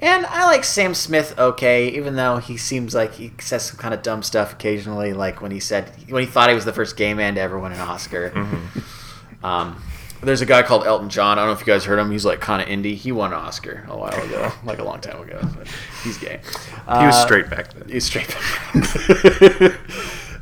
And 0.00 0.26
I 0.26 0.44
like 0.46 0.64
Sam 0.64 0.92
Smith 0.92 1.38
okay, 1.38 1.88
even 1.90 2.16
though 2.16 2.36
he 2.38 2.56
seems 2.56 2.94
like 2.94 3.14
he 3.14 3.32
says 3.40 3.64
some 3.64 3.76
kind 3.78 3.94
of 3.94 4.02
dumb 4.02 4.22
stuff 4.22 4.52
occasionally, 4.52 5.12
like 5.12 5.40
when 5.40 5.50
he 5.50 5.60
said 5.60 5.90
when 6.08 6.22
he 6.22 6.28
thought 6.28 6.48
he 6.48 6.54
was 6.54 6.64
the 6.64 6.72
first 6.72 6.96
gay 6.96 7.14
man 7.14 7.36
to 7.36 7.40
ever 7.40 7.58
win 7.58 7.72
an 7.72 7.80
Oscar. 7.80 8.32
Um, 9.42 9.82
there's 10.22 10.40
a 10.40 10.46
guy 10.46 10.62
called 10.62 10.84
Elton 10.86 11.10
John. 11.10 11.38
I 11.38 11.42
don't 11.42 11.50
know 11.50 11.52
if 11.54 11.60
you 11.60 11.66
guys 11.72 11.84
heard 11.84 11.98
him. 11.98 12.10
He's 12.10 12.24
like 12.24 12.40
kind 12.40 12.60
of 12.60 12.68
indie. 12.68 12.94
He 12.96 13.12
won 13.12 13.32
an 13.32 13.38
Oscar 13.38 13.84
a 13.88 13.96
while 13.96 14.12
ago, 14.22 14.50
like 14.64 14.78
a 14.78 14.84
long 14.84 15.00
time 15.00 15.20
ago. 15.22 15.40
He's 16.02 16.18
gay. 16.18 16.40
He 16.42 17.06
was 17.06 17.14
Uh, 17.14 17.24
straight 17.24 17.48
back 17.48 17.72
then. 17.72 17.88
He's 17.88 18.04
straight. 18.04 18.34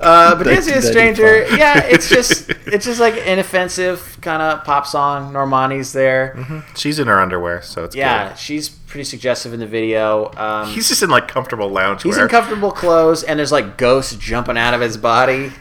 uh, 0.03 0.35
but 0.35 0.45
Dancing 0.45 0.75
a 0.75 0.83
Stranger, 0.83 1.43
1995. 1.43 1.59
yeah, 1.59 1.83
it's 1.95 2.09
just 2.17 2.51
it's 2.67 2.85
just 2.85 3.01
like 3.01 3.15
an 3.15 3.27
inoffensive 3.39 4.19
kind 4.21 4.43
of 4.43 4.65
pop 4.65 4.87
song. 4.87 5.33
Normani's 5.33 5.93
there. 5.93 6.63
She's 6.77 6.99
in 6.99 7.07
her 7.09 7.21
underwear, 7.21 7.63
so 7.63 7.85
it's 7.85 7.95
Yeah, 7.97 8.29
good. 8.31 8.39
she's 8.39 8.69
pretty 8.69 9.05
suggestive 9.05 9.53
in 9.55 9.61
the 9.61 9.67
video. 9.67 10.31
Um, 10.37 10.69
He's 10.69 10.89
just 10.89 11.03
in 11.03 11.11
like 11.11 11.29
comfortable 11.29 11.71
loungewear. 11.71 12.03
He's 12.03 12.17
in 12.19 12.29
comfortable 12.29 12.73
clothes, 12.73 13.23
and 13.23 13.39
there's 13.39 13.53
like 13.53 13.79
ghosts 13.79 14.15
jumping 14.17 14.59
out 14.59 14.75
of 14.75 14.81
his 14.81 14.97
body. 14.97 15.53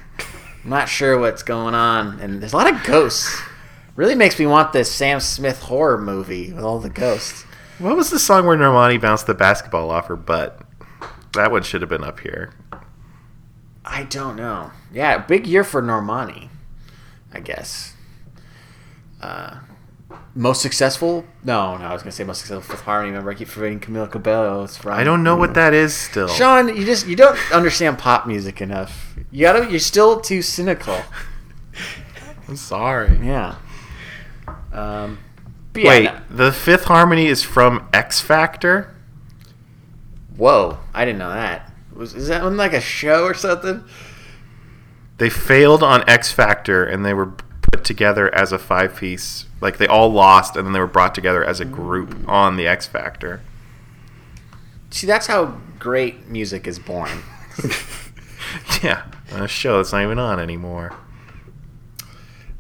I'm 0.63 0.69
not 0.69 0.89
sure 0.89 1.18
what's 1.19 1.43
going 1.43 1.73
on, 1.76 2.19
and 2.19 2.41
there's 2.41 2.53
a 2.53 2.57
lot 2.57 2.72
of 2.73 2.84
ghosts. 2.84 3.41
Really 3.95 4.15
makes 4.15 4.39
me 4.39 4.45
want 4.45 4.72
this 4.73 4.91
Sam 4.91 5.19
Smith 5.19 5.59
horror 5.63 5.97
movie 5.97 6.53
with 6.53 6.63
all 6.63 6.80
the 6.80 6.89
ghosts. 6.89 7.43
What 7.77 7.95
was 7.97 8.09
the 8.09 8.19
song 8.19 8.45
where 8.45 8.55
Normani 8.57 8.99
bounced 9.01 9.27
the 9.27 9.34
basketball 9.34 9.89
off 9.91 10.07
her 10.07 10.15
butt? 10.15 10.61
That 11.34 11.51
one 11.51 11.63
should 11.63 11.81
have 11.81 11.89
been 11.89 12.03
up 12.03 12.19
here. 12.19 12.51
I 13.85 14.03
don't 14.03 14.35
know. 14.35 14.71
Yeah, 14.93 15.17
big 15.17 15.47
year 15.47 15.63
for 15.63 15.81
Normani, 15.81 16.49
I 17.33 17.39
guess. 17.39 17.93
Uh, 19.21 19.59
most 20.35 20.61
successful? 20.61 21.25
No, 21.43 21.77
no, 21.77 21.85
I 21.85 21.93
was 21.93 22.01
gonna 22.03 22.11
say 22.11 22.23
most 22.23 22.39
successful 22.39 22.75
Fifth 22.75 22.85
Harmony. 22.85 23.09
Remember, 23.09 23.31
I 23.31 23.33
keep 23.33 23.47
forgetting 23.47 23.79
Camila 23.79 24.09
Cabello. 24.09 24.63
is 24.63 24.77
from. 24.77 24.93
I 24.93 25.03
don't 25.03 25.23
know 25.23 25.35
what 25.35 25.53
that 25.55 25.73
is 25.73 25.93
still. 25.95 26.27
Sean, 26.27 26.69
you 26.75 26.85
just 26.85 27.07
you 27.07 27.15
don't 27.15 27.37
understand 27.51 27.97
pop 27.97 28.27
music 28.27 28.61
enough. 28.61 29.15
You 29.31 29.41
gotta. 29.41 29.69
You're 29.69 29.79
still 29.79 30.19
too 30.21 30.41
cynical. 30.41 31.01
I'm 32.47 32.55
sorry. 32.55 33.17
Yeah. 33.25 33.55
Um, 34.73 35.19
yeah, 35.75 35.87
Wait, 35.87 36.03
no- 36.05 36.21
the 36.29 36.51
fifth 36.51 36.85
harmony 36.85 37.27
is 37.27 37.43
from 37.43 37.87
X 37.93 38.19
Factor? 38.21 38.93
whoa! 40.37 40.77
I 40.93 41.05
didn't 41.05 41.19
know 41.19 41.29
that. 41.31 41.70
Was 42.01 42.15
is 42.15 42.27
that 42.29 42.41
on 42.41 42.57
like 42.57 42.73
a 42.73 42.81
show 42.81 43.23
or 43.23 43.33
something? 43.35 43.83
They 45.19 45.29
failed 45.29 45.83
on 45.83 46.03
X 46.09 46.31
Factor 46.31 46.83
and 46.83 47.05
they 47.05 47.13
were 47.13 47.27
put 47.71 47.83
together 47.83 48.33
as 48.33 48.51
a 48.51 48.57
five 48.57 48.95
piece. 48.95 49.45
Like 49.61 49.77
they 49.77 49.85
all 49.87 50.11
lost 50.11 50.55
and 50.55 50.65
then 50.65 50.73
they 50.73 50.79
were 50.79 50.87
brought 50.87 51.13
together 51.13 51.43
as 51.43 51.59
a 51.59 51.65
group 51.65 52.27
on 52.27 52.57
the 52.57 52.67
X 52.67 52.87
Factor. 52.87 53.41
See, 54.89 55.05
that's 55.05 55.27
how 55.27 55.57
great 55.79 56.27
music 56.27 56.67
is 56.67 56.79
born. 56.79 57.23
Yeah, 58.83 59.03
on 59.31 59.43
a 59.43 59.47
show 59.47 59.77
that's 59.77 59.93
not 59.93 60.03
even 60.03 60.19
on 60.19 60.39
anymore. 60.39 60.93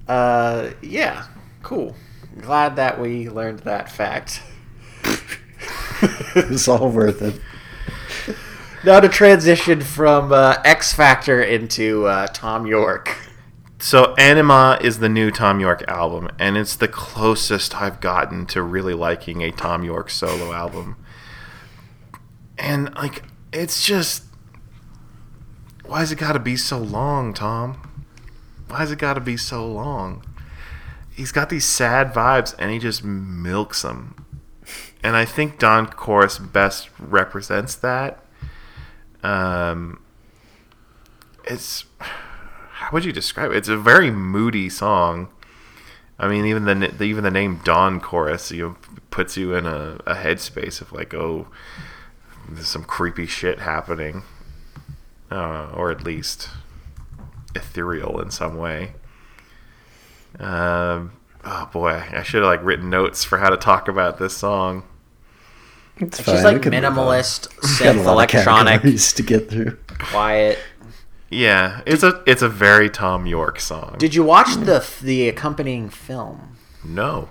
Uh, 0.07 0.69
yeah, 0.81 1.25
cool. 1.63 1.95
Glad 2.39 2.75
that 2.77 2.99
we 2.99 3.29
learned 3.29 3.59
that 3.59 3.91
fact. 3.91 4.41
It's 6.33 6.67
all 6.67 6.89
worth 6.89 7.21
it. 7.21 7.39
Now 8.83 8.99
to 8.99 9.09
transition 9.09 9.81
from 9.81 10.31
uh, 10.31 10.55
X 10.65 10.91
Factor 10.91 11.39
into 11.39 12.07
uh, 12.07 12.25
Thom 12.27 12.65
Yorke. 12.65 13.15
So 13.77 14.15
Anima 14.15 14.79
is 14.81 14.97
the 14.97 15.07
new 15.07 15.29
Thom 15.29 15.59
Yorke 15.59 15.83
album, 15.87 16.29
and 16.39 16.57
it's 16.57 16.75
the 16.75 16.87
closest 16.87 17.79
I've 17.79 18.01
gotten 18.01 18.47
to 18.47 18.63
really 18.63 18.95
liking 18.95 19.43
a 19.43 19.51
Thom 19.51 19.83
Yorke 19.83 20.09
solo 20.09 20.51
album. 20.51 20.95
And 22.57 22.93
like, 22.95 23.23
it's 23.53 23.85
just, 23.85 24.23
why's 25.85 26.11
it 26.11 26.17
got 26.17 26.33
to 26.33 26.39
be 26.39 26.57
so 26.57 26.79
long, 26.79 27.35
Tom? 27.35 28.05
Why's 28.67 28.91
it 28.91 28.97
got 28.97 29.13
to 29.13 29.21
be 29.21 29.37
so 29.37 29.63
long? 29.63 30.25
He's 31.11 31.31
got 31.31 31.49
these 31.49 31.65
sad 31.65 32.13
vibes, 32.13 32.55
and 32.57 32.71
he 32.71 32.79
just 32.79 33.03
milks 33.03 33.83
them. 33.83 34.25
And 35.03 35.15
I 35.15 35.25
think 35.25 35.59
Dawn 35.59 35.85
Chorus 35.85 36.39
best 36.39 36.89
represents 36.97 37.75
that. 37.75 38.25
Um, 39.23 40.01
it's 41.43 41.85
how 41.99 42.89
would 42.93 43.05
you 43.05 43.11
describe 43.11 43.51
it? 43.51 43.57
It's 43.57 43.67
a 43.67 43.77
very 43.77 44.09
moody 44.09 44.69
song. 44.69 45.29
I 46.17 46.27
mean, 46.27 46.45
even 46.45 46.65
the, 46.65 47.03
even 47.03 47.23
the 47.23 47.31
name 47.31 47.61
Dawn 47.63 47.99
Chorus, 47.99 48.51
you 48.51 48.69
know, 48.69 48.77
puts 49.09 49.37
you 49.37 49.55
in 49.55 49.65
a, 49.65 49.99
a 50.05 50.15
headspace 50.15 50.81
of 50.81 50.91
like, 50.91 51.13
oh, 51.13 51.47
there's 52.49 52.67
some 52.67 52.83
creepy 52.83 53.25
shit 53.25 53.59
happening, 53.59 54.23
uh, 55.31 55.71
or 55.73 55.91
at 55.91 56.03
least 56.03 56.49
ethereal 57.55 58.19
in 58.19 58.31
some 58.31 58.57
way. 58.57 58.93
Um, 60.39 61.13
oh 61.43 61.69
boy, 61.71 62.03
I 62.11 62.23
should 62.23 62.43
have 62.43 62.51
like 62.51 62.63
written 62.63 62.89
notes 62.89 63.23
for 63.23 63.37
how 63.37 63.49
to 63.49 63.57
talk 63.57 63.87
about 63.87 64.17
this 64.17 64.35
song. 64.35 64.83
It's 65.97 66.19
It's 66.19 66.21
fine. 66.25 66.35
just 66.35 66.45
like 66.45 66.61
can 66.61 66.71
move 66.71 66.83
minimalist, 66.83 67.49
Got 67.79 67.95
a 67.95 67.99
synth, 67.99 68.05
lot 68.05 68.13
electronic, 68.13 68.73
categories 68.81 69.13
to 69.13 69.23
get 69.23 69.49
through. 69.49 69.77
quiet. 69.99 70.57
Yeah, 71.29 71.81
it's 71.85 72.03
a 72.03 72.21
it's 72.25 72.41
a 72.41 72.49
very 72.49 72.89
Thom 72.89 73.25
Yorke 73.25 73.59
song. 73.59 73.95
Did 73.97 74.13
you 74.15 74.23
watch 74.23 74.53
the 74.55 74.85
the 75.01 75.29
accompanying 75.29 75.89
film? 75.89 76.57
no, 76.83 77.29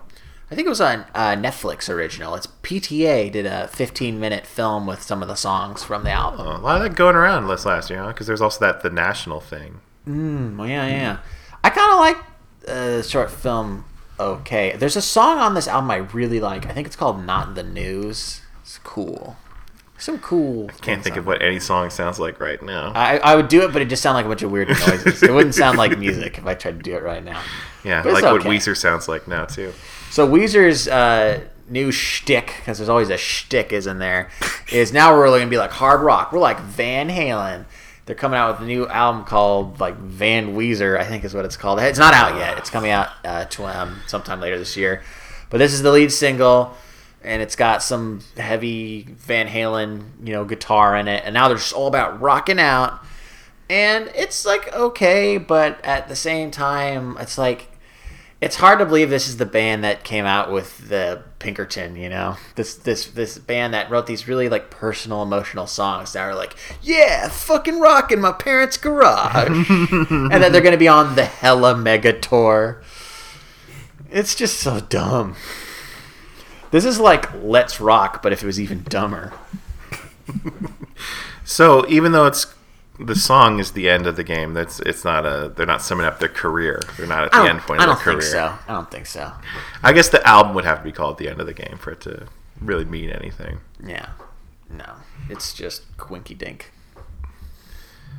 I 0.50 0.54
think 0.54 0.66
it 0.66 0.70
was 0.70 0.80
on 0.80 1.04
uh, 1.14 1.36
Netflix 1.36 1.88
original. 1.88 2.34
It's 2.34 2.46
PTA 2.46 3.30
did 3.30 3.44
a 3.46 3.68
15 3.68 4.18
minute 4.18 4.46
film 4.46 4.86
with 4.86 5.02
some 5.02 5.20
of 5.22 5.28
the 5.28 5.34
songs 5.34 5.84
from 5.84 6.04
the 6.04 6.10
album. 6.12 6.46
a 6.46 6.58
lot 6.60 6.76
of 6.76 6.82
that 6.82 6.96
going 6.96 7.14
around 7.16 7.46
this 7.48 7.66
last 7.66 7.90
year, 7.90 8.06
because 8.06 8.26
there's 8.26 8.40
also 8.40 8.60
that 8.64 8.82
the 8.82 8.90
national 8.90 9.40
thing. 9.40 9.80
Mm, 10.08 10.56
well, 10.56 10.66
yeah, 10.68 10.86
yeah. 10.86 11.18
I 11.62 11.68
kind 11.70 11.92
of 11.92 11.98
like 11.98 12.16
uh, 12.68 12.96
the 12.98 13.02
short 13.02 13.30
film. 13.30 13.84
Okay, 14.18 14.74
there's 14.78 14.96
a 14.96 15.02
song 15.02 15.38
on 15.38 15.54
this 15.54 15.68
album 15.68 15.90
I 15.90 15.96
really 15.96 16.40
like. 16.40 16.64
I 16.66 16.72
think 16.72 16.86
it's 16.86 16.96
called 16.96 17.22
"Not 17.24 17.54
the 17.54 17.62
News." 17.62 18.40
It's 18.70 18.78
cool. 18.78 19.36
So 19.98 20.16
cool. 20.18 20.68
I 20.68 20.72
can't 20.74 21.02
think 21.02 21.16
of 21.16 21.26
what 21.26 21.42
any 21.42 21.58
song 21.58 21.90
sounds 21.90 22.20
like 22.20 22.38
right 22.38 22.62
now. 22.62 22.92
I, 22.94 23.16
I 23.18 23.34
would 23.34 23.48
do 23.48 23.62
it, 23.62 23.72
but 23.72 23.82
it 23.82 23.86
just 23.86 24.00
sound 24.00 24.14
like 24.14 24.26
a 24.26 24.28
bunch 24.28 24.42
of 24.42 24.52
weird 24.52 24.68
noises. 24.68 25.24
it 25.24 25.32
wouldn't 25.32 25.56
sound 25.56 25.76
like 25.76 25.98
music 25.98 26.38
if 26.38 26.46
I 26.46 26.54
tried 26.54 26.76
to 26.76 26.82
do 26.84 26.94
it 26.94 27.02
right 27.02 27.24
now. 27.24 27.42
yeah, 27.82 28.00
like 28.02 28.22
what. 28.22 28.42
Weezer 28.42 28.76
sounds 28.76 29.08
like 29.08 29.26
now 29.26 29.44
too. 29.44 29.72
So 30.12 30.28
Weezer's 30.28 30.86
uh, 30.86 31.40
new 31.68 31.90
shtick, 31.90 32.54
because 32.60 32.78
there's 32.78 32.88
always 32.88 33.10
a 33.10 33.16
shtick, 33.16 33.72
is 33.72 33.88
in 33.88 33.98
there, 33.98 34.30
is 34.70 34.92
now 34.92 35.12
we're 35.12 35.24
really 35.24 35.40
gonna 35.40 35.50
be 35.50 35.58
like 35.58 35.72
hard 35.72 36.00
rock. 36.02 36.32
We're 36.32 36.38
like 36.38 36.60
Van 36.60 37.08
Halen. 37.08 37.64
They're 38.06 38.14
coming 38.14 38.38
out 38.38 38.52
with 38.52 38.62
a 38.62 38.68
new 38.68 38.86
album 38.86 39.24
called 39.24 39.80
like 39.80 39.96
Van 39.96 40.54
Weezer, 40.54 40.96
I 40.96 41.04
think 41.06 41.24
is 41.24 41.34
what 41.34 41.44
it's 41.44 41.56
called. 41.56 41.80
It's 41.80 41.98
not 41.98 42.14
out 42.14 42.36
yet. 42.36 42.56
It's 42.56 42.70
coming 42.70 42.92
out 42.92 43.08
uh, 43.24 43.46
to, 43.46 43.66
um, 43.66 44.00
sometime 44.06 44.40
later 44.40 44.58
this 44.60 44.76
year. 44.76 45.02
But 45.48 45.58
this 45.58 45.72
is 45.72 45.82
the 45.82 45.90
lead 45.90 46.12
single, 46.12 46.76
and 47.22 47.42
it's 47.42 47.56
got 47.56 47.82
some 47.82 48.20
heavy 48.36 49.02
Van 49.02 49.48
Halen, 49.48 50.04
you 50.24 50.32
know, 50.32 50.44
guitar 50.44 50.96
in 50.96 51.08
it. 51.08 51.22
And 51.24 51.34
now 51.34 51.48
they're 51.48 51.56
just 51.56 51.72
all 51.72 51.86
about 51.86 52.20
rocking 52.20 52.58
out. 52.58 53.00
And 53.68 54.10
it's 54.14 54.44
like 54.44 54.72
okay, 54.74 55.38
but 55.38 55.84
at 55.84 56.08
the 56.08 56.16
same 56.16 56.50
time, 56.50 57.16
it's 57.20 57.38
like 57.38 57.70
it's 58.40 58.56
hard 58.56 58.78
to 58.78 58.86
believe 58.86 59.10
this 59.10 59.28
is 59.28 59.36
the 59.36 59.46
band 59.46 59.84
that 59.84 60.02
came 60.02 60.24
out 60.24 60.50
with 60.50 60.88
the 60.88 61.22
Pinkerton, 61.38 61.94
you 61.96 62.08
know, 62.08 62.36
this 62.54 62.74
this 62.74 63.06
this 63.06 63.38
band 63.38 63.74
that 63.74 63.90
wrote 63.90 64.06
these 64.06 64.26
really 64.26 64.48
like 64.48 64.70
personal, 64.70 65.22
emotional 65.22 65.66
songs 65.66 66.14
that 66.14 66.22
are 66.22 66.34
like, 66.34 66.56
yeah, 66.82 67.28
fucking 67.28 67.80
rock 67.80 68.10
in 68.10 68.20
my 68.20 68.32
parents' 68.32 68.76
garage, 68.76 69.48
and 69.70 70.30
then 70.30 70.52
they're 70.52 70.62
gonna 70.62 70.76
be 70.76 70.88
on 70.88 71.16
the 71.16 71.24
Hella 71.24 71.76
Mega 71.76 72.18
tour. 72.18 72.82
It's 74.10 74.34
just 74.34 74.58
so 74.58 74.80
dumb. 74.80 75.36
This 76.70 76.84
is 76.84 77.00
like 77.00 77.32
Let's 77.42 77.80
Rock, 77.80 78.22
but 78.22 78.32
if 78.32 78.42
it 78.42 78.46
was 78.46 78.60
even 78.60 78.82
dumber. 78.84 79.32
So 81.50 81.84
even 81.88 82.12
though 82.12 82.26
it's 82.26 82.46
the 83.00 83.16
song 83.16 83.58
is 83.58 83.72
the 83.72 83.90
end 83.90 84.06
of 84.06 84.14
the 84.14 84.22
game, 84.22 84.54
that's 84.54 84.78
it's 84.80 85.04
not 85.04 85.26
a 85.26 85.52
they're 85.56 85.66
not 85.66 85.82
summing 85.82 86.06
up 86.06 86.20
their 86.20 86.28
career. 86.28 86.80
They're 86.96 87.08
not 87.08 87.24
at 87.24 87.32
the 87.32 87.38
end 87.38 87.58
don't, 87.58 87.60
point 87.66 87.80
I 87.80 87.84
of 87.84 87.88
don't 87.88 87.96
their 87.96 88.04
career. 88.04 88.20
think 88.20 88.32
so. 88.32 88.58
I 88.68 88.72
don't 88.72 88.88
think 88.88 89.06
so. 89.06 89.32
I 89.82 89.92
guess 89.92 90.08
the 90.10 90.24
album 90.24 90.54
would 90.54 90.64
have 90.64 90.78
to 90.78 90.84
be 90.84 90.92
called 90.92 91.18
the 91.18 91.28
end 91.28 91.40
of 91.40 91.48
the 91.48 91.52
game 91.52 91.76
for 91.76 91.90
it 91.90 92.00
to 92.02 92.28
really 92.60 92.84
mean 92.84 93.10
anything. 93.10 93.58
Yeah, 93.84 94.10
no, 94.70 94.94
it's 95.28 95.52
just 95.52 95.82
quinky 95.96 96.34
dink. 96.34 96.70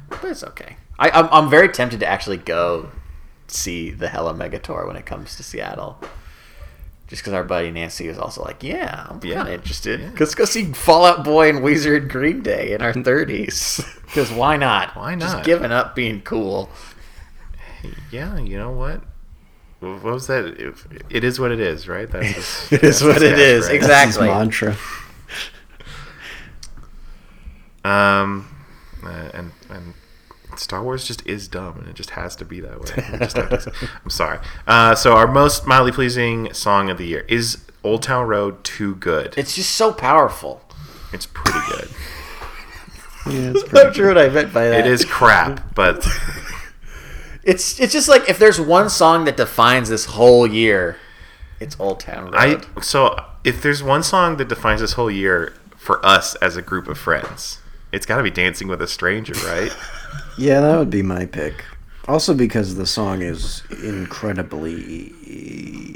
But 0.09 0.25
it's 0.25 0.43
okay. 0.43 0.75
I, 0.99 1.09
I'm, 1.11 1.29
I'm 1.31 1.49
very 1.49 1.69
tempted 1.69 2.01
to 2.01 2.05
actually 2.05 2.35
go 2.35 2.91
see 3.47 3.91
the 3.91 4.09
Hella 4.09 4.33
Mega 4.33 4.59
tour 4.59 4.85
when 4.85 4.97
it 4.97 5.05
comes 5.05 5.37
to 5.37 5.43
Seattle. 5.43 6.01
Just 7.11 7.23
because 7.23 7.33
our 7.33 7.43
buddy 7.43 7.71
Nancy 7.71 8.07
was 8.07 8.17
also 8.17 8.41
like, 8.41 8.63
yeah, 8.63 9.05
I'm 9.09 9.19
Yeah. 9.21 9.35
kind 9.35 9.49
of 9.49 9.53
interested. 9.55 10.17
Let's 10.17 10.33
go 10.33 10.45
see 10.45 10.71
Fall 10.71 11.03
Out 11.03 11.25
Boy 11.25 11.49
and 11.49 11.59
Weezer 11.59 11.97
and 11.97 12.09
Green 12.09 12.41
Day 12.41 12.71
in 12.71 12.81
our 12.81 12.93
30s. 12.93 13.85
Because 14.05 14.31
why 14.31 14.55
not? 14.55 14.95
Why 14.95 15.17
Just 15.17 15.35
not? 15.35 15.43
giving 15.45 15.73
up 15.73 15.93
being 15.93 16.21
cool. 16.21 16.69
Yeah, 18.11 18.37
you 18.39 18.57
know 18.57 18.71
what? 18.71 19.01
What 19.81 20.01
was 20.03 20.27
that? 20.27 20.45
It, 20.45 20.73
it 21.09 21.23
is 21.25 21.37
what 21.37 21.51
it 21.51 21.59
is, 21.59 21.85
right? 21.89 22.09
That's 22.09 22.69
his, 22.69 22.71
It 22.71 22.83
is 22.85 22.99
that's 23.01 23.13
what 23.13 23.21
it 23.21 23.37
is, 23.37 23.65
catchphrase. 23.67 23.73
exactly. 23.73 24.27
That's 24.27 24.55
his 24.57 24.69
mantra. 24.69 24.77
Um, 27.83 28.47
uh, 29.03 29.29
and 29.33 29.51
and 29.69 29.93
Star 30.57 30.83
Wars 30.83 31.05
just 31.05 31.25
is 31.27 31.47
dumb, 31.47 31.77
and 31.79 31.87
it 31.87 31.95
just 31.95 32.11
has 32.11 32.35
to 32.37 32.45
be 32.45 32.59
that 32.61 32.79
way. 32.79 32.91
We 33.11 33.17
just 33.19 33.37
have 33.37 33.49
to- 33.49 33.73
I'm 34.03 34.09
sorry. 34.09 34.39
Uh, 34.67 34.95
so 34.95 35.13
our 35.13 35.27
most 35.27 35.65
mildly 35.65 35.91
pleasing 35.91 36.53
song 36.53 36.89
of 36.89 36.97
the 36.97 37.05
year 37.05 37.25
is 37.27 37.59
"Old 37.83 38.03
Town 38.03 38.27
Road." 38.27 38.63
Too 38.63 38.95
good. 38.95 39.33
It's 39.37 39.55
just 39.55 39.71
so 39.71 39.91
powerful. 39.93 40.61
It's 41.13 41.25
pretty 41.25 41.59
good. 41.69 41.89
Yeah, 43.27 43.51
it's 43.51 43.63
pretty 43.69 43.85
not 43.87 43.95
sure 43.95 44.07
what 44.07 44.17
I 44.17 44.29
meant 44.29 44.53
by 44.53 44.67
that. 44.69 44.85
It 44.85 44.91
is 44.91 45.05
crap, 45.05 45.73
but 45.75 46.05
It's 47.43 47.79
it's 47.79 47.91
just 47.93 48.07
like 48.07 48.29
if 48.29 48.37
there's 48.37 48.59
one 48.61 48.89
song 48.89 49.25
that 49.25 49.35
defines 49.37 49.89
this 49.89 50.05
whole 50.05 50.45
year, 50.45 50.97
it's 51.59 51.75
Old 51.79 51.99
Town 52.01 52.25
Road. 52.25 52.35
I 52.35 52.81
so 52.81 53.15
if 53.43 53.61
there's 53.63 53.81
one 53.81 54.03
song 54.03 54.37
that 54.37 54.47
defines 54.47 54.81
this 54.81 54.93
whole 54.93 55.09
year 55.09 55.53
for 55.75 56.05
us 56.05 56.35
as 56.35 56.55
a 56.55 56.61
group 56.61 56.87
of 56.87 56.97
friends, 56.99 57.59
it's 57.91 58.05
got 58.05 58.17
to 58.17 58.23
be 58.23 58.29
"Dancing 58.29 58.67
with 58.67 58.79
a 58.81 58.87
Stranger," 58.87 59.33
right? 59.47 59.75
Yeah, 60.37 60.61
that 60.61 60.77
would 60.77 60.89
be 60.89 61.01
my 61.01 61.25
pick. 61.25 61.65
Also 62.07 62.33
because 62.33 62.75
the 62.75 62.87
song 62.87 63.21
is 63.21 63.63
incredibly 63.83 65.13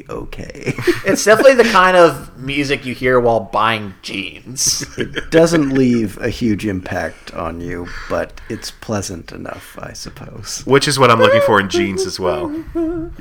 okay. 0.10 0.74
it's 1.06 1.24
definitely 1.24 1.56
the 1.56 1.70
kind 1.72 1.98
of 1.98 2.38
music 2.38 2.86
you 2.86 2.94
hear 2.94 3.20
while 3.20 3.40
buying 3.40 3.94
jeans. 4.02 4.86
it 4.98 5.32
doesn't 5.32 5.70
leave 5.70 6.18
a 6.20 6.30
huge 6.30 6.66
impact 6.66 7.34
on 7.34 7.62
you, 7.62 7.88
but 8.10 8.40
it's 8.50 8.72
pleasant 8.72 9.32
enough, 9.32 9.78
I 9.80 9.94
suppose. 9.94 10.66
Which 10.66 10.88
is 10.88 11.00
what 11.00 11.10
I'm 11.12 11.20
looking 11.20 11.42
for 11.42 11.60
in 11.60 11.70
jeans 11.70 12.06
as 12.06 12.20
well. 12.20 12.52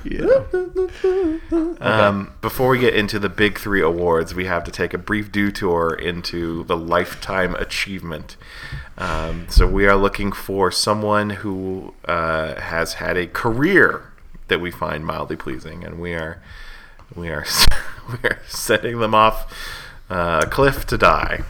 Yeah. 0.04 0.44
Um, 1.80 2.32
before 2.40 2.68
we 2.70 2.78
get 2.78 2.94
into 2.94 3.18
the 3.18 3.28
big 3.28 3.58
three 3.58 3.82
awards, 3.82 4.34
we 4.34 4.46
have 4.46 4.64
to 4.64 4.70
take 4.70 4.94
a 4.94 4.98
brief 4.98 5.32
detour 5.32 5.94
into 5.94 6.64
the 6.64 6.76
lifetime 6.76 7.54
achievement. 7.56 8.36
Um, 8.96 9.46
so 9.48 9.66
we 9.66 9.86
are 9.86 9.96
looking 9.96 10.32
for 10.32 10.70
someone 10.70 11.30
who 11.30 11.94
uh, 12.04 12.60
has 12.60 12.94
had 12.94 13.16
a 13.16 13.26
career 13.26 14.12
that 14.48 14.60
we 14.60 14.70
find 14.70 15.06
mildly 15.06 15.36
pleasing, 15.36 15.84
and 15.84 16.00
we 16.00 16.14
are 16.14 16.42
we 17.14 17.28
are 17.28 17.46
we 18.08 18.28
are 18.28 18.40
setting 18.48 18.98
them 18.98 19.14
off 19.14 19.52
uh, 20.10 20.42
a 20.44 20.46
cliff 20.48 20.86
to 20.86 20.98
die. 20.98 21.44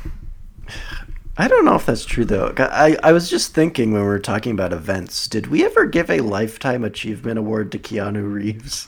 I 1.37 1.49
don't 1.49 1.65
know 1.65 1.75
if 1.75 1.87
that's 1.87 2.05
true 2.05 2.25
though. 2.25 2.55
I, 2.57 2.97
I 3.03 3.13
was 3.13 3.29
just 3.29 3.55
thinking 3.55 3.93
when 3.93 4.03
we 4.03 4.07
were 4.07 4.21
talking 4.21 4.53
about 4.53 4.73
events, 4.73 5.27
did 5.27 5.49
we 5.49 5.65
ever 5.65 5.85
give 5.85 6.09
a 6.09 6.21
lifetime 6.21 6.85
achievement 6.85 7.39
award 7.39 7.73
to 7.73 7.79
Keanu 7.79 8.33
Reeves? 8.33 8.87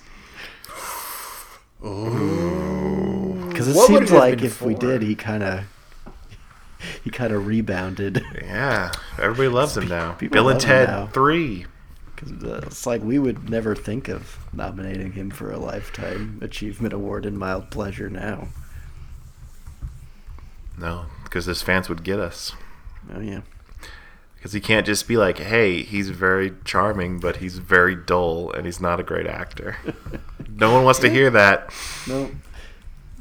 Because 1.80 3.68
it 3.68 3.76
What 3.76 3.88
seems 3.88 4.12
like 4.12 4.38
been 4.38 4.46
if 4.46 4.62
we 4.62 4.74
did, 4.74 5.02
he 5.02 5.16
kind 5.16 5.42
of 5.42 5.64
he 7.02 7.10
kind 7.10 7.32
of 7.32 7.46
rebounded. 7.46 8.24
Yeah, 8.40 8.92
everybody 9.18 9.48
loves 9.48 9.76
him 9.76 9.88
now. 9.88 10.12
People 10.12 10.34
Bill 10.34 10.48
and 10.50 10.60
Ted 10.60 10.88
now. 10.88 11.06
Three. 11.08 11.66
Because 12.16 12.42
uh, 12.42 12.62
it's 12.66 12.86
like 12.86 13.02
we 13.02 13.18
would 13.18 13.50
never 13.50 13.74
think 13.74 14.08
of 14.08 14.38
nominating 14.52 15.12
him 15.12 15.30
for 15.30 15.52
a 15.52 15.58
lifetime 15.58 16.38
achievement 16.42 16.94
award 16.94 17.26
in 17.26 17.36
mild 17.36 17.70
pleasure 17.70 18.08
now. 18.08 18.48
No, 20.78 21.06
because 21.24 21.44
his 21.44 21.62
fans 21.62 21.88
would 21.88 22.02
get 22.02 22.18
us. 22.18 22.52
Oh 23.14 23.20
yeah. 23.20 23.42
Because 24.36 24.52
he 24.52 24.60
can't 24.60 24.86
just 24.86 25.08
be 25.08 25.16
like, 25.16 25.38
hey, 25.38 25.82
he's 25.82 26.10
very 26.10 26.52
charming, 26.64 27.18
but 27.18 27.38
he's 27.38 27.58
very 27.58 27.96
dull 27.96 28.50
and 28.52 28.66
he's 28.66 28.80
not 28.80 29.00
a 29.00 29.02
great 29.02 29.26
actor. 29.26 29.76
no 30.48 30.72
one 30.72 30.84
wants 30.84 31.00
to 31.00 31.10
hear 31.10 31.30
that. 31.30 31.72
No. 32.06 32.30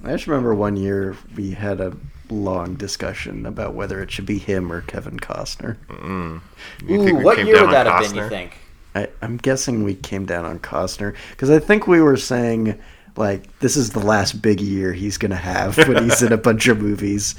I 0.03 0.11
just 0.11 0.27
remember 0.27 0.53
one 0.53 0.77
year 0.77 1.17
we 1.35 1.51
had 1.51 1.81
a 1.81 1.97
long 2.29 2.75
discussion 2.75 3.45
about 3.45 3.73
whether 3.73 4.01
it 4.01 4.11
should 4.11 4.25
be 4.25 4.37
him 4.37 4.71
or 4.71 4.81
Kevin 4.81 5.19
Costner. 5.19 5.77
Mm. 5.87 6.41
You 6.85 7.01
Ooh, 7.01 7.15
what 7.23 7.37
year 7.43 7.55
down 7.55 7.67
would 7.67 7.75
on 7.75 7.85
that 7.85 7.87
have 7.87 8.13
been? 8.13 8.23
You 8.23 8.29
think? 8.29 8.57
I, 8.95 9.09
I'm 9.21 9.37
guessing 9.37 9.83
we 9.83 9.93
came 9.93 10.25
down 10.25 10.45
on 10.45 10.59
Costner 10.59 11.15
because 11.31 11.49
I 11.49 11.59
think 11.59 11.85
we 11.85 12.01
were 12.01 12.17
saying 12.17 12.79
like 13.17 13.59
this 13.59 13.77
is 13.77 13.91
the 13.91 13.99
last 13.99 14.41
big 14.41 14.59
year 14.59 14.93
he's 14.93 15.17
gonna 15.17 15.35
have 15.35 15.77
when 15.87 16.03
he's 16.03 16.21
in 16.21 16.31
a 16.33 16.37
bunch 16.37 16.67
of 16.67 16.81
movies. 16.81 17.35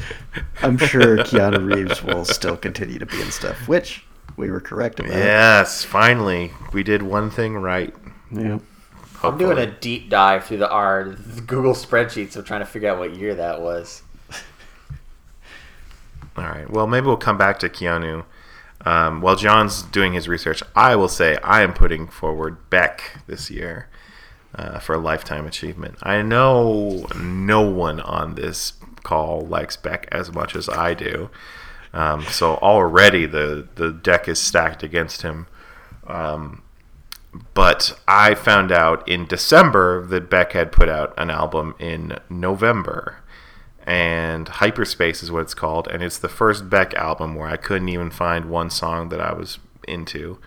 I'm 0.63 0.79
sure 0.79 1.19
Keanu 1.19 1.75
Reeves 1.75 2.03
will 2.03 2.25
still 2.25 2.57
continue 2.57 2.99
to 2.99 3.07
be 3.07 3.21
in 3.21 3.31
stuff, 3.31 3.67
which 3.69 4.05
we 4.37 4.51
were 4.51 4.61
correct 4.61 5.01
about. 5.01 5.13
Yes, 5.13 5.83
finally. 5.83 6.53
We 6.73 6.83
did 6.83 7.03
one 7.03 7.31
thing 7.31 7.57
right. 7.57 7.95
Yeah. 8.31 8.59
I'm 9.23 9.39
doing 9.39 9.59
a 9.59 9.67
deep 9.67 10.11
dive 10.11 10.45
through 10.45 10.59
the 10.59 10.71
our 10.71 11.15
Google 11.47 11.73
spreadsheets 11.73 12.37
of 12.37 12.45
trying 12.45 12.61
to 12.61 12.67
figure 12.67 12.91
out 12.91 12.99
what 12.99 13.17
year 13.17 13.35
that 13.35 13.61
was. 13.61 14.03
All 16.37 16.45
right. 16.45 16.69
Well, 16.69 16.87
maybe 16.87 17.07
we'll 17.07 17.17
come 17.17 17.39
back 17.39 17.59
to 17.61 17.69
Keanu. 17.69 18.25
Um, 18.87 19.21
while 19.21 19.35
John's 19.35 19.83
doing 19.83 20.13
his 20.13 20.29
research, 20.29 20.63
I 20.77 20.95
will 20.95 21.09
say 21.09 21.37
I 21.43 21.63
am 21.63 21.75
putting 21.75 22.07
forward 22.07 22.71
Beck 22.71 23.19
this 23.27 23.51
year 23.51 23.89
uh, 24.55 24.79
for 24.79 24.95
a 24.95 24.99
lifetime 24.99 25.45
achievement. 25.45 25.97
I 26.05 26.23
know 26.23 27.05
no 27.21 27.63
one 27.63 27.99
on 27.99 28.37
this 28.37 28.75
call 29.03 29.41
likes 29.41 29.77
Beck 29.77 30.07
as 30.13 30.33
much 30.33 30.55
as 30.55 30.69
I 30.69 30.95
do. 30.95 31.31
Um, 31.93 32.23
so 32.27 32.55
already 32.59 33.27
the, 33.27 33.67
the 33.75 33.91
deck 33.91 34.29
is 34.29 34.41
stacked 34.41 34.85
against 34.85 35.23
him. 35.23 35.49
Um, 36.07 36.63
but 37.55 37.99
I 38.07 38.37
found 38.37 38.71
out 38.71 39.07
in 39.09 39.27
December 39.27 40.07
that 40.07 40.31
Beck 40.31 40.53
had 40.53 40.71
put 40.71 40.89
out 40.89 41.13
an 41.19 41.29
album 41.29 41.75
in 41.81 42.19
November. 42.31 43.19
And 43.87 44.49
Hyperspace 44.49 45.23
is 45.23 45.31
what 45.31 45.43
it's 45.43 45.55
called. 45.55 45.87
And 45.89 46.03
it's 46.03 46.19
the 46.19 46.29
first 46.29 46.69
Beck 46.69 46.95
album 46.95 47.35
where 47.35 47.49
I 47.49 47.57
couldn't 47.57 47.89
even 47.89 48.11
find 48.11 48.47
one 48.47 48.71
song 48.71 49.11
that 49.11 49.21
I 49.21 49.33
was 49.33 49.59
into. 49.87 50.39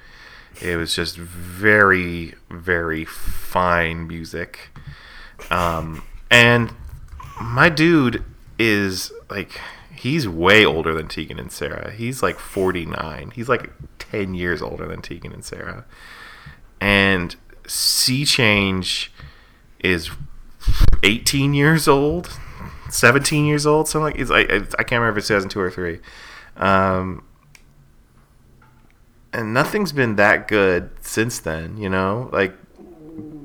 It 0.62 0.76
was 0.76 0.94
just 0.94 1.18
very, 1.18 2.36
very 2.50 3.06
fine 3.06 4.08
music. 4.08 4.72
Um, 5.50 6.04
and 6.30 6.74
my 7.42 7.70
dude 7.70 8.24
is 8.58 9.14
like, 9.30 9.62
he's 9.96 10.28
way 10.28 10.66
older 10.66 10.94
than 10.94 11.08
Tegan 11.08 11.40
and 11.40 11.52
Sara. 11.52 11.92
He's 11.92 12.22
like 12.22 12.40
49. 12.40 13.32
He's 13.36 13.48
like 13.48 13.72
10 14.00 14.34
years 14.34 14.62
older 14.62 14.86
than 14.86 15.02
Tegan 15.02 15.32
and 15.32 15.46
Sara 15.46 15.86
and 16.82 17.36
Sea 17.68 18.26
Change 18.26 19.12
is 19.80 20.10
18 21.04 21.54
years 21.54 21.88
old, 21.88 22.30
17 22.90 23.46
years 23.46 23.66
old, 23.66 23.88
something 23.88 24.06
like. 24.14 24.20
It's, 24.20 24.32
I, 24.32 24.40
I 24.40 24.56
I 24.80 24.84
can't 24.84 25.00
remember 25.02 25.12
if 25.12 25.18
it's 25.18 25.28
2002 25.28 25.60
or 25.60 25.70
three. 25.72 26.00
Um, 26.58 27.24
and 29.32 29.54
nothing's 29.54 29.92
been 29.92 30.16
that 30.16 30.48
good 30.48 30.90
since 31.02 31.40
then. 31.40 31.78
You 31.78 31.90
know, 31.90 32.30
like 32.34 32.54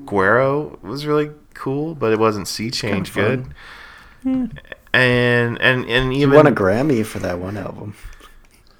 Guero 0.05 0.79
was 0.81 1.05
really 1.05 1.31
cool, 1.53 1.95
but 1.95 2.11
it 2.11 2.19
wasn't 2.19 2.47
Sea 2.47 2.71
Change 2.71 3.09
fun. 3.09 3.53
good. 4.23 4.59
And 4.93 5.61
and 5.61 5.85
and 5.89 6.13
He 6.13 6.25
won 6.25 6.47
a 6.47 6.51
Grammy 6.51 7.05
for 7.05 7.19
that 7.19 7.39
one 7.39 7.57
album. 7.57 7.95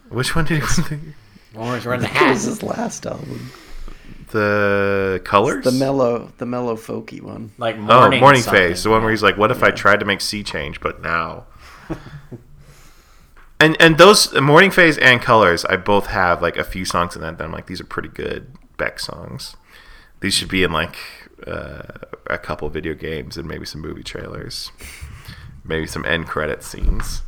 which 0.10 0.36
one 0.36 0.46
did 0.46 0.64
he 0.64 0.82
win? 0.90 1.14
Orange 1.56 1.86
Run 1.86 2.02
the 2.02 2.08
It 2.08 2.30
was 2.32 2.44
his 2.44 2.64
last 2.64 3.06
album. 3.06 3.52
The 4.36 5.22
colors. 5.24 5.64
The 5.64 5.72
mellow, 5.72 6.30
the 6.40 6.46
mellow 6.46 6.76
folky 6.76 7.22
one. 7.22 7.52
Like 7.58 7.78
Oh, 7.78 7.80
morning. 7.80 8.20
morning 8.20 8.42
something. 8.42 8.62
phase, 8.70 8.84
the 8.84 8.90
one 8.90 9.02
where 9.02 9.12
he's 9.12 9.24
like, 9.24 9.38
"What 9.38 9.50
if 9.50 9.64
I 9.64 9.72
tried 9.72 10.02
to 10.02 10.06
make 10.06 10.20
sea 10.20 10.44
change, 10.44 10.82
but 10.82 11.02
now?" 11.02 11.46
and 13.62 13.78
and 13.80 13.98
those 13.98 14.34
morning 14.34 14.72
phase 14.72 14.98
and 14.98 15.22
colors, 15.22 15.64
I 15.64 15.78
both 15.78 16.08
have 16.08 16.42
like 16.42 16.58
a 16.58 16.66
few 16.66 16.84
songs 16.84 17.16
in 17.16 17.22
that 17.22 17.38
that 17.38 17.46
I'm 17.46 17.54
like, 17.54 17.68
these 17.68 17.80
are 17.80 17.86
pretty 17.86 18.10
good 18.10 18.52
Beck 18.78 19.00
songs. 19.00 19.56
These 20.20 20.34
should 20.34 20.50
be 20.50 20.64
in 20.64 20.74
like 20.74 20.98
uh, 21.48 21.84
a 22.28 22.38
couple 22.38 22.68
video 22.70 22.94
games 22.94 23.38
and 23.38 23.48
maybe 23.48 23.66
some 23.66 23.80
movie 23.80 24.04
trailers, 24.04 24.72
maybe 25.64 25.88
some 25.88 26.04
end 26.04 26.28
credit 26.28 26.62
scenes. 26.62 27.22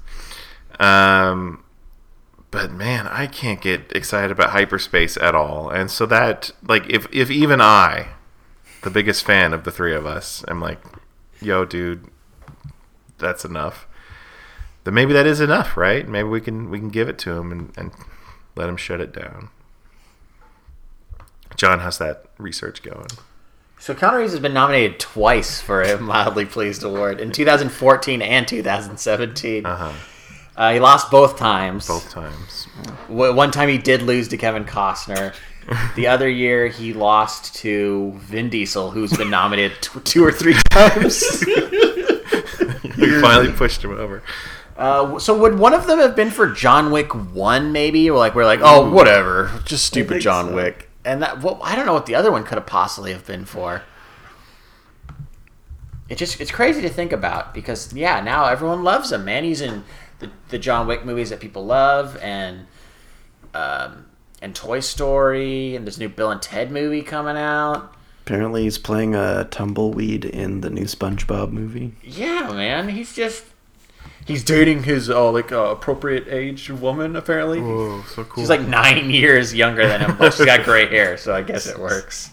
Um, 0.80 1.64
but 2.52 2.72
man, 2.72 3.08
I 3.08 3.28
can't 3.28 3.62
get 3.62 3.92
excited 3.94 4.32
about 4.32 4.52
hyperspace 4.52 5.18
at 5.18 5.36
all. 5.36 5.70
And 5.70 5.92
so 5.92 6.06
that 6.06 6.52
like 6.66 6.90
if 6.90 7.08
if 7.12 7.30
even 7.30 7.62
I, 7.62 8.10
the 8.84 8.90
biggest 8.90 9.26
fan 9.26 9.54
of 9.54 9.64
the 9.64 9.72
three 9.72 9.94
of 9.94 10.06
us, 10.06 10.44
am 10.48 10.62
like, 10.62 10.82
yo, 11.42 11.66
dude, 11.66 12.06
that's 13.18 13.44
enough. 13.44 13.88
Then 14.84 14.94
maybe 14.94 15.14
that 15.14 15.28
is 15.28 15.42
enough, 15.42 15.76
right? 15.76 16.08
Maybe 16.08 16.30
we 16.30 16.42
can 16.42 16.70
we 16.70 16.80
can 16.80 16.90
give 16.90 17.10
it 17.10 17.18
to 17.20 17.32
him 17.32 17.52
and, 17.52 17.74
and 17.78 17.92
let 18.56 18.70
him 18.70 18.78
shut 18.78 19.02
it 19.02 19.14
down. 19.14 19.50
John, 21.56 21.80
how's 21.80 21.98
that 21.98 22.26
research 22.38 22.84
going? 22.84 23.08
So 23.80 23.94
Keanu 23.94 24.20
Reeves 24.20 24.32
has 24.32 24.42
been 24.42 24.54
nominated 24.54 25.00
twice 25.00 25.62
for 25.62 25.82
a 25.82 25.98
Mildly 26.02 26.46
Pleased 26.46 26.84
award 26.84 27.20
in 27.20 27.32
2014 27.32 28.22
and 28.22 28.48
2017. 28.48 29.66
Uh-huh. 29.66 29.92
Uh, 30.58 30.74
he 30.74 30.80
lost 30.80 31.12
both 31.12 31.38
times. 31.38 31.88
Both 31.88 32.10
times. 32.10 32.68
W- 33.08 33.34
One 33.34 33.52
time 33.52 33.70
he 33.70 33.78
did 33.78 34.02
lose 34.02 34.28
to 34.30 34.38
Kevin 34.38 34.66
Costner. 34.66 35.36
The 35.96 36.08
other 36.14 36.28
year 36.28 36.68
he 36.68 36.94
lost 36.94 37.56
to 37.58 38.14
Vin 38.18 38.50
Diesel, 38.50 38.90
who's 38.92 39.16
been 39.16 39.30
nominated 39.30 39.78
t- 39.82 40.00
two 40.04 40.24
or 40.26 40.32
three 40.32 40.56
times. 40.72 41.24
We 42.98 43.22
finally 43.22 43.52
pushed 43.52 43.84
him 43.84 43.92
over. 43.92 44.24
Uh, 44.76 45.20
so 45.20 45.38
would 45.40 45.60
one 45.60 45.74
of 45.76 45.86
them 45.86 46.00
have 46.00 46.16
been 46.16 46.32
for 46.32 46.48
John 46.52 46.90
Wick 46.92 47.14
one? 47.14 47.72
Maybe 47.72 48.10
or 48.10 48.18
like 48.18 48.34
we're 48.34 48.46
like, 48.46 48.60
oh, 48.64 48.90
whatever, 48.90 49.52
just 49.66 49.86
stupid 49.86 50.20
John 50.20 50.48
so. 50.50 50.56
Wick. 50.56 50.90
And 51.06 51.22
that, 51.22 51.42
well, 51.44 51.60
I 51.64 51.76
don't 51.76 51.86
know 51.86 51.94
what 51.94 52.08
the 52.08 52.16
other 52.16 52.32
one 52.32 52.44
could 52.44 52.58
have 52.58 52.66
possibly 52.66 53.12
have 53.14 53.26
been 53.26 53.46
for. 53.46 53.84
It 56.10 56.18
just 56.18 56.42
it's 56.42 56.52
crazy 56.52 56.82
to 56.82 56.90
think 56.90 57.12
about 57.12 57.54
because 57.54 57.94
yeah, 57.94 58.20
now 58.22 58.46
everyone 58.46 58.84
loves 58.84 59.12
him. 59.12 59.26
Man, 59.26 59.44
he's 59.44 59.62
in 59.62 59.84
the, 60.20 60.30
the 60.50 60.60
John 60.60 60.88
Wick 60.88 61.06
movies 61.06 61.30
that 61.30 61.40
people 61.40 61.66
love, 61.66 62.18
and 62.18 62.68
um, 63.54 64.06
and 64.42 64.56
Toy 64.56 64.80
Story, 64.80 65.76
and 65.76 65.86
this 65.86 65.98
new 65.98 66.10
Bill 66.10 66.32
and 66.32 66.42
Ted 66.42 66.72
movie 66.72 67.02
coming 67.02 67.38
out. 67.38 67.94
Apparently, 68.26 68.64
he's 68.64 68.78
playing 68.78 69.16
a 69.16 69.46
tumbleweed 69.46 70.26
in 70.26 70.62
the 70.62 70.70
new 70.70 70.84
SpongeBob 70.84 71.52
movie. 71.52 71.94
Yeah, 72.04 72.52
man, 72.52 72.90
he's 72.90 73.16
just 73.16 73.46
he's 74.26 74.44
dating 74.44 74.84
his 74.84 75.10
uh, 75.10 75.32
like 75.32 75.52
uh, 75.52 75.70
appropriate 75.72 76.28
age 76.28 76.70
woman 76.70 77.16
apparently. 77.16 77.62
Whoa, 77.62 78.04
so 78.04 78.24
cool. 78.26 78.44
She's 78.44 78.50
like 78.50 78.62
nine 78.62 79.10
years 79.10 79.56
younger 79.56 79.88
than 79.88 80.02
him, 80.02 80.18
but 80.18 80.34
she's 80.34 80.46
got 80.46 80.64
gray 80.66 80.88
hair, 80.88 81.18
so 81.18 81.34
I 81.34 81.42
guess 81.42 81.68
it 81.68 81.80
works. 81.80 82.32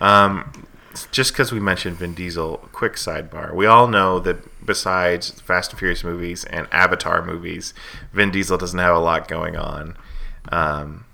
Um, 0.00 0.65
just 1.10 1.32
because 1.32 1.52
we 1.52 1.60
mentioned 1.60 1.96
Vin 1.96 2.14
Diesel, 2.14 2.68
quick 2.72 2.94
sidebar. 2.94 3.54
We 3.54 3.66
all 3.66 3.88
know 3.88 4.18
that 4.20 4.64
besides 4.64 5.30
Fast 5.40 5.70
and 5.72 5.78
Furious 5.78 6.02
movies 6.02 6.44
and 6.44 6.66
Avatar 6.72 7.24
movies, 7.24 7.74
Vin 8.12 8.30
Diesel 8.30 8.58
doesn't 8.58 8.78
have 8.78 8.96
a 8.96 9.00
lot 9.00 9.28
going 9.28 9.56
on. 9.56 9.96
Um, 10.50 11.04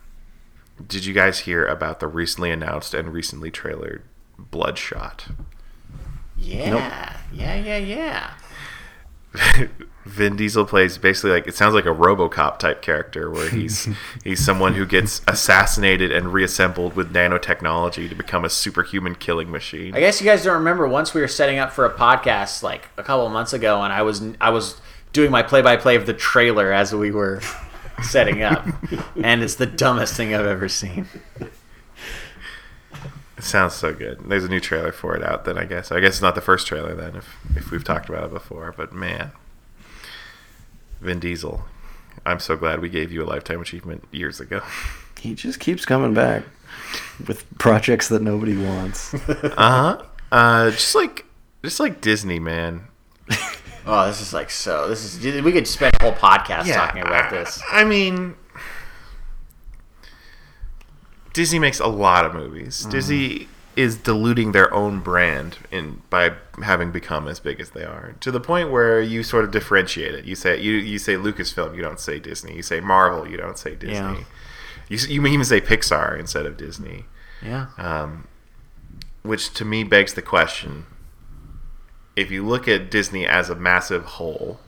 did 0.86 1.04
you 1.04 1.12
guys 1.12 1.40
hear 1.40 1.66
about 1.66 2.00
the 2.00 2.06
recently 2.06 2.50
announced 2.50 2.94
and 2.94 3.12
recently 3.12 3.50
trailered 3.50 4.02
Bloodshot? 4.38 5.28
Yeah, 6.36 7.16
yeah, 7.32 7.54
yeah, 7.54 7.76
yeah. 7.78 8.30
Vin 10.04 10.34
Diesel 10.34 10.64
plays 10.64 10.98
basically 10.98 11.30
like 11.30 11.46
it 11.46 11.54
sounds 11.54 11.74
like 11.74 11.86
a 11.86 11.94
RoboCop 11.94 12.58
type 12.58 12.82
character 12.82 13.30
where 13.30 13.48
he's 13.48 13.88
he's 14.24 14.44
someone 14.44 14.74
who 14.74 14.84
gets 14.84 15.20
assassinated 15.28 16.10
and 16.10 16.32
reassembled 16.32 16.96
with 16.96 17.12
nanotechnology 17.12 18.08
to 18.08 18.14
become 18.14 18.44
a 18.44 18.50
superhuman 18.50 19.14
killing 19.14 19.50
machine. 19.50 19.94
I 19.94 20.00
guess 20.00 20.20
you 20.20 20.26
guys 20.26 20.42
don't 20.42 20.54
remember 20.54 20.88
once 20.88 21.14
we 21.14 21.20
were 21.20 21.28
setting 21.28 21.58
up 21.58 21.72
for 21.72 21.84
a 21.84 21.92
podcast 21.92 22.62
like 22.62 22.88
a 22.96 23.02
couple 23.04 23.26
of 23.26 23.32
months 23.32 23.52
ago, 23.52 23.82
and 23.82 23.92
I 23.92 24.02
was 24.02 24.22
I 24.40 24.50
was 24.50 24.80
doing 25.12 25.30
my 25.30 25.42
play 25.42 25.62
by 25.62 25.76
play 25.76 25.94
of 25.94 26.06
the 26.06 26.14
trailer 26.14 26.72
as 26.72 26.92
we 26.92 27.12
were 27.12 27.40
setting 28.02 28.42
up, 28.42 28.66
and 29.22 29.42
it's 29.42 29.54
the 29.54 29.66
dumbest 29.66 30.16
thing 30.16 30.34
I've 30.34 30.46
ever 30.46 30.68
seen. 30.68 31.06
It 33.42 33.46
sounds 33.46 33.74
so 33.74 33.92
good. 33.92 34.20
There's 34.28 34.44
a 34.44 34.48
new 34.48 34.60
trailer 34.60 34.92
for 34.92 35.16
it 35.16 35.22
out. 35.24 35.44
Then 35.44 35.58
I 35.58 35.64
guess 35.64 35.90
I 35.90 35.98
guess 35.98 36.12
it's 36.14 36.22
not 36.22 36.36
the 36.36 36.40
first 36.40 36.64
trailer 36.64 36.94
then 36.94 37.16
if 37.16 37.36
if 37.56 37.72
we've 37.72 37.82
talked 37.82 38.08
about 38.08 38.22
it 38.22 38.30
before. 38.30 38.72
But 38.76 38.92
man, 38.92 39.32
Vin 41.00 41.18
Diesel, 41.18 41.64
I'm 42.24 42.38
so 42.38 42.56
glad 42.56 42.78
we 42.80 42.88
gave 42.88 43.10
you 43.10 43.20
a 43.20 43.26
lifetime 43.26 43.60
achievement 43.60 44.04
years 44.12 44.40
ago. 44.40 44.62
He 45.20 45.36
just 45.36 45.60
keeps 45.60 45.84
coming 45.84 46.14
back 46.14 46.42
with 47.28 47.46
projects 47.56 48.08
that 48.08 48.22
nobody 48.22 48.56
wants. 48.56 49.14
Uh-huh. 49.34 50.02
Uh 50.32 50.70
Just 50.72 50.96
like 50.96 51.24
just 51.64 51.78
like 51.78 52.00
Disney, 52.00 52.38
man. 52.40 52.88
Oh, 53.84 54.06
this 54.06 54.20
is 54.20 54.32
like 54.32 54.50
so. 54.50 54.88
This 54.88 55.04
is 55.04 55.42
we 55.42 55.50
could 55.50 55.66
spend 55.66 55.94
a 56.00 56.04
whole 56.04 56.12
podcast 56.12 56.72
talking 56.72 57.02
about 57.02 57.30
this. 57.30 57.60
I, 57.72 57.80
I 57.80 57.84
mean, 57.84 58.36
Disney 61.32 61.58
makes 61.58 61.80
a 61.80 61.86
lot 61.86 62.24
of 62.24 62.34
movies. 62.34 62.80
Mm-hmm. 62.82 62.90
Disney 62.90 63.48
is 63.74 63.96
diluting 63.96 64.52
their 64.52 64.72
own 64.74 65.00
brand 65.00 65.56
in 65.70 66.02
by 66.10 66.32
having 66.62 66.92
become 66.92 67.26
as 67.26 67.40
big 67.40 67.58
as 67.58 67.70
they 67.70 67.82
are 67.84 68.14
to 68.20 68.30
the 68.30 68.38
point 68.40 68.70
where 68.70 69.00
you 69.00 69.22
sort 69.22 69.44
of 69.44 69.50
differentiate 69.50 70.14
it. 70.14 70.24
You 70.26 70.34
say 70.34 70.60
you 70.60 70.72
you 70.72 70.98
say 70.98 71.14
Lucasfilm, 71.14 71.74
you 71.74 71.80
don't 71.82 71.98
say 72.00 72.18
Disney. 72.20 72.54
You 72.54 72.62
say 72.62 72.80
Marvel, 72.80 73.26
you 73.26 73.36
don't 73.38 73.56
say 73.58 73.74
Disney. 73.74 73.96
Yeah. 73.96 74.24
You 74.88 74.98
you 75.08 75.20
may 75.22 75.30
even 75.30 75.44
say 75.46 75.60
Pixar 75.60 76.18
instead 76.20 76.44
of 76.44 76.58
Disney, 76.58 77.06
Yeah. 77.42 77.68
um, 77.78 78.28
which 79.22 79.54
to 79.54 79.64
me 79.64 79.84
begs 79.84 80.12
the 80.12 80.22
question: 80.22 80.84
If 82.14 82.30
you 82.30 82.46
look 82.46 82.68
at 82.68 82.90
Disney 82.90 83.26
as 83.26 83.48
a 83.48 83.54
massive 83.54 84.04
whole, 84.04 84.60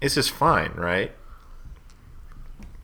it's 0.00 0.14
just 0.14 0.30
fine, 0.30 0.72
right? 0.76 1.10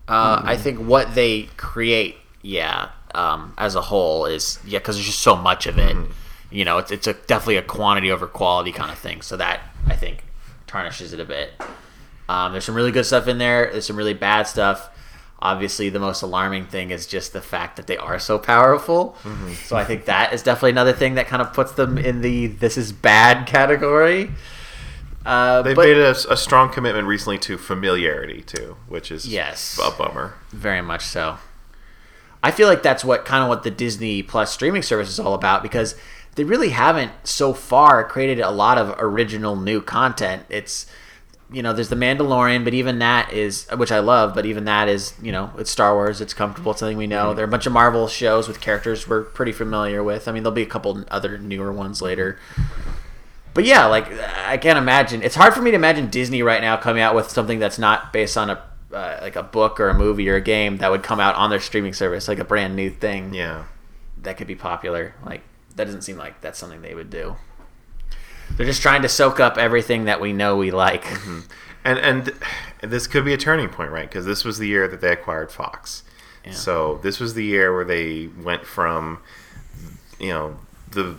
Uh, 0.09 0.41
I 0.45 0.57
think 0.57 0.79
what 0.79 1.15
they 1.15 1.49
create, 1.57 2.17
yeah, 2.43 2.91
um, 3.15 3.53
as 3.59 3.75
a 3.75 3.83
whole 3.83 4.25
is 4.27 4.59
yeah, 4.67 4.79
because 4.79 4.97
there's 4.97 5.07
just 5.07 5.21
so 5.21 5.37
much 5.37 5.67
of 5.67 5.79
it. 5.79 5.97
You 6.51 6.65
know, 6.65 6.79
it's 6.79 6.91
it's 6.91 7.07
a 7.07 7.13
definitely 7.13 7.57
a 7.57 7.63
quantity 7.63 8.11
over 8.11 8.27
quality 8.27 8.73
kind 8.73 8.91
of 8.91 8.99
thing. 8.99 9.21
So 9.23 9.37
that 9.37 9.61
I 9.87 9.97
think 9.97 10.25
tarnishes 10.67 11.13
it 11.13 11.21
a 11.21 11.25
bit. 11.25 11.53
Um, 12.29 12.53
there's 12.53 12.65
some 12.65 12.75
really 12.75 12.93
good 12.93 13.07
stuff 13.07 13.29
in 13.29 13.39
there. 13.39 13.71
There's 13.71 13.87
some 13.87 13.97
really 13.97 14.15
bad 14.15 14.47
stuff. 14.47 14.91
Obviously, 15.41 15.89
the 15.89 16.01
most 16.01 16.23
alarming 16.23 16.67
thing 16.67 16.91
is 16.91 17.07
just 17.07 17.33
the 17.33 17.41
fact 17.41 17.77
that 17.77 17.87
they 17.87 17.97
are 17.97 18.19
so 18.19 18.39
powerful. 18.39 19.17
So 19.67 19.77
I 19.77 19.85
think 19.85 20.07
that 20.07 20.33
is 20.33 20.43
definitely 20.43 20.71
another 20.71 20.93
thing 20.93 21.15
that 21.15 21.27
kind 21.29 21.41
of 21.41 21.53
puts 21.55 21.73
them 21.73 21.97
in 21.97 22.23
the 22.23 22.49
"this 22.49 22.77
is 22.77 22.93
bad" 22.93 23.47
category. 23.47 24.31
Uh, 25.27 25.63
They've 25.63 25.77
but- 25.77 25.87
made 25.87 25.99
a, 25.99 26.11
a 26.33 26.37
strong 26.37 26.71
commitment 26.71 27.07
recently 27.07 27.39
to 27.39 27.59
familiarity 27.59 28.43
too, 28.43 28.77
which 28.89 29.11
is 29.11 29.27
Yes. 29.27 29.79
a 29.83 29.91
bummer. 29.91 30.35
Very 30.51 30.81
much 30.83 31.03
so. 31.05 31.39
I 32.43 32.51
feel 32.53 32.69
like 32.69 32.83
that's 32.83 33.05
what 33.05 33.25
kind 33.25 33.43
of 33.43 33.49
what 33.49 33.63
the 33.65 33.71
Disney 33.71 34.23
Plus 34.23 34.53
streaming 34.53 34.83
service 34.83 35.09
is 35.09 35.19
all 35.19 35.35
about 35.35 35.63
because 35.63 35.97
they 36.37 36.45
really 36.45 36.69
haven't 36.71 37.11
so 37.25 37.53
far 37.53 38.05
created 38.05 38.39
a 38.41 38.51
lot 38.51 38.79
of 38.79 38.95
original 38.99 39.57
new 39.57 39.81
content. 39.81 40.45
It's 40.49 40.87
you 41.51 41.63
know, 41.63 41.73
there's 41.73 41.89
the 41.89 41.97
Mandalorian, 41.97 42.63
but 42.63 42.75
even 42.75 42.99
that 42.99 43.33
is 43.33 43.67
which 43.75 43.91
I 43.91 44.01
love, 44.01 44.35
but 44.35 44.45
even 44.45 44.67
that 44.67 44.87
is, 44.87 45.15
you 45.23 45.33
know, 45.33 45.51
it's 45.57 45.71
Star 45.71 45.95
Wars, 45.95 46.21
it's 46.21 46.35
comfortable, 46.35 46.73
it's 46.73 46.81
something 46.81 46.99
we 46.99 47.07
know. 47.07 47.33
There 47.33 47.43
are 47.43 47.49
a 47.49 47.51
bunch 47.51 47.65
of 47.67 47.73
Marvel 47.73 48.07
shows 48.07 48.47
with 48.47 48.61
characters 48.61 49.09
we're 49.09 49.23
pretty 49.23 49.53
familiar 49.53 50.05
with. 50.05 50.29
I 50.29 50.33
mean, 50.33 50.43
there'll 50.43 50.55
be 50.55 50.61
a 50.63 50.67
couple 50.67 51.03
other 51.11 51.39
newer 51.39 51.73
ones 51.73 52.03
later. 52.03 52.39
But 53.59 53.65
yeah, 53.65 53.87
like 53.87 54.07
I 54.47 54.57
can't 54.57 54.79
imagine. 54.79 55.21
It's 55.21 55.35
hard 55.35 55.53
for 55.53 55.61
me 55.61 55.73
to 55.73 55.75
imagine 55.75 56.11
Disney 56.11 56.45
right 56.45 56.61
now 56.61 56.77
coming 56.77 57.03
out 57.03 57.17
with 57.17 57.29
something 57.29 57.59
that's 57.59 57.77
not 57.77 58.13
based 58.13 58.37
on 58.37 58.51
a 58.51 58.63
uh, 58.95 59.19
like 59.21 59.35
a 59.35 59.43
book 59.43 59.81
or 59.81 59.89
a 59.89 59.95
movie 59.95 60.29
or 60.31 60.37
a 60.37 60.41
game 60.41 60.77
that 60.77 60.93
would 60.93 61.03
come 61.03 61.19
out 61.19 61.35
on 61.35 61.51
their 61.51 61.59
streaming 61.59 61.93
service, 61.93 62.29
like 62.29 62.39
a 62.39 62.45
brand 62.45 62.77
new 62.77 62.89
thing 62.89 63.35
Yeah. 63.35 63.65
that 64.23 64.37
could 64.37 64.47
be 64.47 64.55
popular. 64.55 65.13
Like 65.27 65.41
that 65.75 65.87
doesn't 65.87 66.03
seem 66.03 66.17
like 66.19 66.41
that's 66.41 66.57
something 66.57 66.83
they 66.83 66.95
would 66.95 67.11
do. 67.11 67.35
They're 68.57 68.65
just 68.65 68.81
trying 68.81 69.03
to 69.03 69.09
soak 69.09 69.41
up 69.41 69.59
everything 69.59 70.05
that 70.05 70.21
we 70.21 70.33
know 70.33 70.57
we 70.57 70.71
like. 70.71 71.05
And 71.85 71.99
and 71.99 72.33
this 72.81 73.09
could 73.09 73.25
be 73.25 73.35
a 73.35 73.37
turning 73.39 73.71
point, 73.71 73.91
right? 73.91 74.09
Because 74.09 74.25
this 74.25 74.45
was 74.45 74.59
the 74.59 74.69
year 74.69 74.87
that 74.87 75.01
they 75.01 75.11
acquired 75.11 75.51
Fox. 75.51 76.05
So 76.53 77.01
this 77.03 77.19
was 77.19 77.35
the 77.35 77.45
year 77.45 77.75
where 77.75 77.85
they 77.85 78.29
went 78.41 78.65
from, 78.65 79.19
you 80.21 80.29
know, 80.29 80.57
the 80.93 81.17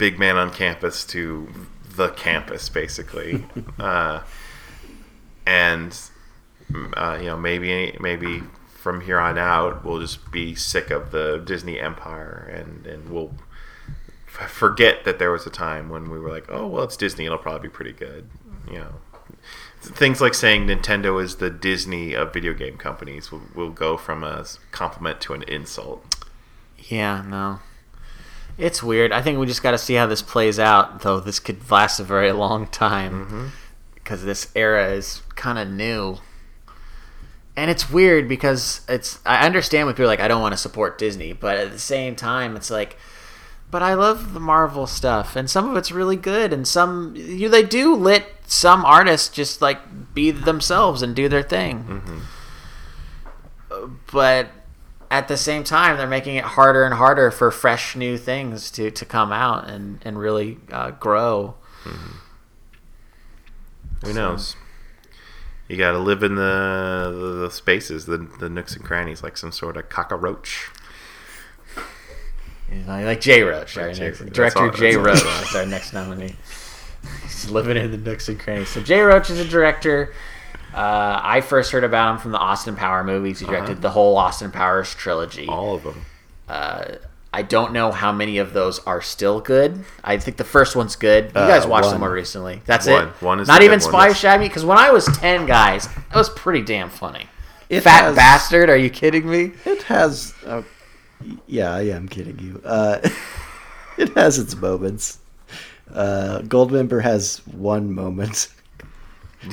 big 0.00 0.18
man 0.18 0.38
on 0.38 0.50
campus 0.50 1.04
to 1.04 1.46
the 1.94 2.08
campus, 2.08 2.70
basically. 2.70 3.44
uh, 3.78 4.22
and 5.46 5.96
uh, 6.96 7.18
you 7.20 7.26
know, 7.26 7.36
maybe 7.36 7.96
maybe 8.00 8.42
from 8.66 9.02
here 9.02 9.20
on 9.20 9.38
out, 9.38 9.84
we'll 9.84 10.00
just 10.00 10.32
be 10.32 10.54
sick 10.54 10.90
of 10.90 11.10
the 11.12 11.36
Disney 11.44 11.78
empire, 11.78 12.50
and 12.52 12.86
and 12.86 13.10
we'll 13.10 13.34
f- 14.26 14.50
forget 14.50 15.04
that 15.04 15.18
there 15.18 15.30
was 15.30 15.46
a 15.46 15.50
time 15.50 15.90
when 15.90 16.10
we 16.10 16.18
were 16.18 16.30
like, 16.30 16.46
oh 16.48 16.66
well, 16.66 16.84
it's 16.84 16.96
Disney, 16.96 17.26
it'll 17.26 17.38
probably 17.38 17.68
be 17.68 17.72
pretty 17.72 17.92
good, 17.92 18.28
you 18.66 18.78
know. 18.78 18.94
Things 19.82 20.20
like 20.20 20.34
saying 20.34 20.66
Nintendo 20.66 21.22
is 21.22 21.36
the 21.36 21.48
Disney 21.48 22.14
of 22.14 22.34
video 22.34 22.52
game 22.52 22.76
companies 22.76 23.32
will, 23.32 23.42
will 23.54 23.70
go 23.70 23.96
from 23.96 24.22
a 24.22 24.44
compliment 24.72 25.22
to 25.22 25.32
an 25.32 25.42
insult. 25.44 26.04
Yeah, 26.78 27.24
no. 27.26 27.60
It's 28.60 28.82
weird. 28.82 29.10
I 29.12 29.22
think 29.22 29.38
we 29.38 29.46
just 29.46 29.62
got 29.62 29.70
to 29.72 29.78
see 29.78 29.94
how 29.94 30.06
this 30.06 30.22
plays 30.22 30.58
out, 30.58 31.00
though 31.02 31.18
this 31.20 31.40
could 31.40 31.70
last 31.70 31.98
a 31.98 32.04
very 32.04 32.32
long 32.32 32.66
time 32.66 33.52
because 33.94 34.24
this 34.24 34.50
era 34.54 34.90
is 34.92 35.22
kind 35.34 35.58
of 35.58 35.68
new. 35.68 36.18
And 37.56 37.70
it's 37.70 37.90
weird 37.90 38.28
because 38.28 38.82
it's 38.88 39.18
I 39.26 39.44
understand 39.46 39.86
when 39.86 39.94
people 39.94 40.04
are 40.04 40.08
like 40.08 40.20
I 40.20 40.28
don't 40.28 40.40
want 40.42 40.52
to 40.52 40.58
support 40.58 40.98
Disney, 40.98 41.32
but 41.32 41.56
at 41.58 41.72
the 41.72 41.78
same 41.78 42.16
time 42.16 42.56
it's 42.56 42.70
like 42.70 42.96
but 43.70 43.82
I 43.82 43.94
love 43.94 44.34
the 44.34 44.40
Marvel 44.40 44.86
stuff 44.86 45.36
and 45.36 45.48
some 45.48 45.70
of 45.70 45.76
it's 45.76 45.92
really 45.92 46.16
good 46.16 46.52
and 46.52 46.66
some 46.66 47.14
you 47.16 47.48
they 47.48 47.62
do 47.62 47.94
let 47.94 48.26
some 48.46 48.84
artists 48.84 49.28
just 49.28 49.60
like 49.62 49.78
be 50.14 50.30
themselves 50.30 51.02
and 51.02 51.14
do 51.14 51.28
their 51.28 51.42
thing. 51.42 52.02
Uh, 53.70 53.86
But 54.12 54.48
at 55.10 55.26
the 55.28 55.36
same 55.36 55.64
time, 55.64 55.96
they're 55.98 56.06
making 56.06 56.36
it 56.36 56.44
harder 56.44 56.84
and 56.84 56.94
harder 56.94 57.30
for 57.30 57.50
fresh 57.50 57.96
new 57.96 58.16
things 58.16 58.70
to, 58.72 58.90
to 58.90 59.04
come 59.04 59.32
out 59.32 59.68
and, 59.68 59.98
and 60.04 60.18
really 60.18 60.58
uh, 60.70 60.92
grow. 60.92 61.54
Who 64.04 64.12
knows? 64.12 64.56
You 65.68 65.76
got 65.76 65.92
to 65.92 65.98
live 65.98 66.22
in 66.22 66.34
the, 66.34 67.12
the 67.16 67.46
the 67.46 67.50
spaces, 67.50 68.06
the 68.06 68.18
the 68.18 68.48
nooks 68.48 68.74
and 68.74 68.84
crannies, 68.84 69.22
like 69.22 69.36
some 69.36 69.52
sort 69.52 69.76
of 69.76 69.88
cockroach. 69.88 70.68
You 72.72 72.78
know, 72.78 73.04
Like 73.04 73.20
Jay 73.20 73.42
Roach, 73.42 73.74
Jay 73.74 73.92
next, 73.92 74.20
director 74.32 74.60
all- 74.64 74.70
Jay 74.70 74.96
Roach 74.96 75.22
is 75.22 75.54
our 75.54 75.66
next 75.66 75.92
nominee. 75.92 76.34
He's 77.22 77.50
living 77.50 77.76
in 77.76 77.90
the 77.92 77.96
nooks 77.98 78.28
and 78.28 78.38
crannies. 78.38 78.68
So 78.68 78.82
Jay 78.82 79.00
Roach 79.00 79.30
is 79.30 79.38
a 79.38 79.44
director. 79.44 80.12
Uh, 80.74 81.20
I 81.22 81.40
first 81.40 81.72
heard 81.72 81.84
about 81.84 82.12
him 82.14 82.18
from 82.20 82.32
the 82.32 82.38
Austin 82.38 82.76
Power 82.76 83.02
movies. 83.04 83.40
He 83.40 83.46
directed 83.46 83.82
the 83.82 83.90
whole 83.90 84.16
Austin 84.16 84.50
Powers 84.50 84.94
trilogy. 84.94 85.46
Uh-huh. 85.48 85.56
All 85.56 85.74
of 85.74 85.82
them. 85.82 86.04
Uh, 86.48 86.84
I 87.32 87.42
don't 87.42 87.72
know 87.72 87.92
how 87.92 88.10
many 88.12 88.38
of 88.38 88.52
those 88.52 88.80
are 88.80 89.00
still 89.00 89.40
good. 89.40 89.84
I 90.02 90.16
think 90.18 90.36
the 90.36 90.44
first 90.44 90.74
one's 90.74 90.96
good. 90.96 91.26
You 91.34 91.40
Uh, 91.40 91.46
guys 91.46 91.66
watched 91.66 91.84
one. 91.86 91.94
them 91.94 92.00
more 92.00 92.12
recently. 92.12 92.60
That's 92.66 92.86
One. 92.88 93.08
it. 93.08 93.22
One 93.22 93.40
is 93.40 93.46
not 93.48 93.62
even 93.62 93.78
good 93.78 93.84
one, 93.84 93.92
Spy 93.92 94.06
yes. 94.08 94.16
Shabby. 94.18 94.48
Because 94.48 94.64
when 94.64 94.78
I 94.78 94.90
was 94.90 95.06
ten, 95.18 95.46
guys, 95.46 95.86
that 95.86 96.14
was 96.16 96.28
pretty 96.30 96.62
damn 96.62 96.90
funny. 96.90 97.26
It 97.68 97.82
Fat 97.82 98.02
has- 98.02 98.16
bastard. 98.16 98.68
Are 98.68 98.76
you 98.76 98.90
kidding 98.90 99.30
me? 99.30 99.52
It 99.64 99.82
has. 99.84 100.34
Uh, 100.44 100.62
yeah, 101.46 101.72
I 101.72 101.82
am 101.82 102.08
kidding 102.08 102.38
you. 102.40 102.60
Uh, 102.64 102.98
it 103.96 104.08
has 104.16 104.38
its 104.38 104.56
moments. 104.56 105.18
Uh, 105.92 106.40
Goldmember 106.42 107.02
has 107.02 107.38
one 107.46 107.92
moment. 107.92 108.48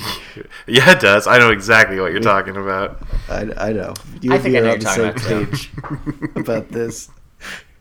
Yeah, 0.67 0.91
it 0.91 0.99
does. 0.99 1.27
I 1.27 1.37
know 1.39 1.49
exactly 1.51 1.99
what 1.99 2.11
you're 2.11 2.21
talking 2.21 2.57
about. 2.57 3.01
I, 3.29 3.49
I 3.57 3.73
know. 3.73 3.93
You 4.21 4.33
I 4.33 4.35
and 4.35 4.43
think 4.43 4.53
me 4.53 4.59
I 4.59 4.61
know 4.61 4.75
the 4.75 4.81
you're 4.81 4.89
same 4.93 5.13
talking 5.13 5.45
page 5.47 5.71
about 6.35 6.69
this. 6.69 7.09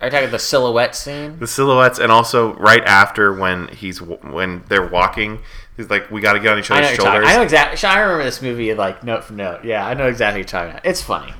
Are 0.00 0.06
you 0.06 0.10
talking 0.10 0.24
about 0.24 0.30
the 0.30 0.38
silhouette 0.38 0.94
scene? 0.94 1.38
The 1.38 1.46
silhouettes, 1.46 1.98
and 1.98 2.12
also 2.12 2.54
right 2.54 2.84
after 2.84 3.32
when 3.32 3.68
he's 3.68 4.00
when 4.00 4.62
they're 4.68 4.86
walking, 4.86 5.40
he's 5.76 5.90
like, 5.90 6.10
"We 6.10 6.20
got 6.20 6.34
to 6.34 6.40
get 6.40 6.52
on 6.52 6.58
each 6.58 6.70
other's 6.70 6.84
what 6.84 6.90
you're 6.90 6.96
talking. 6.98 7.12
shoulders." 7.22 7.30
I 7.30 7.36
know 7.36 7.42
exactly. 7.42 7.88
I 7.88 7.98
remember 8.00 8.24
this 8.24 8.40
movie 8.42 8.72
like 8.74 9.02
note 9.02 9.24
for 9.24 9.32
note. 9.32 9.64
Yeah, 9.64 9.86
I 9.86 9.94
know 9.94 10.06
exactly 10.06 10.40
what 10.42 10.52
you're 10.52 10.60
talking 10.60 10.70
about. 10.72 10.86
It's 10.86 11.02
funny. 11.02 11.32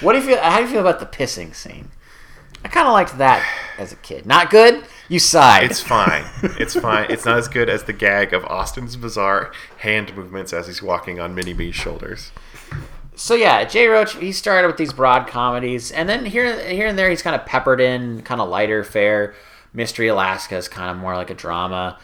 What 0.00 0.12
do 0.12 0.18
you 0.18 0.24
feel? 0.24 0.38
How 0.38 0.56
do 0.58 0.64
you 0.64 0.68
feel 0.70 0.80
about 0.80 1.00
the 1.00 1.06
pissing 1.06 1.54
scene? 1.54 1.88
I 2.64 2.68
kind 2.68 2.86
of 2.86 2.92
liked 2.92 3.16
that 3.18 3.46
as 3.78 3.92
a 3.92 3.96
kid. 3.96 4.26
Not 4.26 4.50
good. 4.50 4.84
You 5.08 5.18
sighed. 5.18 5.70
It's 5.70 5.80
fine. 5.80 6.24
It's 6.58 6.74
fine. 6.74 7.10
It's 7.10 7.24
not 7.24 7.38
as 7.38 7.48
good 7.48 7.68
as 7.68 7.84
the 7.84 7.92
gag 7.92 8.32
of 8.32 8.44
Austin's 8.44 8.96
bizarre 8.96 9.52
hand 9.78 10.14
movements 10.16 10.52
as 10.52 10.66
he's 10.66 10.82
walking 10.82 11.20
on 11.20 11.34
Mini 11.34 11.54
Me's 11.54 11.74
shoulders. 11.74 12.32
So 13.14 13.34
yeah, 13.34 13.64
Jay 13.64 13.86
Roach. 13.86 14.14
He 14.16 14.32
started 14.32 14.66
with 14.66 14.76
these 14.76 14.92
broad 14.92 15.26
comedies, 15.26 15.90
and 15.90 16.08
then 16.08 16.26
here, 16.26 16.58
here 16.68 16.86
and 16.86 16.98
there, 16.98 17.08
he's 17.08 17.22
kind 17.22 17.34
of 17.34 17.46
peppered 17.46 17.80
in 17.80 18.22
kind 18.22 18.40
of 18.40 18.48
lighter 18.48 18.84
fare. 18.84 19.34
Mystery 19.72 20.08
Alaska 20.08 20.56
is 20.56 20.68
kind 20.68 20.90
of 20.90 20.96
more 20.96 21.16
like 21.16 21.30
a 21.30 21.34
drama, 21.34 21.98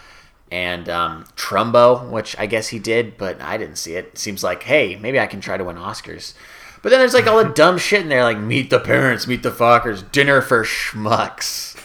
and 0.51 0.89
um, 0.89 1.25
Trumbo, 1.37 2.09
which 2.09 2.39
I 2.39 2.47
guess 2.47 2.69
he 2.69 2.79
did, 2.79 3.19
but 3.19 3.41
I 3.41 3.57
didn't 3.57 3.77
see 3.77 3.95
it. 3.95 4.17
Seems 4.17 4.45
like, 4.45 4.63
hey, 4.63 4.97
maybe 4.97 5.19
I 5.19 5.27
can 5.27 5.41
try 5.41 5.57
to 5.57 5.65
win 5.65 5.77
Oscars. 5.77 6.35
But 6.83 6.91
then 6.91 6.99
there's 6.99 7.15
like 7.15 7.27
all 7.27 7.43
the 7.43 7.51
dumb 7.51 7.79
shit 7.79 8.03
in 8.03 8.09
there, 8.09 8.25
like 8.25 8.39
Meet 8.39 8.71
the 8.71 8.81
Parents, 8.81 9.27
Meet 9.27 9.43
the 9.43 9.51
Fuckers, 9.51 10.11
Dinner 10.13 10.41
for 10.41 10.65
Schmucks, 10.65 11.77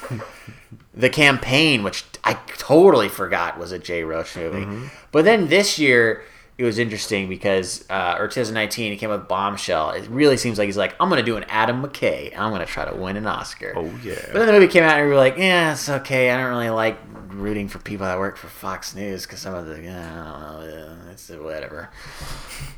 The 0.98 1.10
Campaign, 1.10 1.84
which 1.84 2.03
I 2.24 2.34
totally 2.57 3.07
forgot 3.07 3.57
was 3.60 3.72
a 3.72 3.80
Jay 3.80 4.03
Roach 4.03 4.36
movie. 4.36 4.90
But 5.11 5.26
then 5.26 5.48
this 5.48 5.78
year, 5.78 6.24
it 6.57 6.64
was 6.64 6.80
interesting 6.80 7.30
because, 7.30 7.86
uh, 7.90 8.15
or 8.18 8.28
2019, 8.28 8.91
he 8.91 8.98
came 8.98 9.11
with 9.11 9.28
Bombshell. 9.28 9.91
It 9.91 10.07
really 10.10 10.38
seems 10.38 10.57
like 10.57 10.65
he's 10.65 10.78
like, 10.78 10.95
I'm 10.99 11.07
going 11.07 11.24
to 11.24 11.26
do 11.26 11.38
an 11.38 11.45
Adam 11.49 11.84
McKay, 11.84 12.36
I'm 12.36 12.49
going 12.49 12.65
to 12.65 12.65
try 12.65 12.84
to 12.90 12.95
win 12.95 13.15
an 13.15 13.28
Oscar. 13.28 13.74
Oh 13.76 13.86
yeah. 14.03 14.15
But 14.32 14.40
then 14.40 14.48
the 14.48 14.53
movie 14.53 14.68
came 14.68 14.84
out, 14.84 14.98
and 14.98 15.06
we 15.06 15.10
were 15.11 15.18
like, 15.18 15.38
yeah, 15.38 15.74
it's 15.74 15.88
okay. 15.88 16.32
I 16.32 16.38
don't 16.38 16.49
really 16.49 16.72
like 16.72 16.98
rooting 17.30 17.68
for 17.68 17.78
people 17.78 18.07
that 18.07 18.18
work 18.18 18.38
for 18.38 18.48
Fox 18.48 18.95
News 18.95 19.28
because 19.28 19.40
some 19.40 19.53
of 19.53 19.68
the, 19.68 19.82
yeah, 19.82 20.24
I 20.26 20.65
don't 20.65 20.69
know, 20.69 21.11
it's 21.11 21.30
whatever. 21.30 21.91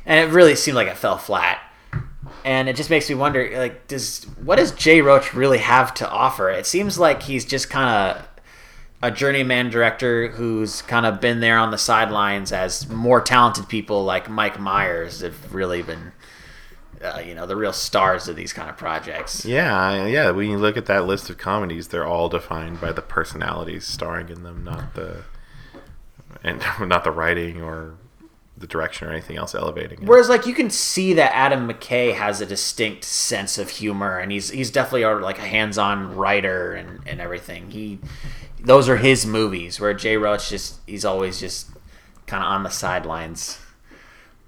And 0.04 0.28
it 0.28 0.32
really 0.32 0.56
seemed 0.56 0.74
like 0.76 0.88
it 0.88 0.98
fell 0.98 1.16
flat. 1.16 1.60
And 2.44 2.68
it 2.68 2.76
just 2.76 2.90
makes 2.90 3.08
me 3.08 3.14
wonder, 3.14 3.50
like, 3.58 3.86
does 3.86 4.24
what 4.42 4.56
does 4.56 4.72
Jay 4.72 5.00
Roach 5.00 5.34
really 5.34 5.58
have 5.58 5.94
to 5.94 6.08
offer? 6.08 6.50
It 6.50 6.66
seems 6.66 6.98
like 6.98 7.22
he's 7.22 7.44
just 7.44 7.70
kind 7.70 7.88
of 8.18 8.28
a 9.02 9.10
journeyman 9.10 9.70
director 9.70 10.28
who's 10.28 10.82
kind 10.82 11.06
of 11.06 11.20
been 11.20 11.40
there 11.40 11.58
on 11.58 11.70
the 11.70 11.78
sidelines 11.78 12.52
as 12.52 12.88
more 12.88 13.20
talented 13.20 13.68
people 13.68 14.04
like 14.04 14.28
Mike 14.28 14.60
Myers 14.60 15.22
have 15.22 15.54
really 15.54 15.80
been, 15.82 16.12
uh, 17.02 17.22
you 17.24 17.34
know, 17.34 17.46
the 17.46 17.56
real 17.56 17.72
stars 17.72 18.28
of 18.28 18.36
these 18.36 18.52
kind 18.52 18.68
of 18.68 18.76
projects. 18.76 19.46
Yeah, 19.46 20.04
yeah. 20.04 20.30
When 20.30 20.50
you 20.50 20.58
look 20.58 20.76
at 20.76 20.84
that 20.86 21.06
list 21.06 21.30
of 21.30 21.38
comedies, 21.38 21.88
they're 21.88 22.06
all 22.06 22.28
defined 22.28 22.80
by 22.80 22.92
the 22.92 23.02
personalities 23.02 23.86
starring 23.86 24.28
in 24.28 24.42
them, 24.42 24.64
not 24.64 24.94
the 24.94 25.24
and 26.44 26.62
not 26.80 27.04
the 27.04 27.10
writing 27.10 27.62
or 27.62 27.94
the 28.60 28.66
direction 28.66 29.08
or 29.08 29.10
anything 29.10 29.36
else 29.36 29.54
elevating 29.54 30.02
it. 30.02 30.06
Whereas, 30.06 30.28
like, 30.28 30.46
you 30.46 30.54
can 30.54 30.70
see 30.70 31.14
that 31.14 31.34
Adam 31.34 31.68
McKay 31.68 32.14
has 32.14 32.40
a 32.40 32.46
distinct 32.46 33.04
sense 33.04 33.58
of 33.58 33.70
humor, 33.70 34.18
and 34.18 34.30
he's 34.30 34.50
he's 34.50 34.70
definitely 34.70 35.02
a, 35.02 35.16
like 35.16 35.38
a 35.38 35.46
hands-on 35.46 36.14
writer 36.14 36.74
and, 36.74 37.00
and 37.06 37.20
everything. 37.20 37.70
He 37.70 37.98
those 38.62 38.88
are 38.88 38.98
his 38.98 39.26
movies. 39.26 39.80
Where 39.80 39.94
Jay 39.94 40.16
Roach 40.16 40.50
just 40.50 40.78
he's 40.86 41.04
always 41.04 41.40
just 41.40 41.70
kind 42.26 42.44
of 42.44 42.50
on 42.50 42.62
the 42.62 42.70
sidelines. 42.70 43.58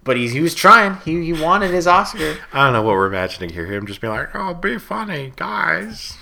But 0.05 0.17
he's, 0.17 0.33
he 0.33 0.41
was 0.41 0.55
trying. 0.55 0.97
He, 1.05 1.25
he 1.25 1.33
wanted 1.33 1.71
his 1.71 1.87
Oscar. 1.87 2.37
I 2.53 2.65
don't 2.65 2.73
know 2.73 2.83
what 2.83 2.95
we're 2.95 3.07
imagining 3.07 3.51
here. 3.51 3.67
Him 3.67 3.87
just 3.87 4.01
being 4.01 4.13
like, 4.13 4.35
"Oh, 4.35 4.53
be 4.53 4.79
funny, 4.79 5.33
guys. 5.37 6.19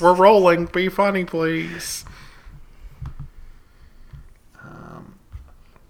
We're 0.00 0.14
rolling. 0.14 0.66
Be 0.66 0.88
funny, 0.88 1.24
please." 1.24 2.04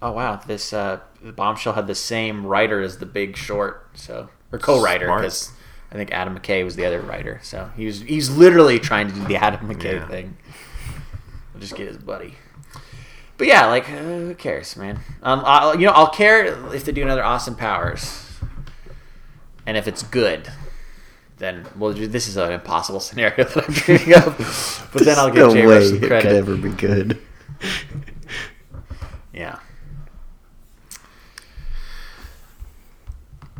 Oh 0.01 0.11
wow, 0.11 0.35
this 0.45 0.73
uh, 0.73 0.99
bombshell 1.23 1.73
had 1.73 1.87
the 1.87 1.95
same 1.95 2.45
writer 2.45 2.81
as 2.81 2.99
The 2.99 3.05
Big 3.05 3.35
Short, 3.35 3.87
so 3.95 4.29
or 4.51 4.59
co-writer 4.59 5.07
because 5.15 5.51
I 5.91 5.95
think 5.95 6.11
Adam 6.11 6.37
McKay 6.37 6.63
was 6.63 6.75
the 6.75 6.85
other 6.85 7.01
writer. 7.01 7.39
So 7.43 7.71
he 7.75 7.85
was 7.87 8.01
he's 8.01 8.29
literally 8.29 8.79
trying 8.79 9.07
to 9.07 9.13
do 9.13 9.25
the 9.25 9.35
Adam 9.43 9.67
McKay 9.67 9.93
Yeah. 9.93 10.07
thing. 10.07 10.37
I'll 11.55 11.59
just 11.61 11.75
get 11.75 11.87
his 11.87 11.97
buddy. 11.97 12.35
But 13.37 13.47
yeah, 13.47 13.65
like 13.67 13.89
uh, 13.89 13.95
who 13.97 14.35
cares, 14.35 14.75
man? 14.77 14.99
Um, 15.23 15.41
I'll, 15.45 15.79
you 15.79 15.85
know, 15.87 15.93
I'll 15.93 16.09
care 16.09 16.45
if 16.73 16.85
they 16.85 16.91
do 16.91 17.01
another 17.03 17.23
Austin 17.23 17.55
Powers, 17.55 18.23
and 19.65 19.77
if 19.77 19.87
it's 19.87 20.03
good. 20.03 20.51
Then 21.37 21.67
well, 21.77 21.93
this 21.93 22.27
is 22.27 22.35
an 22.37 22.51
impossible 22.51 22.99
scenario 23.07 23.43
that 23.45 23.67
I'm 23.67 23.73
dreaming 23.73 24.13
of. 24.15 24.89
But 24.93 25.05
then 25.05 25.17
I'll 25.19 25.27
give 25.29 25.37
no 25.47 25.53
Jay 25.53 25.65
way 25.67 25.73
Roach 25.75 25.85
some 25.85 25.95
it 25.97 25.99
could 26.01 26.07
credit. 26.09 26.31
ever 26.33 26.55
be 26.55 26.69
good. 26.69 27.19
Yeah. 29.33 29.59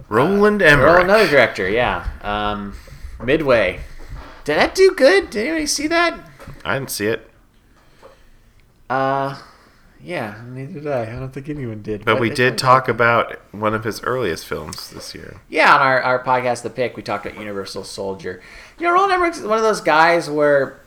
Roland 0.09 0.61
Emmerich. 0.61 1.03
another 1.03 1.27
director, 1.27 1.67
yeah. 1.69 2.07
Um, 2.21 2.75
Midway. 3.23 3.79
Did 4.45 4.57
that 4.57 4.75
do 4.75 4.93
good? 4.95 5.29
Did 5.29 5.47
anybody 5.47 5.65
see 5.65 5.88
that? 5.88 6.19
I 6.63 6.75
didn't 6.79 6.91
see 6.91 7.07
it, 7.07 7.29
Uh, 8.89 9.38
yeah, 10.01 10.41
neither 10.47 10.79
did 10.79 10.88
I. 10.88 11.01
I 11.03 11.19
don't 11.19 11.31
think 11.34 11.49
anyone 11.49 11.81
did. 11.81 12.05
but 12.05 12.19
we 12.19 12.29
did 12.29 12.57
talk 12.57 12.88
about 12.88 13.38
one 13.51 13.73
of 13.73 13.84
his 13.84 14.01
earliest 14.03 14.45
films 14.45 14.89
this 14.91 15.13
year. 15.15 15.41
Yeah, 15.49 15.73
on 15.75 15.81
our, 15.81 16.01
our 16.01 16.23
podcast, 16.23 16.61
The 16.63 16.69
Pick, 16.69 16.95
we 16.95 17.03
talked 17.03 17.25
about 17.25 17.38
Universal 17.38 17.84
Soldier. 17.84 18.41
You 18.79 18.88
know, 18.88 18.93
Roland 18.93 19.13
Emmerich's 19.13 19.41
one 19.41 19.57
of 19.57 19.63
those 19.63 19.81
guys 19.81 20.29
where 20.29 20.79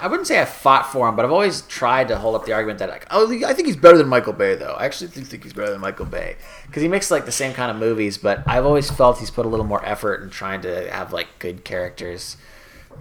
I 0.00 0.06
wouldn't 0.08 0.26
say 0.26 0.40
I 0.40 0.44
fought 0.44 0.90
for 0.90 1.08
him, 1.08 1.16
but 1.16 1.24
I've 1.24 1.32
always 1.32 1.62
tried 1.62 2.08
to 2.08 2.16
hold 2.16 2.34
up 2.34 2.44
the 2.44 2.52
argument 2.52 2.78
that 2.78 2.88
like, 2.88 3.06
oh, 3.10 3.30
I 3.44 3.52
think 3.54 3.66
he's 3.66 3.76
better 3.76 3.98
than 3.98 4.08
Michael 4.08 4.32
Bay, 4.32 4.54
though. 4.54 4.74
I 4.74 4.84
actually 4.86 5.08
think, 5.08 5.26
think 5.26 5.44
he's 5.44 5.52
better 5.52 5.70
than 5.70 5.80
Michael 5.80 6.06
Bay 6.06 6.36
because 6.66 6.82
he 6.82 6.88
makes 6.88 7.10
like 7.10 7.24
the 7.24 7.32
same 7.32 7.52
kind 7.52 7.70
of 7.70 7.76
movies, 7.76 8.18
but 8.18 8.42
I've 8.46 8.64
always 8.64 8.90
felt 8.90 9.18
he's 9.18 9.30
put 9.30 9.46
a 9.46 9.48
little 9.48 9.66
more 9.66 9.84
effort 9.84 10.22
in 10.22 10.30
trying 10.30 10.62
to 10.62 10.90
have 10.90 11.12
like 11.12 11.28
good 11.38 11.64
characters 11.64 12.36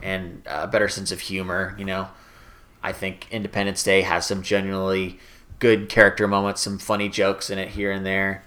and 0.03 0.43
a 0.45 0.67
better 0.67 0.87
sense 0.87 1.11
of 1.11 1.21
humor. 1.21 1.75
You 1.77 1.85
know, 1.85 2.09
I 2.83 2.91
think 2.91 3.27
Independence 3.31 3.83
Day 3.83 4.01
has 4.01 4.25
some 4.25 4.41
genuinely 4.41 5.19
good 5.59 5.89
character 5.89 6.27
moments, 6.27 6.61
some 6.61 6.77
funny 6.77 7.09
jokes 7.09 7.49
in 7.49 7.59
it 7.59 7.69
here 7.69 7.91
and 7.91 8.05
there. 8.05 8.43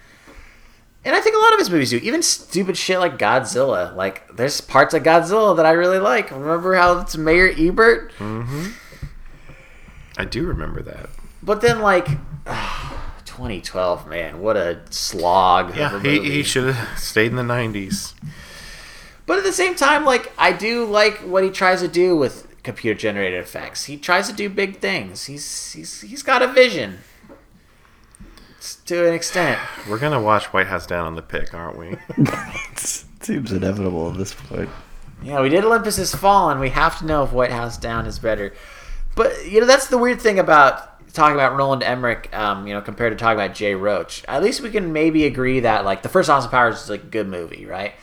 And 1.05 1.15
I 1.15 1.21
think 1.21 1.37
a 1.37 1.39
lot 1.39 1.53
of 1.53 1.59
his 1.59 1.69
movies 1.69 1.91
do. 1.91 1.99
Even 1.99 2.23
stupid 2.23 2.77
shit 2.77 2.99
like 2.99 3.19
Godzilla. 3.19 3.95
Like, 3.95 4.35
there's 4.35 4.61
parts 4.61 4.95
of 4.95 5.03
Godzilla 5.03 5.55
that 5.57 5.67
I 5.67 5.73
really 5.73 5.99
like. 5.99 6.31
Remember 6.31 6.75
how 6.75 6.99
it's 7.01 7.17
Mayor 7.17 7.53
Ebert? 7.57 8.13
Mm-hmm. 8.19 8.71
I 10.17 10.25
do 10.25 10.47
remember 10.47 10.81
that. 10.83 11.11
But 11.43 11.61
then, 11.61 11.81
like, 11.81 12.07
2012, 13.27 14.09
man, 14.09 14.41
what 14.41 14.57
a 14.57 14.81
slog. 14.89 15.77
Yeah, 15.77 15.95
of 15.95 16.05
a 16.05 16.09
he, 16.09 16.31
he 16.31 16.43
should 16.43 16.75
have 16.75 16.99
stayed 16.99 17.31
in 17.31 17.37
the 17.37 17.43
'90s. 17.43 18.15
But 19.27 19.39
at 19.39 19.45
the 19.45 19.53
same 19.53 19.75
time, 19.75 20.05
like, 20.05 20.33
I 20.39 20.53
do 20.53 20.85
like 20.85 21.19
what 21.19 21.45
he 21.45 21.51
tries 21.51 21.81
to 21.81 21.89
do 21.89 22.17
with 22.17 22.47
computer 22.63 22.99
generated 22.99 23.41
effects. 23.41 23.85
He 23.85 23.97
tries 23.97 24.29
to 24.29 24.35
do 24.35 24.49
big 24.49 24.79
things. 24.79 25.27
He's 25.27 25.73
he's 25.73 26.01
he's 26.01 26.23
got 26.23 26.43
a 26.43 26.49
vision. 26.49 26.99
S- 28.85 28.89
To 28.89 29.09
an 29.09 29.15
extent. 29.15 29.59
We're 29.89 29.99
gonna 29.99 30.21
watch 30.21 30.47
White 30.53 30.67
House 30.67 30.87
Down 30.87 31.07
on 31.07 31.15
the 31.15 31.23
pick, 31.23 31.55
aren't 31.55 31.79
we? 31.79 31.97
it 32.19 32.79
Seems 33.21 33.53
inevitable 33.53 34.11
at 34.11 34.19
this 34.19 34.35
point. 34.35 34.69
Yeah, 35.23 35.41
we 35.41 35.49
did 35.49 35.65
Olympus 35.65 35.97
Has 35.97 36.15
Fallen. 36.15 36.59
We 36.61 36.71
have 36.71 36.99
to 36.99 37.07
know 37.07 37.23
if 37.25 37.33
White 37.33 37.51
House 37.53 37.79
Down 37.79 38.05
is 38.07 38.19
better. 38.19 38.53
But 39.15 39.47
you 39.47 39.61
know, 39.61 39.67
that's 39.67 39.87
the 39.89 39.97
weird 39.99 40.21
thing 40.21 40.39
about 40.39 40.91
talking 41.15 41.35
about 41.35 41.57
Roland 41.57 41.83
Emmerich. 41.83 42.29
Um, 42.37 42.67
you 42.67 42.75
know, 42.75 42.81
compared 42.83 43.13
to 43.13 43.17
talking 43.23 43.39
about 43.43 43.55
Jay 43.55 43.75
Roach. 43.75 44.23
At 44.29 44.43
least 44.43 44.61
we 44.61 44.71
can 44.71 44.93
maybe 44.93 45.25
agree 45.25 45.61
that 45.61 45.85
like 45.85 46.03
the 46.03 46.09
first 46.11 46.29
Austin 46.29 46.51
Powers 46.51 46.83
is 46.83 46.91
like 46.91 47.05
a 47.05 47.07
good 47.07 47.29
movie, 47.29 47.65
right? 47.65 47.95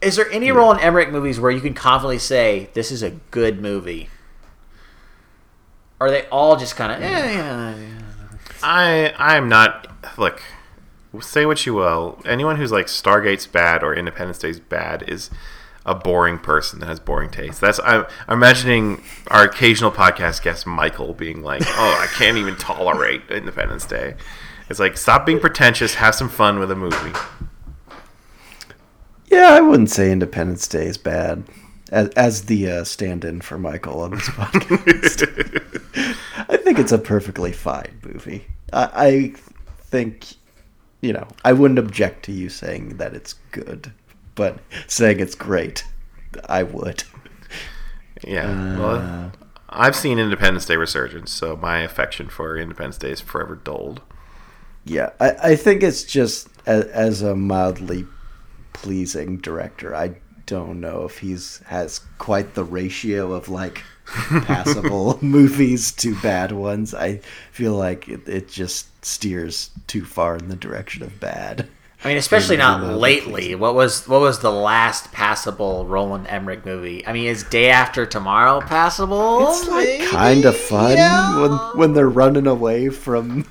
Is 0.00 0.16
there 0.16 0.28
any 0.32 0.50
Roland 0.50 0.80
Emmerich 0.80 1.10
movies 1.12 1.38
where 1.38 1.52
you 1.52 1.60
can 1.60 1.74
confidently 1.74 2.18
say 2.18 2.70
this 2.74 2.90
is 2.90 3.04
a 3.04 3.10
good 3.30 3.62
movie? 3.62 4.08
Are 6.00 6.10
they 6.10 6.26
all 6.26 6.56
just 6.56 6.74
kind 6.74 6.90
of? 6.92 7.00
Eh, 7.00 7.08
yeah, 7.08 7.76
yeah. 7.76 7.91
I 8.62 9.14
I'm 9.18 9.48
not 9.48 9.88
look. 10.18 10.42
Say 11.20 11.44
what 11.44 11.66
you 11.66 11.74
will. 11.74 12.20
Anyone 12.24 12.56
who's 12.56 12.72
like 12.72 12.86
Stargate's 12.86 13.46
bad 13.46 13.82
or 13.82 13.94
Independence 13.94 14.38
Day's 14.38 14.60
bad 14.60 15.04
is 15.08 15.30
a 15.84 15.94
boring 15.94 16.38
person 16.38 16.78
that 16.80 16.86
has 16.86 17.00
boring 17.00 17.30
taste. 17.30 17.60
That's 17.60 17.80
I'm, 17.80 18.06
I'm 18.28 18.38
imagining 18.38 19.02
our 19.28 19.44
occasional 19.44 19.90
podcast 19.90 20.42
guest 20.42 20.66
Michael 20.66 21.12
being 21.12 21.42
like, 21.42 21.62
"Oh, 21.66 21.98
I 22.00 22.06
can't 22.16 22.38
even 22.38 22.56
tolerate 22.56 23.22
Independence 23.30 23.84
Day." 23.84 24.14
It's 24.70 24.80
like 24.80 24.96
stop 24.96 25.26
being 25.26 25.40
pretentious, 25.40 25.96
have 25.96 26.14
some 26.14 26.28
fun 26.28 26.58
with 26.58 26.70
a 26.70 26.76
movie. 26.76 27.12
Yeah, 29.26 29.48
I 29.50 29.60
wouldn't 29.60 29.90
say 29.90 30.12
Independence 30.12 30.66
Day 30.68 30.86
is 30.86 30.98
bad. 30.98 31.44
As, 31.92 32.08
as 32.10 32.42
the 32.46 32.70
uh, 32.70 32.84
stand-in 32.84 33.42
for 33.42 33.58
Michael 33.58 34.00
on 34.00 34.12
this 34.12 34.28
podcast, 34.30 35.28
I 36.48 36.56
think 36.56 36.78
it's 36.78 36.90
a 36.90 36.98
perfectly 36.98 37.52
fine 37.52 38.00
movie. 38.02 38.46
I, 38.72 38.88
I 38.94 39.34
think, 39.82 40.24
you 41.02 41.12
know, 41.12 41.28
I 41.44 41.52
wouldn't 41.52 41.78
object 41.78 42.24
to 42.24 42.32
you 42.32 42.48
saying 42.48 42.96
that 42.96 43.12
it's 43.12 43.34
good, 43.50 43.92
but 44.34 44.58
saying 44.86 45.20
it's 45.20 45.34
great, 45.34 45.84
I 46.46 46.62
would. 46.62 47.04
Yeah. 48.26 48.48
Uh, 48.48 48.80
well, 48.80 49.32
I've 49.68 49.94
seen 49.94 50.18
Independence 50.18 50.64
Day 50.64 50.76
Resurgence, 50.76 51.30
so 51.30 51.56
my 51.56 51.80
affection 51.80 52.30
for 52.30 52.56
Independence 52.56 52.96
Day 52.96 53.10
is 53.10 53.20
forever 53.20 53.54
dulled. 53.54 54.00
Yeah, 54.86 55.10
I, 55.20 55.30
I 55.30 55.56
think 55.56 55.82
it's 55.82 56.04
just 56.04 56.48
as, 56.64 56.86
as 56.86 57.20
a 57.20 57.36
mildly 57.36 58.06
pleasing 58.72 59.36
director. 59.36 59.94
I 59.94 60.16
don't 60.52 60.80
know 60.80 61.04
if 61.04 61.18
he's 61.18 61.58
has 61.66 62.00
quite 62.18 62.54
the 62.54 62.64
ratio 62.64 63.32
of 63.32 63.48
like 63.48 63.82
passable 64.44 65.18
movies 65.22 65.92
to 65.92 66.14
bad 66.20 66.52
ones. 66.52 66.94
I 66.94 67.20
feel 67.52 67.74
like 67.74 68.08
it, 68.08 68.28
it 68.28 68.48
just 68.48 68.86
steers 69.04 69.70
too 69.86 70.04
far 70.04 70.36
in 70.36 70.48
the 70.48 70.56
direction 70.56 71.02
of 71.02 71.18
bad. 71.20 71.68
I 72.04 72.08
mean, 72.08 72.16
especially 72.16 72.56
not 72.56 72.82
lately. 72.98 73.54
What 73.54 73.74
was 73.74 74.06
what 74.08 74.20
was 74.20 74.40
the 74.40 74.50
last 74.50 75.12
passable 75.12 75.86
Roland 75.86 76.26
Emmerich 76.28 76.66
movie? 76.66 77.06
I 77.06 77.12
mean, 77.12 77.26
is 77.28 77.44
Day 77.44 77.70
After 77.70 78.04
Tomorrow 78.04 78.60
passable? 78.60 79.48
It's 79.48 79.68
like 79.68 80.08
kind 80.10 80.44
of 80.44 80.56
fun 80.56 80.96
Yeah. 80.96 81.40
when 81.40 81.52
when 81.78 81.92
they're 81.94 82.08
running 82.10 82.46
away 82.48 82.88
from 82.90 83.46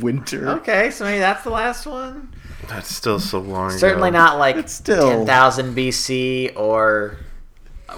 winter. 0.00 0.48
Okay, 0.60 0.90
so 0.90 1.04
maybe 1.04 1.18
that's 1.18 1.42
the 1.44 1.50
last 1.50 1.84
one. 1.86 2.32
That's 2.68 2.94
still 2.94 3.18
so 3.20 3.38
long. 3.40 3.70
Certainly 3.70 4.10
ago. 4.10 4.18
not 4.18 4.38
like 4.38 4.56
It's 4.56 4.72
still- 4.72 5.08
ten 5.10 5.26
thousand 5.26 5.74
BC 5.74 6.52
or 6.56 7.16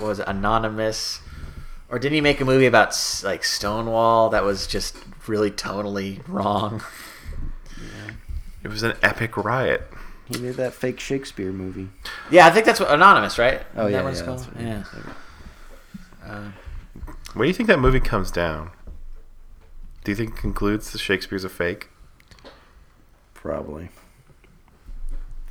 was 0.00 0.18
it, 0.20 0.28
Anonymous? 0.28 1.20
Or 1.88 1.98
didn't 1.98 2.14
he 2.14 2.20
make 2.22 2.40
a 2.40 2.44
movie 2.44 2.66
about 2.66 2.96
like 3.22 3.44
Stonewall 3.44 4.30
that 4.30 4.44
was 4.44 4.66
just 4.66 4.96
really 5.26 5.50
tonally 5.50 6.22
wrong? 6.26 6.82
It 8.64 8.68
was 8.68 8.82
an 8.82 8.94
epic 9.02 9.36
riot. 9.36 9.82
He 10.28 10.38
made 10.38 10.54
that 10.54 10.72
fake 10.72 11.00
Shakespeare 11.00 11.52
movie. 11.52 11.88
Yeah, 12.30 12.46
I 12.46 12.50
think 12.50 12.64
that's 12.64 12.78
what 12.80 12.90
Anonymous, 12.90 13.36
right? 13.38 13.60
Oh, 13.76 13.86
yeah, 13.88 13.96
that 13.98 14.04
what 14.04 14.10
it's 14.12 14.20
yeah, 14.20 14.26
called? 14.26 14.38
that's 14.38 14.54
what 14.54 14.64
yeah. 14.64 16.38
is. 16.38 16.52
Where 17.34 17.44
do 17.44 17.48
you 17.48 17.52
think 17.54 17.66
that 17.66 17.80
movie 17.80 18.00
comes 18.00 18.30
down? 18.30 18.70
Do 20.04 20.12
you 20.12 20.16
think 20.16 20.30
it 20.30 20.36
concludes 20.36 20.92
that 20.92 20.98
Shakespeare's 20.98 21.44
a 21.44 21.48
fake? 21.48 21.88
Probably. 23.34 23.90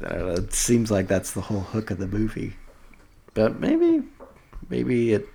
I 0.05 0.13
don't 0.15 0.27
know, 0.27 0.33
it 0.33 0.53
seems 0.53 0.91
like 0.91 1.07
that's 1.07 1.31
the 1.31 1.41
whole 1.41 1.61
hook 1.61 1.91
of 1.91 1.97
the 1.97 2.07
movie. 2.07 2.53
But 3.33 3.59
maybe 3.59 4.03
maybe 4.69 5.13
it 5.13 5.27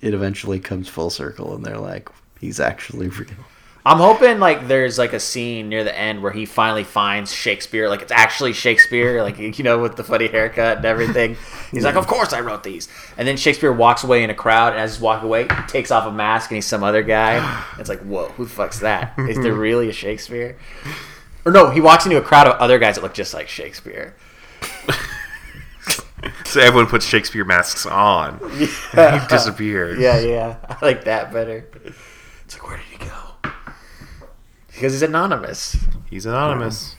it 0.00 0.14
eventually 0.14 0.60
comes 0.60 0.88
full 0.88 1.10
circle 1.10 1.54
and 1.54 1.64
they're 1.64 1.78
like, 1.78 2.08
he's 2.40 2.60
actually 2.60 3.08
real. 3.08 3.30
I'm 3.86 3.98
hoping 3.98 4.40
like 4.40 4.66
there's 4.66 4.98
like 4.98 5.12
a 5.12 5.20
scene 5.20 5.68
near 5.68 5.84
the 5.84 5.96
end 5.96 6.22
where 6.22 6.32
he 6.32 6.46
finally 6.46 6.84
finds 6.84 7.30
Shakespeare, 7.34 7.90
like 7.90 8.00
it's 8.00 8.12
actually 8.12 8.54
Shakespeare, 8.54 9.22
like 9.22 9.38
you 9.38 9.62
know 9.62 9.78
with 9.78 9.96
the 9.96 10.04
funny 10.04 10.26
haircut 10.26 10.78
and 10.78 10.86
everything. 10.86 11.36
He's 11.70 11.84
like, 11.84 11.94
"Of 11.94 12.06
course 12.06 12.32
I 12.32 12.40
wrote 12.40 12.62
these." 12.62 12.88
And 13.18 13.28
then 13.28 13.36
Shakespeare 13.36 13.72
walks 13.72 14.02
away 14.02 14.22
in 14.22 14.30
a 14.30 14.34
crowd, 14.34 14.72
and 14.72 14.80
as 14.80 14.94
he's 14.94 15.02
walking 15.02 15.26
away, 15.26 15.42
he 15.42 15.62
takes 15.68 15.90
off 15.90 16.06
a 16.06 16.12
mask 16.12 16.50
and 16.50 16.56
he's 16.56 16.66
some 16.66 16.82
other 16.82 17.02
guy. 17.02 17.62
It's 17.78 17.90
like, 17.90 18.00
whoa, 18.00 18.28
who 18.30 18.44
the 18.44 18.50
fuck's 18.50 18.78
that? 18.80 19.18
Is 19.18 19.36
there 19.36 19.52
really 19.68 19.90
a 19.90 19.92
Shakespeare? 19.92 20.56
Or 21.46 21.52
no, 21.52 21.70
he 21.70 21.80
walks 21.80 22.04
into 22.06 22.16
a 22.16 22.22
crowd 22.22 22.46
of 22.46 22.58
other 22.60 22.78
guys 22.78 22.94
that 22.96 23.02
look 23.02 23.14
just 23.14 23.34
like 23.34 23.48
Shakespeare. 23.48 24.14
So 26.46 26.60
everyone 26.60 26.86
puts 26.86 27.04
Shakespeare 27.04 27.44
masks 27.44 27.84
on. 27.84 28.38
Yeah, 28.94 29.20
He 29.20 29.26
disappeared. 29.28 29.98
yeah, 29.98 30.20
yeah. 30.20 30.56
I 30.70 30.78
like 30.82 31.04
that 31.04 31.32
better. 31.32 31.66
It's 32.44 32.54
like, 32.58 32.66
where 32.66 32.76
did 32.78 32.86
he 32.86 32.96
go? 32.96 33.50
Because 34.68 34.92
he's 34.92 35.02
anonymous, 35.02 35.76
He's 36.08 36.24
anonymous. 36.24 36.96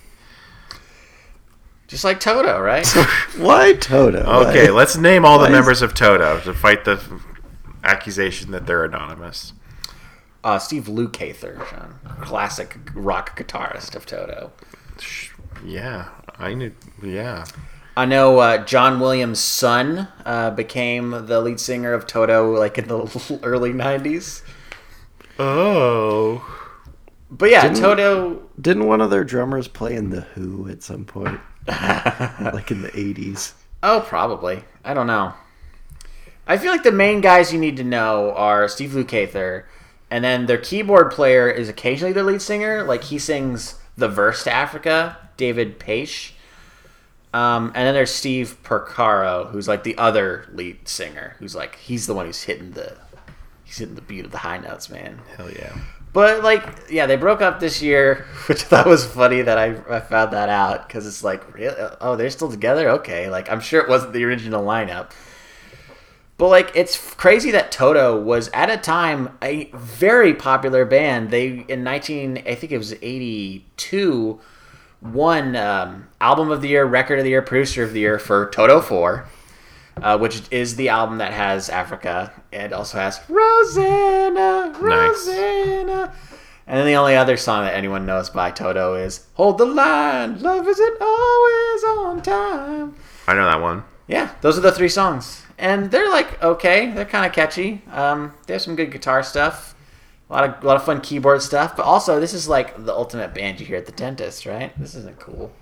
just 1.88 2.04
like 2.04 2.20
Toto, 2.20 2.60
right? 2.60 2.86
Why 3.38 3.74
Toto? 3.74 4.20
Okay, 4.48 4.70
Why- 4.70 4.78
let's 4.78 4.96
name 4.98 5.26
all 5.26 5.38
the 5.40 5.44
why 5.46 5.50
is- 5.50 5.54
members 5.54 5.82
of 5.82 5.94
Toto 5.96 6.40
to 6.42 6.54
fight 6.54 6.86
the 6.86 7.02
accusation 7.84 8.52
that 8.52 8.68
they're 8.68 8.84
anonymous. 8.86 9.54
Uh, 10.46 10.60
Steve 10.60 10.84
Lukather, 10.86 11.68
Sean, 11.68 11.96
classic 12.22 12.78
rock 12.94 13.36
guitarist 13.38 13.96
of 13.96 14.06
Toto. 14.06 14.52
Yeah, 15.66 16.10
I 16.38 16.54
knew. 16.54 16.72
Yeah. 17.02 17.46
I 17.98 18.06
know 18.06 18.38
uh, 18.40 18.64
John 18.64 19.00
Williams' 19.00 19.40
son 19.40 20.08
uh, 20.24 20.52
became 20.52 21.26
the 21.26 21.42
lead 21.42 21.60
singer 21.60 21.94
of 21.94 22.06
Toto, 22.06 22.52
like 22.52 22.78
in 22.78 22.88
the 22.88 23.40
early 23.44 23.74
'90s. 23.74 24.44
Oh. 25.40 26.46
But 27.32 27.50
yeah, 27.50 27.64
Didn't- 27.64 27.78
Toto. 27.82 28.42
Didn't 28.62 28.86
one 28.86 29.02
of 29.02 29.10
their 29.10 29.24
drummers 29.24 29.68
play 29.68 29.96
in 29.96 30.12
the 30.12 30.22
Who 30.22 30.70
at 30.70 30.84
some 30.84 31.06
point? 31.06 31.40
like 31.68 32.70
in 32.70 32.84
the 32.84 32.92
eighties. 32.94 33.54
Oh, 33.82 34.06
probably. 34.08 34.64
I 34.84 34.94
don't 34.94 35.08
know. 35.08 35.34
I 36.48 36.58
feel 36.58 36.72
like 36.72 36.84
the 36.84 36.92
main 36.92 37.22
guys 37.22 37.52
you 37.52 37.60
need 37.60 37.78
to 37.78 37.84
know 37.84 38.32
are 38.36 38.68
Steve 38.68 38.92
Lukather, 38.92 39.64
and 40.10 40.24
then 40.24 40.46
their 40.46 40.58
keyboard 40.58 41.12
player 41.12 41.50
is 41.50 41.70
occasionally 41.70 42.14
their 42.14 42.24
lead 42.24 42.42
singer. 42.42 42.84
Like 42.84 43.06
he 43.06 43.20
sings 43.20 43.80
the 43.98 44.08
verse 44.08 44.44
to 44.44 44.52
Africa, 44.52 45.18
David 45.38 45.80
Paich. 45.80 46.32
Um, 47.34 47.74
and 47.76 47.86
then 47.86 47.94
there's 47.94 48.12
Steve 48.12 48.58
Porcaro, 48.64 49.50
who's 49.50 49.68
like 49.68 49.84
the 49.84 49.98
other 49.98 50.48
lead 50.54 50.88
singer, 50.88 51.36
who's 51.40 51.54
like 51.54 51.76
he's 51.76 52.08
the 52.08 52.14
one 52.14 52.26
who's 52.28 52.44
hitting 52.44 52.72
the 52.72 52.98
he's 53.66 53.78
hitting 53.78 53.96
the 53.96 54.02
beat 54.02 54.24
of 54.24 54.32
the 54.32 54.38
high 54.38 54.58
notes, 54.58 54.90
man. 54.90 55.20
Hell 55.36 55.52
yeah. 55.52 55.76
But 56.14 56.44
like, 56.44 56.64
yeah, 56.90 57.08
they 57.08 57.18
broke 57.18 57.42
up 57.42 57.60
this 57.60 57.82
year, 57.82 58.26
which 58.48 58.64
I 58.64 58.68
thought 58.68 58.88
was 58.88 59.06
funny 59.06 59.42
that 59.42 59.58
I, 59.58 59.76
I 59.90 60.00
found 60.00 60.32
that 60.32 60.48
out 60.48 60.88
because 60.88 61.06
it's 61.06 61.26
like, 61.26 61.54
really? 61.54 61.76
oh, 62.00 62.16
they're 62.16 62.30
still 62.30 62.50
together. 62.50 62.90
Okay, 62.92 63.30
like 63.30 63.52
I'm 63.52 63.60
sure 63.60 63.82
it 63.82 63.90
wasn't 63.90 64.14
the 64.14 64.24
original 64.24 64.64
lineup, 64.64 65.12
but 66.38 66.50
like 66.50 66.72
it's 66.76 67.14
crazy 67.16 67.52
that 67.52 67.72
Toto 67.72 68.20
was 68.20 68.50
at 68.54 68.70
a 68.70 68.78
time 68.78 69.38
a 69.42 69.72
very 69.74 70.34
popular 70.34 70.86
band. 70.86 71.30
They 71.32 71.66
in 71.68 71.84
19, 71.84 72.44
I 72.46 72.56
think 72.56 72.72
it 72.72 72.78
was 72.78 72.94
82, 72.94 74.40
won 75.02 75.56
um, 75.56 76.08
album 76.20 76.52
of 76.52 76.62
the 76.62 76.68
year, 76.70 76.86
record 76.86 77.20
of 77.20 77.24
the 77.24 77.30
year, 77.32 77.42
producer 77.42 77.84
of 77.84 77.94
the 77.94 78.00
year 78.02 78.20
for 78.20 78.50
Toto 78.50 78.82
Four. 78.82 79.28
Uh, 80.02 80.18
which 80.18 80.42
is 80.52 80.76
the 80.76 80.90
album 80.90 81.20
that 81.20 81.32
has 81.32 81.70
Africa 81.70 82.30
and 82.52 82.74
also 82.74 82.98
has 82.98 83.22
Rosanna, 83.30 84.74
Nice. 84.74 84.82
Rosanna. 84.82 86.14
And 86.68 86.78
then 86.78 86.86
the 86.86 86.96
only 86.96 87.16
other 87.16 87.38
song 87.38 87.64
that 87.64 87.76
anyone 87.76 88.06
knows 88.06 88.30
by 88.30 88.52
Toto 88.52 88.96
is 88.96 89.26
Hold 89.36 89.58
the 89.58 89.66
Line, 89.66 90.42
Love 90.42 90.68
Isn't 90.68 90.98
Always 91.00 91.84
on 91.86 92.22
Time. 92.22 92.96
I 93.26 93.36
know 93.36 93.46
that 93.46 93.62
one. 93.62 93.86
Yeah, 94.06 94.32
those 94.42 94.58
are 94.58 94.62
the 94.62 94.74
three 94.74 94.90
songs. 94.90 95.45
And 95.58 95.90
they're 95.92 96.10
like 96.10 96.42
okay, 96.44 96.92
they're 96.92 97.06
kind 97.06 97.26
of 97.26 97.32
catchy. 97.32 97.82
Um, 97.92 98.34
they 98.46 98.54
have 98.54 98.62
some 98.62 98.76
good 98.76 98.92
guitar 98.92 99.24
stuff, 99.24 99.76
a 100.30 100.34
lot 100.34 100.44
of 100.44 100.64
a 100.64 100.68
lot 100.68 100.76
of 100.76 100.84
fun 100.84 101.02
keyboard 101.02 101.42
stuff. 101.42 101.76
But 101.76 101.84
also, 101.86 102.20
this 102.20 102.34
is 102.34 102.48
like 102.48 102.84
the 102.86 102.94
ultimate 102.94 103.34
band 103.34 103.60
you 103.60 103.66
hear 103.66 103.78
at 103.78 103.86
the 103.86 103.92
dentist, 103.92 104.46
right? 104.46 104.78
This 104.80 104.96
isn't 104.96 105.20
cool. 105.20 105.54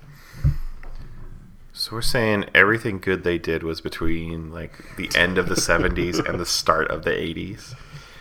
So 1.76 1.96
we're 1.96 2.02
saying 2.02 2.44
everything 2.54 3.00
good 3.00 3.24
they 3.24 3.36
did 3.36 3.64
was 3.64 3.80
between 3.80 4.52
like 4.52 4.96
the 4.96 5.10
end 5.16 5.38
of 5.38 5.48
the 5.48 5.56
70s 5.56 6.24
and 6.24 6.38
the 6.38 6.46
start 6.46 6.88
of 6.88 7.02
the 7.02 7.10
80s. 7.10 7.74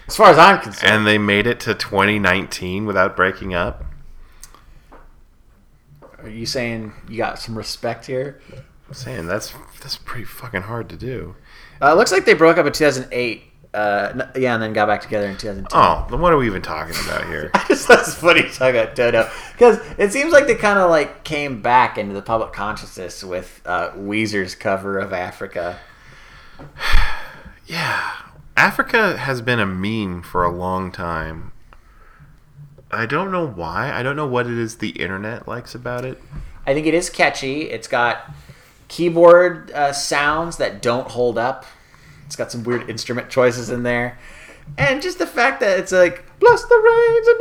As 0.07 0.15
far 0.15 0.31
as 0.31 0.39
I'm 0.39 0.59
concerned, 0.59 0.91
And 0.91 1.07
they 1.07 1.19
made 1.19 1.45
it 1.45 1.59
to 1.61 1.75
2019 1.75 2.87
without 2.87 3.15
breaking 3.15 3.53
up. 3.53 3.85
are 6.17 6.29
you 6.29 6.47
saying 6.47 6.93
you 7.07 7.17
got 7.17 7.37
some 7.37 7.55
respect 7.55 8.07
here? 8.07 8.41
I'm 8.87 8.93
saying 8.95 9.27
that's 9.27 9.53
that's 9.81 9.97
pretty 9.97 10.25
fucking 10.25 10.63
hard 10.63 10.89
to 10.89 10.97
do. 10.97 11.35
Uh, 11.81 11.91
it 11.91 11.95
looks 11.95 12.11
like 12.11 12.25
they 12.25 12.33
broke 12.33 12.57
up 12.57 12.65
in 12.65 12.73
2008. 12.73 13.43
Uh, 13.73 14.27
yeah, 14.35 14.53
and 14.53 14.61
then 14.61 14.71
got 14.71 14.87
back 14.87 15.01
together 15.01 15.25
in 15.25 15.35
2010. 15.35 15.67
Oh, 15.73 16.05
then 16.09 16.21
what 16.21 16.31
are 16.31 16.37
we 16.37 16.45
even 16.45 16.61
talking 16.61 16.95
about 17.05 17.25
here? 17.25 17.49
I 17.55 17.65
just 17.67 17.87
thought 17.87 17.97
that's 17.97 18.13
funny 18.13 18.43
talking 18.43 18.79
about 18.79 18.95
Toto 18.95 19.29
because 19.53 19.79
it 19.97 20.11
seems 20.11 20.31
like 20.31 20.45
they 20.45 20.53
kind 20.53 20.77
of 20.77 20.91
like 20.91 21.23
came 21.23 21.61
back 21.63 21.97
into 21.97 22.13
the 22.13 22.21
public 22.21 22.53
consciousness 22.53 23.23
with 23.23 23.61
uh, 23.65 23.89
Weezer's 23.91 24.53
cover 24.53 24.99
of 24.99 25.13
Africa. 25.13 25.79
Yeah, 27.65 28.11
Africa 28.57 29.15
has 29.17 29.41
been 29.41 29.59
a 29.59 29.65
meme 29.65 30.21
for 30.21 30.43
a 30.43 30.51
long 30.51 30.91
time. 30.91 31.53
I 32.91 33.05
don't 33.05 33.31
know 33.31 33.47
why. 33.47 33.91
I 33.91 34.03
don't 34.03 34.17
know 34.17 34.27
what 34.27 34.47
it 34.47 34.57
is 34.57 34.77
the 34.77 34.89
internet 34.89 35.47
likes 35.47 35.73
about 35.73 36.05
it. 36.05 36.21
I 36.67 36.73
think 36.73 36.85
it 36.85 36.93
is 36.93 37.09
catchy. 37.09 37.69
It's 37.69 37.87
got 37.87 38.29
keyboard 38.87 39.71
uh, 39.71 39.93
sounds 39.93 40.57
that 40.57 40.81
don't 40.81 41.07
hold 41.09 41.37
up. 41.37 41.65
It's 42.25 42.35
got 42.35 42.51
some 42.51 42.63
weird 42.63 42.89
instrument 42.89 43.29
choices 43.29 43.69
in 43.69 43.83
there. 43.83 44.17
And 44.77 45.01
just 45.01 45.19
the 45.19 45.27
fact 45.27 45.59
that 45.59 45.77
it's 45.79 45.91
like, 45.91 46.23
bless 46.39 46.63
the 46.63 46.75
rains 46.75 47.27
in 47.27 47.37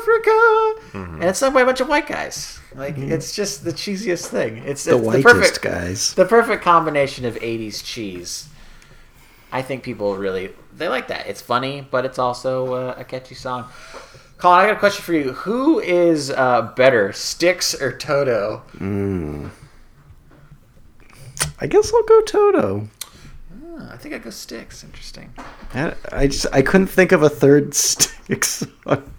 Africa. 0.00 1.14
And 1.20 1.24
it's 1.30 1.38
sung 1.38 1.54
by 1.54 1.60
a 1.62 1.64
bunch 1.64 1.80
of 1.80 1.88
white 1.88 2.06
guys. 2.06 2.58
Like, 2.74 2.98
it's 2.98 3.34
just 3.34 3.64
the 3.64 3.70
cheesiest 3.72 4.26
thing. 4.26 4.58
It's, 4.58 4.84
The 4.84 4.96
it's 4.96 5.06
whitest 5.06 5.24
perfect, 5.24 5.62
guys. 5.62 6.14
The 6.14 6.24
perfect 6.24 6.62
combination 6.64 7.24
of 7.24 7.36
80s 7.36 7.84
cheese. 7.84 8.48
I 9.52 9.62
think 9.62 9.84
people 9.84 10.16
really, 10.16 10.50
they 10.76 10.88
like 10.88 11.06
that. 11.08 11.28
It's 11.28 11.40
funny, 11.40 11.86
but 11.88 12.04
it's 12.04 12.18
also 12.18 12.74
uh, 12.74 12.94
a 12.98 13.04
catchy 13.04 13.36
song. 13.36 13.66
Colin, 14.38 14.58
I 14.60 14.66
got 14.66 14.76
a 14.76 14.80
question 14.80 15.04
for 15.04 15.12
you. 15.14 15.32
Who 15.32 15.78
is 15.78 16.30
uh, 16.32 16.72
better, 16.76 17.12
Styx 17.12 17.80
or 17.80 17.96
Toto? 17.96 18.62
I 21.60 21.66
guess 21.66 21.92
I'll 21.92 22.02
go 22.02 22.20
Toto. 22.22 22.88
Oh, 23.66 23.88
I 23.92 23.96
think 23.96 24.14
I 24.14 24.18
go 24.18 24.30
Styx. 24.30 24.84
Interesting. 24.84 25.32
I, 25.74 25.94
I 26.12 26.26
just 26.26 26.46
I 26.52 26.62
couldn't 26.62 26.86
think 26.88 27.12
of 27.12 27.22
a 27.22 27.28
third 27.28 27.74
stick 27.74 28.44
song. 28.44 29.10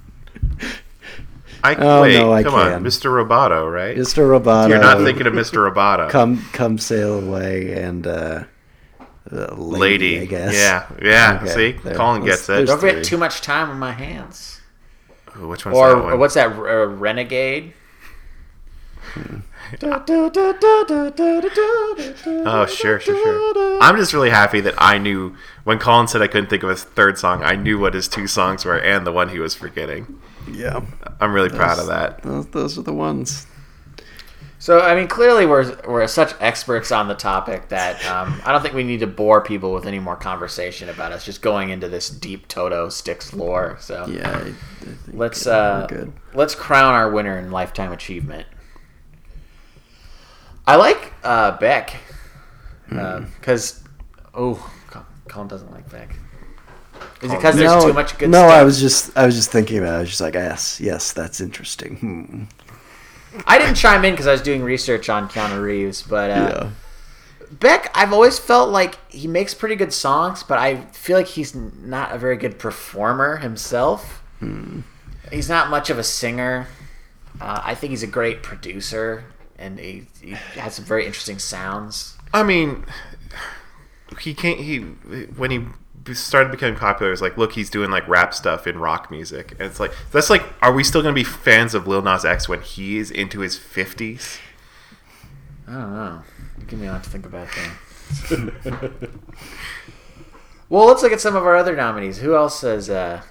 I 1.64 1.76
Oh, 1.76 2.02
wait, 2.04 2.18
no, 2.20 2.32
I 2.32 2.44
come 2.44 2.54
on. 2.54 2.84
Mr. 2.84 3.06
Roboto, 3.10 3.72
right? 3.72 3.98
Mr. 3.98 4.28
Roboto. 4.30 4.70
You're 4.70 4.78
not 4.80 5.00
thinking 5.00 5.26
of 5.28 5.34
Mr. 5.34 5.70
Roboto. 5.72 6.10
come 6.10 6.46
come 6.54 6.78
sail 6.78 7.20
away 7.28 7.74
and 7.82 8.06
uh, 8.06 8.44
uh, 9.32 9.56
lady, 9.56 10.18
Lady. 10.18 10.20
I 10.22 10.26
guess. 10.26 10.54
Yeah, 10.54 10.86
yeah. 11.02 11.40
Okay, 11.42 11.54
See, 11.54 11.72
there. 11.84 11.96
Colin 11.96 12.22
There's- 12.22 12.38
gets 12.42 12.50
it. 12.50 12.54
there's 12.54 12.70
Don't 12.70 12.80
forget 12.80 12.96
three. 12.98 13.04
too 13.06 13.18
much 13.18 13.42
time 13.42 13.70
on 13.72 13.80
my 13.80 13.92
hands. 13.94 14.62
Ooh, 15.40 15.48
which 15.48 15.66
one's 15.66 15.78
Or, 15.78 15.90
that 15.90 15.96
or 15.98 16.04
one? 16.04 16.20
what's 16.20 16.36
that? 16.36 16.52
Uh, 16.52 16.86
Renegade. 16.88 17.74
Oh, 22.46 22.66
sure, 22.66 23.00
sure, 23.00 23.16
sure. 23.16 23.78
I'm 23.82 23.96
just 23.98 24.14
really 24.14 24.30
happy 24.30 24.62
that 24.62 24.76
I 24.78 24.98
knew 24.98 25.36
when 25.64 25.80
Colin 25.80 26.08
said 26.08 26.22
I 26.22 26.28
couldn't 26.28 26.50
think 26.50 26.64
of 26.64 26.70
his 26.70 26.84
third 26.84 27.18
song. 27.18 27.44
I 27.44 27.56
knew 27.56 27.80
what 27.80 27.94
his 27.94 28.08
two 28.08 28.28
songs 28.28 28.66
were 28.66 28.80
and 28.80 29.06
the 29.06 29.12
one 29.12 29.30
he 29.30 29.40
was 29.40 29.56
forgetting. 29.56 30.20
Yeah, 30.52 30.82
I'm 31.20 31.34
really 31.34 31.50
proud 31.50 31.80
of 31.80 31.88
that. 31.88 32.22
those, 32.22 32.48
those 32.48 32.78
are 32.78 32.84
the 32.84 32.94
ones. 32.94 33.48
So 34.60 34.80
I 34.80 34.96
mean, 34.96 35.08
clearly 35.08 35.46
we're 35.46 35.78
we're 35.88 36.08
such 36.08 36.34
experts 36.40 36.92
on 36.92 37.08
the 37.08 37.14
topic 37.14 37.70
that 37.70 38.04
um, 38.06 38.42
I 38.46 38.52
don't 38.52 38.62
think 38.64 38.74
we 38.74 38.84
need 38.84 39.02
to 39.02 39.08
bore 39.08 39.42
people 39.42 39.74
with 39.74 39.86
any 39.86 40.00
more 40.00 40.16
conversation 40.16 40.90
about 40.90 41.12
us 41.12 41.24
just 41.24 41.42
going 41.44 41.70
into 41.70 41.88
this 41.88 42.10
deep 42.10 42.48
Toto 42.48 42.90
Styx 42.90 43.34
lore. 43.34 43.78
So 43.80 44.08
Yeah, 44.08 44.30
I, 44.32 44.40
I 44.40 44.44
think 44.44 44.98
let's 45.14 45.46
uh, 45.46 45.86
good. 45.88 46.12
let's 46.34 46.56
crown 46.56 46.96
our 46.96 47.12
winner 47.12 47.38
in 47.38 47.52
lifetime 47.52 47.92
achievement. 47.92 48.48
I 50.68 50.76
like 50.76 51.14
uh, 51.24 51.58
Beck 51.58 51.96
because 52.90 53.84
oh, 54.34 54.72
Col- 54.88 55.06
Colin 55.28 55.48
doesn't 55.48 55.72
like 55.72 55.90
Beck. 55.90 56.16
Is 57.22 57.32
it 57.32 57.36
because 57.36 57.56
there's 57.56 57.72
no, 57.72 57.88
too 57.88 57.94
much 57.94 58.18
good 58.18 58.30
no, 58.30 58.40
stuff? 58.40 58.52
I 58.52 58.64
was 58.64 58.80
just 58.80 59.18
I 59.18 59.26
was 59.26 59.36
just 59.36 59.52
thinking 59.52 59.78
about. 59.78 59.94
it. 59.94 59.98
I 59.98 60.00
was 60.00 60.10
just 60.10 60.22
like, 60.22 60.34
yes, 60.34 60.80
yes, 60.80 61.14
that's 61.14 61.40
interesting. 61.42 61.98
Hmm. 61.98 62.44
I 63.46 63.58
didn't 63.58 63.76
chime 63.76 64.06
in 64.06 64.14
because 64.14 64.28
I 64.28 64.32
was 64.32 64.42
doing 64.42 64.64
research 64.64 65.10
on 65.10 65.28
Keanu 65.28 65.62
Reeves, 65.62 66.02
but 66.02 66.32
uh, 66.32 66.34
yeah, 66.34 66.70
Beck, 67.52 67.92
I've 67.94 68.14
always 68.14 68.40
felt 68.40 68.70
like 68.70 68.98
he 69.12 69.28
makes 69.28 69.54
pretty 69.54 69.76
good 69.76 69.94
songs, 69.94 70.44
but 70.44 70.58
I 70.58 70.82
feel 70.88 71.18
like 71.18 71.28
he's 71.28 71.54
not 71.54 72.14
a 72.14 72.18
very 72.18 72.38
good 72.38 72.60
performer 72.60 73.38
himself. 73.38 74.24
He's 75.32 75.50
not 75.50 75.70
much 75.70 75.90
of 75.90 75.98
a 75.98 76.04
singer. 76.04 76.68
Uh, 77.42 77.62
I 77.64 77.76
think 77.76 77.92
he's 77.92 78.04
a 78.04 78.08
great 78.08 78.44
producer, 78.44 79.26
and 79.58 79.80
he, 79.80 80.06
he 80.22 80.32
has 80.32 80.76
some 80.76 80.86
very 80.86 81.06
interesting 81.06 81.40
sounds. 81.40 82.18
I 82.34 82.44
mean, 82.44 82.86
he 84.20 84.34
can't. 84.34 84.60
He 84.60 84.80
when 84.80 85.52
he 85.52 86.14
started 86.14 86.52
becoming 86.52 86.76
popular, 86.76 87.10
it 87.10 87.14
was 87.14 87.22
like, 87.22 87.38
look, 87.38 87.54
he's 87.54 87.70
doing 87.70 87.90
like 87.90 88.08
rap 88.08 88.34
stuff 88.34 88.68
in 88.68 88.78
rock 88.78 89.10
music, 89.10 89.52
and 89.54 89.62
it's 89.62 89.80
like 89.80 89.92
that's 90.12 90.30
like, 90.30 90.44
are 90.62 90.74
we 90.74 90.84
still 90.84 91.02
gonna 91.02 91.14
be 91.14 91.24
fans 91.24 91.74
of 91.74 91.88
Lil 91.88 92.02
Nas 92.02 92.26
X 92.26 92.48
when 92.48 92.62
he 92.62 92.98
is 92.98 93.12
into 93.12 93.40
his 93.40 93.58
fifties? 93.58 94.40
I 95.68 95.74
don't 95.74 95.94
know. 95.94 96.22
You 96.60 96.66
give 96.66 96.80
me 96.80 96.88
a 96.88 96.92
lot 96.92 97.04
to 97.04 97.10
think 97.10 97.26
about 97.26 97.48
there. 97.56 98.52
well, 100.70 100.86
let's 100.86 101.02
look 101.02 101.12
at 101.12 101.22
some 101.22 101.36
of 101.36 101.44
our 101.44 101.56
other 101.56 101.76
nominees. 101.76 102.20
Who 102.20 102.36
else 102.36 102.64
is 102.64 102.90
uh, 102.90 103.24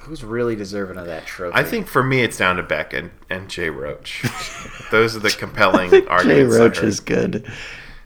who's 0.00 0.24
really 0.24 0.56
deserving 0.56 0.96
of 0.98 1.06
that 1.06 1.26
trophy? 1.26 1.56
I 1.56 1.62
think 1.62 1.86
for 1.86 2.02
me, 2.02 2.22
it's 2.22 2.36
down 2.36 2.56
to 2.56 2.62
Beck 2.62 2.92
and, 2.92 3.10
and 3.28 3.48
Jay 3.48 3.70
Roach. 3.70 4.24
Those 4.90 5.16
are 5.16 5.20
the 5.20 5.30
compelling 5.30 5.90
Jay 5.90 6.06
arguments. 6.06 6.56
I 6.56 6.58
Roach 6.58 6.82
is 6.82 7.00
good. 7.00 7.50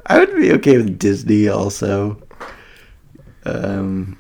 I 0.07 0.19
would 0.19 0.37
be 0.37 0.53
okay 0.53 0.77
with 0.77 0.99
Disney 0.99 1.49
also. 1.49 2.21
Um, 3.45 4.19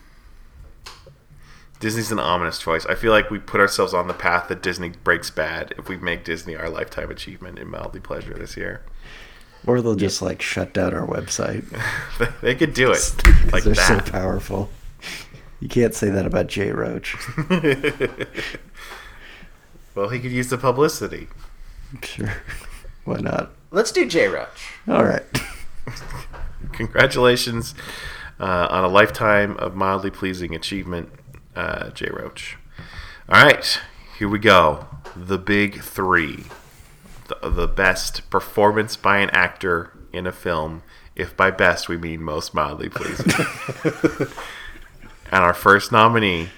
Disney's 1.81 2.11
an 2.13 2.19
ominous 2.19 2.59
choice. 2.59 2.87
I 2.87 2.95
feel 2.95 3.13
like 3.13 3.31
we 3.31 3.39
put 3.39 3.61
ourselves 3.61 3.93
on 3.93 4.09
the 4.09 4.15
path 4.15 4.49
that 4.49 4.63
Disney 4.63 4.91
breaks 4.91 5.29
bad 5.31 5.75
if 5.77 5.89
we 5.89 5.97
make 5.99 6.25
Disney 6.25 6.57
our 6.57 6.71
lifetime 6.71 7.11
achievement 7.11 7.59
in 7.59 7.69
mildly 7.69 8.01
pleasure 8.01 8.33
this 8.35 8.57
year. 8.57 8.83
or 9.67 9.83
they'll 9.83 9.95
just 9.95 10.23
like 10.23 10.41
shut 10.41 10.73
down 10.73 10.95
our 10.95 11.07
website. 11.07 11.65
they 12.41 12.55
could 12.55 12.73
do 12.73 12.93
it 12.93 13.15
like 13.53 13.65
they're 13.65 13.75
so 13.75 14.01
powerful. 14.01 14.71
You 15.65 15.71
can't 15.71 15.95
say 15.95 16.11
that 16.11 16.27
about 16.27 16.49
Jay 16.49 16.73
Roach. 16.73 17.17
well, 19.95 20.11
he 20.11 20.21
could 20.21 20.31
use 20.31 20.51
the 20.51 20.59
publicity. 20.59 21.29
Sure. 22.03 22.35
Why 23.07 23.21
not? 23.21 23.53
Let's 23.71 23.91
do 23.91 24.05
Jay 24.05 24.29
Roach. 24.29 24.73
All 24.87 25.05
right. 25.05 25.23
Congratulations 26.73 27.75
uh, 28.39 28.67
on 28.69 28.85
a 28.85 28.89
lifetime 28.89 29.57
of 29.57 29.75
mildly 29.75 30.11
pleasing 30.11 30.55
achievement, 30.55 31.09
uh, 31.57 31.89
Jay 31.93 32.11
Roach. 32.13 32.59
All 33.31 33.43
right, 33.43 33.81
here 34.19 34.29
we 34.29 34.39
go. 34.39 34.87
The 35.17 35.39
big 35.39 35.81
three. 35.81 36.45
The, 37.29 37.49
the 37.49 37.69
best 37.69 38.29
performance 38.29 38.97
by 38.97 39.17
an 39.17 39.31
actor 39.31 39.93
in 40.13 40.27
a 40.27 40.33
film, 40.33 40.83
if 41.17 41.35
by 41.35 41.51
best 41.51 41.89
we 41.89 41.97
mean 41.97 42.23
most 42.23 42.53
mildly 42.53 42.91
pleasing. 42.91 43.33
And 45.35 45.43
our 45.43 45.53
first 45.53 45.91
nominee 45.91 46.51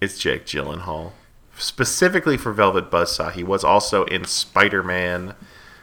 is 0.00 0.16
Jake 0.16 0.46
Gyllenhaal. 0.46 1.10
Specifically 1.58 2.36
for 2.36 2.52
Velvet 2.52 2.88
Buzzsaw, 2.88 3.32
he 3.32 3.42
was 3.42 3.64
also 3.64 4.04
in 4.04 4.24
Spider 4.24 4.80
Man 4.84 5.34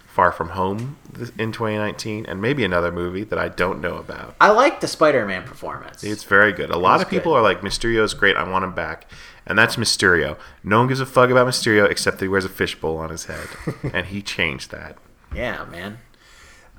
Far 0.07 0.31
From 0.31 0.49
Home 0.49 0.95
in 1.37 1.51
2019, 1.51 2.25
and 2.25 2.41
maybe 2.41 2.63
another 2.63 2.93
movie 2.93 3.25
that 3.25 3.37
I 3.37 3.49
don't 3.49 3.81
know 3.81 3.97
about. 3.97 4.35
I 4.39 4.51
like 4.51 4.79
the 4.79 4.87
Spider-Man 4.87 5.43
performance. 5.43 6.03
It's 6.03 6.23
very 6.23 6.53
good. 6.53 6.69
A 6.69 6.77
lot 6.77 7.01
of 7.01 7.09
people 7.09 7.33
good. 7.33 7.39
are 7.39 7.41
like, 7.41 7.61
Mysterio's 7.61 8.13
great, 8.13 8.37
I 8.37 8.47
want 8.47 8.63
him 8.63 8.75
back. 8.75 9.09
And 9.47 9.57
that's 9.57 9.75
Mysterio. 9.75 10.37
No 10.63 10.77
one 10.79 10.87
gives 10.87 10.99
a 10.99 11.07
fuck 11.07 11.31
about 11.31 11.47
Mysterio 11.47 11.89
except 11.89 12.19
that 12.19 12.25
he 12.25 12.29
wears 12.29 12.45
a 12.45 12.49
fishbowl 12.49 12.97
on 12.97 13.09
his 13.09 13.25
head. 13.25 13.47
and 13.93 14.05
he 14.05 14.21
changed 14.21 14.69
that. 14.69 14.97
yeah, 15.35 15.65
man. 15.65 15.97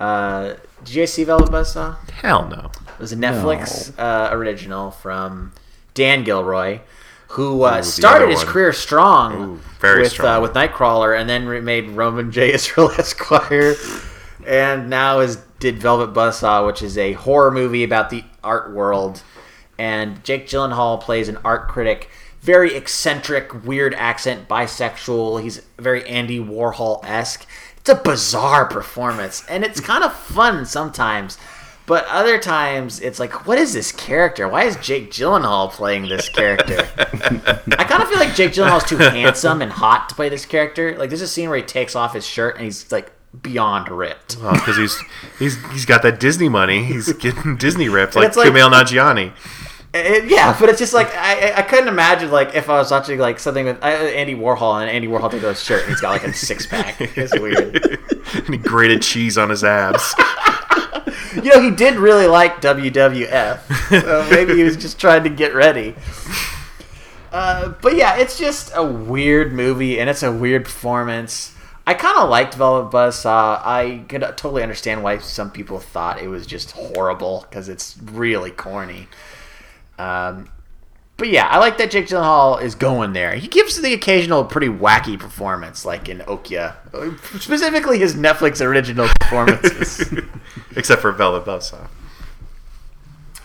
Uh, 0.00 0.54
did 0.84 0.94
you 0.94 1.02
guys 1.02 1.12
see 1.12 1.24
Velvet 1.24 1.50
Buzzsaw? 1.50 2.10
Hell 2.10 2.48
no. 2.48 2.70
It 2.94 3.00
was 3.00 3.12
a 3.12 3.16
Netflix 3.16 3.96
uh, 3.98 4.28
original 4.34 4.90
from 4.90 5.52
Dan 5.94 6.24
Gilroy, 6.24 6.80
who 7.28 7.62
uh, 7.62 7.78
the 7.78 7.82
started 7.84 8.28
his 8.28 8.38
one. 8.38 8.46
career 8.46 8.72
strong 8.72 9.34
Ooh, 9.34 9.60
very 9.80 10.02
with 10.02 10.12
strong. 10.12 10.38
Uh, 10.38 10.40
with 10.40 10.52
Nightcrawler, 10.52 11.18
and 11.18 11.28
then 11.28 11.64
made 11.64 11.88
Roman 11.90 12.30
J. 12.32 12.52
Israel 12.52 12.90
Esquire, 12.92 13.76
and 14.46 14.90
now 14.90 15.20
is 15.20 15.36
did 15.58 15.78
Velvet 15.78 16.12
Buzzsaw, 16.12 16.66
which 16.66 16.82
is 16.82 16.98
a 16.98 17.12
horror 17.12 17.50
movie 17.50 17.84
about 17.84 18.10
the 18.10 18.24
art 18.42 18.72
world. 18.72 19.22
And 19.78 20.22
Jake 20.22 20.46
Gyllenhaal 20.46 21.00
plays 21.00 21.28
an 21.28 21.38
art 21.44 21.68
critic, 21.68 22.08
very 22.40 22.74
eccentric, 22.76 23.64
weird 23.64 23.94
accent, 23.94 24.46
bisexual. 24.46 25.42
He's 25.42 25.62
very 25.78 26.06
Andy 26.06 26.38
Warhol 26.38 27.04
esque. 27.04 27.46
It's 27.84 27.90
a 27.90 28.02
bizarre 28.02 28.64
performance, 28.64 29.44
and 29.46 29.62
it's 29.62 29.78
kind 29.78 30.02
of 30.02 30.14
fun 30.14 30.64
sometimes. 30.64 31.36
But 31.84 32.06
other 32.06 32.38
times, 32.38 32.98
it's 32.98 33.20
like, 33.20 33.46
what 33.46 33.58
is 33.58 33.74
this 33.74 33.92
character? 33.92 34.48
Why 34.48 34.64
is 34.64 34.76
Jake 34.76 35.10
Gyllenhaal 35.10 35.70
playing 35.70 36.08
this 36.08 36.30
character? 36.30 36.88
I 36.96 37.84
kind 37.84 38.02
of 38.02 38.08
feel 38.08 38.18
like 38.18 38.34
Jake 38.34 38.52
Gyllenhaal's 38.52 38.84
too 38.88 38.96
handsome 38.96 39.60
and 39.60 39.70
hot 39.70 40.08
to 40.08 40.14
play 40.14 40.30
this 40.30 40.46
character. 40.46 40.96
Like, 40.96 41.10
there's 41.10 41.20
a 41.20 41.28
scene 41.28 41.50
where 41.50 41.58
he 41.58 41.62
takes 41.62 41.94
off 41.94 42.14
his 42.14 42.26
shirt 42.26 42.56
and 42.56 42.64
he's 42.64 42.90
like 42.90 43.12
beyond 43.42 43.90
ripped. 43.90 44.38
Oh, 44.40 44.44
well, 44.44 44.52
because 44.54 44.78
he's 44.78 44.98
he's 45.38 45.62
he's 45.72 45.84
got 45.84 46.00
that 46.04 46.18
Disney 46.18 46.48
money. 46.48 46.84
He's 46.84 47.12
getting 47.12 47.58
Disney 47.58 47.90
ripped 47.90 48.16
like 48.16 48.34
like- 48.34 48.48
Kumail 48.48 48.72
Nanjiani. 48.72 49.32
It- 49.94 50.24
yeah, 50.30 50.56
but 50.58 50.68
it's 50.68 50.78
just 50.80 50.92
like 50.92 51.14
I, 51.16 51.52
I- 51.56 51.62
couldn't 51.62 51.88
imagine 51.88 52.30
like 52.30 52.54
if 52.54 52.68
I 52.68 52.74
was 52.78 52.90
watching 52.90 53.18
like 53.18 53.38
something 53.38 53.66
with 53.66 53.82
uh, 53.82 53.86
Andy 53.86 54.34
Warhol 54.34 54.80
and 54.80 54.90
Andy 54.90 55.06
Warhol 55.08 55.30
took 55.30 55.42
off 55.44 55.50
his 55.50 55.62
shirt 55.62 55.82
and 55.82 55.90
he's 55.90 56.00
got 56.00 56.10
like 56.10 56.24
a 56.24 56.32
six 56.32 56.66
pack. 56.66 56.96
It's 57.00 57.38
weird. 57.38 57.98
and 58.34 58.48
he 58.48 58.56
grated 58.56 59.02
cheese 59.02 59.38
on 59.38 59.50
his 59.50 59.62
abs. 59.64 60.14
You 61.34 61.42
know, 61.52 61.60
he 61.60 61.72
did 61.72 61.96
really 61.96 62.28
like 62.28 62.62
WWF. 62.62 63.58
So 64.00 64.26
maybe 64.30 64.54
he 64.54 64.62
was 64.62 64.76
just 64.76 65.00
trying 65.00 65.24
to 65.24 65.28
get 65.28 65.52
ready. 65.52 65.94
Uh, 67.32 67.70
but 67.82 67.96
yeah, 67.96 68.16
it's 68.16 68.38
just 68.38 68.70
a 68.74 68.84
weird 68.84 69.52
movie 69.52 69.98
and 69.98 70.08
it's 70.08 70.22
a 70.22 70.32
weird 70.32 70.64
performance. 70.64 71.52
I 71.86 71.94
kind 71.94 72.16
of 72.18 72.30
liked 72.30 72.54
Velvet 72.54 72.94
Buzzsaw. 72.96 73.60
I 73.64 74.04
could 74.08 74.22
totally 74.36 74.62
understand 74.62 75.02
why 75.02 75.18
some 75.18 75.50
people 75.50 75.80
thought 75.80 76.20
it 76.22 76.28
was 76.28 76.46
just 76.46 76.70
horrible 76.72 77.46
because 77.50 77.68
it's 77.68 77.96
really 78.12 78.52
corny. 78.52 79.08
Um, 79.98 80.48
but 81.16 81.28
yeah, 81.28 81.46
I 81.46 81.58
like 81.58 81.78
that 81.78 81.90
Jake 81.92 82.06
Gyllenhaal 82.06 82.60
is 82.60 82.74
going 82.74 83.12
there. 83.12 83.36
He 83.36 83.46
gives 83.46 83.80
the 83.80 83.92
occasional 83.94 84.44
pretty 84.44 84.68
wacky 84.68 85.18
performance, 85.18 85.84
like 85.84 86.08
in 86.08 86.18
Okja, 86.20 86.74
specifically 87.40 87.98
his 88.00 88.14
Netflix 88.16 88.60
original 88.64 89.06
performances. 89.20 90.12
Except 90.76 91.00
for 91.00 91.12
Velvet 91.12 91.48
Buzzsaw. 91.48 91.86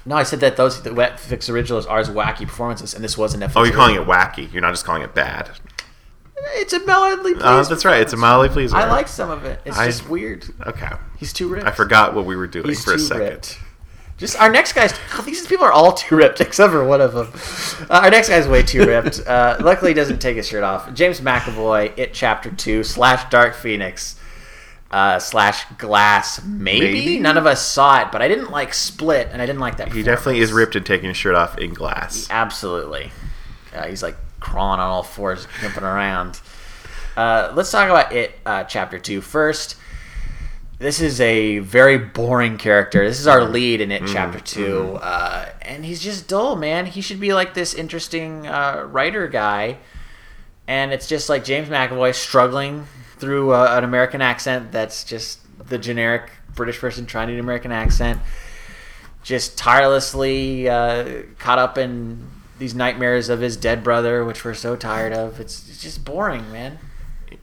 No, 0.05 0.15
I 0.15 0.23
said 0.23 0.39
that 0.39 0.57
those 0.57 0.81
the 0.81 0.89
Netflix 0.89 1.49
originals 1.49 1.85
are 1.85 1.99
as 1.99 2.09
wacky 2.09 2.47
performances, 2.47 2.95
and 2.95 3.03
this 3.03 3.15
was 3.17 3.35
a 3.35 3.37
Netflix. 3.37 3.51
Oh, 3.57 3.63
you're 3.63 3.75
calling 3.75 3.95
it 3.95 4.07
wacky. 4.07 4.51
You're 4.51 4.61
not 4.63 4.71
just 4.71 4.85
calling 4.85 5.03
it 5.03 5.13
bad. 5.13 5.51
It's 6.53 6.73
a 6.73 6.79
mildly. 6.85 7.33
Uh, 7.35 7.55
pleased 7.57 7.69
that's 7.69 7.85
right. 7.85 7.99
It's 8.01 8.13
a 8.13 8.15
performance. 8.15 8.21
mildly 8.21 8.49
pleasing. 8.49 8.77
I 8.79 8.89
like 8.89 9.07
some 9.07 9.29
of 9.29 9.45
it. 9.45 9.61
It's 9.65 9.77
I- 9.77 9.85
just 9.85 10.09
weird. 10.09 10.45
Okay. 10.65 10.89
He's 11.19 11.33
too 11.33 11.49
rich. 11.49 11.63
I 11.65 11.71
forgot 11.71 12.15
what 12.15 12.25
we 12.25 12.35
were 12.35 12.47
doing 12.47 12.69
He's 12.69 12.83
for 12.83 12.93
a 12.95 12.99
second. 12.99 13.23
ripped. 13.23 13.59
Just 14.19 14.39
our 14.39 14.51
next 14.51 14.73
guy's. 14.73 14.93
oh, 15.15 15.23
these 15.23 15.47
people 15.47 15.65
are 15.65 15.71
all 15.71 15.93
too 15.93 16.15
ripped 16.15 16.41
except 16.41 16.71
for 16.71 16.83
one 16.83 17.01
of 17.01 17.13
them. 17.13 17.31
Uh, 17.89 18.01
our 18.03 18.11
next 18.11 18.29
guy's 18.29 18.47
way 18.47 18.61
too 18.61 18.85
ripped. 18.85 19.25
Uh, 19.25 19.57
luckily, 19.61 19.91
he 19.91 19.95
doesn't 19.95 20.19
take 20.19 20.35
his 20.35 20.47
shirt 20.47 20.63
off. 20.63 20.93
James 20.93 21.21
McAvoy, 21.21 21.97
It 21.97 22.13
Chapter 22.13 22.51
Two 22.51 22.83
slash 22.83 23.29
Dark 23.31 23.55
Phoenix 23.55 24.19
uh, 24.91 25.19
slash 25.19 25.65
Glass. 25.77 26.43
Maybe? 26.43 26.91
Maybe? 26.91 27.19
none 27.19 27.37
of 27.37 27.45
us 27.45 27.65
saw 27.65 28.01
it, 28.01 28.11
but 28.11 28.21
I 28.21 28.27
didn't 28.27 28.51
like 28.51 28.73
Split, 28.73 29.29
and 29.31 29.41
I 29.41 29.45
didn't 29.45 29.61
like 29.61 29.77
that. 29.77 29.91
He 29.91 30.03
definitely 30.03 30.41
is 30.41 30.51
ripped 30.51 30.75
and 30.75 30.85
taking 30.85 31.09
his 31.09 31.17
shirt 31.17 31.35
off 31.35 31.57
in 31.57 31.73
glass. 31.73 32.27
Absolutely. 32.29 33.11
Uh, 33.73 33.87
he's 33.87 34.03
like 34.03 34.17
crawling 34.39 34.79
on 34.79 34.89
all 34.89 35.03
fours, 35.03 35.47
jumping 35.61 35.83
around. 35.83 36.41
Uh, 37.15 37.51
let's 37.55 37.71
talk 37.71 37.89
about 37.89 38.13
it, 38.13 38.39
uh, 38.45 38.63
chapter 38.63 38.97
two 38.97 39.21
first. 39.21 39.75
This 40.79 41.01
is 41.01 41.19
a 41.19 41.59
very 41.59 41.97
boring 41.97 42.57
character. 42.57 43.05
This 43.05 43.19
is 43.19 43.27
our 43.27 43.43
lead 43.43 43.81
in 43.81 43.91
it, 43.91 44.03
chapter 44.07 44.39
2 44.39 44.95
uh, 44.95 45.49
and 45.61 45.83
he's 45.83 46.01
just 46.01 46.27
dull, 46.29 46.55
man. 46.55 46.85
He 46.85 47.01
should 47.01 47.19
be 47.19 47.33
like 47.33 47.53
this 47.53 47.73
interesting 47.73 48.47
uh, 48.47 48.87
writer 48.89 49.27
guy, 49.27 49.77
and 50.67 50.93
it's 50.93 51.07
just 51.07 51.27
like 51.27 51.43
James 51.43 51.67
McAvoy 51.67 52.15
struggling 52.15 52.87
through 53.17 53.53
uh, 53.53 53.75
an 53.77 53.83
American 53.83 54.21
accent 54.21 54.71
that's 54.71 55.03
just 55.03 55.39
the 55.67 55.77
generic 55.77 56.31
British 56.55 56.79
person 56.79 57.05
trying 57.05 57.27
to 57.27 57.33
do 57.33 57.39
an 57.39 57.43
American 57.43 57.73
accent 57.73 58.21
just 59.21 59.57
tirelessly 59.57 60.69
uh, 60.69 61.23
caught 61.37 61.59
up 61.59 61.77
in 61.77 62.25
these 62.57 62.73
nightmares 62.73 63.29
of 63.29 63.41
his 63.41 63.57
dead 63.57 63.83
brother, 63.83 64.23
which 64.23 64.45
we're 64.45 64.53
so 64.53 64.75
tired 64.75 65.13
of. 65.13 65.39
It's, 65.39 65.67
it's 65.69 65.81
just 65.81 66.05
boring, 66.05 66.49
man. 66.51 66.79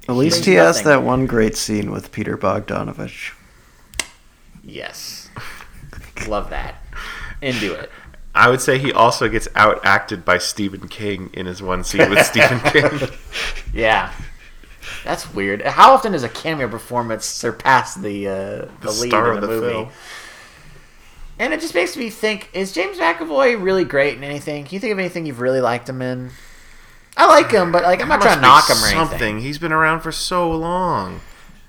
At 0.09 0.15
least 0.15 0.37
brings 0.39 0.47
he 0.47 0.55
has 0.55 0.77
nothing. 0.79 0.91
that 0.91 1.03
one 1.03 1.27
great 1.27 1.57
scene 1.57 1.91
with 1.91 2.13
Peter 2.13 2.37
Bogdanovich. 2.39 3.33
Yes, 4.63 5.29
love 6.27 6.51
that. 6.51 6.77
Into 7.43 7.75
it. 7.75 7.91
I 8.35 8.51
would 8.51 8.61
say 8.61 8.79
he 8.79 8.93
also 8.93 9.29
gets 9.29 9.49
out 9.55 9.85
acted 9.85 10.25
by 10.25 10.39
Stephen 10.39 10.89
King 10.89 11.31
in 11.33 11.47
his 11.47 11.63
one 11.63 11.85
scene 11.85 12.11
with 12.11 12.25
Stephen 12.27 12.61
King. 12.73 13.09
Yeah, 13.73 14.13
that's 15.05 15.33
weird. 15.35 15.63
How 15.63 15.93
often 15.95 16.13
does 16.13 16.23
a 16.23 16.29
cameo 16.29 16.69
performance 16.69 17.25
surpass 17.25 17.95
the 17.95 18.29
uh, 18.29 18.33
the, 18.33 18.69
The 18.83 18.91
lead 18.93 19.09
star 19.11 19.33
in 19.33 19.39
of 19.39 19.45
a 19.45 19.47
the 19.47 19.53
movie? 19.53 19.73
film. 19.73 19.89
And 21.39 21.53
it 21.53 21.61
just 21.61 21.75
makes 21.75 21.97
me 21.97 22.11
think: 22.11 22.51
Is 22.53 22.73
James 22.73 22.99
McAvoy 22.99 23.63
really 23.63 23.85
great 23.85 24.17
in 24.17 24.25
anything? 24.25 24.65
Can 24.65 24.75
you 24.75 24.81
think 24.81 24.93
of 24.93 24.99
anything 24.99 25.27
you've 25.27 25.41
really 25.41 25.61
liked 25.61 25.89
him 25.89 26.01
in? 26.03 26.31
I 27.17 27.27
like 27.27 27.51
him, 27.51 27.73
but 27.73 27.83
like 27.83 28.01
I'm 28.03 28.09
not 28.09 28.21
trying 28.21 28.37
to 28.37 28.43
knock 28.43 28.69
him 28.69 28.77
be 28.77 28.83
or 28.83 28.87
anything. 28.87 29.09
Something. 29.09 29.41
He's 29.41 29.59
been 29.59 29.73
around 29.73 30.01
for 30.01 30.13
so 30.13 30.51
long. 30.51 31.21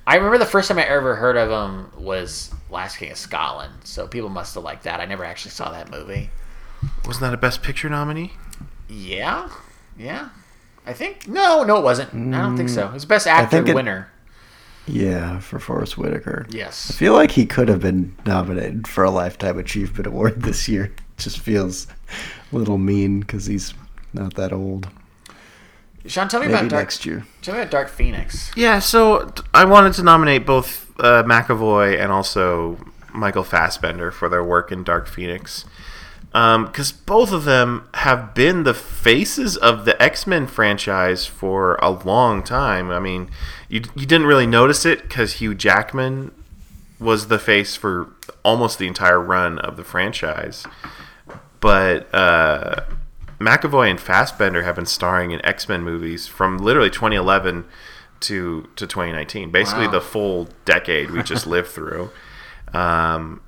I 0.06 0.16
remember 0.16 0.38
the 0.38 0.46
first 0.46 0.68
time 0.68 0.78
I 0.78 0.84
ever 0.88 1.16
heard 1.16 1.36
of 1.38 1.50
him 1.50 1.92
was 2.02 2.54
Last 2.70 2.98
King 2.98 3.12
of 3.12 3.18
Scotland, 3.18 3.74
so 3.84 4.08
people 4.08 4.30
must 4.30 4.56
have 4.56 4.64
liked 4.64 4.84
that. 4.84 5.00
I 5.00 5.06
never 5.06 5.24
actually 5.26 5.52
saw 5.52 5.72
that 5.72 5.90
movie. 5.92 6.30
Wasn't 7.06 7.22
that 7.22 7.34
a 7.34 7.38
Best 7.38 7.62
Picture 7.64 7.90
nominee? 7.90 8.34
Yeah, 8.90 9.50
yeah. 9.98 10.30
I 10.86 10.94
think 10.94 11.28
no, 11.28 11.64
no, 11.64 11.78
it 11.78 11.84
wasn't. 11.84 12.14
I 12.34 12.42
don't 12.42 12.56
think 12.56 12.70
so. 12.70 12.86
Mm. 12.86 12.90
It 12.92 12.94
was 12.94 13.06
best 13.06 13.28
actor 13.28 13.58
think 13.58 13.70
it- 13.70 13.76
winner. 13.76 14.10
Yeah, 14.90 15.40
for 15.40 15.60
Forest 15.60 15.98
Whitaker. 15.98 16.46
Yes. 16.50 16.90
I 16.90 16.94
feel 16.94 17.12
like 17.12 17.32
he 17.32 17.46
could 17.46 17.68
have 17.68 17.82
been 17.82 18.16
nominated 18.26 18.88
for 18.88 19.04
a 19.04 19.12
Lifetime 19.12 19.60
Achievement 19.60 20.08
Award 20.08 20.42
this 20.44 20.70
year. 20.70 20.86
It 20.86 20.94
Just 21.18 21.40
feels 21.40 21.88
a 22.54 22.56
little 22.56 22.78
mean 22.78 23.20
because 23.20 23.46
he's 23.48 23.74
not 24.14 24.36
that 24.36 24.54
old. 24.54 24.88
Sean, 26.08 26.28
tell 26.28 26.40
me 26.40 26.48
Maybe 26.48 26.60
about 26.60 26.70
Dark. 26.70 26.82
next 26.84 27.06
year. 27.06 27.26
Tell 27.42 27.54
me 27.56 27.62
about 27.62 27.72
Dark 27.72 27.90
Phoenix. 27.90 28.52
Yeah, 28.56 28.80
so 28.80 29.32
I 29.54 29.66
wanted 29.66 29.94
to 29.94 30.04
nominate 30.04 30.46
both 30.46 30.92
uh, 31.00 31.24
McAvoy 31.24 32.00
and 32.00 32.12
also 32.12 32.78
Michael 33.14 33.44
Fassbender 33.44 34.12
for 34.12 34.30
their 34.30 34.44
work 34.44 34.72
in 34.72 34.84
Dark 34.84 35.08
Phoenix. 35.08 35.66
Because 36.32 36.92
both 36.92 37.32
of 37.32 37.46
them 37.46 37.88
have 37.96 38.36
been 38.36 38.64
the 38.64 38.74
faces 38.76 39.58
of 39.58 39.86
the 39.86 40.00
X 40.02 40.28
Men 40.28 40.46
franchise 40.46 41.26
for 41.26 41.76
a 41.76 41.90
long 41.90 42.44
time. 42.44 42.92
I 42.92 43.00
mean, 43.00 43.32
you, 43.70 43.82
you 43.96 44.06
didn't 44.06 44.28
really 44.28 44.46
notice 44.46 44.86
it 44.86 45.02
because 45.02 45.34
Hugh 45.34 45.56
Jackman 45.56 46.32
was 47.00 47.28
the 47.28 47.40
face 47.40 47.76
for 47.76 48.10
almost 48.44 48.78
the 48.78 48.86
entire 48.88 49.20
run 49.20 49.58
of 49.60 49.78
the 49.78 49.84
franchise. 49.84 50.66
But 51.60 52.14
uh, 52.14 52.82
McAvoy 53.40 53.90
and 53.92 54.00
Fassbender 54.00 54.64
have 54.64 54.76
been 54.76 54.86
starring 54.86 55.32
in 55.32 55.44
X 55.46 55.70
Men 55.70 55.84
movies 55.84 56.28
from 56.28 56.58
literally 56.58 56.90
2011 56.90 57.66
to 58.22 58.68
to 58.76 58.88
2019, 58.88 59.52
basically 59.52 59.86
Wow. 59.86 59.92
the 59.92 60.02
full 60.02 60.50
decade 60.66 61.12
we 61.12 61.22
just 61.24 61.46
lived 61.56 61.68
through. 61.70 62.10
Um, 62.74 63.42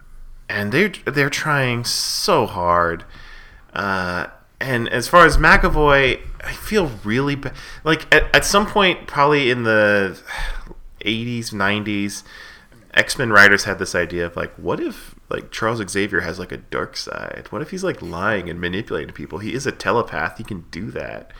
and 0.47 0.71
they're 0.71 0.89
they're 1.05 1.29
trying 1.29 1.83
so 1.85 2.45
hard. 2.45 3.03
Uh, 3.73 4.27
and 4.59 4.89
as 4.89 5.07
far 5.07 5.25
as 5.25 5.37
McAvoy, 5.37 6.19
I 6.43 6.51
feel 6.53 6.91
really 7.03 7.35
ba- 7.35 7.53
like 7.83 8.13
at, 8.13 8.33
at 8.35 8.45
some 8.45 8.65
point, 8.67 9.07
probably 9.07 9.49
in 9.49 9.63
the 9.63 10.19
80s, 11.05 11.51
90s, 11.53 12.23
X 12.93 13.17
Men 13.17 13.31
writers 13.31 13.63
had 13.63 13.79
this 13.79 13.95
idea 13.95 14.25
of 14.25 14.35
like, 14.35 14.53
what 14.55 14.79
if 14.79 15.15
like 15.29 15.51
Charles 15.51 15.87
Xavier 15.89 16.21
has 16.21 16.39
like 16.39 16.51
a 16.51 16.57
dark 16.57 16.97
side? 16.97 17.47
What 17.49 17.61
if 17.61 17.71
he's 17.71 17.83
like 17.83 18.01
lying 18.01 18.49
and 18.49 18.59
manipulating 18.59 19.13
people? 19.13 19.39
He 19.39 19.53
is 19.53 19.67
a 19.67 19.71
telepath. 19.71 20.37
He 20.37 20.43
can 20.43 20.65
do 20.71 20.91
that. 20.91 21.31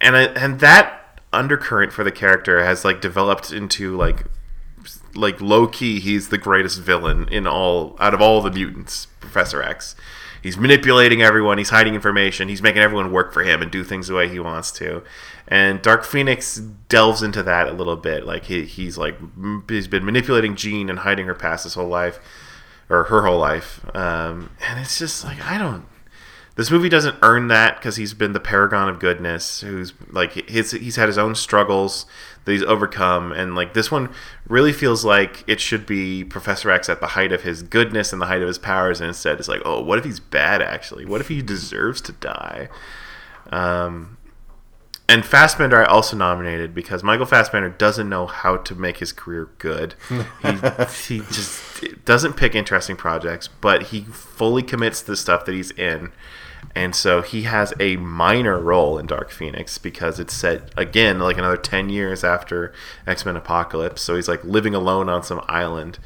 And 0.00 0.16
I, 0.16 0.24
and 0.24 0.60
that 0.60 1.20
undercurrent 1.32 1.92
for 1.92 2.04
the 2.04 2.12
character 2.12 2.64
has 2.64 2.84
like 2.84 3.00
developed 3.00 3.52
into 3.52 3.96
like 3.96 4.24
like 5.14 5.40
low 5.40 5.66
key 5.66 5.98
he's 5.98 6.28
the 6.28 6.38
greatest 6.38 6.80
villain 6.80 7.28
in 7.28 7.46
all 7.46 7.96
out 7.98 8.14
of 8.14 8.20
all 8.20 8.40
the 8.40 8.50
mutants 8.50 9.06
professor 9.20 9.62
x 9.62 9.96
he's 10.42 10.56
manipulating 10.56 11.22
everyone 11.22 11.58
he's 11.58 11.70
hiding 11.70 11.94
information 11.94 12.48
he's 12.48 12.62
making 12.62 12.80
everyone 12.80 13.10
work 13.10 13.32
for 13.32 13.42
him 13.42 13.60
and 13.60 13.70
do 13.70 13.82
things 13.82 14.06
the 14.06 14.14
way 14.14 14.28
he 14.28 14.38
wants 14.38 14.70
to 14.70 15.02
and 15.48 15.82
dark 15.82 16.04
phoenix 16.04 16.56
delves 16.88 17.22
into 17.22 17.42
that 17.42 17.68
a 17.68 17.72
little 17.72 17.96
bit 17.96 18.24
like 18.24 18.44
he, 18.44 18.64
he's 18.64 18.96
like 18.96 19.16
he's 19.68 19.88
been 19.88 20.04
manipulating 20.04 20.54
jean 20.54 20.88
and 20.88 21.00
hiding 21.00 21.26
her 21.26 21.34
past 21.34 21.64
his 21.64 21.74
whole 21.74 21.88
life 21.88 22.20
or 22.88 23.04
her 23.04 23.22
whole 23.24 23.38
life. 23.38 23.84
Um, 23.94 24.50
and 24.68 24.80
it's 24.80 24.98
just 24.98 25.24
like 25.24 25.40
i 25.44 25.58
don't 25.58 25.86
this 26.56 26.70
movie 26.70 26.88
doesn't 26.88 27.16
earn 27.20 27.48
that 27.48 27.76
because 27.76 27.96
he's 27.96 28.14
been 28.14 28.32
the 28.32 28.40
paragon 28.40 28.88
of 28.88 28.98
goodness 28.98 29.60
who's 29.60 29.92
like 30.10 30.48
his 30.48 30.72
he's 30.72 30.96
had 30.96 31.06
his 31.06 31.18
own 31.18 31.34
struggles 31.34 32.06
that 32.44 32.52
he's 32.52 32.62
overcome. 32.62 33.30
And 33.30 33.54
like 33.54 33.74
this 33.74 33.90
one 33.90 34.08
really 34.48 34.72
feels 34.72 35.04
like 35.04 35.44
it 35.46 35.60
should 35.60 35.84
be 35.84 36.24
professor 36.24 36.70
x 36.70 36.88
at 36.88 37.00
the 37.00 37.08
height 37.08 37.30
of 37.30 37.42
his 37.42 37.62
goodness 37.62 38.10
and 38.10 38.22
the 38.22 38.26
height 38.26 38.40
of 38.40 38.48
his 38.48 38.58
powers. 38.58 39.00
And 39.00 39.08
instead 39.08 39.38
it's 39.38 39.48
like 39.48 39.60
oh 39.66 39.82
what 39.82 39.98
if 39.98 40.04
he's 40.04 40.18
bad 40.18 40.62
actually? 40.62 41.04
What 41.04 41.20
if 41.20 41.28
he 41.28 41.42
deserves 41.42 42.00
to 42.00 42.12
die? 42.12 42.70
Um 43.52 44.16
and 45.08 45.24
Fassbender 45.24 45.82
I 45.82 45.84
also 45.84 46.16
nominated 46.16 46.74
because 46.74 47.02
Michael 47.02 47.26
Fassbender 47.26 47.68
doesn't 47.70 48.08
know 48.08 48.26
how 48.26 48.56
to 48.56 48.74
make 48.74 48.98
his 48.98 49.12
career 49.12 49.50
good. 49.58 49.94
He, 50.08 51.18
he 51.18 51.18
just 51.26 52.04
doesn't 52.04 52.34
pick 52.34 52.54
interesting 52.54 52.96
projects, 52.96 53.48
but 53.48 53.84
he 53.84 54.02
fully 54.02 54.62
commits 54.62 55.00
to 55.02 55.06
the 55.06 55.16
stuff 55.16 55.44
that 55.44 55.54
he's 55.54 55.70
in. 55.72 56.10
And 56.74 56.94
so 56.94 57.22
he 57.22 57.42
has 57.42 57.72
a 57.78 57.96
minor 57.96 58.58
role 58.58 58.98
in 58.98 59.06
Dark 59.06 59.30
Phoenix 59.30 59.78
because 59.78 60.18
it's 60.18 60.34
set 60.34 60.70
again 60.76 61.20
like 61.20 61.38
another 61.38 61.56
10 61.56 61.88
years 61.88 62.24
after 62.24 62.72
X 63.06 63.24
Men 63.24 63.36
Apocalypse. 63.36 64.02
So 64.02 64.16
he's 64.16 64.28
like 64.28 64.44
living 64.44 64.74
alone 64.74 65.08
on 65.08 65.22
some 65.22 65.42
island. 65.48 65.98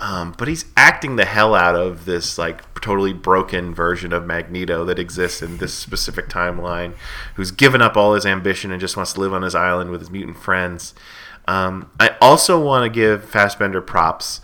Um, 0.00 0.34
but 0.38 0.48
he's 0.48 0.64
acting 0.78 1.16
the 1.16 1.26
hell 1.26 1.54
out 1.54 1.76
of 1.76 2.06
this 2.06 2.38
like 2.38 2.62
totally 2.80 3.12
broken 3.12 3.74
version 3.74 4.14
of 4.14 4.26
Magneto 4.26 4.84
that 4.86 4.98
exists 4.98 5.42
in 5.42 5.58
this 5.58 5.74
specific 5.74 6.28
timeline, 6.28 6.94
who's 7.34 7.50
given 7.50 7.82
up 7.82 7.96
all 7.96 8.14
his 8.14 8.24
ambition 8.24 8.72
and 8.72 8.80
just 8.80 8.96
wants 8.96 9.12
to 9.12 9.20
live 9.20 9.34
on 9.34 9.42
his 9.42 9.54
island 9.54 9.90
with 9.90 10.00
his 10.00 10.10
mutant 10.10 10.38
friends. 10.38 10.94
Um, 11.46 11.90
I 12.00 12.16
also 12.20 12.58
want 12.58 12.84
to 12.84 12.94
give 12.94 13.28
Fassbender 13.28 13.82
props 13.82 14.40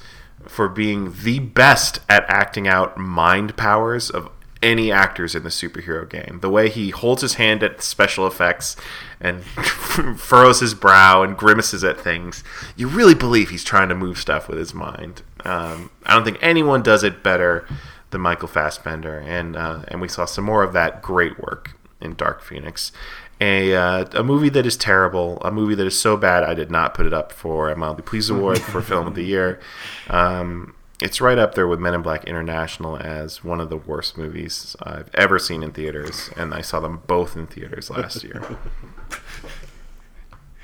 for 0.47 0.69
being 0.69 1.15
the 1.23 1.39
best 1.39 2.01
at 2.09 2.25
acting 2.29 2.69
out 2.69 2.99
mind 2.99 3.57
powers 3.57 4.11
of 4.11 4.31
any 4.63 4.91
actors 4.91 5.35
in 5.35 5.43
the 5.43 5.49
superhero 5.49 6.09
game. 6.09 6.41
The 6.41 6.51
way 6.51 6.69
he 6.69 6.91
holds 6.91 7.23
his 7.23 7.35
hand 7.35 7.63
at 7.63 7.83
special 7.83 8.27
effects 8.27 8.77
and 9.21 9.45
furrows 10.19 10.61
his 10.61 10.75
brow 10.75 11.23
and 11.23 11.37
grimaces 11.37 11.85
at 11.85 12.01
things, 12.01 12.43
you 12.77 12.89
really 12.89 13.15
believe 13.15 13.51
he's 13.51 13.65
trying 13.65 13.89
to 13.89 13.95
move 13.95 14.19
stuff 14.19 14.49
with 14.49 14.59
his 14.59 14.75
mind. 14.75 15.23
Um, 15.45 15.91
I 16.05 16.15
don't 16.15 16.25
think 16.25 16.39
anyone 16.41 16.83
does 16.83 17.05
it 17.05 17.23
better 17.23 17.67
than 18.11 18.21
Michael 18.21 18.49
Fassbender, 18.49 19.19
and 19.19 19.57
uh, 19.57 19.83
and 19.89 20.01
we 20.01 20.09
saw 20.09 20.25
some 20.25 20.45
more 20.45 20.63
of 20.63 20.73
that 20.73 21.03
great 21.03 21.39
work 21.39 21.77
in 22.01 22.15
Dark 22.15 22.43
Phoenix. 22.43 22.93
A, 23.39 23.75
uh, 23.75 24.07
a 24.15 24.23
movie 24.25 24.49
that 24.49 24.65
is 24.65 24.79
terrible, 24.79 25.39
a 25.43 25.51
movie 25.53 25.75
that 25.75 25.87
is 25.87 25.99
so 26.01 26.17
bad 26.17 26.43
I 26.43 26.55
did 26.55 26.71
not 26.71 26.95
put 26.95 27.05
it 27.05 27.13
up 27.13 27.33
for 27.33 27.69
a 27.69 27.77
Mildly 27.77 28.03
Pleased 28.03 28.31
Award 28.31 28.61
for 28.61 28.81
Film 28.83 29.07
of 29.07 29.15
the 29.15 29.25
Year. 29.25 29.61
Um, 30.09 30.75
it's 31.03 31.21
right 31.21 31.39
up 31.39 31.55
there 31.55 31.67
with 31.67 31.79
Men 31.79 31.93
in 31.93 32.01
Black 32.01 32.25
International 32.25 32.97
as 32.97 33.45
one 33.45 33.61
of 33.61 33.69
the 33.69 33.77
worst 33.77 34.17
movies 34.17 34.75
I've 34.83 35.11
ever 35.13 35.39
seen 35.39 35.63
in 35.63 35.73
theaters, 35.73 36.31
and 36.35 36.55
I 36.55 36.63
saw 36.63 36.81
them 36.81 37.03
both 37.07 37.37
in 37.37 37.47
theaters 37.47 37.91
last 37.91 38.25
year. 38.25 38.43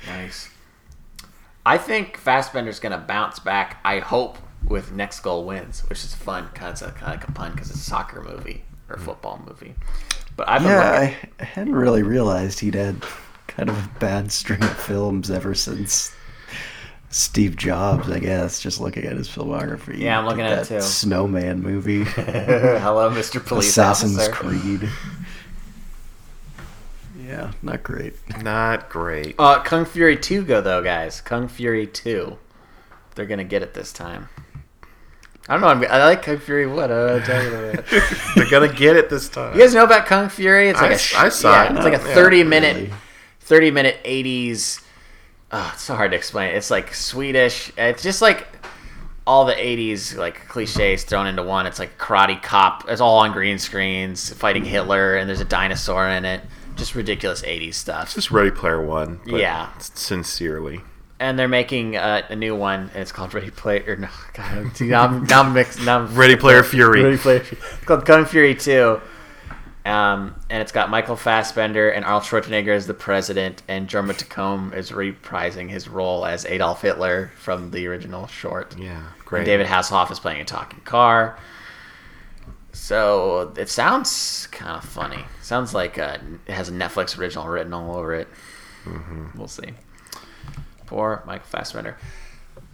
Nice. 0.07 0.49
I 1.65 1.77
think 1.77 2.17
Fassbender's 2.17 2.79
gonna 2.79 2.97
bounce 2.97 3.39
back. 3.39 3.79
I 3.85 3.99
hope 3.99 4.37
with 4.67 4.91
Next 4.91 5.19
Goal 5.21 5.45
Wins, 5.45 5.81
which 5.89 6.03
is 6.03 6.13
fun. 6.13 6.47
Kind 6.53 6.73
of 6.81 6.95
kind 6.95 7.13
of 7.13 7.19
like 7.21 7.27
a 7.27 7.31
pun 7.31 7.51
because 7.51 7.69
it's 7.69 7.79
a 7.79 7.83
soccer 7.83 8.21
movie 8.21 8.63
or 8.89 8.97
football 8.97 9.41
movie. 9.47 9.75
But 10.35 10.49
I've 10.49 10.63
Yeah, 10.63 10.77
looking- 10.99 11.17
I, 11.19 11.29
I 11.39 11.43
hadn't 11.45 11.75
really 11.75 12.03
realized 12.03 12.59
he'd 12.59 12.75
had 12.75 13.03
kind 13.47 13.69
of 13.69 13.77
a 13.77 13.89
bad 13.99 14.31
string 14.31 14.63
of 14.63 14.75
films 14.77 15.29
ever 15.29 15.53
since 15.53 16.13
Steve 17.11 17.55
Jobs, 17.55 18.09
I 18.09 18.17
guess, 18.17 18.59
just 18.59 18.81
looking 18.81 19.05
at 19.05 19.15
his 19.15 19.27
filmography. 19.29 19.99
Yeah, 19.99 20.17
I'm 20.17 20.25
looking 20.25 20.43
Did 20.45 20.53
at 20.53 20.59
it 20.65 20.69
that 20.69 20.81
too. 20.81 20.87
Snowman 20.87 21.61
movie, 21.61 22.03
Hello, 22.05 23.11
Mr. 23.11 23.45
Police 23.45 23.69
Assassin's 23.69 24.17
Officer. 24.17 24.31
Creed. 24.31 24.89
Yeah, 27.23 27.51
not 27.61 27.83
great. 27.83 28.15
Not 28.43 28.89
great. 28.89 29.35
Uh, 29.39 29.61
Kung 29.61 29.85
Fury 29.85 30.17
2 30.17 30.43
go 30.43 30.61
though, 30.61 30.83
guys. 30.83 31.21
Kung 31.21 31.47
Fury 31.47 31.87
2. 31.87 32.37
They're 33.15 33.25
gonna 33.27 33.43
get 33.43 33.61
it 33.61 33.73
this 33.75 33.93
time. 33.93 34.29
I 35.49 35.53
don't 35.53 35.61
know. 35.61 35.67
I'm, 35.67 35.83
I 35.91 36.05
like 36.05 36.23
Kung 36.23 36.37
Fury. 36.37 36.65
What? 36.67 36.89
You 36.89 36.95
about. 36.95 37.85
They're 38.35 38.49
gonna 38.49 38.71
get 38.71 38.95
it 38.95 39.09
this 39.09 39.27
time. 39.29 39.53
You 39.55 39.61
guys 39.61 39.73
know 39.73 39.83
about 39.83 40.05
Kung 40.05 40.29
Fury? 40.29 40.69
It's 40.69 40.79
like 40.81 40.91
I 40.91 40.93
a 40.93 40.95
s- 40.95 41.13
I 41.15 41.29
saw 41.29 41.51
yeah, 41.51 41.65
it. 41.65 41.75
It's 41.75 41.83
like 41.85 42.01
a 42.01 42.07
Yeah, 42.07 42.13
thirty 42.15 42.43
minute, 42.43 42.75
really. 42.75 42.93
thirty 43.41 43.71
minute 43.71 43.97
eighties. 44.05 44.79
Oh, 45.51 45.71
it's 45.73 45.83
so 45.83 45.95
hard 45.95 46.11
to 46.11 46.17
explain. 46.17 46.55
It's 46.55 46.71
like 46.71 46.93
Swedish. 46.93 47.71
It's 47.77 48.01
just 48.01 48.21
like 48.21 48.47
all 49.27 49.45
the 49.45 49.55
eighties 49.61 50.15
like 50.15 50.47
cliches 50.47 51.03
thrown 51.03 51.27
into 51.27 51.43
one. 51.43 51.65
It's 51.67 51.77
like 51.79 51.97
karate 51.97 52.41
cop. 52.41 52.85
It's 52.87 53.01
all 53.01 53.19
on 53.19 53.33
green 53.33 53.59
screens 53.59 54.31
fighting 54.33 54.63
Hitler, 54.63 55.17
and 55.17 55.27
there's 55.27 55.41
a 55.41 55.45
dinosaur 55.45 56.07
in 56.07 56.23
it. 56.25 56.41
Just 56.77 56.95
ridiculous 56.95 57.43
eighties 57.43 57.75
stuff. 57.77 58.05
It's 58.05 58.13
just 58.15 58.31
Ready 58.31 58.49
Player 58.49 58.81
One. 58.81 59.19
But 59.25 59.41
Yeah. 59.41 59.69
Sincerely. 59.79 60.81
And 61.23 61.39
they're 61.39 61.47
making 61.47 61.95
uh, 61.95 62.23
a 62.29 62.35
new 62.35 62.53
one, 62.53 62.89
and 62.93 62.97
it's 62.97 63.13
called 63.13 63.33
Ready 63.33 63.49
Player. 63.49 63.95
No, 63.95 64.09
God, 64.33 64.75
see, 64.75 64.87
now 64.89 65.03
I'm, 65.05 65.23
now 65.23 65.41
I'm 65.41 65.53
mixed. 65.53 65.81
Now 65.81 65.99
I'm 65.99 66.13
Ready 66.15 66.35
Player 66.35 66.63
Fury. 66.63 67.01
Ready 67.01 67.17
Player 67.17 67.39
Fury. 67.39 67.61
It's 67.75 67.85
called 67.85 68.05
Kung 68.05 68.25
Fury 68.25 68.53
2. 68.53 68.99
Um, 69.85 70.35
and 70.49 70.61
it's 70.61 70.73
got 70.73 70.89
Michael 70.89 71.15
Fassbender 71.15 71.89
and 71.89 72.03
Arnold 72.03 72.23
Schwarzenegger 72.23 72.75
as 72.75 72.87
the 72.87 72.93
president, 72.93 73.63
and 73.69 73.87
Jorma 73.87 74.11
Taccone 74.11 74.75
is 74.75 74.91
reprising 74.91 75.69
his 75.69 75.87
role 75.87 76.25
as 76.25 76.45
Adolf 76.45 76.81
Hitler 76.81 77.31
from 77.37 77.71
the 77.71 77.87
original 77.87 78.27
short. 78.27 78.77
Yeah, 78.77 78.97
And 78.97 79.25
great. 79.25 79.45
David 79.45 79.67
Hasselhoff 79.67 80.11
is 80.11 80.19
playing 80.19 80.41
a 80.41 80.45
talking 80.45 80.81
car. 80.81 81.37
So 82.73 83.53
it 83.55 83.69
sounds 83.69 84.47
kind 84.51 84.77
of 84.77 84.83
funny. 84.83 85.23
Sounds 85.41 85.73
like 85.73 85.97
uh, 85.97 86.17
it 86.47 86.53
has 86.53 86.69
a 86.69 86.73
Netflix 86.73 87.17
original 87.17 87.47
written 87.47 87.73
all 87.73 87.95
over 87.95 88.13
it. 88.13 88.27
Mm-hmm. 88.85 89.37
We'll 89.37 89.47
see. 89.47 89.73
Poor 90.85 91.23
Michael 91.25 91.47
Fassbender. 91.47 91.97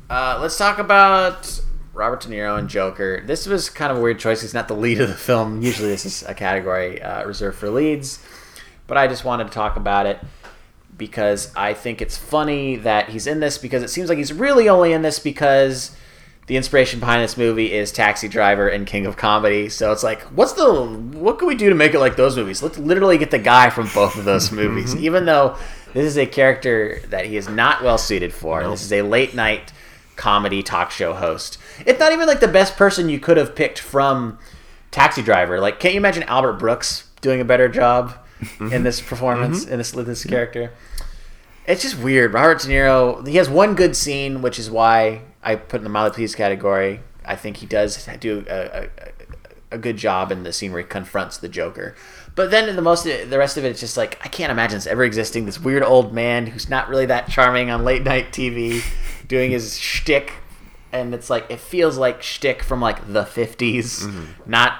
Uh, 0.09 0.39
let's 0.41 0.57
talk 0.57 0.79
about 0.79 1.61
Robert 1.93 2.21
De 2.21 2.29
Niro 2.29 2.57
and 2.57 2.69
Joker. 2.69 3.21
This 3.25 3.45
was 3.45 3.69
kind 3.69 3.91
of 3.91 3.97
a 3.97 4.01
weird 4.01 4.19
choice. 4.19 4.41
He's 4.41 4.53
not 4.53 4.67
the 4.67 4.75
lead 4.75 5.01
of 5.01 5.09
the 5.09 5.15
film. 5.15 5.61
Usually, 5.61 5.89
this 5.89 6.05
is 6.05 6.23
a 6.23 6.33
category 6.33 7.01
uh, 7.01 7.25
reserved 7.25 7.57
for 7.57 7.69
leads. 7.69 8.23
But 8.87 8.97
I 8.97 9.07
just 9.07 9.23
wanted 9.23 9.45
to 9.45 9.49
talk 9.51 9.75
about 9.75 10.05
it 10.05 10.19
because 10.97 11.53
I 11.55 11.73
think 11.73 12.01
it's 12.01 12.17
funny 12.17 12.75
that 12.77 13.09
he's 13.09 13.27
in 13.27 13.39
this 13.39 13.57
because 13.57 13.83
it 13.83 13.89
seems 13.89 14.09
like 14.09 14.17
he's 14.17 14.33
really 14.33 14.67
only 14.67 14.93
in 14.93 15.01
this 15.01 15.19
because 15.19 15.95
the 16.47 16.57
inspiration 16.57 16.99
behind 16.99 17.23
this 17.23 17.37
movie 17.37 17.71
is 17.71 17.91
Taxi 17.91 18.27
Driver 18.27 18.67
and 18.67 18.87
King 18.87 19.05
of 19.05 19.15
Comedy. 19.15 19.69
So 19.69 19.91
it's 19.91 20.01
like, 20.01 20.21
what's 20.23 20.53
the 20.53 20.83
what 20.83 21.37
can 21.37 21.47
we 21.47 21.53
do 21.55 21.69
to 21.69 21.75
make 21.75 21.93
it 21.93 21.99
like 21.99 22.15
those 22.15 22.35
movies? 22.35 22.63
Let's 22.63 22.77
literally 22.79 23.19
get 23.19 23.29
the 23.29 23.39
guy 23.39 23.69
from 23.69 23.87
both 23.93 24.17
of 24.17 24.25
those 24.25 24.51
movies, 24.53 24.95
even 24.95 25.25
though 25.25 25.57
this 25.93 26.05
is 26.05 26.17
a 26.17 26.25
character 26.25 27.01
that 27.09 27.25
he 27.25 27.37
is 27.37 27.49
not 27.49 27.83
well 27.83 27.97
suited 27.97 28.33
for. 28.33 28.63
This 28.67 28.83
is 28.83 28.93
a 28.93 29.01
late 29.01 29.33
night 29.33 29.73
comedy 30.15 30.61
talk 30.61 30.91
show 30.91 31.13
host. 31.13 31.57
It's 31.85 31.99
not 31.99 32.11
even 32.11 32.27
like 32.27 32.41
the 32.41 32.47
best 32.47 32.75
person 32.75 33.09
you 33.09 33.19
could 33.19 33.37
have 33.37 33.55
picked 33.55 33.79
from 33.79 34.37
Taxi 34.91 35.21
Driver. 35.21 35.59
Like, 35.59 35.79
can't 35.79 35.93
you 35.93 35.99
imagine 35.99 36.23
Albert 36.23 36.53
Brooks 36.53 37.09
doing 37.21 37.41
a 37.41 37.45
better 37.45 37.69
job 37.69 38.13
mm-hmm. 38.39 38.73
in 38.73 38.83
this 38.83 38.99
mm-hmm. 38.99 39.09
performance 39.09 39.65
in 39.65 39.77
this 39.77 39.91
this 39.91 40.25
character? 40.25 40.73
It's 41.65 41.83
just 41.83 41.99
weird. 41.99 42.33
Robert 42.33 42.61
De 42.61 42.67
Niro, 42.67 43.25
he 43.27 43.37
has 43.37 43.49
one 43.49 43.75
good 43.75 43.95
scene, 43.95 44.41
which 44.41 44.57
is 44.57 44.71
why 44.71 45.21
I 45.43 45.55
put 45.55 45.77
in 45.77 45.83
the 45.83 45.89
mildly 45.89 46.15
pleased 46.15 46.35
category. 46.35 47.01
I 47.23 47.35
think 47.35 47.57
he 47.57 47.65
does 47.67 48.07
do 48.19 48.43
a, 48.49 48.55
a, 48.55 48.89
a 49.71 49.77
good 49.77 49.97
job 49.97 50.31
in 50.31 50.43
the 50.43 50.51
scene 50.51 50.71
where 50.71 50.81
he 50.81 50.87
confronts 50.87 51.37
the 51.37 51.47
Joker. 51.47 51.95
But 52.39 52.51
then 52.51 52.69
in 52.69 52.77
the 52.77 52.81
most, 52.81 53.03
the 53.03 53.37
rest 53.37 53.57
of 53.57 53.65
it, 53.65 53.67
it's 53.67 53.81
just 53.81 53.97
like 53.97 54.17
I 54.23 54.29
can't 54.29 54.49
imagine 54.49 54.77
this 54.77 54.87
ever 54.87 55.03
existing. 55.03 55.45
This 55.45 55.59
weird 55.59 55.83
old 55.83 56.13
man 56.13 56.45
who's 56.45 56.69
not 56.69 56.87
really 56.87 57.05
that 57.07 57.27
charming 57.27 57.69
on 57.69 57.83
late 57.83 58.01
night 58.01 58.31
TV, 58.31 58.81
doing 59.27 59.51
his 59.51 59.77
shtick, 59.77 60.35
and 60.93 61.13
it's 61.13 61.29
like 61.29 61.51
it 61.51 61.59
feels 61.59 61.97
like 61.97 62.23
shtick 62.23 62.63
from 62.63 62.79
like 62.79 63.11
the 63.11 63.23
50s 63.23 64.05
mm-hmm. 64.05 64.49
not. 64.49 64.79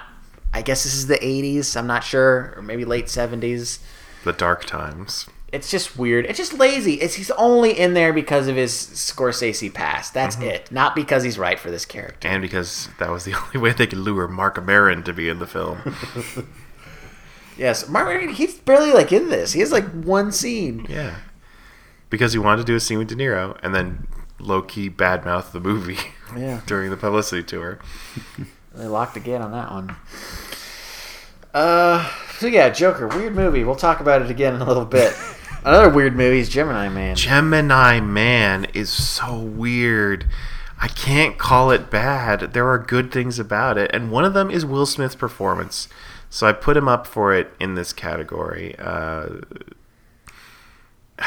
I 0.54 0.62
guess 0.62 0.86
this 0.86 0.94
is 0.94 1.08
the 1.08 1.18
'80s. 1.18 1.76
I'm 1.76 1.86
not 1.86 2.06
sure, 2.06 2.54
or 2.56 2.62
maybe 2.62 2.86
late 2.86 3.08
'70s 3.08 3.80
The 4.24 4.32
dark 4.32 4.64
times. 4.64 5.28
it's 5.52 5.70
just 5.70 5.98
weird. 5.98 6.28
It's 6.28 6.38
just 6.38 6.54
lazy. 6.54 6.94
It's 7.02 7.16
he's 7.16 7.32
only 7.32 7.78
in 7.78 7.94
there 7.94 8.14
because 8.14 8.48
of 8.48 8.56
his 8.56 8.72
Scorsese 8.72 9.74
past. 9.74 10.14
That's 10.14 10.38
mm-hmm. 10.38 10.46
it. 10.46 10.72
Not 10.72 10.96
because 10.96 11.24
he's 11.24 11.38
right 11.38 11.60
for 11.60 11.70
this 11.70 11.86
character. 11.86 12.26
And 12.26 12.42
because 12.42 12.88
that 13.00 13.12
was 13.12 13.26
the 13.26 13.34
only 13.48 13.60
way 13.60 13.74
they 13.74 13.86
could 13.86 14.00
lure 14.00 14.30
Marc 14.30 14.64
Maron 14.64 15.04
to 15.04 15.12
be 15.12 15.28
in 15.28 15.40
the 15.40 15.48
film. 15.48 15.94
Yes, 17.60 17.90
Martin. 17.90 18.30
He's 18.30 18.56
barely 18.58 18.94
like 18.94 19.12
in 19.12 19.30
this. 19.30 19.52
He 19.54 19.60
has 19.60 19.72
like 19.72 19.86
one 19.92 20.32
scene. 20.32 20.86
yeah. 20.90 21.18
Because 22.10 22.34
he 22.34 22.40
wanted 22.40 22.62
to 22.62 22.64
do 22.66 22.76
a 22.76 22.80
scene 22.80 22.98
with 22.98 23.10
De 23.10 23.16
Niro 23.16 23.56
and 23.62 23.76
then 23.76 24.08
low 24.40 24.62
key 24.64 24.90
badmouth 24.90 25.52
the 25.52 25.60
movie 25.60 25.98
Yeah, 26.36 26.62
during 26.66 26.90
the 26.90 26.98
publicity 26.98 27.44
tour. 27.44 27.78
they 28.74 28.86
locked 28.88 29.14
the 29.14 29.20
gate 29.20 29.42
on 29.42 29.52
that 29.52 29.70
one. 29.72 29.96
Uh, 31.54 32.10
so 32.38 32.48
yeah, 32.48 32.70
Joker, 32.70 33.08
weird 33.08 33.36
movie. 33.36 33.64
We'll 33.64 33.76
talk 33.76 34.00
about 34.00 34.22
it 34.22 34.30
again 34.32 34.56
in 34.56 34.62
a 34.62 34.66
little 34.66 34.86
bit. 34.86 35.14
Another 35.64 35.90
weird 35.90 36.16
movie 36.16 36.40
is 36.40 36.48
Gemini 36.50 36.88
Man. 36.90 37.16
Gemini 37.16 38.00
Man 38.00 38.66
is 38.74 38.90
so 38.90 39.38
weird. 39.38 40.26
I 40.80 40.88
can't 40.88 41.38
call 41.38 41.72
it 41.72 41.90
bad. 41.92 42.54
There 42.54 42.68
are 42.70 42.80
good 42.80 43.12
things 43.12 43.38
about 43.40 43.78
it, 43.78 43.92
and 43.94 44.10
one 44.12 44.24
of 44.24 44.34
them 44.34 44.50
is 44.50 44.66
Will 44.66 44.86
Smith's 44.86 45.16
performance. 45.16 45.90
So 46.30 46.48
I 46.48 46.54
put 46.54 46.78
him 46.78 46.88
up 46.88 47.08
for 47.08 47.34
it 47.34 47.52
in 47.60 47.76
this 47.76 47.94
category. 47.94 48.76
Uh, 48.78 49.42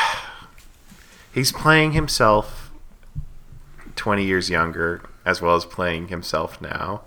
he's 1.35 1.53
playing 1.53 1.93
himself 1.93 2.70
20 3.97 4.24
years 4.24 4.49
younger, 4.49 5.03
as 5.24 5.43
well 5.43 5.55
as 5.57 5.65
playing 5.65 6.09
himself 6.09 6.61
now. 6.61 7.03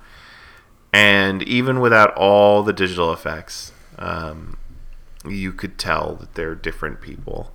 And 0.94 1.44
even 1.44 1.80
without 1.80 2.16
all 2.16 2.64
the 2.64 2.74
digital 2.74 3.12
effects, 3.12 3.72
um, 3.98 4.58
you 5.28 5.52
could 5.52 5.78
tell 5.78 6.16
that 6.16 6.36
they're 6.36 6.56
different 6.56 7.02
people 7.02 7.52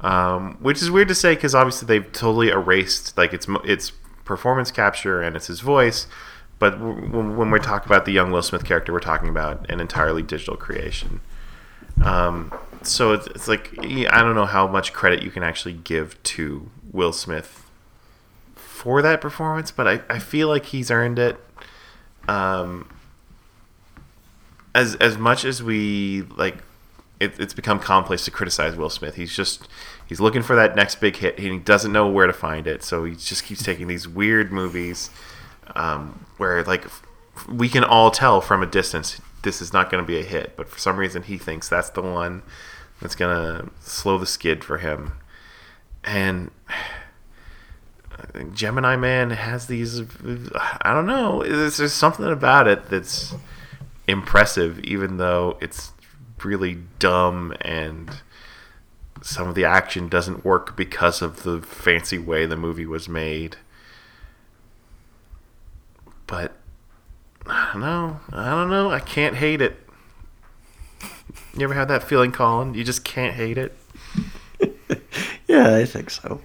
um, 0.00 0.56
which 0.60 0.80
is 0.80 0.90
weird 0.90 1.08
to 1.08 1.14
say 1.14 1.34
because 1.34 1.54
obviously 1.54 1.86
they've 1.86 2.10
totally 2.12 2.48
erased 2.48 3.16
like 3.16 3.32
it's 3.32 3.46
it's 3.64 3.90
performance 4.24 4.70
capture 4.70 5.22
and 5.22 5.34
it's 5.36 5.46
his 5.46 5.60
voice, 5.60 6.06
but 6.58 6.80
when 6.80 7.36
when 7.36 7.50
we're 7.50 7.58
about 7.58 8.04
the 8.04 8.12
young 8.12 8.32
Will 8.32 8.42
Smith 8.42 8.64
character, 8.64 8.92
we're 8.92 9.00
talking 9.00 9.28
about 9.28 9.70
an 9.70 9.80
entirely 9.80 10.22
digital 10.22 10.56
creation. 10.56 11.20
Um, 12.02 12.52
so 12.82 13.12
it's, 13.12 13.26
it's 13.28 13.48
like 13.48 13.76
I 13.78 14.20
don't 14.22 14.34
know 14.34 14.46
how 14.46 14.66
much 14.66 14.92
credit 14.92 15.22
you 15.22 15.30
can 15.30 15.42
actually 15.42 15.74
give 15.74 16.20
to 16.24 16.70
Will 16.92 17.12
Smith 17.12 17.64
for 18.54 19.02
that 19.02 19.20
performance, 19.20 19.70
but 19.70 19.86
I, 19.86 20.00
I 20.08 20.18
feel 20.18 20.48
like 20.48 20.66
he's 20.66 20.90
earned 20.90 21.18
it. 21.18 21.36
Um, 22.26 22.88
as 24.74 24.96
as 24.96 25.16
much 25.16 25.44
as 25.44 25.62
we 25.62 26.22
like, 26.36 26.58
it, 27.20 27.38
it's 27.38 27.54
become 27.54 27.78
commonplace 27.78 28.24
to 28.24 28.30
criticize 28.30 28.76
Will 28.76 28.90
Smith. 28.90 29.14
He's 29.14 29.34
just 29.34 29.68
he's 30.06 30.20
looking 30.20 30.42
for 30.42 30.56
that 30.56 30.74
next 30.74 30.96
big 30.96 31.16
hit, 31.16 31.38
and 31.38 31.46
he 31.46 31.58
doesn't 31.58 31.92
know 31.92 32.08
where 32.08 32.26
to 32.26 32.32
find 32.32 32.66
it. 32.66 32.82
So 32.82 33.04
he 33.04 33.14
just 33.14 33.44
keeps 33.44 33.62
taking 33.62 33.86
these 33.86 34.08
weird 34.08 34.52
movies 34.52 35.10
um, 35.74 36.26
where 36.36 36.62
like 36.64 36.84
we 37.48 37.68
can 37.68 37.84
all 37.84 38.10
tell 38.10 38.40
from 38.40 38.62
a 38.62 38.66
distance 38.66 39.20
this 39.42 39.62
is 39.62 39.72
not 39.72 39.90
going 39.90 40.02
to 40.02 40.06
be 40.06 40.18
a 40.18 40.24
hit, 40.24 40.56
but 40.56 40.68
for 40.68 40.78
some 40.78 40.96
reason 40.96 41.22
he 41.22 41.38
thinks 41.38 41.68
that's 41.68 41.90
the 41.90 42.02
one 42.02 42.42
that's 43.00 43.14
going 43.14 43.34
to 43.34 43.70
slow 43.80 44.18
the 44.18 44.26
skid 44.26 44.64
for 44.64 44.78
him. 44.78 45.12
And 46.04 46.50
Gemini 48.52 48.96
Man 48.96 49.30
has 49.30 49.66
these. 49.66 50.00
I 50.02 50.92
don't 50.92 51.06
know. 51.06 51.44
There's, 51.44 51.76
there's 51.76 51.92
something 51.92 52.26
about 52.26 52.66
it 52.66 52.90
that's 52.90 53.34
impressive, 54.08 54.80
even 54.80 55.18
though 55.18 55.56
it's 55.60 55.92
really 56.42 56.78
dumb 56.98 57.54
and 57.60 58.10
some 59.22 59.48
of 59.48 59.54
the 59.54 59.64
action 59.64 60.08
doesn't 60.08 60.44
work 60.44 60.76
because 60.76 61.22
of 61.22 61.42
the 61.42 61.60
fancy 61.60 62.18
way 62.18 62.46
the 62.46 62.56
movie 62.56 62.86
was 62.86 63.08
made. 63.08 63.56
But 66.28 66.52
I 67.44 67.70
don't 67.72 67.82
know. 67.82 68.20
I 68.32 68.50
don't 68.50 68.70
know. 68.70 68.92
I 68.92 69.00
can't 69.00 69.34
hate 69.34 69.60
it. 69.60 69.76
You 71.56 71.64
ever 71.64 71.74
had 71.74 71.88
that 71.88 72.04
feeling, 72.04 72.30
Colin? 72.30 72.74
You 72.74 72.84
just 72.84 73.04
can't 73.04 73.34
hate 73.34 73.58
it. 73.58 73.76
Yeah, 75.48 75.76
I 75.76 75.86
think 75.86 76.10
so. 76.10 76.42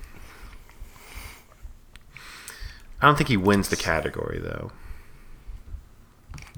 I 3.02 3.06
don't 3.06 3.18
think 3.18 3.28
he 3.28 3.36
wins 3.36 3.68
the 3.68 3.76
category 3.76 4.40
though. 4.40 4.72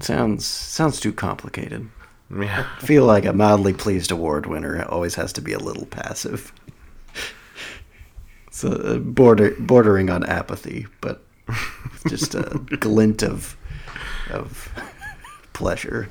Sounds 0.00 0.46
sounds 0.46 1.00
too 1.00 1.12
complicated. 1.12 1.90
Yeah. 2.30 2.66
I 2.76 2.80
feel 2.80 3.04
like 3.04 3.24
a 3.24 3.32
mildly 3.32 3.72
pleased 3.72 4.12
award 4.12 4.46
winner 4.46 4.84
always 4.84 5.16
has 5.16 5.32
to 5.34 5.40
be 5.40 5.52
a 5.52 5.58
little 5.58 5.86
passive. 5.86 6.52
So 8.52 8.70
uh, 8.72 8.96
border 8.96 9.54
bordering 9.58 10.08
on 10.08 10.24
apathy, 10.24 10.86
but 11.02 11.25
just 12.08 12.34
a 12.34 12.58
glint 12.80 13.22
of 13.22 13.56
of 14.30 14.70
pleasure. 15.52 16.08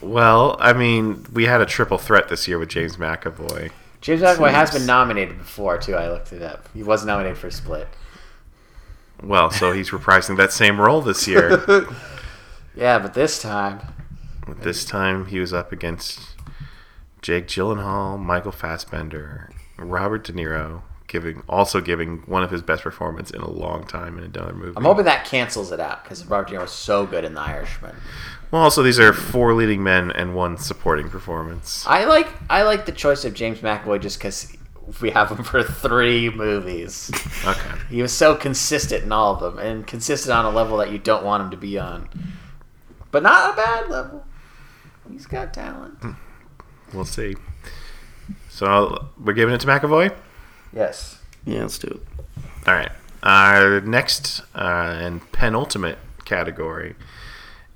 Well, 0.00 0.56
I 0.60 0.72
mean, 0.72 1.26
we 1.32 1.44
had 1.44 1.60
a 1.60 1.66
triple 1.66 1.98
threat 1.98 2.28
this 2.28 2.48
year 2.48 2.58
with 2.58 2.70
James 2.70 2.96
McAvoy. 2.96 3.70
James 4.00 4.22
McAvoy 4.22 4.50
has 4.50 4.70
been 4.70 4.86
nominated 4.86 5.38
before 5.38 5.78
too. 5.78 5.94
I 5.94 6.08
looked 6.08 6.32
it 6.32 6.42
up. 6.42 6.68
He 6.72 6.82
was 6.82 7.04
nominated 7.04 7.36
for 7.38 7.50
Split. 7.50 7.88
Well, 9.22 9.50
so 9.50 9.72
he's 9.72 9.90
reprising 9.90 10.38
that 10.38 10.52
same 10.52 10.80
role 10.80 11.02
this 11.02 11.28
year. 11.28 11.86
Yeah, 12.76 13.00
but 13.00 13.14
this 13.14 13.42
time, 13.42 13.80
this 14.46 14.84
time 14.84 15.26
he 15.26 15.40
was 15.40 15.52
up 15.52 15.72
against 15.72 16.36
Jake 17.20 17.48
Gyllenhaal, 17.48 18.18
Michael 18.18 18.52
Fassbender, 18.52 19.50
Robert 19.76 20.24
De 20.24 20.32
Niro, 20.32 20.82
giving 21.10 21.42
also 21.48 21.80
giving 21.80 22.18
one 22.26 22.42
of 22.42 22.50
his 22.50 22.62
best 22.62 22.82
performance 22.82 23.30
in 23.30 23.42
a 23.42 23.50
long 23.50 23.86
time 23.86 24.16
in 24.16 24.24
another 24.24 24.54
movie. 24.54 24.72
I'm 24.76 24.84
hoping 24.84 25.04
that 25.04 25.26
cancels 25.26 25.72
it 25.72 25.80
out 25.80 26.02
because 26.02 26.24
Robert 26.24 26.48
De 26.48 26.56
Niro 26.56 26.62
was 26.62 26.72
so 26.72 27.04
good 27.04 27.24
in 27.24 27.34
The 27.34 27.40
Irishman. 27.40 27.94
Well, 28.50 28.62
also 28.62 28.82
these 28.82 28.98
are 28.98 29.12
four 29.12 29.52
leading 29.52 29.82
men 29.82 30.10
and 30.12 30.34
one 30.34 30.56
supporting 30.56 31.10
performance. 31.10 31.84
I 31.86 32.04
like 32.04 32.28
I 32.48 32.62
like 32.62 32.86
the 32.86 32.92
choice 32.92 33.24
of 33.24 33.34
James 33.34 33.58
McAvoy 33.58 34.00
just 34.00 34.18
because 34.18 34.56
we 35.00 35.10
have 35.10 35.30
him 35.30 35.44
for 35.44 35.62
three 35.62 36.30
movies. 36.30 37.10
Okay. 37.44 37.70
He 37.88 38.02
was 38.02 38.12
so 38.12 38.34
consistent 38.34 39.04
in 39.04 39.12
all 39.12 39.34
of 39.34 39.40
them, 39.40 39.64
and 39.64 39.86
consistent 39.86 40.32
on 40.32 40.44
a 40.44 40.50
level 40.50 40.78
that 40.78 40.90
you 40.90 40.98
don't 40.98 41.24
want 41.24 41.42
him 41.42 41.50
to 41.50 41.56
be 41.56 41.78
on, 41.78 42.08
but 43.10 43.22
not 43.22 43.52
a 43.52 43.56
bad 43.56 43.88
level. 43.88 44.24
He's 45.10 45.26
got 45.26 45.52
talent. 45.52 45.98
Hmm. 46.00 46.12
We'll 46.92 47.04
see. 47.04 47.34
So 48.48 49.08
we're 49.18 49.32
giving 49.32 49.54
it 49.54 49.60
to 49.60 49.66
McAvoy. 49.66 50.14
Yes. 50.72 51.20
Yeah, 51.44 51.62
let's 51.62 51.78
do 51.78 51.88
it. 51.88 52.00
All 52.66 52.74
right. 52.74 52.92
Our 53.22 53.80
next 53.80 54.40
uh, 54.54 54.96
and 55.00 55.32
penultimate 55.32 55.98
category 56.24 56.94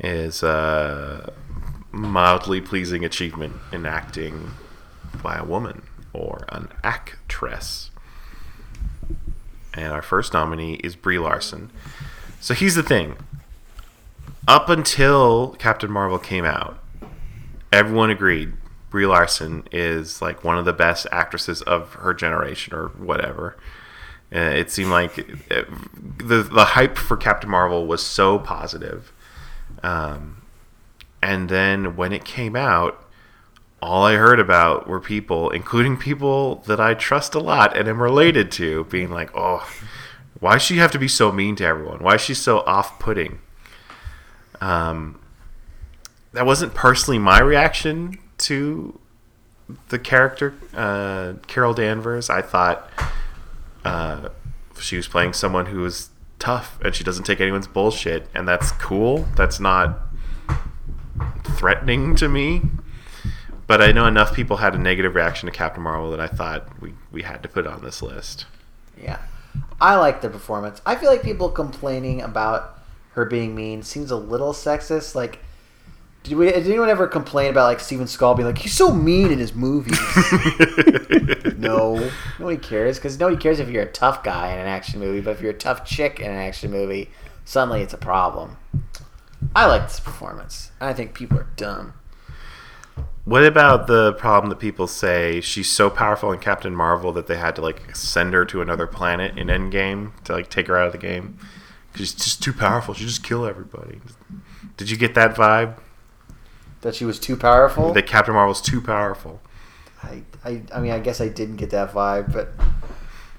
is 0.01 0.43
uh, 0.43 1.33
mildly 1.93 2.61
pleasing 2.61 3.05
achievement 3.05 3.55
in 3.73 3.87
acting 3.87 4.53
by 5.23 5.37
a 5.37 5.45
woman 5.45 5.83
or 6.13 6.45
an 6.51 6.69
actress. 6.83 7.91
And 9.75 9.93
our 9.93 10.03
first 10.03 10.33
nominee 10.33 10.75
is 10.85 10.97
Brie 10.97 11.19
Larson. 11.19 11.71
So 12.41 12.55
here's 12.55 12.75
the 12.75 12.83
thing. 12.83 13.17
Up 14.47 14.69
until 14.69 15.57
Captain 15.59 15.91
Marvel 15.91 16.19
came 16.19 16.45
out, 16.45 16.79
everyone 17.73 18.11
agreed 18.11 18.53
Brie 18.95 19.07
Larson 19.07 19.67
is 19.73 20.23
like 20.23 20.45
one 20.45 20.57
of 20.57 20.65
the 20.65 20.73
best 20.73 21.09
actresses 21.11 21.63
of 21.63 21.95
her 21.95 22.15
generation 22.15 22.73
or 22.73 22.91
whatever. 22.91 23.57
Uh, 24.33 24.39
it 24.39 24.71
seemed 24.71 24.93
like 24.93 25.19
it, 25.19 25.67
the 26.19 26.45
the 26.45 26.65
hype 26.65 26.97
for 26.97 27.17
Captain 27.17 27.51
Marvel 27.51 27.89
was 27.89 28.07
so 28.07 28.39
positive. 28.39 29.13
Um, 29.83 30.43
and 31.21 31.49
then 31.49 31.97
when 31.97 32.13
it 32.13 32.25
came 32.25 32.55
out, 32.55 33.05
all 33.83 34.05
I 34.05 34.15
heard 34.15 34.39
about 34.39 34.87
were 34.87 35.01
people, 35.01 35.51
including 35.51 35.97
people 35.97 36.63
that 36.69 36.79
I 36.79 36.95
trust 36.95 37.35
a 37.35 37.41
lot 37.41 37.77
and 37.77 37.89
am 37.89 38.01
related 38.01 38.53
to, 38.53 38.85
being 38.85 39.11
like, 39.11 39.33
"Oh, 39.35 39.69
why 40.39 40.57
she 40.59 40.77
have 40.77 40.93
to 40.93 41.01
be 41.01 41.09
so 41.09 41.33
mean 41.33 41.57
to 41.57 41.65
everyone? 41.65 41.99
Why 41.99 42.15
is 42.15 42.21
she 42.21 42.35
so 42.35 42.61
off-putting?" 42.61 43.41
Um, 44.61 45.19
that 46.33 46.47
wasn't 46.47 46.75
personally 46.75 47.19
my 47.19 47.41
reaction 47.41 48.21
to 48.45 48.99
the 49.89 49.99
character 49.99 50.55
uh, 50.75 51.35
Carol 51.47 51.75
Danvers. 51.75 52.29
I 52.31 52.43
thought 52.43 52.91
uh, 53.85 54.29
she 54.79 54.97
was 54.97 55.09
playing 55.09 55.33
someone 55.33 55.67
who 55.67 55.85
is 55.85 56.11
tough 56.39 56.79
and 56.85 56.95
she 56.95 57.05
doesn't 57.05 57.25
take 57.25 57.41
anyone's 57.41 57.67
bullshit, 57.67 58.29
and 58.35 58.47
that's 58.47 58.73
cool. 58.73 59.27
That's 59.37 59.59
not 59.59 59.99
threatening 61.57 62.15
to 62.17 62.29
me. 62.29 62.63
But 63.67 63.81
I 63.81 63.93
know 63.93 64.07
enough 64.07 64.35
people 64.35 64.59
had 64.59 64.75
a 64.75 64.79
negative 64.79 65.15
reaction 65.15 65.47
to 65.47 65.53
Captain 65.53 65.83
Marvel 65.83 66.11
that 66.11 66.21
I 66.21 66.27
thought 66.27 66.83
we, 66.83 66.93
we 67.11 67.23
had 67.23 67.43
to 67.43 67.49
put 67.49 67.67
on 67.67 67.83
this 67.83 68.03
list. 68.03 68.45
Yeah. 69.01 69.19
I 69.81 69.97
like 69.97 70.21
the 70.21 70.29
performance. 70.29 70.83
I 70.85 70.97
feel 70.97 71.11
like 71.11 71.23
people 71.23 71.49
complaining 71.49 72.21
about 72.21 72.79
her 73.13 73.25
being 73.25 73.55
mean 73.55 73.83
seems 73.83 74.11
a 74.11 74.17
little 74.17 74.53
sexist. 74.53 75.15
Like, 75.15 75.39
did, 76.25 76.39
we, 76.39 76.47
did 76.47 76.67
anyone 76.67 76.89
ever 76.89 77.07
complain 77.07 77.51
about 77.51 77.65
like 77.65 77.81
Steven 77.81 78.07
Skull 78.07 78.35
being 78.35 78.47
like 78.47 78.57
he's 78.57 78.73
so 78.73 78.93
mean 78.93 79.31
in 79.31 79.39
his 79.39 79.55
movies? 79.55 79.99
no, 81.59 82.11
nobody 82.39 82.57
cares 82.57 82.99
because 82.99 83.21
nobody 83.21 83.37
cares 83.37 83.61
if 83.61 83.69
you're 83.69 83.83
a 83.83 83.93
tough 83.93 84.25
guy 84.25 84.53
in 84.53 84.59
an 84.59 84.67
action 84.67 84.99
movie, 85.01 85.21
but 85.21 85.33
if 85.33 85.43
you're 85.43 85.53
a 85.53 85.55
tough 85.55 85.85
chick 85.85 86.21
in 86.21 86.31
an 86.31 86.39
action 86.39 86.71
movie, 86.71 87.11
suddenly 87.45 87.83
it's 87.83 87.93
a 87.93 87.99
problem. 87.99 88.57
I 89.55 89.67
like 89.67 89.83
this 89.83 90.01
performance. 90.01 90.71
I 90.81 90.95
think 90.95 91.13
people 91.13 91.39
are 91.39 91.49
dumb. 91.57 91.93
What 93.27 93.45
about 93.45 93.87
the 93.87 94.15
problem 94.15 94.49
that 94.49 94.59
people 94.59 94.87
say 94.87 95.43
she's 95.43 95.71
so 95.71 95.91
powerful 95.91 96.33
in 96.33 96.39
Captain 96.39 96.75
Marvel 96.75 97.13
that 97.13 97.27
they 97.27 97.37
had 97.37 97.55
to 97.57 97.63
like 97.63 97.95
send 97.95 98.33
her 98.33 98.47
to 98.47 98.63
another 98.63 98.87
planet 98.87 99.37
in 99.37 99.49
Endgame 99.49 100.13
to 100.25 100.33
like 100.33 100.49
take 100.49 100.69
her 100.69 100.79
out 100.79 100.87
of 100.87 100.93
the 100.93 100.99
game? 100.99 101.39
Because 101.93 102.09
she's 102.09 102.15
just 102.15 102.43
too 102.43 102.55
powerful. 102.55 102.95
She 102.95 103.05
just 103.05 103.23
kill 103.23 103.45
everybody. 103.45 104.01
Did 104.79 104.91
you 104.91 104.97
get 104.97 105.15
that 105.15 105.35
vibe? 105.35 105.77
That 106.85 106.95
she 106.95 107.05
was 107.07 107.19
too 107.19 107.37
powerful. 107.37 107.93
That 107.95 108.07
Captain 108.07 108.35
Marvel's 108.35 108.61
too 108.61 108.81
powerful. 108.83 109.41
I, 110.03 110.23
I, 110.45 110.63
I 110.75 110.81
mean, 110.81 110.93
I 110.93 110.99
guess 111.01 111.19
I 111.21 111.29
didn't 111.29 111.57
get 111.57 111.71
that 111.71 111.93
vibe, 111.93 112.31
but 112.31 112.53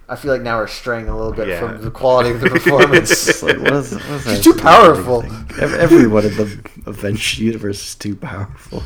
I 0.09 0.15
feel 0.15 0.31
like 0.33 0.41
now 0.41 0.57
we're 0.57 0.65
straying 0.65 1.07
a 1.07 1.15
little 1.15 1.31
bit 1.31 1.47
Yeah. 1.49 1.59
from 1.59 1.81
the 1.83 1.91
quality 1.91 2.31
of 2.31 2.41
the 2.41 2.49
performance. 2.57 3.11
It's 3.29 3.43
like, 3.43 3.59
what 3.59 3.73
is, 3.73 3.93
what 3.93 4.03
is 4.03 4.23
She's 4.23 4.43
too 4.43 4.55
powerful. 4.55 5.21
thing? 5.21 5.31
Ev- 5.61 5.75
Everyone 5.75 6.25
in 6.25 6.35
the 6.35 6.69
Avengers 6.87 7.37
universe 7.39 7.81
is 7.89 7.93
too 7.95 8.15
powerful. 8.15 8.81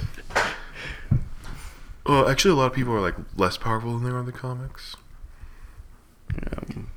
Well, 2.05 2.27
actually, 2.27 2.51
a 2.51 2.55
lot 2.55 2.65
of 2.67 2.73
people 2.73 2.91
are 2.93 2.99
like 3.01 3.15
less 3.37 3.55
powerful 3.57 3.93
than 3.97 4.03
they 4.03 4.13
are 4.13 4.19
in 4.19 4.25
the 4.25 4.31
comics. 4.33 4.97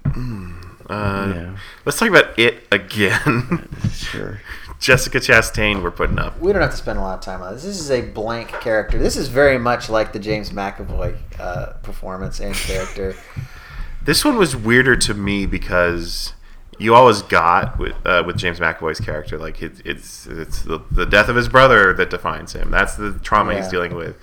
Uh, 0.04 1.32
yeah, 1.34 1.56
Let's 1.84 1.98
talk 1.98 2.08
about 2.08 2.38
it 2.38 2.64
again. 2.72 3.68
sure. 3.92 4.40
Jessica 4.82 5.20
Chastain, 5.20 5.80
we're 5.80 5.92
putting 5.92 6.18
up. 6.18 6.36
we 6.40 6.52
don't 6.52 6.60
have 6.60 6.72
to 6.72 6.76
spend 6.76 6.98
a 6.98 7.02
lot 7.02 7.14
of 7.14 7.24
time 7.24 7.40
on 7.40 7.54
this. 7.54 7.62
This 7.62 7.78
is 7.78 7.88
a 7.92 8.00
blank 8.00 8.48
character. 8.48 8.98
This 8.98 9.16
is 9.16 9.28
very 9.28 9.56
much 9.56 9.88
like 9.88 10.12
the 10.12 10.18
James 10.18 10.50
McAvoy 10.50 11.16
uh, 11.38 11.74
performance 11.84 12.40
and 12.40 12.54
character. 12.54 13.14
This 14.04 14.24
one 14.24 14.36
was 14.36 14.56
weirder 14.56 14.96
to 14.96 15.14
me 15.14 15.46
because 15.46 16.34
you 16.76 16.92
always 16.92 17.22
got 17.22 17.78
with 17.78 17.94
uh, 18.04 18.24
with 18.26 18.36
James 18.36 18.58
McAvoy's 18.58 18.98
character. 18.98 19.38
Like 19.38 19.62
it, 19.62 19.80
it's 19.84 20.26
it's 20.26 20.62
the, 20.62 20.82
the 20.90 21.06
death 21.06 21.28
of 21.28 21.36
his 21.36 21.48
brother 21.48 21.92
that 21.94 22.10
defines 22.10 22.52
him. 22.52 22.72
That's 22.72 22.96
the 22.96 23.12
trauma 23.22 23.54
he's 23.54 23.68
dealing 23.68 23.94
with. 23.94 24.16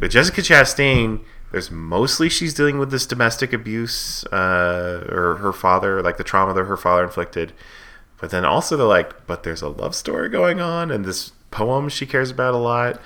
With 0.00 0.10
Jessica 0.10 0.40
Chastain, 0.40 1.20
there's 1.52 1.70
mostly 1.70 2.28
she's 2.28 2.52
dealing 2.52 2.80
with 2.80 2.90
this 2.90 3.06
domestic 3.06 3.52
abuse 3.52 4.24
uh, 4.32 5.06
or 5.08 5.36
her 5.36 5.52
father, 5.52 6.02
like 6.02 6.16
the 6.16 6.24
trauma 6.24 6.52
that 6.54 6.64
her 6.64 6.76
father 6.76 7.04
inflicted. 7.04 7.52
But 8.20 8.30
then 8.30 8.44
also 8.44 8.76
they're 8.76 8.86
like, 8.86 9.26
but 9.26 9.42
there's 9.42 9.62
a 9.62 9.68
love 9.68 9.94
story 9.94 10.28
going 10.28 10.60
on 10.60 10.90
and 10.90 11.04
this 11.04 11.32
poem 11.50 11.88
she 11.88 12.06
cares 12.06 12.30
about 12.30 12.54
a 12.54 12.58
lot. 12.58 13.00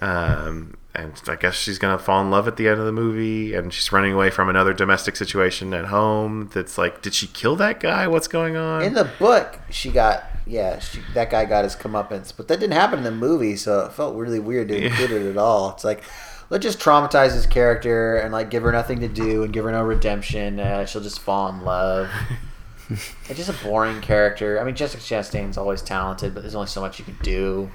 Um, 0.00 0.76
and 0.94 1.20
I 1.28 1.36
guess 1.36 1.54
she's 1.54 1.78
gonna 1.78 1.98
fall 1.98 2.20
in 2.20 2.30
love 2.30 2.48
at 2.48 2.56
the 2.56 2.68
end 2.68 2.80
of 2.80 2.86
the 2.86 2.92
movie, 2.92 3.54
and 3.54 3.72
she's 3.72 3.92
running 3.92 4.12
away 4.12 4.30
from 4.30 4.48
another 4.48 4.72
domestic 4.72 5.14
situation 5.14 5.72
at 5.72 5.86
home. 5.86 6.50
That's 6.52 6.76
like, 6.76 7.00
did 7.00 7.14
she 7.14 7.28
kill 7.28 7.54
that 7.56 7.80
guy? 7.80 8.08
What's 8.08 8.26
going 8.26 8.56
on? 8.56 8.82
In 8.82 8.94
the 8.94 9.08
book, 9.18 9.60
she 9.70 9.90
got 9.90 10.24
yeah, 10.46 10.80
she, 10.80 11.00
that 11.14 11.30
guy 11.30 11.44
got 11.44 11.62
his 11.62 11.76
comeuppance, 11.76 12.32
but 12.36 12.48
that 12.48 12.58
didn't 12.58 12.74
happen 12.74 12.98
in 12.98 13.04
the 13.04 13.12
movie, 13.12 13.54
so 13.56 13.86
it 13.86 13.92
felt 13.92 14.16
really 14.16 14.40
weird 14.40 14.68
to 14.68 14.84
include 14.86 15.12
it 15.12 15.30
at 15.30 15.36
all. 15.36 15.70
It's 15.70 15.84
like 15.84 16.02
let's 16.48 16.64
just 16.64 16.80
traumatize 16.80 17.32
his 17.32 17.46
character 17.46 18.16
and 18.16 18.32
like 18.32 18.50
give 18.50 18.64
her 18.64 18.72
nothing 18.72 18.98
to 19.00 19.08
do 19.08 19.44
and 19.44 19.52
give 19.52 19.64
her 19.64 19.70
no 19.70 19.82
redemption. 19.84 20.58
Uh, 20.58 20.84
she'll 20.86 21.02
just 21.02 21.20
fall 21.20 21.48
in 21.50 21.60
love. 21.62 22.10
it's 22.90 23.36
just 23.36 23.48
a 23.48 23.64
boring 23.64 24.00
character. 24.00 24.60
I 24.60 24.64
mean, 24.64 24.74
Jessica 24.74 25.02
Chastain's 25.02 25.56
always 25.56 25.82
talented, 25.82 26.34
but 26.34 26.42
there's 26.42 26.54
only 26.54 26.66
so 26.68 26.80
much 26.80 26.98
you 26.98 27.04
can 27.04 27.16
do 27.22 27.70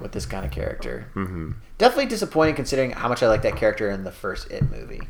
with 0.00 0.12
this 0.12 0.26
kind 0.26 0.44
of 0.44 0.50
character. 0.50 1.08
hmm 1.14 1.52
Definitely 1.78 2.06
disappointing 2.06 2.54
considering 2.56 2.90
how 2.92 3.08
much 3.08 3.22
I 3.22 3.28
like 3.28 3.42
that 3.42 3.56
character 3.56 3.90
in 3.90 4.04
the 4.04 4.12
first 4.12 4.50
It 4.50 4.70
movie. 4.70 5.00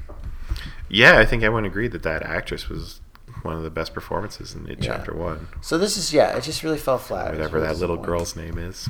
Yeah, 0.88 1.18
I 1.18 1.24
think 1.24 1.42
everyone 1.42 1.64
agreed 1.64 1.92
that 1.92 2.02
that 2.04 2.22
actress 2.22 2.68
was 2.68 3.00
one 3.42 3.56
of 3.56 3.62
the 3.62 3.70
best 3.70 3.94
performances 3.94 4.54
in 4.54 4.68
it, 4.68 4.78
Yeah. 4.82 4.96
Chapter 4.96 5.14
One. 5.14 5.48
So 5.62 5.78
this 5.78 5.96
is 5.96 6.12
yeah, 6.12 6.36
it 6.36 6.42
just 6.42 6.62
really 6.62 6.78
fell 6.78 6.98
flat. 6.98 7.32
Whatever 7.32 7.56
really 7.58 7.68
that 7.68 7.78
little 7.78 7.96
girl's 7.96 8.36
name 8.36 8.58
is, 8.58 8.88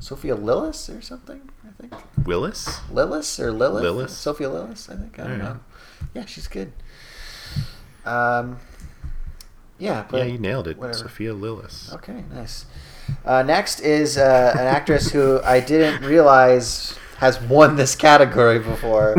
Sophia 0.00 0.36
Lillis 0.36 0.88
or 0.96 1.00
something, 1.00 1.40
I 1.66 1.80
think. 1.80 1.94
Willis. 2.26 2.66
Lillis 2.92 3.38
or 3.40 3.52
Lilith? 3.52 3.84
Lillis? 3.84 4.10
Sophia 4.10 4.48
Lillis, 4.48 4.90
I 4.90 4.96
think. 4.96 5.18
I 5.18 5.26
don't 5.28 5.38
know. 5.38 5.44
know. 5.44 5.60
Yeah, 6.14 6.24
she's 6.26 6.46
good. 6.48 6.72
Um, 8.04 8.58
yeah, 9.78 10.04
but 10.10 10.18
yeah, 10.18 10.24
you 10.24 10.38
nailed 10.38 10.68
it, 10.68 10.76
whatever. 10.78 10.98
Sophia 10.98 11.32
Lillis. 11.34 11.92
okay, 11.94 12.24
nice. 12.34 12.66
Uh, 13.24 13.42
next 13.42 13.80
is 13.80 14.18
uh, 14.18 14.52
an 14.58 14.66
actress 14.66 15.10
who 15.10 15.40
I 15.42 15.60
didn't 15.60 16.02
realize 16.04 16.94
has 17.18 17.40
won 17.42 17.74
this 17.76 17.94
category 17.96 18.58
before. 18.58 19.14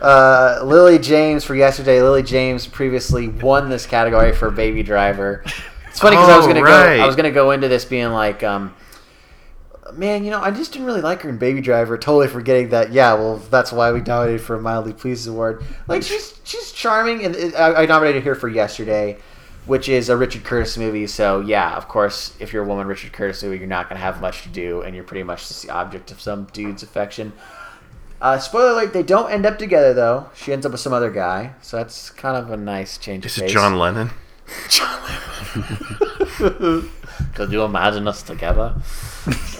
uh, 0.00 0.60
Lily 0.64 0.98
James 0.98 1.44
for 1.44 1.54
yesterday. 1.54 2.02
Lily 2.02 2.22
James 2.22 2.66
previously 2.66 3.28
won 3.28 3.68
this 3.70 3.86
category 3.86 4.32
for 4.32 4.50
Baby 4.50 4.82
Driver. 4.82 5.42
It's 5.88 6.00
funny 6.00 6.16
because 6.16 6.28
I 6.30 6.36
was 6.36 6.46
Oh, 6.46 6.48
gonna 6.48 6.62
right. 6.62 6.96
go. 6.98 7.02
I 7.02 7.06
was 7.06 7.16
gonna 7.16 7.30
go 7.30 7.50
into 7.52 7.68
this 7.68 7.84
being 7.84 8.10
like, 8.10 8.42
um, 8.42 8.74
man, 9.96 10.24
you 10.24 10.30
know, 10.30 10.40
I 10.40 10.50
just 10.50 10.72
didn't 10.72 10.86
really 10.86 11.00
like 11.00 11.22
her 11.22 11.28
in 11.28 11.38
Baby 11.38 11.60
Driver. 11.60 11.96
Totally 11.98 12.28
forgetting 12.28 12.70
that. 12.70 12.92
Yeah, 12.92 13.14
well, 13.14 13.36
that's 13.36 13.72
why 13.72 13.92
we 13.92 14.00
nominated 14.00 14.40
for 14.40 14.56
a 14.56 14.60
mildly 14.60 14.92
pleased 14.92 15.28
award. 15.28 15.64
Like 15.86 16.02
she's 16.02 16.38
she's 16.44 16.72
charming, 16.72 17.24
and 17.24 17.36
it, 17.36 17.54
I, 17.54 17.82
I 17.82 17.86
nominated 17.86 18.24
her 18.24 18.34
for 18.34 18.48
yesterday, 18.48 19.18
which 19.66 19.88
is 19.88 20.08
a 20.08 20.16
Richard 20.16 20.44
Curtis 20.44 20.76
movie. 20.76 21.06
So 21.06 21.40
yeah, 21.40 21.76
of 21.76 21.88
course, 21.88 22.34
if 22.40 22.52
you're 22.52 22.64
a 22.64 22.66
woman, 22.66 22.86
Richard 22.86 23.12
Curtis 23.12 23.42
movie, 23.42 23.58
you're 23.58 23.66
not 23.66 23.88
gonna 23.88 24.00
have 24.00 24.20
much 24.20 24.42
to 24.42 24.48
do, 24.48 24.82
and 24.82 24.94
you're 24.94 25.04
pretty 25.04 25.22
much 25.22 25.48
just 25.48 25.62
the 25.62 25.70
object 25.70 26.10
of 26.10 26.20
some 26.20 26.44
dude's 26.52 26.82
affection. 26.82 27.32
Uh, 28.20 28.38
spoiler 28.38 28.70
alert: 28.70 28.92
they 28.92 29.02
don't 29.02 29.30
end 29.30 29.46
up 29.46 29.58
together 29.58 29.94
though. 29.94 30.30
She 30.34 30.52
ends 30.52 30.66
up 30.66 30.72
with 30.72 30.80
some 30.80 30.92
other 30.92 31.10
guy, 31.10 31.54
so 31.60 31.76
that's 31.76 32.10
kind 32.10 32.36
of 32.36 32.50
a 32.50 32.56
nice 32.56 32.98
change 32.98 33.24
This 33.24 33.32
Is 33.32 33.38
of 33.38 33.42
it 33.42 33.46
pace. 33.46 33.54
John 33.54 33.78
Lennon? 33.78 34.10
Could 37.34 37.52
you 37.52 37.62
imagine 37.62 38.08
us 38.08 38.22
together? 38.22 38.74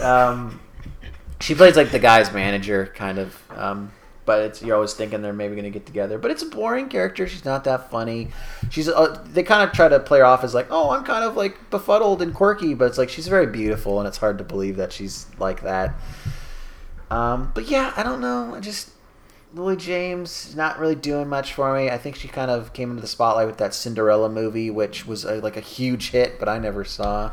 Um, 0.02 0.60
she 1.40 1.54
plays 1.54 1.76
like 1.76 1.90
the 1.90 1.98
guy's 1.98 2.32
manager, 2.32 2.92
kind 2.94 3.18
of. 3.18 3.42
Um, 3.50 3.92
but 4.24 4.42
it's 4.42 4.62
you're 4.62 4.76
always 4.76 4.94
thinking 4.94 5.20
they're 5.20 5.32
maybe 5.32 5.54
going 5.54 5.64
to 5.64 5.70
get 5.70 5.84
together. 5.84 6.16
But 6.18 6.30
it's 6.30 6.42
a 6.42 6.46
boring 6.46 6.88
character. 6.88 7.26
She's 7.26 7.44
not 7.44 7.64
that 7.64 7.90
funny. 7.90 8.28
She's 8.70 8.88
uh, 8.88 9.20
they 9.26 9.42
kind 9.42 9.68
of 9.68 9.74
try 9.74 9.88
to 9.88 9.98
play 9.98 10.20
her 10.20 10.24
off 10.24 10.44
as 10.44 10.54
like, 10.54 10.68
oh, 10.70 10.90
I'm 10.90 11.04
kind 11.04 11.24
of 11.24 11.36
like 11.36 11.70
befuddled 11.70 12.22
and 12.22 12.32
quirky, 12.32 12.74
but 12.74 12.86
it's 12.86 12.98
like 12.98 13.08
she's 13.08 13.28
very 13.28 13.46
beautiful, 13.46 13.98
and 13.98 14.06
it's 14.06 14.18
hard 14.18 14.38
to 14.38 14.44
believe 14.44 14.76
that 14.76 14.92
she's 14.92 15.26
like 15.38 15.62
that. 15.62 15.94
Um, 17.10 17.52
but 17.54 17.68
yeah, 17.68 17.92
I 17.96 18.02
don't 18.02 18.20
know. 18.20 18.54
I 18.54 18.60
just 18.60 18.90
Lily 19.54 19.76
James 19.76 20.48
is 20.48 20.56
not 20.56 20.78
really 20.78 20.94
doing 20.94 21.28
much 21.28 21.52
for 21.52 21.74
me. 21.76 21.90
I 21.90 21.98
think 21.98 22.16
she 22.16 22.28
kind 22.28 22.50
of 22.50 22.72
came 22.72 22.90
into 22.90 23.02
the 23.02 23.08
spotlight 23.08 23.46
with 23.46 23.58
that 23.58 23.74
Cinderella 23.74 24.28
movie, 24.28 24.70
which 24.70 25.06
was 25.06 25.24
a, 25.24 25.34
like 25.40 25.56
a 25.56 25.60
huge 25.60 26.10
hit, 26.10 26.38
but 26.38 26.48
I 26.48 26.58
never 26.58 26.84
saw. 26.84 27.32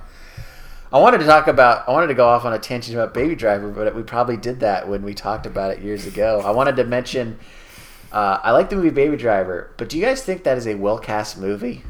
I 0.92 1.00
wanted 1.00 1.20
to 1.20 1.26
talk 1.26 1.48
about. 1.48 1.88
I 1.88 1.92
wanted 1.92 2.08
to 2.08 2.16
go 2.16 2.28
off 2.28 2.46
on 2.46 2.54
a 2.54 2.60
tangent 2.60 2.96
about 2.96 3.14
Baby 3.14 3.36
Driver, 3.36 3.70
but 3.70 3.96
we 3.96 4.04
probably 4.04 4.38
did 4.38 4.62
that 4.62 4.88
when 4.88 5.04
we 5.04 5.14
talked 5.14 5.46
about 5.46 5.72
it 5.72 5.80
years 5.80 6.08
ago. 6.08 6.42
I 6.44 6.52
wanted 6.52 6.76
to 6.78 6.84
mention. 6.84 7.40
Uh, 8.12 8.40
I 8.42 8.52
like 8.52 8.72
the 8.72 8.76
movie 8.76 8.90
Baby 8.90 9.18
Driver, 9.18 9.72
but 9.78 9.88
do 9.88 9.98
you 9.98 10.04
guys 10.04 10.24
think 10.24 10.44
that 10.44 10.58
is 10.58 10.66
a 10.66 10.76
well 10.76 10.98
cast 10.98 11.38
movie? 11.38 11.84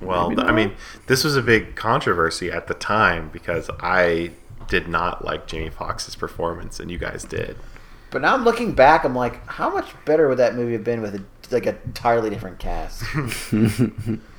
Well, 0.00 0.38
I 0.40 0.52
mean, 0.52 0.72
this 1.06 1.24
was 1.24 1.36
a 1.36 1.42
big 1.42 1.74
controversy 1.76 2.50
at 2.50 2.66
the 2.66 2.74
time 2.74 3.30
because 3.32 3.70
I 3.80 4.32
did 4.68 4.88
not 4.88 5.24
like 5.24 5.46
Jamie 5.46 5.70
Foxx's 5.70 6.16
performance, 6.16 6.80
and 6.80 6.90
you 6.90 6.98
guys 6.98 7.24
did. 7.24 7.56
But 8.10 8.22
now 8.22 8.34
I'm 8.34 8.44
looking 8.44 8.72
back, 8.72 9.04
I'm 9.04 9.14
like, 9.14 9.44
how 9.46 9.70
much 9.72 9.92
better 10.04 10.28
would 10.28 10.38
that 10.38 10.54
movie 10.54 10.72
have 10.72 10.84
been 10.84 11.02
with 11.02 11.14
a, 11.14 11.24
like 11.50 11.66
an 11.66 11.78
entirely 11.84 12.30
different 12.30 12.58
cast, 12.58 13.02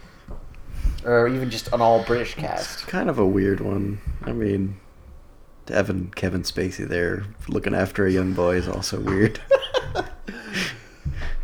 or 1.07 1.27
even 1.27 1.49
just 1.49 1.71
an 1.73 1.81
all 1.81 2.03
British 2.03 2.35
cast? 2.35 2.85
kind 2.87 3.09
of 3.09 3.17
a 3.17 3.25
weird 3.25 3.61
one. 3.61 3.99
I 4.23 4.33
mean, 4.33 4.79
having 5.67 6.11
Kevin 6.15 6.43
Spacey 6.43 6.87
there 6.87 7.23
looking 7.47 7.73
after 7.73 8.05
a 8.05 8.11
young 8.11 8.33
boy 8.33 8.57
is 8.57 8.67
also 8.67 8.99
weird. 8.99 9.39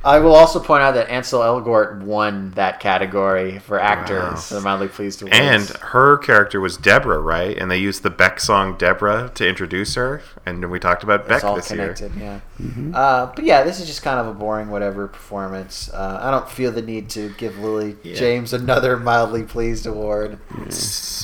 I 0.06 0.20
will 0.20 0.36
also 0.36 0.60
point 0.60 0.84
out 0.84 0.96
that 0.96 1.10
Ansel 1.10 1.40
Elgort 1.42 2.02
won 2.02 2.52
that 2.56 2.80
category 2.82 3.60
for 3.60 3.80
actor 3.80 4.20
Wow. 4.20 4.36
for 4.36 4.56
the 4.56 4.62
Mildly 4.62 4.90
Pleased 4.90 5.22
Awards. 5.22 5.38
And 5.38 5.70
her 5.82 6.18
character 6.18 6.60
was 6.60 6.76
Deborah, 6.76 7.20
right? 7.20 7.58
And 7.58 7.72
they 7.72 7.78
used 7.78 8.04
the 8.04 8.10
Beck 8.10 8.40
song 8.42 8.76
"Deborah" 8.78 9.32
to 9.36 9.48
introduce 9.48 9.96
her, 9.96 10.22
and 10.46 10.62
then 10.62 10.70
we 10.70 10.80
talked 10.80 11.04
about 11.04 11.28
Beck 11.28 11.44
all 11.46 11.56
this 11.56 11.70
connected, 11.70 12.14
year. 12.16 12.42
yeah. 12.60 12.98
Uh, 12.98 13.32
but 13.34 13.46
yeah, 13.46 13.64
this 13.64 13.80
is 13.80 13.88
just 13.88 14.04
kind 14.04 14.20
of 14.20 14.28
a 14.28 14.34
boring 14.34 14.70
whatever 14.70 15.08
performance. 15.08 15.90
Uh, 15.94 16.20
I 16.22 16.32
don't 16.32 16.50
feel 16.50 16.72
the 16.72 16.82
need 16.82 17.10
to 17.12 17.30
give 17.38 17.58
Lily 17.60 17.96
Yeah. 18.04 18.16
James 18.16 18.52
another 18.54 18.98
Mildly 18.98 19.44
Pleased 19.44 19.86
award. 19.88 20.38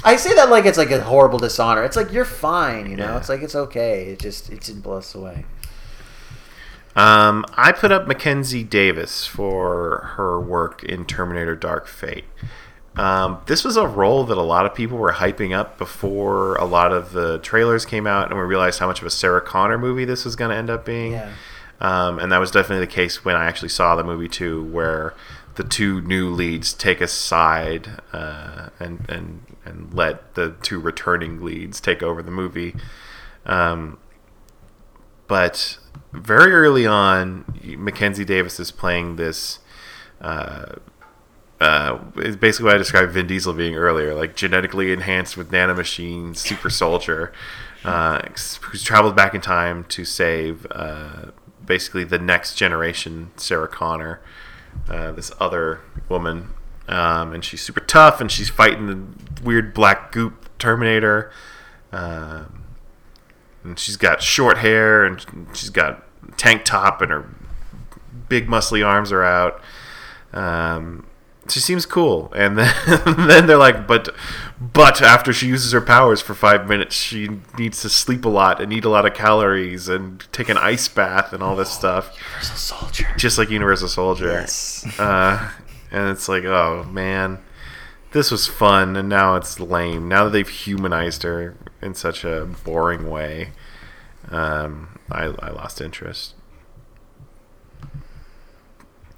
I 0.06 0.16
say 0.16 0.34
that 0.36 0.50
like 0.50 0.66
it's 0.66 0.78
like 0.78 0.92
a 0.92 1.02
horrible 1.02 1.40
dishonor. 1.40 1.84
It's 1.84 1.98
like 1.98 2.14
you're 2.14 2.24
fine, 2.26 2.90
you 2.90 2.96
know. 2.96 3.06
Yeah. 3.06 3.18
It's 3.18 3.30
like 3.30 3.42
it's 3.42 3.56
okay. 3.56 4.06
It 4.06 4.20
just 4.20 4.50
it 4.50 4.62
didn't 4.62 4.82
blow 4.82 4.98
us 4.98 5.14
away. 5.16 5.46
Um, 7.00 7.46
I 7.54 7.72
put 7.72 7.94
up 7.94 8.08
Mackenzie 8.08 8.66
Davis 8.66 9.26
for 9.26 10.12
her 10.18 10.38
work 10.38 10.84
in 10.84 11.06
Terminator 11.06 11.56
Dark 11.56 11.88
Fate. 11.88 12.26
Um, 12.98 13.40
this 13.46 13.64
was 13.64 13.78
a 13.78 13.88
role 13.88 14.26
that 14.26 14.38
a 14.38 14.42
lot 14.44 14.66
of 14.66 14.76
people 14.76 14.98
were 14.98 15.14
hyping 15.14 15.56
up 15.58 15.78
before 15.78 16.56
a 16.56 16.66
lot 16.66 16.92
of 16.92 17.14
the 17.14 17.38
trailers 17.38 17.86
came 17.86 18.06
out, 18.06 18.30
and 18.30 18.38
we 18.38 18.44
realized 18.44 18.80
how 18.80 18.88
much 18.88 19.00
of 19.00 19.08
a 19.08 19.10
Sarah 19.10 19.40
Connor 19.40 19.78
movie 19.78 20.04
this 20.04 20.26
was 20.26 20.36
going 20.36 20.52
to 20.52 20.58
end 20.58 20.70
up 20.70 20.84
being. 20.84 21.14
Yeah. 21.14 21.32
Um, 21.80 22.20
and 22.20 22.34
that 22.34 22.40
was 22.40 22.52
definitely 22.52 22.86
the 22.86 22.92
case 22.92 23.24
when 23.24 23.38
I 23.38 23.46
actually 23.46 23.70
saw 23.70 23.96
the 23.96 24.04
movie 24.04 24.28
too, 24.28 24.66
where 24.66 25.14
the 25.56 25.64
two 25.64 26.02
new 26.02 26.30
leads 26.30 26.74
take 26.74 27.00
a 27.00 27.08
side 27.08 28.02
uh, 28.12 28.72
and 28.78 29.06
and 29.10 29.56
and 29.64 29.94
let 29.94 30.36
the 30.36 30.56
two 30.62 30.82
returning 30.82 31.42
leads 31.42 31.80
take 31.80 32.04
over 32.04 32.22
the 32.22 32.32
movie. 32.32 32.76
Um, 33.46 34.00
but 35.28 35.78
very 36.12 36.52
early 36.52 36.86
on, 36.86 37.46
Mackenzie 37.78 38.26
Davis 38.26 38.60
is 38.60 38.72
playing 38.72 39.16
this. 39.16 39.60
Uh, 40.22 40.76
uh, 41.60 42.00
it's 42.18 42.38
basically 42.38 42.66
what 42.66 42.76
I 42.76 42.78
described 42.78 43.12
Vin 43.12 43.28
Diesel 43.28 43.54
being 43.54 43.76
earlier, 43.76 44.14
like 44.14 44.36
genetically 44.36 44.92
enhanced 44.92 45.36
with 45.36 45.52
nanomachines, 45.52 46.38
super 46.38 46.70
soldier, 46.70 47.34
uh, 47.84 48.22
who's 48.62 48.84
traveled 48.84 49.16
back 49.16 49.34
in 49.36 49.42
time 49.42 49.84
to 49.86 50.06
save 50.06 50.66
uh, 50.72 51.32
basically 51.66 52.04
the 52.04 52.20
next 52.20 52.56
generation 52.56 53.32
Sarah 53.36 53.68
Connor, 53.68 54.22
uh, 54.88 55.12
this 55.12 55.32
other 55.40 55.82
woman, 56.08 56.50
um, 56.88 57.34
and 57.34 57.44
she's 57.44 57.62
super 57.62 57.82
tough, 57.82 58.22
and 58.22 58.32
she's 58.32 58.50
fighting 58.50 58.88
the 58.88 59.44
weird 59.44 59.74
black 59.74 60.12
goop 60.12 60.50
Terminator. 60.60 61.32
Um, 61.92 62.59
and 63.64 63.78
she's 63.78 63.98
got 63.98 64.22
short 64.22 64.60
hair 64.60 65.06
and 65.06 65.26
she's 65.54 65.70
got 65.70 66.04
tank 66.38 66.64
top 66.66 67.02
and 67.02 67.12
her 67.12 67.30
big 68.28 68.48
muscly 68.48 68.86
arms 68.86 69.12
are 69.12 69.24
out. 69.24 69.62
Um, 70.34 71.06
she 71.50 71.60
seems 71.60 71.86
cool, 71.86 72.32
and 72.36 72.58
then 72.58 72.74
then 73.28 73.48
they're 73.48 73.58
like, 73.58 73.88
but 73.88 74.10
But 74.62 75.02
after 75.02 75.34
she 75.34 75.48
uses 75.48 75.72
her 75.72 75.82
powers 75.82 76.22
for 76.22 76.34
five 76.34 76.68
minutes, 76.68 76.96
she 76.96 77.40
needs 77.58 77.82
to 77.82 77.90
sleep 77.90 78.26
a 78.26 78.30
lot 78.30 78.62
and 78.62 78.72
eat 78.72 78.86
a 78.86 78.90
lot 78.90 79.06
of 79.06 79.14
calories 79.14 79.90
and 79.90 80.26
take 80.32 80.50
an 80.50 80.58
ice 80.58 80.88
bath 80.88 81.34
and 81.34 81.42
all 81.42 81.56
this 81.56 81.72
stuff, 81.72 82.16
Universal 82.16 82.58
Soldier. 82.58 83.08
just 83.18 83.38
like 83.38 83.50
Universal 83.50 83.88
Soldier. 83.88 84.32
Yes. 84.32 85.00
Uh, 85.00 85.52
and 85.92 86.10
it's 86.10 86.30
like, 86.30 86.44
oh 86.44 86.84
man, 86.92 87.40
this 88.12 88.30
was 88.30 88.46
fun, 88.48 88.96
and 88.96 89.10
now 89.10 89.36
it's 89.36 89.60
lame. 89.60 90.08
Now 90.08 90.26
that 90.26 90.32
they've 90.32 90.48
humanized 90.48 91.24
her 91.24 91.56
in 91.82 91.94
such 91.94 92.24
a 92.24 92.46
boring 92.64 93.10
way, 93.10 93.52
um, 94.30 95.00
I, 95.12 95.26
I 95.26 95.50
lost 95.52 95.82
interest. 95.82 96.36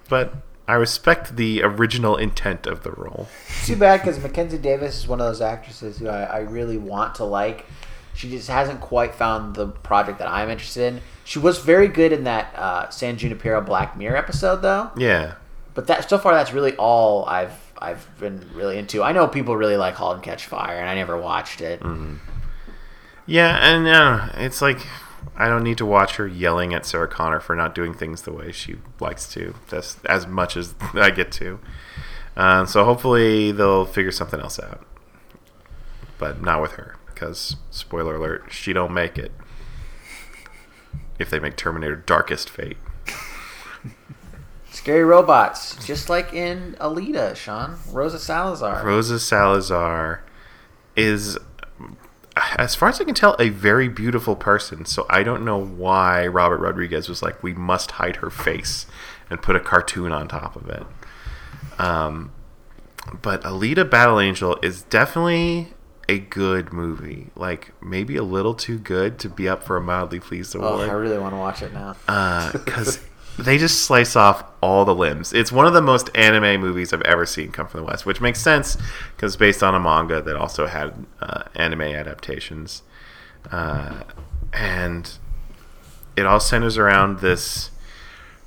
But 0.10 0.36
I 0.68 0.74
respect 0.74 1.36
the 1.38 1.64
original 1.64 2.18
intent 2.18 2.68
of 2.68 2.84
the 2.84 2.92
role. 2.92 3.28
Too 3.66 3.76
bad 3.76 4.02
because 4.02 4.22
Mackenzie 4.22 4.58
Davis 4.58 4.98
is 4.98 5.08
one 5.08 5.20
of 5.20 5.28
those 5.28 5.42
actresses 5.42 5.98
who 6.00 6.08
I, 6.08 6.24
I 6.24 6.40
really 6.40 6.78
want 6.78 7.16
to 7.16 7.24
like. 7.24 7.66
She 8.14 8.30
just 8.30 8.50
hasn't 8.50 8.82
quite 8.82 9.16
found 9.16 9.56
the 9.56 9.68
project 9.68 10.20
that 10.20 10.28
I'm 10.28 10.50
interested 10.50 10.94
in. 10.94 11.02
She 11.24 11.40
was 11.40 11.60
very 11.60 11.88
good 11.88 12.12
in 12.12 12.26
that 12.26 12.54
uh, 12.56 12.90
San 12.90 13.18
Junipero 13.18 13.62
Black 13.62 13.98
Mirror 13.98 14.18
episode, 14.18 14.58
though. 14.58 14.92
Yeah, 14.98 15.36
But 15.74 15.88
that 15.88 16.10
so 16.10 16.18
far, 16.18 16.34
that's 16.34 16.52
really 16.52 16.76
all 16.76 17.26
I've 17.26 17.54
I've 17.78 18.06
been 18.20 18.46
really 18.54 18.78
into. 18.78 19.02
I 19.02 19.12
know 19.14 19.28
people 19.28 19.56
really 19.56 19.78
like 19.78 19.96
*Halt 19.96 20.16
and 20.16 20.24
Catch 20.24 20.46
Fire*, 20.46 20.78
and 20.78 20.90
I 20.90 20.96
never 20.96 21.20
watched 21.20 21.62
it. 21.62 21.82
Yeah, 23.26 23.58
and 23.62 23.88
uh, 23.88 24.30
it's 24.36 24.62
like 24.62 24.86
I 25.36 25.48
don't 25.48 25.64
need 25.64 25.78
to 25.80 25.86
watch 25.86 26.16
her 26.16 26.28
yelling 26.28 26.74
at 26.74 26.86
Sarah 26.86 27.08
Connor 27.08 27.40
for 27.40 27.56
not 27.56 27.76
doing 27.76 27.94
things 27.94 28.24
the 28.24 28.34
way 28.34 28.52
she 28.52 28.78
likes 29.00 29.32
to, 29.34 29.56
just 29.70 30.06
as 30.06 30.28
much 30.28 30.58
as 30.58 30.76
I 30.94 31.12
get 31.12 31.32
to. 31.34 31.60
Uh, 32.36 32.66
so 32.66 32.84
hopefully 32.84 33.52
they'll 33.52 33.86
figure 33.86 34.12
something 34.12 34.40
else 34.40 34.60
out, 34.60 34.86
but 36.18 36.42
not 36.42 36.62
with 36.62 36.74
her 36.74 36.96
because 37.08 37.58
spoiler 37.70 38.16
alert, 38.16 38.46
she 38.50 38.74
don't 38.74 38.94
make 38.94 39.18
it. 39.18 39.32
If 41.20 41.30
they 41.30 41.40
make 41.40 41.56
Terminator 41.56 41.96
Darkest 41.96 42.50
Fate, 42.50 42.78
Scary 44.72 45.04
robots, 45.04 45.86
just 45.86 46.10
like 46.10 46.34
in 46.34 46.76
Alita, 46.80 47.36
Sean 47.36 47.78
Rosa 47.92 48.18
Salazar. 48.18 48.84
Rosa 48.84 49.20
Salazar 49.20 50.24
is, 50.96 51.38
as 52.58 52.76
far 52.76 52.90
as 52.90 53.02
I 53.02 53.04
can 53.04 53.14
tell, 53.14 53.36
a 53.40 53.50
very 53.50 53.90
beautiful 53.90 54.36
person. 54.36 54.86
So 54.86 55.06
I 55.10 55.24
don't 55.24 55.44
know 55.44 55.62
why 55.62 56.28
Robert 56.28 56.60
Rodriguez 56.60 57.10
was 57.10 57.22
like, 57.22 57.42
we 57.44 57.54
must 57.54 57.92
hide 57.92 58.18
her 58.18 58.30
face 58.30 58.86
and 59.30 59.42
put 59.42 59.56
a 59.56 59.60
cartoon 59.60 60.12
on 60.12 60.28
top 60.28 60.56
of 60.56 60.70
it. 60.70 60.84
Um, 61.80 62.32
but 63.22 63.42
Alita 63.44 63.90
Battle 63.90 64.20
Angel 64.20 64.58
is 64.62 64.84
definitely 64.84 65.74
a 66.08 66.20
good 66.20 66.72
movie. 66.74 67.30
Like 67.36 67.72
maybe 67.82 68.16
a 68.18 68.24
little 68.24 68.54
too 68.54 68.78
good 68.78 69.20
to 69.20 69.30
be 69.30 69.48
up 69.48 69.64
for 69.64 69.78
a 69.78 69.82
mildly 69.82 70.20
pleased 70.20 70.56
award. 70.56 70.90
oh, 70.90 70.92
I 70.92 70.94
really 70.94 71.18
want 71.18 71.34
to 71.34 71.38
watch 71.38 71.62
it 71.62 71.74
now. 71.74 71.96
Uh, 72.08 72.52
because 72.52 73.00
they 73.42 73.58
just 73.58 73.84
slice 73.84 74.16
off 74.16 74.44
all 74.62 74.86
the 74.86 74.96
limbs. 74.96 75.34
It's 75.34 75.52
one 75.52 75.66
of 75.66 75.74
the 75.74 75.82
most 75.82 76.10
anime 76.16 76.62
movies 76.62 76.94
I've 76.94 77.02
ever 77.02 77.26
seen 77.26 77.52
come 77.52 77.68
from 77.68 77.82
the 77.82 77.86
West, 77.86 78.06
which 78.06 78.22
makes 78.22 78.40
sense 78.42 78.78
because 79.16 79.34
it's 79.34 79.40
based 79.40 79.64
on 79.64 79.76
a 79.76 79.80
manga 79.80 80.22
that 80.22 80.36
also 80.36 80.68
had 80.68 81.06
uh, 81.20 81.44
anime 81.56 81.82
adaptations, 81.82 82.84
uh, 83.52 84.04
and 84.54 85.18
it 86.16 86.26
all 86.26 86.40
centers 86.40 86.78
around 86.78 87.20
this 87.20 87.72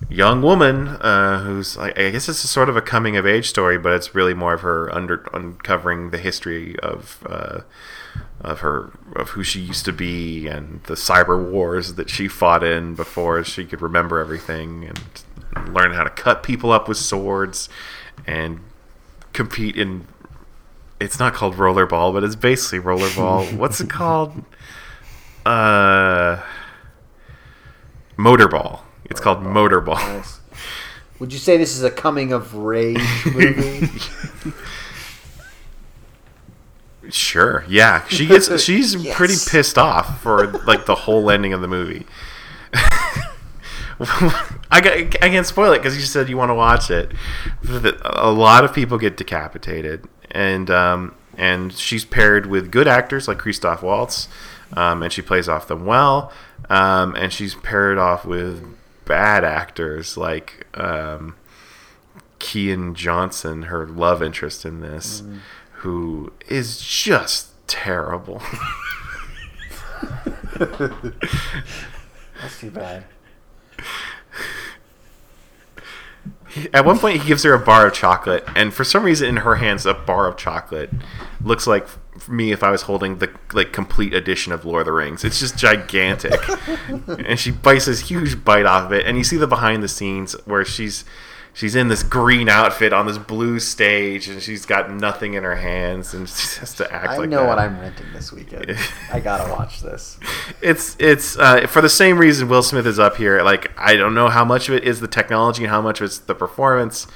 young 0.08 0.42
woman 0.42 0.88
uh, 0.88 1.42
who's 1.44 1.76
like 1.76 1.98
I 1.98 2.10
guess 2.10 2.28
it's 2.28 2.44
a 2.44 2.48
sort 2.48 2.68
of 2.68 2.76
a 2.76 2.82
coming 2.82 3.16
of 3.16 3.26
age 3.26 3.48
story, 3.48 3.78
but 3.78 3.92
it's 3.92 4.14
really 4.14 4.34
more 4.34 4.54
of 4.54 4.60
her 4.60 4.94
under 4.94 5.26
uncovering 5.32 6.10
the 6.10 6.18
history 6.18 6.78
of 6.80 7.24
uh, 7.28 7.60
of 8.44 8.60
her 8.60 8.92
of 9.16 9.30
who 9.30 9.42
she 9.42 9.60
used 9.60 9.84
to 9.84 9.92
be 9.92 10.46
and 10.46 10.82
the 10.84 10.94
cyber 10.94 11.42
wars 11.50 11.94
that 11.94 12.10
she 12.10 12.28
fought 12.28 12.62
in 12.62 12.94
before 12.94 13.42
she 13.42 13.64
could 13.64 13.80
remember 13.80 14.18
everything 14.18 14.84
and 14.84 15.74
learn 15.74 15.92
how 15.92 16.04
to 16.04 16.10
cut 16.10 16.42
people 16.42 16.70
up 16.70 16.86
with 16.86 16.98
swords 16.98 17.68
and 18.26 18.60
compete 19.32 19.76
in 19.76 20.06
it's 21.00 21.18
not 21.18 21.32
called 21.32 21.54
rollerball 21.54 22.12
but 22.12 22.22
it's 22.22 22.36
basically 22.36 22.78
rollerball 22.78 23.50
what's 23.56 23.80
it 23.80 23.88
called 23.88 24.44
uh 25.46 26.40
motorball 28.18 28.80
it's 29.06 29.20
called 29.20 29.38
motorball 29.42 29.94
Nice. 29.96 30.40
Would 31.20 31.32
you 31.32 31.38
say 31.38 31.56
this 31.56 31.76
is 31.76 31.84
a 31.84 31.90
coming 31.90 32.32
of 32.32 32.54
rage 32.54 32.98
movie? 33.26 33.88
Sure. 37.10 37.64
Yeah, 37.68 38.06
she 38.08 38.26
gets. 38.26 38.48
She's 38.62 38.94
Yes. 38.94 39.16
pretty 39.16 39.34
pissed 39.48 39.78
off 39.78 40.20
for 40.22 40.46
like 40.64 40.86
the 40.86 40.94
whole 40.94 41.30
ending 41.30 41.52
of 41.52 41.60
the 41.60 41.68
movie. 41.68 42.06
I 44.00 44.80
got, 44.82 44.92
I 45.22 45.28
can't 45.28 45.46
spoil 45.46 45.72
it 45.72 45.78
because 45.78 45.96
you 45.96 46.02
said 46.02 46.28
you 46.28 46.36
want 46.36 46.50
to 46.50 46.54
watch 46.54 46.90
it. 46.90 47.12
A 48.04 48.30
lot 48.30 48.64
of 48.64 48.74
people 48.74 48.98
get 48.98 49.16
decapitated, 49.16 50.04
and 50.32 50.68
um, 50.70 51.14
and 51.36 51.72
she's 51.72 52.04
paired 52.04 52.46
with 52.46 52.70
good 52.72 52.88
actors 52.88 53.28
like 53.28 53.38
Christoph 53.38 53.82
Waltz, 53.82 54.28
um, 54.72 55.02
and 55.02 55.12
she 55.12 55.22
plays 55.22 55.48
off 55.48 55.68
them 55.68 55.86
well. 55.86 56.32
Um, 56.68 57.14
and 57.14 57.32
she's 57.32 57.54
paired 57.54 57.98
off 57.98 58.24
with 58.24 58.64
bad 59.04 59.44
actors 59.44 60.16
like 60.16 60.66
um, 60.74 61.36
Keean 62.40 62.94
Johnson, 62.94 63.64
her 63.64 63.86
love 63.86 64.22
interest 64.22 64.64
in 64.64 64.80
this, 64.80 65.22
who 65.84 66.32
is 66.48 66.80
just 66.80 67.50
terrible. 67.66 68.40
That's 70.58 72.58
too 72.58 72.70
bad. 72.70 73.04
At 76.72 76.86
one 76.86 76.98
point, 76.98 77.20
he 77.20 77.28
gives 77.28 77.42
her 77.42 77.52
a 77.52 77.58
bar 77.58 77.86
of 77.86 77.92
chocolate, 77.92 78.44
and 78.56 78.72
for 78.72 78.82
some 78.82 79.04
reason, 79.04 79.28
in 79.28 79.36
her 79.38 79.56
hands, 79.56 79.84
a 79.84 79.92
bar 79.92 80.26
of 80.26 80.38
chocolate 80.38 80.88
looks 81.42 81.66
like 81.66 81.86
me 82.30 82.50
if 82.50 82.62
I 82.62 82.70
was 82.70 82.82
holding 82.82 83.18
the 83.18 83.30
like 83.52 83.74
complete 83.74 84.14
edition 84.14 84.54
of 84.54 84.64
Lord 84.64 84.80
of 84.80 84.86
the 84.86 84.92
Rings. 84.92 85.22
It's 85.22 85.38
just 85.38 85.58
gigantic, 85.58 86.40
and 87.06 87.38
she 87.38 87.50
bites 87.50 87.84
this 87.84 88.08
huge 88.08 88.42
bite 88.42 88.64
off 88.64 88.86
of 88.86 88.92
it, 88.94 89.04
and 89.04 89.18
you 89.18 89.24
see 89.24 89.36
the 89.36 89.46
behind 89.46 89.82
the 89.82 89.88
scenes 89.88 90.32
where 90.46 90.64
she's 90.64 91.04
she's 91.54 91.74
in 91.74 91.88
this 91.88 92.02
green 92.02 92.48
outfit 92.50 92.92
on 92.92 93.06
this 93.06 93.16
blue 93.16 93.58
stage, 93.58 94.28
and 94.28 94.42
she's 94.42 94.66
got 94.66 94.90
nothing 94.90 95.32
in 95.34 95.42
her 95.44 95.54
hands, 95.56 96.12
and 96.12 96.28
she 96.28 96.60
has 96.60 96.74
to 96.74 96.92
act 96.92 97.06
like 97.06 97.14
I 97.14 97.16
like 97.20 97.28
know 97.30 97.42
that. 97.44 97.48
what 97.48 97.58
I'm 97.58 97.80
renting 97.80 98.12
this 98.12 98.30
weekend. 98.32 98.76
I 99.10 99.20
gotta 99.20 99.50
watch 99.50 99.80
this. 99.80 100.18
it's 100.60 100.96
it's 100.98 101.38
uh, 101.38 101.66
for 101.66 101.80
the 101.80 101.88
same 101.88 102.18
reason 102.18 102.48
Will 102.48 102.62
Smith 102.62 102.86
is 102.86 102.98
up 102.98 103.16
here. 103.16 103.40
Like 103.42 103.70
I 103.78 103.96
don't 103.96 104.14
know 104.14 104.28
how 104.28 104.44
much 104.44 104.68
of 104.68 104.74
it 104.74 104.84
is 104.84 105.00
the 105.00 105.08
technology 105.08 105.62
and 105.64 105.70
how 105.70 105.80
much 105.80 106.00
of 106.00 106.04
it's 106.06 106.18
the 106.18 106.34
performance, 106.34 107.06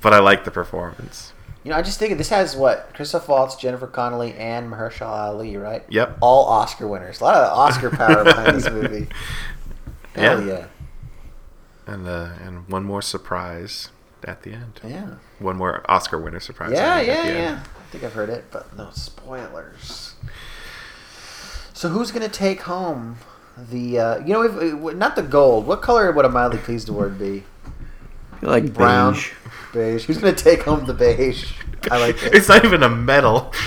but 0.00 0.14
I 0.14 0.20
like 0.20 0.44
the 0.44 0.50
performance. 0.50 1.32
You 1.62 1.70
know, 1.72 1.76
I 1.76 1.82
just 1.82 1.98
think 1.98 2.16
this 2.16 2.30
has 2.30 2.56
what 2.56 2.90
Christoph 2.94 3.28
Waltz, 3.28 3.54
Jennifer 3.54 3.86
Connelly, 3.86 4.32
and 4.32 4.72
Mahershala 4.72 5.28
Ali, 5.34 5.58
right? 5.58 5.84
Yep. 5.90 6.16
All 6.22 6.46
Oscar 6.46 6.88
winners. 6.88 7.20
A 7.20 7.24
lot 7.24 7.34
of 7.36 7.52
Oscar 7.58 7.90
power 7.90 8.24
behind 8.24 8.56
this 8.56 8.70
movie. 8.70 9.08
Hell 10.14 10.42
Yeah. 10.42 10.54
yeah. 10.60 10.66
And 11.86 12.06
uh, 12.06 12.30
and 12.44 12.68
one 12.68 12.84
more 12.84 13.02
surprise 13.02 13.90
at 14.24 14.42
the 14.42 14.52
end. 14.52 14.80
Yeah. 14.84 15.14
One 15.38 15.56
more 15.56 15.82
Oscar 15.90 16.18
winner 16.18 16.40
surprise. 16.40 16.72
Yeah, 16.72 16.94
I 16.94 16.98
think, 16.98 17.08
at 17.10 17.16
yeah, 17.16 17.22
the 17.22 17.38
end. 17.38 17.38
yeah. 17.38 17.62
I 17.62 17.90
think 17.90 18.04
I've 18.04 18.12
heard 18.12 18.28
it, 18.28 18.44
but 18.50 18.76
no 18.76 18.90
spoilers. 18.92 20.14
So 21.72 21.88
who's 21.88 22.12
gonna 22.12 22.28
take 22.28 22.62
home 22.62 23.16
the? 23.56 23.98
Uh, 23.98 24.18
you 24.18 24.32
know, 24.32 24.42
if, 24.42 24.96
not 24.96 25.16
the 25.16 25.22
gold. 25.22 25.66
What 25.66 25.82
color 25.82 26.12
would 26.12 26.24
a 26.24 26.28
mildly 26.28 26.58
pleased 26.58 26.88
award 26.88 27.18
be? 27.18 27.44
Like 28.42 28.72
Brown, 28.72 29.14
beige. 29.14 29.32
beige. 29.72 30.04
Who's 30.04 30.18
gonna 30.18 30.32
take 30.34 30.62
home 30.62 30.86
the 30.86 30.94
beige? 30.94 31.52
I 31.90 31.98
like 31.98 32.22
it. 32.22 32.34
It's 32.34 32.48
not 32.48 32.64
even 32.64 32.82
a 32.82 32.88
medal. 32.88 33.50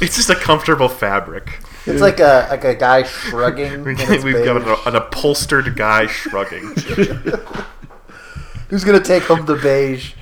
it's 0.00 0.16
just 0.16 0.30
a 0.30 0.34
comfortable 0.34 0.88
fabric. 0.88 1.60
It's 1.86 2.00
like 2.00 2.20
a 2.20 2.46
like 2.50 2.64
a 2.64 2.74
guy 2.74 3.04
shrugging. 3.04 3.84
We've 3.84 3.98
and 3.98 4.44
got 4.44 4.56
an, 4.56 4.76
an 4.86 4.96
upholstered 4.96 5.76
guy 5.76 6.06
shrugging. 6.06 6.74
Who's 8.68 8.84
gonna 8.84 9.00
take 9.00 9.24
home 9.24 9.46
the 9.46 9.56
beige? 9.56 10.14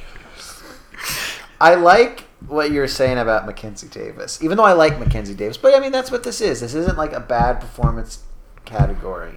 I 1.61 1.75
like 1.75 2.21
what 2.47 2.71
you're 2.71 2.89
saying 2.89 3.19
about 3.19 3.47
Mackenzie 3.47 3.89
Davis, 3.89 4.43
even 4.43 4.57
though 4.57 4.65
I 4.65 4.73
like 4.73 4.99
Mackenzie 4.99 5.35
Davis. 5.35 5.57
But 5.57 5.75
I 5.75 5.81
mean, 5.81 5.93
that's 5.93 6.11
what 6.11 6.23
this 6.23 6.41
is. 6.41 6.61
This 6.61 6.75
isn't 6.75 6.97
like 6.97 7.13
a 7.13 7.21
bad 7.21 7.61
performance 7.61 8.23
category. 8.65 9.35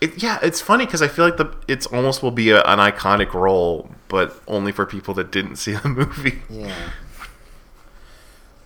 It, 0.00 0.22
yeah, 0.22 0.38
it's 0.42 0.60
funny 0.60 0.84
because 0.84 1.00
I 1.02 1.08
feel 1.08 1.24
like 1.24 1.36
the 1.36 1.54
it's 1.68 1.86
almost 1.86 2.22
will 2.22 2.30
be 2.30 2.50
a, 2.50 2.62
an 2.62 2.78
iconic 2.78 3.32
role, 3.32 3.90
but 4.08 4.40
only 4.46 4.72
for 4.72 4.86
people 4.86 5.14
that 5.14 5.30
didn't 5.30 5.56
see 5.56 5.72
the 5.72 5.88
movie. 5.88 6.42
Yeah. 6.50 6.90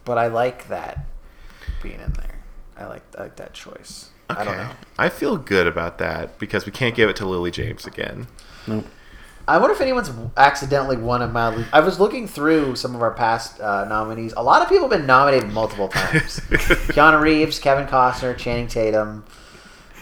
But 0.04 0.18
I 0.18 0.28
like 0.28 0.68
that 0.68 1.06
being 1.82 2.00
in 2.00 2.12
there. 2.12 2.39
I 2.80 2.86
like 2.86 3.02
I 3.16 3.22
like 3.22 3.36
that 3.36 3.54
choice. 3.54 4.10
I 4.28 4.44
don't 4.44 4.56
know. 4.56 4.70
I 4.96 5.08
feel 5.08 5.36
good 5.36 5.66
about 5.66 5.98
that 5.98 6.38
because 6.38 6.64
we 6.64 6.72
can't 6.72 6.94
give 6.94 7.10
it 7.10 7.16
to 7.16 7.26
Lily 7.26 7.50
James 7.50 7.86
again. 7.86 8.28
Nope. 8.66 8.86
I 9.48 9.58
wonder 9.58 9.74
if 9.74 9.80
anyone's 9.80 10.10
accidentally 10.36 10.96
won 10.96 11.22
a 11.22 11.26
mildly. 11.26 11.64
I 11.72 11.80
was 11.80 11.98
looking 11.98 12.28
through 12.28 12.76
some 12.76 12.94
of 12.94 13.02
our 13.02 13.10
past 13.10 13.60
uh, 13.60 13.84
nominees. 13.86 14.32
A 14.36 14.42
lot 14.42 14.62
of 14.62 14.68
people 14.68 14.88
have 14.88 14.96
been 14.96 15.06
nominated 15.06 15.50
multiple 15.50 15.88
times. 15.92 16.38
Keanu 16.92 17.20
Reeves, 17.20 17.58
Kevin 17.58 17.86
Costner, 17.86 18.36
Channing 18.36 18.68
Tatum. 18.68 19.24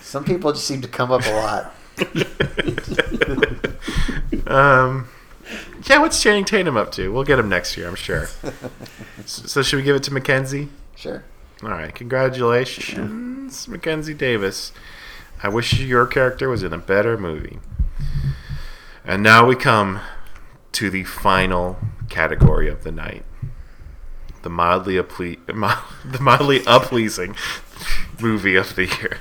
Some 0.03 0.25
people 0.25 0.53
just 0.53 0.67
seem 0.67 0.83
to 0.83 0.89
come 0.89 1.11
up 1.11 1.25
a 1.25 1.31
lot. 1.31 1.75
Um, 4.49 5.09
yeah, 5.89 5.99
what's 5.99 6.23
Channing 6.23 6.45
Tatum 6.45 6.77
up 6.77 6.91
to? 6.93 7.13
We'll 7.13 7.25
get 7.25 7.39
him 7.39 7.49
next 7.49 7.77
year, 7.77 7.87
I'm 7.87 7.95
sure. 7.95 8.27
so, 9.27 9.47
so 9.47 9.63
should 9.63 9.77
we 9.77 9.83
give 9.83 9.95
it 9.95 10.03
to 10.05 10.13
Mackenzie? 10.13 10.69
Sure. 10.97 11.23
All 11.63 11.71
right, 11.71 11.93
congratulations, 11.95 13.67
Mackenzie 13.67 14.15
Davis. 14.15 14.73
I 15.43 15.49
wish 15.49 15.81
your 15.81 16.07
character 16.07 16.49
was 16.49 16.63
in 16.63 16.73
a 16.73 16.79
better 16.79 17.19
movie. 17.19 17.59
And 19.05 19.23
now 19.23 19.47
we 19.47 19.57
come 19.57 20.01
to 20.73 20.91
the 20.91 21.03
final 21.05 21.79
category 22.09 22.69
of 22.69 22.85
the 22.85 22.93
night. 22.93 23.25
The 24.43 24.51
mildly 24.51 24.95
uple- 24.95 25.45
the 25.47 26.21
mildly 26.21 26.61
uppleasing 26.61 27.37
movie 28.21 28.55
of 28.55 28.77
the 28.77 28.87
year. 28.87 29.19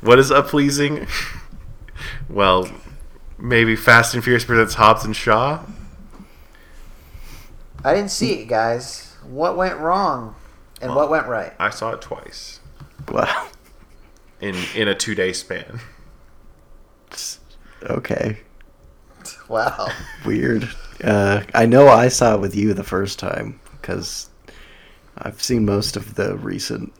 What 0.00 0.18
is 0.18 0.30
uppleasing? 0.30 1.08
Well, 2.28 2.70
maybe 3.38 3.76
Fast 3.76 4.14
and 4.14 4.24
Furious 4.24 4.44
presents 4.44 4.74
Hobbs 4.74 5.04
and 5.04 5.14
Shaw. 5.14 5.62
I 7.84 7.94
didn't 7.94 8.10
see 8.10 8.40
it, 8.40 8.46
guys. 8.46 9.14
What 9.22 9.56
went 9.56 9.78
wrong, 9.78 10.34
and 10.82 10.94
what 10.94 11.10
went 11.10 11.26
right? 11.26 11.52
I 11.58 11.70
saw 11.70 11.92
it 11.92 12.00
twice 12.00 12.60
Wow. 13.10 13.48
in 14.40 14.54
in 14.74 14.88
a 14.88 14.94
two 14.94 15.14
day 15.14 15.32
span. 15.32 15.80
Okay. 17.84 18.38
Wow. 19.48 19.88
Weird. 20.24 20.68
Uh, 21.02 21.42
I 21.54 21.66
know 21.66 21.88
I 21.88 22.08
saw 22.08 22.34
it 22.34 22.40
with 22.40 22.54
you 22.56 22.74
the 22.74 22.82
first 22.84 23.18
time 23.18 23.60
because 23.80 24.28
I've 25.18 25.42
seen 25.42 25.64
most 25.64 25.96
of 25.96 26.14
the 26.14 26.36
recent 26.36 26.92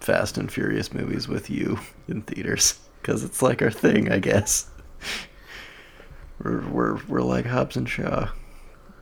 Fast 0.00 0.36
and 0.38 0.50
Furious 0.52 0.92
movies 0.92 1.28
with 1.28 1.48
you 1.48 1.78
in 2.08 2.22
theaters 2.22 2.78
because 3.00 3.22
it's 3.24 3.40
like 3.42 3.62
our 3.62 3.70
thing, 3.70 4.10
I 4.12 4.18
guess. 4.18 4.68
We're 6.42 6.66
we're 6.68 6.98
we're 7.06 7.22
like 7.22 7.46
Hobbs 7.46 7.76
and 7.76 7.88
Shaw, 7.88 8.28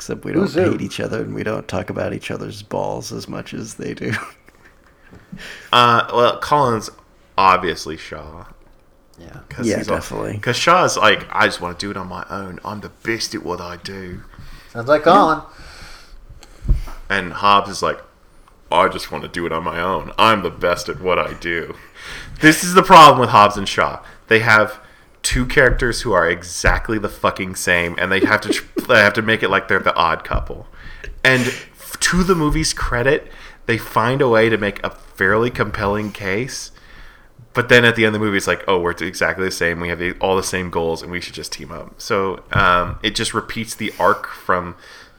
except 0.01 0.25
we 0.25 0.33
don't 0.33 0.41
Who's 0.45 0.55
who? 0.55 0.71
hate 0.71 0.81
each 0.81 0.99
other 0.99 1.21
and 1.21 1.35
we 1.35 1.43
don't 1.43 1.69
talk 1.69 1.91
about 1.91 2.15
each 2.15 2.31
other's 2.31 2.63
balls 2.63 3.13
as 3.13 3.29
much 3.29 3.53
as 3.53 3.75
they 3.75 3.93
do. 3.95 4.13
Uh, 5.73 6.09
well, 6.15 6.39
Colin's 6.39 6.89
obviously 7.37 7.97
Shaw. 7.97 8.47
Yeah. 9.19 9.41
Cause 9.49 9.67
Yeah, 9.67 9.83
definitely. 9.83 10.39
Cause 10.39 10.55
Shaw's 10.57 10.97
like, 10.97 11.27
I 11.33 11.47
just 11.47 11.61
want 11.61 11.79
to 11.79 11.85
do 11.85 11.91
it 11.91 11.97
on 11.97 12.07
my 12.07 12.25
own. 12.31 12.61
I'm 12.65 12.81
the 12.81 12.91
best 13.03 13.35
at 13.35 13.43
what 13.43 13.61
I 13.61 13.77
do. 13.77 14.23
Sounds 14.69 14.87
like 14.89 15.03
Colin. 15.03 15.43
And 17.09 17.33
Hobbs 17.33 17.71
is 17.71 17.83
like, 17.83 18.01
I 18.71 18.89
just 18.89 19.11
want 19.11 19.25
to 19.25 19.29
do 19.29 19.47
it 19.47 19.53
on 19.53 19.65
my 19.65 19.81
own. 19.81 20.13
I'm 20.17 20.45
the 20.45 20.51
best 20.51 20.89
at 20.89 21.01
what 21.01 21.19
I 21.19 21.33
do. 21.35 21.75
This 22.41 22.63
is 22.63 22.75
the 22.75 22.83
problem 22.85 23.19
with 23.21 23.31
Hobbs 23.31 23.57
and 23.57 23.69
Shaw. 23.69 24.01
They 24.29 24.39
have 24.41 24.79
two 25.23 25.47
characters 25.47 26.03
who 26.03 26.13
are 26.13 26.29
exactly 26.29 26.99
the 26.99 27.09
fucking 27.09 27.55
same, 27.57 27.95
and 27.99 28.11
they 28.11 28.21
have 28.21 28.41
to 28.43 28.49
tr- 28.51 28.81
they 28.89 28.99
have 28.99 29.15
to 29.15 29.23
make 29.23 29.43
it 29.43 29.49
like 29.49 29.69
they're 29.69 29.79
the 29.79 29.95
odd 29.95 30.25
couple. 30.25 30.67
And 31.25 31.53
to 32.01 32.23
the 32.23 32.35
movie's 32.35 32.73
credit, 32.73 33.31
they 33.67 33.79
find 33.79 34.23
a 34.23 34.29
way 34.29 34.49
to 34.49 34.57
make 34.57 34.83
a 34.85 34.91
fairly 34.91 35.51
compelling 35.51 36.13
case. 36.13 36.73
But 37.53 37.69
then 37.69 37.85
at 37.85 37.97
the 37.97 38.05
end 38.05 38.15
of 38.15 38.21
the 38.21 38.25
movie, 38.25 38.37
it's 38.37 38.47
like, 38.47 38.65
oh, 38.69 38.81
we're 38.81 38.93
exactly 38.93 39.45
the 39.45 39.51
same. 39.51 39.81
We 39.81 39.89
have 39.89 39.99
the, 39.99 40.13
all 40.21 40.37
the 40.37 40.43
same 40.43 40.71
goals, 40.71 41.03
and 41.03 41.11
we 41.11 41.21
should 41.21 41.35
just 41.35 41.53
team 41.53 41.73
up. 41.73 42.01
So 42.01 42.45
um, 42.53 42.99
it 43.03 43.17
just 43.17 43.35
repeats 43.35 43.75
the 43.75 43.93
arc 43.99 44.29
from 44.29 44.77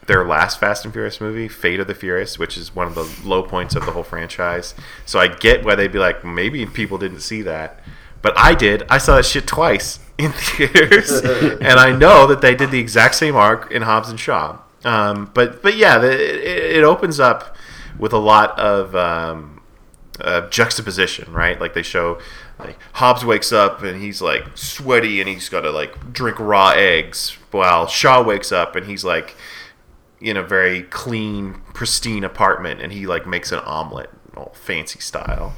their 0.08 0.26
last 0.26 0.60
Fast 0.60 0.86
and 0.86 0.94
Furious 0.94 1.22
movie, 1.22 1.48
Fate 1.48 1.80
of 1.80 1.88
the 1.88 1.96
Furious, 1.96 2.40
which 2.40 2.58
is 2.58 2.76
one 2.76 2.88
of 2.88 2.96
the 2.96 3.08
low 3.28 3.44
points 3.44 3.76
of 3.76 3.86
the 3.86 3.92
whole 3.92 4.04
franchise. 4.04 4.74
So 5.06 5.20
I 5.20 5.28
get 5.28 5.64
why 5.64 5.76
they'd 5.76 5.92
be 5.92 6.00
like, 6.00 6.24
maybe 6.24 6.66
people 6.66 6.98
didn't 6.98 7.20
see 7.20 7.42
that, 7.44 7.80
but 8.22 8.38
I 8.38 8.54
did. 8.56 8.84
I 8.90 8.98
saw 8.98 9.16
that 9.16 9.26
shit 9.26 9.48
twice 9.48 10.00
in 10.18 10.32
theaters, 10.32 11.12
and 11.22 11.80
I 11.80 11.96
know 11.96 12.28
that 12.28 12.42
they 12.42 12.56
did 12.56 12.72
the 12.72 12.80
exact 12.80 13.16
same 13.16 13.36
arc 13.36 13.72
in 13.72 13.84
Hobbs 13.84 14.10
and 14.10 14.20
Shaw. 14.20 14.60
Um, 14.84 15.32
but 15.34 15.62
but 15.62 15.78
yeah, 15.78 15.98
the, 15.98 16.12
it, 16.12 16.78
it 16.78 16.84
opens 16.84 17.20
up 17.20 17.56
with 17.98 18.14
a 18.14 18.20
lot 18.20 18.58
of. 18.60 18.96
Um, 18.96 19.58
uh, 20.20 20.48
juxtaposition, 20.50 21.32
right? 21.34 21.60
Like 21.60 21.74
they 21.74 21.82
show, 21.82 22.20
like 22.60 22.78
Hobbs 22.94 23.26
wakes 23.26 23.52
up 23.52 23.84
and 23.84 24.02
he's 24.02 24.22
like 24.22 24.44
sweaty 24.56 25.20
and 25.20 25.28
he's 25.28 25.50
got 25.50 25.62
to 25.62 25.72
like 25.72 26.14
drink 26.14 26.40
raw 26.40 26.72
eggs, 26.76 27.38
while 27.52 27.88
Shaw 27.88 28.24
wakes 28.24 28.52
up 28.52 28.76
and 28.76 28.86
he's 28.86 29.04
like 29.04 29.36
in 30.20 30.38
a 30.38 30.44
very 30.44 30.84
clean, 30.84 31.62
pristine 31.74 32.24
apartment 32.24 32.82
and 32.82 32.92
he 32.94 33.08
like 33.08 33.26
makes 33.26 33.52
an 33.52 33.60
omelet, 33.60 34.10
all 34.36 34.54
fancy 34.54 35.00
style. 35.00 35.54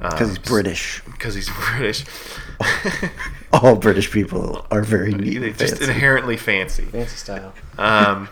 Because 0.00 0.28
he's 0.30 0.38
British. 0.38 1.02
Because 1.04 1.34
he's 1.34 1.50
British. 1.70 2.04
All 3.52 3.76
British 3.76 4.10
people 4.10 4.66
are 4.70 4.82
very 4.82 5.12
neat. 5.12 5.36
And 5.42 5.56
just 5.58 5.76
fancy. 5.78 5.84
inherently 5.90 6.36
fancy. 6.36 6.84
Fancy 6.84 7.16
style. 7.16 7.52
Um, 7.78 8.28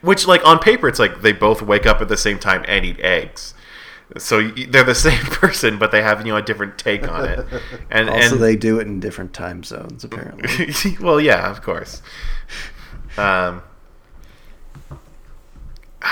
which, 0.00 0.26
like 0.26 0.44
on 0.46 0.58
paper, 0.58 0.88
it's 0.88 0.98
like 0.98 1.22
they 1.22 1.32
both 1.32 1.62
wake 1.62 1.86
up 1.86 2.00
at 2.00 2.08
the 2.08 2.16
same 2.16 2.38
time 2.38 2.64
and 2.68 2.84
eat 2.84 3.00
eggs. 3.00 3.54
So 4.18 4.48
they're 4.48 4.84
the 4.84 4.94
same 5.08 5.24
person, 5.26 5.78
but 5.78 5.90
they 5.90 6.02
have 6.02 6.24
you 6.24 6.32
know 6.32 6.38
a 6.38 6.42
different 6.42 6.78
take 6.78 7.10
on 7.10 7.24
it. 7.28 7.46
And 7.90 8.08
Also, 8.08 8.34
and 8.34 8.42
they 8.42 8.54
do 8.56 8.78
it 8.78 8.86
in 8.86 9.00
different 9.00 9.32
time 9.32 9.64
zones, 9.64 10.04
apparently. 10.04 10.96
well, 11.00 11.20
yeah, 11.20 11.50
of 11.50 11.60
course. 11.62 12.02
Um, 13.18 13.62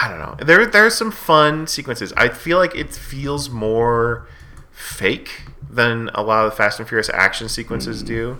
I 0.02 0.08
don't 0.08 0.18
know. 0.18 0.44
There, 0.44 0.66
there 0.66 0.84
are 0.84 0.90
some 0.90 1.10
fun 1.12 1.66
sequences. 1.66 2.12
I 2.16 2.28
feel 2.28 2.58
like 2.58 2.74
it 2.74 2.92
feels 2.92 3.48
more 3.48 4.26
fake 4.72 5.42
than 5.70 6.10
a 6.14 6.22
lot 6.22 6.44
of 6.44 6.50
the 6.50 6.56
Fast 6.56 6.80
and 6.80 6.88
Furious 6.88 7.08
action 7.10 7.48
sequences 7.48 8.02
do. 8.02 8.38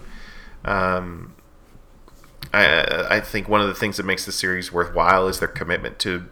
Um, 0.65 1.35
I, 2.53 3.07
I 3.17 3.21
think 3.21 3.49
one 3.49 3.61
of 3.61 3.69
the 3.69 3.75
things 3.75 3.97
that 3.99 4.07
makes 4.07 4.25
the 4.25 4.33
series 4.33 4.73
worthwhile 4.73 5.29
is 5.29 5.39
their 5.39 5.49
commitment 5.49 5.99
to 6.01 6.27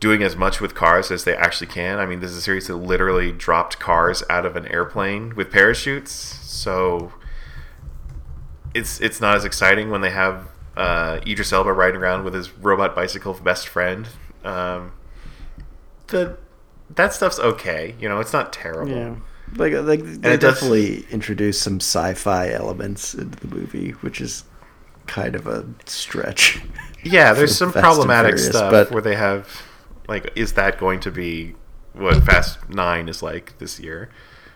doing 0.00 0.22
as 0.22 0.34
much 0.34 0.60
with 0.60 0.74
cars 0.74 1.10
as 1.10 1.24
they 1.24 1.36
actually 1.36 1.68
can. 1.68 1.98
I 1.98 2.06
mean, 2.06 2.20
this 2.20 2.30
is 2.30 2.38
a 2.38 2.42
series 2.42 2.66
that 2.68 2.76
literally 2.76 3.32
dropped 3.32 3.78
cars 3.78 4.22
out 4.28 4.46
of 4.46 4.56
an 4.56 4.66
airplane 4.66 5.34
with 5.36 5.50
parachutes. 5.50 6.10
So 6.10 7.12
it's 8.74 9.00
it's 9.00 9.20
not 9.20 9.36
as 9.36 9.44
exciting 9.44 9.90
when 9.90 10.00
they 10.00 10.10
have 10.10 10.48
uh, 10.76 11.20
Idris 11.26 11.52
Elba 11.52 11.72
riding 11.72 12.00
around 12.00 12.24
with 12.24 12.34
his 12.34 12.50
robot 12.58 12.94
bicycle 12.94 13.34
best 13.34 13.68
friend. 13.68 14.08
Um, 14.44 14.92
the 16.08 16.36
that 16.94 17.14
stuff's 17.14 17.38
okay. 17.38 17.94
You 18.00 18.08
know, 18.08 18.20
it's 18.20 18.32
not 18.32 18.52
terrible. 18.52 18.92
Yeah. 18.92 19.14
Like, 19.56 19.72
like 19.74 20.02
they 20.02 20.34
it 20.34 20.40
does- 20.40 20.54
definitely 20.54 21.04
introduced 21.10 21.62
some 21.62 21.76
sci-fi 21.76 22.50
elements 22.50 23.14
into 23.14 23.38
the 23.46 23.54
movie, 23.54 23.90
which 24.00 24.20
is 24.20 24.44
kind 25.06 25.34
of 25.34 25.46
a 25.46 25.66
stretch. 25.86 26.60
Yeah, 27.04 27.32
there's 27.34 27.56
some 27.62 27.72
Fast 27.72 27.82
problematic 27.84 28.36
Furious, 28.36 28.48
stuff 28.56 28.70
but- 28.70 28.90
where 28.90 29.02
they 29.02 29.14
have 29.16 29.48
like, 30.08 30.32
is 30.36 30.54
that 30.54 30.78
going 30.78 31.00
to 31.00 31.10
be 31.10 31.54
what 31.92 32.22
Fast 32.24 32.68
Nine 32.70 33.08
is 33.08 33.22
like 33.22 33.58
this 33.58 33.78
year? 33.78 34.10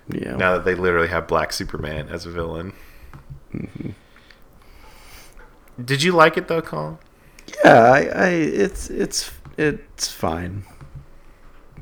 Yeah. 0.09 0.37
Now 0.37 0.53
that 0.55 0.65
they 0.65 0.75
literally 0.75 1.09
have 1.09 1.27
Black 1.27 1.53
Superman 1.53 2.09
as 2.09 2.25
a 2.27 2.31
villain. 2.31 2.73
Mm-hmm. 3.55 3.91
Did 5.85 6.03
you 6.03 6.13
like 6.13 6.37
it 6.37 6.49
though, 6.49 6.63
Colin? 6.63 6.99
Yeah, 7.65 7.75
I, 7.83 7.99
I 8.05 8.29
it's 8.31 8.89
it's 8.91 9.31
it's 9.57 10.11
fine. 10.11 10.65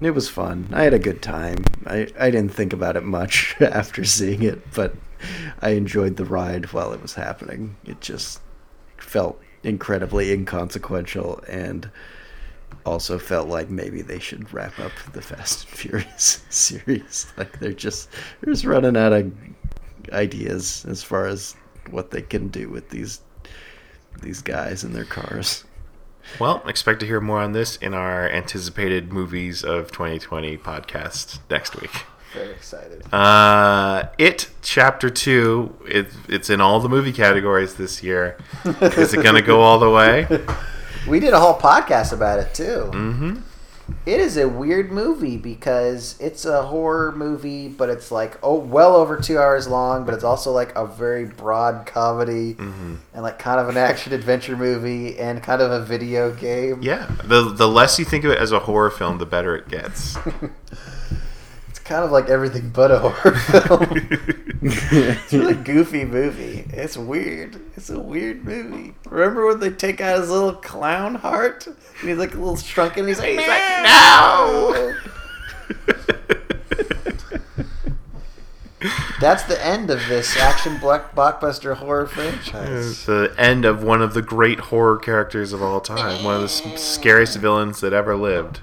It 0.00 0.10
was 0.10 0.28
fun. 0.28 0.68
I 0.72 0.82
had 0.82 0.94
a 0.94 0.98
good 0.98 1.22
time. 1.22 1.64
I, 1.86 2.08
I 2.18 2.30
didn't 2.30 2.52
think 2.52 2.72
about 2.72 2.96
it 2.96 3.04
much 3.04 3.56
after 3.60 4.04
seeing 4.04 4.42
it, 4.42 4.72
but 4.74 4.94
I 5.62 5.70
enjoyed 5.70 6.16
the 6.16 6.24
ride 6.24 6.72
while 6.72 6.92
it 6.92 7.00
was 7.00 7.14
happening. 7.14 7.76
It 7.84 8.00
just 8.00 8.40
felt 8.98 9.40
incredibly 9.62 10.32
inconsequential 10.32 11.42
and 11.48 11.90
also 12.84 13.18
felt 13.18 13.48
like 13.48 13.70
maybe 13.70 14.02
they 14.02 14.18
should 14.18 14.52
wrap 14.52 14.78
up 14.78 14.92
the 15.12 15.22
Fast 15.22 15.66
and 15.68 15.78
Furious 15.78 16.44
series. 16.50 17.32
Like 17.36 17.58
they're 17.60 17.72
just 17.72 18.10
they're 18.40 18.52
just 18.52 18.64
running 18.64 18.96
out 18.96 19.12
of 19.12 19.32
ideas 20.12 20.84
as 20.86 21.02
far 21.02 21.26
as 21.26 21.56
what 21.90 22.10
they 22.10 22.22
can 22.22 22.48
do 22.48 22.68
with 22.68 22.90
these 22.90 23.20
these 24.22 24.42
guys 24.42 24.84
and 24.84 24.94
their 24.94 25.04
cars. 25.04 25.64
Well, 26.38 26.62
expect 26.66 27.00
to 27.00 27.06
hear 27.06 27.20
more 27.20 27.40
on 27.40 27.52
this 27.52 27.76
in 27.76 27.94
our 27.94 28.28
anticipated 28.28 29.12
movies 29.12 29.62
of 29.62 29.92
2020 29.92 30.56
podcast 30.58 31.38
next 31.50 31.80
week. 31.80 31.90
Very 32.32 32.50
excited. 32.50 33.04
Uh, 33.12 34.08
it 34.18 34.50
chapter 34.60 35.08
two. 35.08 35.76
It, 35.86 36.08
it's 36.28 36.50
in 36.50 36.60
all 36.60 36.80
the 36.80 36.88
movie 36.88 37.12
categories 37.12 37.74
this 37.74 38.02
year. 38.02 38.36
Is 38.64 39.14
it 39.14 39.22
gonna 39.22 39.42
go 39.42 39.60
all 39.60 39.78
the 39.78 39.90
way? 39.90 40.26
We 41.06 41.20
did 41.20 41.34
a 41.34 41.38
whole 41.40 41.54
podcast 41.58 42.14
about 42.14 42.38
it 42.38 42.54
too. 42.54 42.90
Mm-hmm. 42.92 43.36
It 44.06 44.20
is 44.20 44.36
a 44.36 44.48
weird 44.48 44.90
movie 44.92 45.36
because 45.36 46.16
it's 46.18 46.44
a 46.44 46.62
horror 46.62 47.12
movie, 47.12 47.68
but 47.68 47.90
it's 47.90 48.10
like 48.10 48.38
oh 48.42 48.54
well 48.58 48.96
over 48.96 49.18
two 49.18 49.38
hours 49.38 49.68
long. 49.68 50.04
But 50.04 50.14
it's 50.14 50.24
also 50.24 50.52
like 50.52 50.74
a 50.74 50.86
very 50.86 51.26
broad 51.26 51.86
comedy 51.86 52.54
Mm-hmm. 52.54 52.94
and 53.12 53.22
like 53.22 53.38
kind 53.38 53.60
of 53.60 53.68
an 53.68 53.76
action 53.76 54.12
adventure 54.12 54.56
movie 54.56 55.18
and 55.18 55.42
kind 55.42 55.60
of 55.60 55.70
a 55.70 55.84
video 55.84 56.32
game. 56.34 56.80
Yeah, 56.82 57.10
the 57.24 57.42
the 57.42 57.68
less 57.68 57.98
you 57.98 58.04
think 58.04 58.24
of 58.24 58.30
it 58.30 58.38
as 58.38 58.52
a 58.52 58.60
horror 58.60 58.90
film, 58.90 59.18
the 59.18 59.26
better 59.26 59.54
it 59.56 59.68
gets. 59.68 60.16
Kind 61.84 62.02
of 62.04 62.10
like 62.10 62.30
everything 62.30 62.70
but 62.70 62.90
a 62.90 62.98
horror 62.98 63.36
film. 63.38 63.88
it's 64.62 65.32
a 65.32 65.38
really 65.38 65.54
goofy 65.54 66.04
movie. 66.06 66.64
It's 66.70 66.96
weird. 66.96 67.60
It's 67.76 67.90
a 67.90 68.00
weird 68.00 68.44
movie. 68.44 68.94
Remember 69.06 69.46
when 69.46 69.60
they 69.60 69.70
take 69.70 70.00
out 70.00 70.18
his 70.18 70.30
little 70.30 70.54
clown 70.54 71.16
heart? 71.16 71.66
And 71.66 71.76
he's 72.08 72.16
like 72.16 72.34
a 72.34 72.38
little 72.38 72.56
shrunken. 72.56 73.00
And 73.00 73.08
he's 73.08 73.18
like, 73.18 73.38
he's 73.38 73.46
like, 73.46 73.82
no. 73.82 74.94
That's 79.20 79.44
the 79.44 79.62
end 79.64 79.90
of 79.90 80.06
this 80.08 80.36
action 80.36 80.78
black 80.78 81.14
blockbuster 81.14 81.76
horror 81.76 82.06
franchise. 82.06 82.90
It's 82.90 83.06
the 83.06 83.34
end 83.38 83.64
of 83.64 83.82
one 83.82 84.02
of 84.02 84.12
the 84.12 84.20
great 84.22 84.60
horror 84.60 84.98
characters 84.98 85.52
of 85.52 85.62
all 85.62 85.80
time, 85.80 86.22
one 86.24 86.36
of 86.36 86.42
the 86.42 86.48
scariest 86.48 87.38
villains 87.38 87.80
that 87.80 87.92
ever 87.92 88.16
lived. 88.16 88.60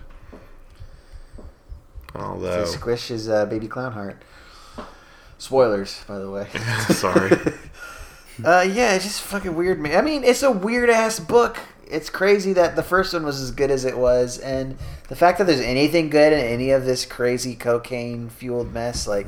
Although, 2.15 2.61
He 2.61 2.67
squish 2.67 3.07
his 3.07 3.29
uh, 3.29 3.45
baby 3.45 3.67
clown 3.67 3.93
heart. 3.93 4.21
Spoilers, 5.37 6.03
by 6.07 6.19
the 6.19 6.29
way. 6.29 6.47
sorry. 6.89 7.31
Uh, 8.43 8.65
yeah, 8.67 8.93
it's 8.95 9.03
just 9.03 9.21
fucking 9.21 9.53
weird, 9.53 9.79
man. 9.79 9.95
I 9.95 10.01
mean, 10.01 10.23
it's 10.23 10.41
a 10.41 10.49
weird 10.49 10.89
ass 10.89 11.19
book. 11.19 11.59
It's 11.85 12.09
crazy 12.09 12.53
that 12.53 12.75
the 12.75 12.81
first 12.81 13.13
one 13.13 13.23
was 13.23 13.39
as 13.39 13.51
good 13.51 13.69
as 13.69 13.85
it 13.85 13.95
was, 13.95 14.39
and 14.39 14.77
the 15.09 15.15
fact 15.15 15.37
that 15.37 15.45
there's 15.45 15.59
anything 15.59 16.09
good 16.09 16.33
in 16.33 16.39
any 16.39 16.71
of 16.71 16.85
this 16.85 17.05
crazy 17.05 17.55
cocaine 17.55 18.29
fueled 18.29 18.73
mess, 18.73 19.05
like, 19.05 19.27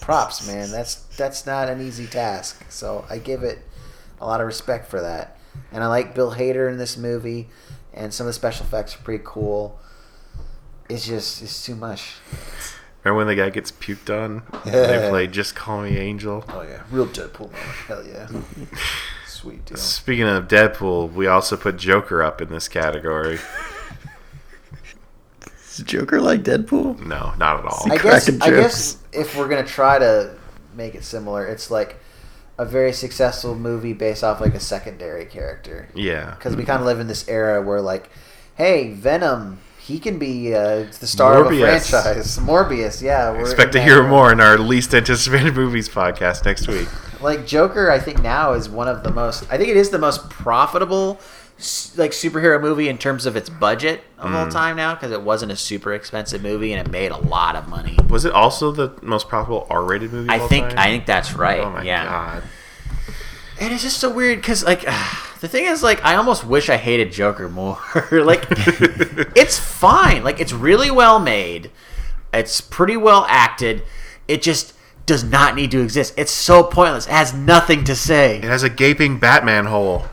props, 0.00 0.48
man. 0.48 0.70
That's 0.70 0.96
that's 1.16 1.46
not 1.46 1.68
an 1.68 1.80
easy 1.80 2.06
task. 2.06 2.64
So 2.70 3.04
I 3.08 3.18
give 3.18 3.42
it 3.44 3.60
a 4.20 4.26
lot 4.26 4.40
of 4.40 4.46
respect 4.46 4.88
for 4.88 5.00
that, 5.00 5.38
and 5.70 5.84
I 5.84 5.86
like 5.86 6.14
Bill 6.14 6.32
Hader 6.32 6.68
in 6.72 6.78
this 6.78 6.96
movie, 6.96 7.48
and 7.94 8.12
some 8.12 8.26
of 8.26 8.30
the 8.30 8.34
special 8.34 8.66
effects 8.66 8.96
are 8.96 9.02
pretty 9.02 9.22
cool. 9.24 9.78
It's 10.90 11.06
just 11.06 11.40
it's 11.42 11.64
too 11.64 11.76
much. 11.76 12.14
Remember 13.04 13.18
when 13.18 13.26
the 13.28 13.34
guy 13.34 13.48
gets 13.50 13.70
puked 13.72 14.10
on? 14.10 14.42
Yeah. 14.66 14.86
They 14.86 15.08
play 15.08 15.26
"Just 15.26 15.54
Call 15.54 15.82
Me 15.82 15.96
Angel." 15.96 16.44
Oh 16.48 16.62
yeah, 16.62 16.82
real 16.90 17.06
Deadpool 17.06 17.50
moment. 17.52 17.56
Hell 17.86 18.04
yeah, 18.06 18.28
sweet 19.26 19.64
deal. 19.64 19.76
Speaking 19.78 20.24
of 20.28 20.48
Deadpool, 20.48 21.12
we 21.12 21.26
also 21.26 21.56
put 21.56 21.76
Joker 21.78 22.22
up 22.22 22.42
in 22.42 22.48
this 22.48 22.68
category. 22.68 23.38
Is 25.64 25.78
Joker 25.78 26.20
like 26.20 26.42
Deadpool? 26.42 26.98
No, 27.06 27.32
not 27.38 27.60
at 27.60 27.64
all. 27.64 27.90
I 27.90 27.96
guess 27.96 28.28
I 28.28 28.50
guess 28.50 28.98
if 29.12 29.36
we're 29.36 29.48
gonna 29.48 29.64
try 29.64 29.98
to 29.98 30.34
make 30.74 30.94
it 30.94 31.04
similar, 31.04 31.46
it's 31.46 31.70
like 31.70 31.96
a 32.58 32.64
very 32.66 32.92
successful 32.92 33.54
movie 33.54 33.94
based 33.94 34.22
off 34.22 34.40
like 34.40 34.54
a 34.54 34.60
secondary 34.60 35.24
character. 35.24 35.88
Yeah, 35.94 36.34
Because 36.34 36.56
we 36.56 36.64
kind 36.64 36.80
of 36.80 36.86
live 36.86 37.00
in 37.00 37.06
this 37.06 37.26
era 37.26 37.62
where 37.62 37.80
like, 37.80 38.10
hey, 38.56 38.92
Venom, 38.92 39.60
he 39.80 39.98
can 39.98 40.18
be 40.18 40.54
uh, 40.54 40.86
the 41.00 41.06
star 41.06 41.44
of 41.44 41.52
a 41.52 41.58
franchise. 41.60 42.38
Morbius, 42.38 43.02
yeah. 43.02 43.32
we're 43.32 43.40
expect 43.40 43.72
to 43.72 43.82
hear 43.82 44.06
more 44.06 44.30
in 44.32 44.40
our 44.40 44.58
least 44.58 44.94
anticipated 44.94 45.54
movies 45.62 45.88
podcast 45.88 46.44
next 46.44 46.68
week. 46.68 46.88
Like 47.20 47.46
Joker, 47.46 47.90
I 47.90 47.98
think 47.98 48.22
now 48.22 48.52
is 48.52 48.68
one 48.68 48.88
of 48.88 49.02
the 49.02 49.10
most. 49.10 49.44
I 49.50 49.56
think 49.56 49.68
it 49.68 49.76
is 49.76 49.90
the 49.90 49.98
most 49.98 50.28
profitable. 50.30 51.18
Like 51.96 52.12
superhero 52.12 52.58
movie 52.58 52.88
in 52.88 52.96
terms 52.96 53.26
of 53.26 53.36
its 53.36 53.50
budget 53.50 54.02
of 54.18 54.30
Mm. 54.30 54.34
all 54.34 54.48
time 54.48 54.76
now 54.76 54.94
because 54.94 55.12
it 55.12 55.20
wasn't 55.20 55.52
a 55.52 55.56
super 55.56 55.92
expensive 55.92 56.42
movie 56.42 56.72
and 56.72 56.86
it 56.86 56.90
made 56.90 57.10
a 57.10 57.18
lot 57.18 57.54
of 57.54 57.68
money. 57.68 57.98
Was 58.08 58.24
it 58.24 58.32
also 58.32 58.72
the 58.72 58.94
most 59.02 59.28
profitable 59.28 59.66
R-rated 59.68 60.10
movie? 60.10 60.28
Of 60.28 60.30
I 60.30 60.38
all 60.38 60.48
think 60.48 60.70
time? 60.70 60.78
I 60.78 60.84
think 60.86 61.04
that's 61.04 61.34
right. 61.34 61.60
Oh 61.60 61.68
my 61.70 61.82
yeah. 61.82 62.04
god! 62.06 62.42
And 63.60 63.74
it's 63.74 63.82
just 63.82 63.98
so 63.98 64.10
weird 64.10 64.40
because, 64.40 64.64
like, 64.64 64.84
the 65.40 65.48
thing 65.48 65.64
is, 65.64 65.82
like, 65.82 66.04
I 66.04 66.16
almost 66.16 66.44
wish 66.44 66.68
I 66.68 66.76
hated 66.76 67.12
Joker 67.12 67.48
more. 67.48 67.78
like, 68.12 68.46
it's 69.36 69.58
fine. 69.58 70.22
Like, 70.22 70.40
it's 70.40 70.52
really 70.52 70.90
well 70.90 71.18
made. 71.18 71.70
It's 72.32 72.60
pretty 72.60 72.96
well 72.96 73.24
acted. 73.28 73.82
It 74.28 74.42
just 74.42 74.74
does 75.06 75.24
not 75.24 75.56
need 75.56 75.70
to 75.72 75.80
exist. 75.82 76.14
It's 76.16 76.30
so 76.30 76.62
pointless. 76.62 77.06
It 77.06 77.12
has 77.12 77.34
nothing 77.34 77.84
to 77.84 77.96
say. 77.96 78.36
It 78.36 78.44
has 78.44 78.62
a 78.62 78.70
gaping 78.70 79.18
Batman 79.18 79.66
hole. 79.66 80.04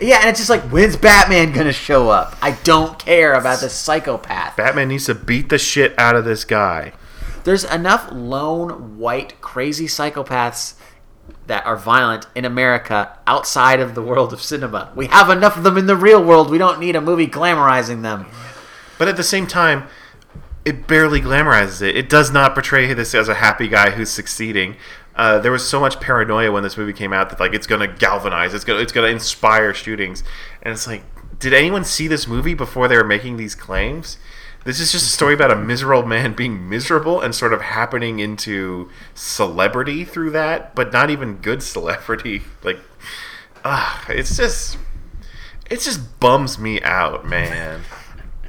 Yeah, 0.00 0.18
and 0.20 0.28
it's 0.28 0.38
just 0.38 0.50
like, 0.50 0.62
when's 0.70 0.96
Batman 0.96 1.52
gonna 1.52 1.72
show 1.72 2.10
up? 2.10 2.36
I 2.42 2.52
don't 2.62 2.98
care 2.98 3.34
about 3.34 3.60
this 3.60 3.72
psychopath. 3.72 4.56
Batman 4.56 4.88
needs 4.88 5.06
to 5.06 5.14
beat 5.14 5.48
the 5.48 5.58
shit 5.58 5.98
out 5.98 6.14
of 6.14 6.24
this 6.24 6.44
guy. 6.44 6.92
There's 7.44 7.64
enough 7.64 8.08
lone, 8.12 8.98
white, 8.98 9.40
crazy 9.40 9.86
psychopaths 9.86 10.74
that 11.46 11.66
are 11.66 11.76
violent 11.76 12.26
in 12.34 12.44
America 12.44 13.18
outside 13.26 13.80
of 13.80 13.94
the 13.94 14.02
world 14.02 14.32
of 14.32 14.42
cinema. 14.42 14.90
We 14.94 15.06
have 15.06 15.28
enough 15.30 15.56
of 15.56 15.62
them 15.62 15.76
in 15.76 15.86
the 15.86 15.96
real 15.96 16.22
world. 16.22 16.50
We 16.50 16.58
don't 16.58 16.80
need 16.80 16.96
a 16.96 17.00
movie 17.00 17.26
glamorizing 17.26 18.02
them. 18.02 18.26
But 18.98 19.08
at 19.08 19.16
the 19.16 19.22
same 19.22 19.46
time, 19.46 19.88
it 20.64 20.86
barely 20.86 21.20
glamorizes 21.20 21.82
it. 21.82 21.96
It 21.96 22.08
does 22.08 22.30
not 22.30 22.54
portray 22.54 22.92
this 22.94 23.14
as 23.14 23.28
a 23.28 23.34
happy 23.34 23.68
guy 23.68 23.90
who's 23.90 24.10
succeeding. 24.10 24.76
Uh, 25.14 25.38
there 25.38 25.52
was 25.52 25.68
so 25.68 25.78
much 25.78 26.00
paranoia 26.00 26.50
when 26.50 26.62
this 26.62 26.76
movie 26.76 26.92
came 26.92 27.12
out 27.12 27.30
that 27.30 27.38
like 27.38 27.54
it's 27.54 27.66
gonna 27.66 27.86
galvanize, 27.86 28.54
it's 28.54 28.64
gonna 28.64 28.80
it's 28.80 28.92
gonna 28.92 29.08
inspire 29.08 29.72
shootings, 29.72 30.24
and 30.62 30.72
it's 30.72 30.86
like, 30.86 31.04
did 31.38 31.52
anyone 31.52 31.84
see 31.84 32.08
this 32.08 32.26
movie 32.26 32.54
before 32.54 32.88
they 32.88 32.96
were 32.96 33.04
making 33.04 33.36
these 33.36 33.54
claims? 33.54 34.16
This 34.64 34.80
is 34.80 34.92
just 34.92 35.06
a 35.06 35.10
story 35.10 35.34
about 35.34 35.50
a 35.50 35.56
miserable 35.56 36.06
man 36.06 36.32
being 36.32 36.68
miserable 36.68 37.20
and 37.20 37.34
sort 37.34 37.52
of 37.52 37.60
happening 37.60 38.18
into 38.18 38.90
celebrity 39.14 40.04
through 40.04 40.30
that, 40.30 40.74
but 40.74 40.90
not 40.90 41.10
even 41.10 41.36
good 41.36 41.62
celebrity. 41.62 42.42
Like, 42.64 42.78
ah, 43.62 44.02
it's 44.08 44.38
just, 44.38 44.78
it 45.70 45.80
just 45.80 46.18
bums 46.18 46.58
me 46.58 46.80
out, 46.80 47.26
man. 47.26 47.82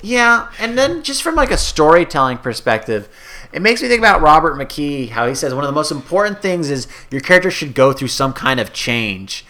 Yeah, 0.02 0.50
and 0.58 0.78
then 0.78 1.04
just 1.04 1.22
from 1.22 1.36
like 1.36 1.52
a 1.52 1.58
storytelling 1.58 2.38
perspective, 2.38 3.10
it 3.52 3.62
makes 3.62 3.82
me 3.82 3.90
think 3.90 4.00
about 4.00 4.22
Robert 4.22 4.56
McKee, 4.56 5.10
how 5.10 5.28
he 5.28 5.36
says 5.36 5.54
one 5.54 5.66
of 5.66 5.68
the 5.68 5.76
most 5.76 5.92
important 5.92 6.42
things 6.42 6.70
is 6.70 6.88
your 7.12 7.20
character 7.20 7.52
should 7.52 7.76
go 7.76 7.92
through 7.92 8.08
some 8.08 8.32
kind 8.32 8.62
of 8.62 8.72
change. 8.72 9.46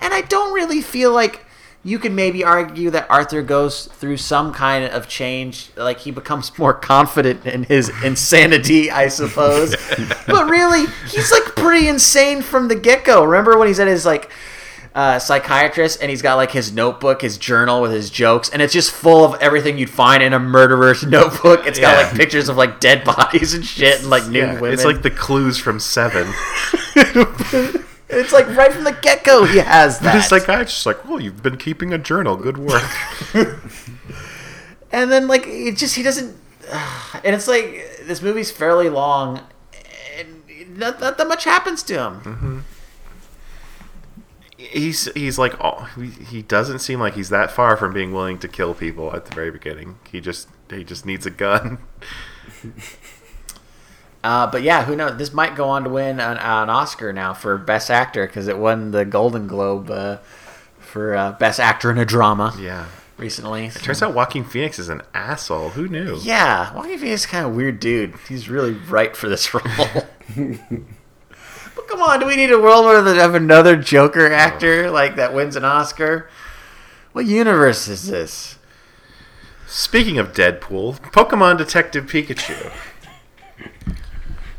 And 0.00 0.14
I 0.14 0.20
don't 0.20 0.52
really 0.52 0.80
feel 0.80 1.12
like 1.12 1.43
you 1.86 1.98
can 1.98 2.14
maybe 2.14 2.42
argue 2.42 2.90
that 2.90 3.06
Arthur 3.10 3.42
goes 3.42 3.86
through 3.86 4.16
some 4.16 4.52
kind 4.54 4.86
of 4.86 5.06
change, 5.06 5.68
like 5.76 6.00
he 6.00 6.10
becomes 6.10 6.56
more 6.58 6.72
confident 6.72 7.44
in 7.44 7.64
his 7.64 7.90
insanity, 8.02 8.90
I 8.90 9.08
suppose. 9.08 9.76
but 10.26 10.48
really, 10.48 10.86
he's 11.10 11.30
like 11.30 11.54
pretty 11.54 11.86
insane 11.88 12.40
from 12.40 12.68
the 12.68 12.74
get 12.74 13.04
go. 13.04 13.22
Remember 13.24 13.58
when 13.58 13.68
he's 13.68 13.78
at 13.80 13.86
his 13.86 14.06
like 14.06 14.30
uh, 14.94 15.18
psychiatrist 15.18 16.00
and 16.00 16.08
he's 16.08 16.22
got 16.22 16.36
like 16.36 16.52
his 16.52 16.72
notebook, 16.72 17.20
his 17.20 17.36
journal 17.36 17.82
with 17.82 17.92
his 17.92 18.08
jokes, 18.08 18.48
and 18.48 18.62
it's 18.62 18.72
just 18.72 18.90
full 18.90 19.22
of 19.24 19.38
everything 19.42 19.76
you'd 19.76 19.90
find 19.90 20.22
in 20.22 20.32
a 20.32 20.38
murderer's 20.38 21.02
notebook. 21.06 21.66
It's 21.66 21.78
got 21.78 22.02
like 22.02 22.16
pictures 22.16 22.48
of 22.48 22.56
like 22.56 22.80
dead 22.80 23.04
bodies 23.04 23.52
and 23.52 23.64
shit 23.64 24.00
and 24.00 24.08
like 24.08 24.24
nude 24.24 24.34
Yeah, 24.36 24.54
women. 24.54 24.72
it's 24.72 24.84
like 24.86 25.02
the 25.02 25.10
clues 25.10 25.58
from 25.58 25.78
Seven. 25.80 26.32
it's 28.08 28.32
like 28.32 28.46
right 28.48 28.72
from 28.72 28.84
the 28.84 28.92
get 28.92 29.24
go 29.24 29.44
he 29.44 29.58
has 29.58 29.98
that. 30.00 30.12
The 30.12 30.18
that. 30.18 30.28
psychiatrist's 30.28 30.86
like, 30.86 31.08
"Well, 31.08 31.20
you've 31.20 31.42
been 31.42 31.56
keeping 31.56 31.92
a 31.92 31.98
journal. 31.98 32.36
Good 32.36 32.58
work." 32.58 32.82
and 34.92 35.10
then 35.10 35.26
like 35.26 35.46
it 35.46 35.76
just 35.76 35.96
he 35.96 36.02
doesn't 36.02 36.36
and 37.24 37.34
it's 37.34 37.48
like 37.48 38.00
this 38.04 38.22
movie's 38.22 38.50
fairly 38.50 38.88
long 38.88 39.40
and 40.18 40.78
not, 40.78 41.00
not 41.00 41.18
that 41.18 41.28
much 41.28 41.44
happens 41.44 41.82
to 41.82 41.94
him 41.94 42.20
mm-hmm. 42.20 42.58
he's 44.56 45.12
he's 45.14 45.38
like, 45.38 45.54
oh, 45.60 45.90
he, 45.96 46.06
he 46.06 46.42
doesn't 46.42 46.78
seem 46.78 47.00
like 47.00 47.14
he's 47.14 47.28
that 47.30 47.50
far 47.50 47.76
from 47.76 47.92
being 47.92 48.12
willing 48.12 48.38
to 48.38 48.48
kill 48.48 48.74
people 48.74 49.14
at 49.14 49.26
the 49.26 49.34
very 49.34 49.50
beginning. 49.50 49.98
He 50.10 50.20
just 50.20 50.48
he 50.70 50.84
just 50.84 51.04
needs 51.06 51.26
a 51.26 51.30
gun. 51.30 51.78
uh, 54.24 54.46
but 54.48 54.62
yeah 54.62 54.84
who 54.84 54.96
knows 54.96 55.16
this 55.18 55.32
might 55.32 55.54
go 55.54 55.68
on 55.68 55.84
to 55.84 55.90
win 55.90 56.18
an, 56.18 56.36
an 56.38 56.68
oscar 56.70 57.12
now 57.12 57.32
for 57.32 57.56
best 57.56 57.90
actor 57.90 58.26
because 58.26 58.48
it 58.48 58.58
won 58.58 58.90
the 58.90 59.04
golden 59.04 59.46
globe 59.46 59.88
uh, 59.90 60.16
for 60.80 61.14
uh, 61.14 61.30
best 61.32 61.60
actor 61.60 61.90
in 61.90 61.98
a 61.98 62.04
drama 62.04 62.52
Yeah. 62.58 62.86
recently 63.18 63.66
it 63.66 63.74
Turns 63.74 64.02
out 64.02 64.14
Joaquin 64.14 64.44
Phoenix 64.44 64.78
is 64.78 64.88
an 64.88 65.02
asshole. 65.14 65.70
Who 65.70 65.86
knew? 65.88 66.16
yeah 66.22 66.74
Joaquin 66.74 66.98
Phoenix 66.98 67.22
is 67.22 67.26
kind 67.26 67.46
of 67.46 67.54
weird 67.54 67.78
dude 67.80 68.14
he's 68.28 68.48
really 68.48 68.72
right 68.72 69.14
for 69.16 69.28
this 69.28 69.52
role 69.54 69.62
but 71.76 71.88
come 71.88 72.00
on 72.02 72.20
do 72.20 72.26
we 72.26 72.36
need 72.36 72.50
a 72.50 72.58
world 72.58 72.84
where 72.84 73.02
they 73.02 73.16
have 73.16 73.34
another 73.34 73.76
joker 73.76 74.30
actor 74.32 74.90
like 74.90 75.16
that 75.16 75.34
wins 75.34 75.56
an 75.56 75.64
oscar 75.64 76.28
what 77.12 77.26
universe 77.26 77.86
is 77.88 78.08
this 78.08 78.58
Speaking 79.66 80.18
of 80.18 80.32
Deadpool, 80.34 81.00
Pokemon 81.10 81.58
Detective 81.58 82.04
Pikachu. 82.06 82.70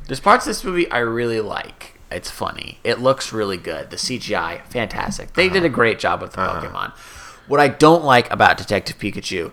There's 0.07 0.19
parts 0.19 0.45
of 0.45 0.49
this 0.49 0.63
movie 0.63 0.89
I 0.91 0.99
really 0.99 1.41
like. 1.41 1.99
It's 2.11 2.29
funny. 2.29 2.79
It 2.83 2.99
looks 2.99 3.33
really 3.33 3.57
good. 3.57 3.89
The 3.89 3.97
CGI, 3.97 4.65
fantastic. 4.65 5.33
They 5.33 5.49
did 5.49 5.63
a 5.63 5.67
uh-huh. 5.67 5.75
great 5.75 5.99
job 5.99 6.21
with 6.21 6.33
the 6.33 6.41
uh-huh. 6.41 6.67
Pokemon. 6.67 6.91
What 7.47 7.59
I 7.59 7.67
don't 7.67 8.03
like 8.03 8.31
about 8.31 8.57
Detective 8.57 8.97
Pikachu 8.97 9.51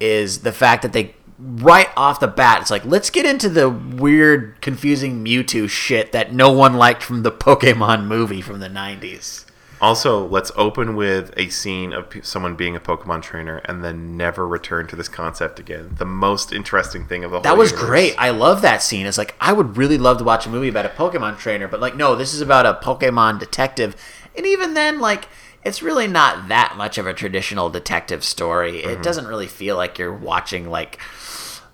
is 0.00 0.40
the 0.40 0.52
fact 0.52 0.82
that 0.82 0.92
they 0.92 1.14
right 1.38 1.88
off 1.96 2.20
the 2.20 2.28
bat, 2.28 2.62
it's 2.62 2.70
like 2.70 2.84
let's 2.84 3.10
get 3.10 3.26
into 3.26 3.48
the 3.48 3.68
weird, 3.68 4.60
confusing 4.60 5.24
Mewtwo 5.24 5.68
shit 5.68 6.12
that 6.12 6.32
no 6.32 6.50
one 6.52 6.74
liked 6.74 7.02
from 7.02 7.22
the 7.22 7.32
Pokemon 7.32 8.06
movie 8.06 8.40
from 8.40 8.60
the 8.60 8.68
'90s. 8.68 9.44
Also, 9.80 10.26
let's 10.26 10.50
open 10.56 10.96
with 10.96 11.32
a 11.36 11.48
scene 11.48 11.92
of 11.92 12.06
someone 12.22 12.54
being 12.54 12.76
a 12.76 12.80
Pokemon 12.80 13.22
trainer 13.22 13.58
and 13.64 13.84
then 13.84 14.16
never 14.16 14.46
return 14.46 14.86
to 14.86 14.96
this 14.96 15.08
concept 15.08 15.58
again. 15.58 15.94
The 15.98 16.04
most 16.04 16.52
interesting 16.52 17.06
thing 17.06 17.24
of 17.24 17.30
the 17.30 17.36
whole 17.38 17.42
That 17.42 17.56
was 17.58 17.70
universe. 17.70 17.88
great. 17.88 18.14
I 18.18 18.30
love 18.30 18.62
that 18.62 18.82
scene. 18.82 19.06
It's 19.06 19.18
like 19.18 19.34
I 19.40 19.52
would 19.52 19.76
really 19.76 19.98
love 19.98 20.18
to 20.18 20.24
watch 20.24 20.46
a 20.46 20.48
movie 20.48 20.68
about 20.68 20.86
a 20.86 20.90
Pokemon 20.90 21.38
trainer, 21.38 21.68
but 21.68 21.80
like 21.80 21.96
no, 21.96 22.14
this 22.14 22.32
is 22.32 22.40
about 22.40 22.66
a 22.66 22.74
Pokemon 22.84 23.38
detective. 23.40 23.96
And 24.36 24.46
even 24.46 24.74
then, 24.74 25.00
like 25.00 25.28
it's 25.64 25.82
really 25.82 26.06
not 26.06 26.48
that 26.48 26.76
much 26.76 26.98
of 26.98 27.06
a 27.06 27.14
traditional 27.14 27.70
detective 27.70 28.22
story. 28.22 28.80
Mm-hmm. 28.80 28.90
It 28.90 29.02
doesn't 29.02 29.26
really 29.26 29.46
feel 29.46 29.76
like 29.76 29.98
you're 29.98 30.14
watching 30.14 30.70
like 30.70 30.98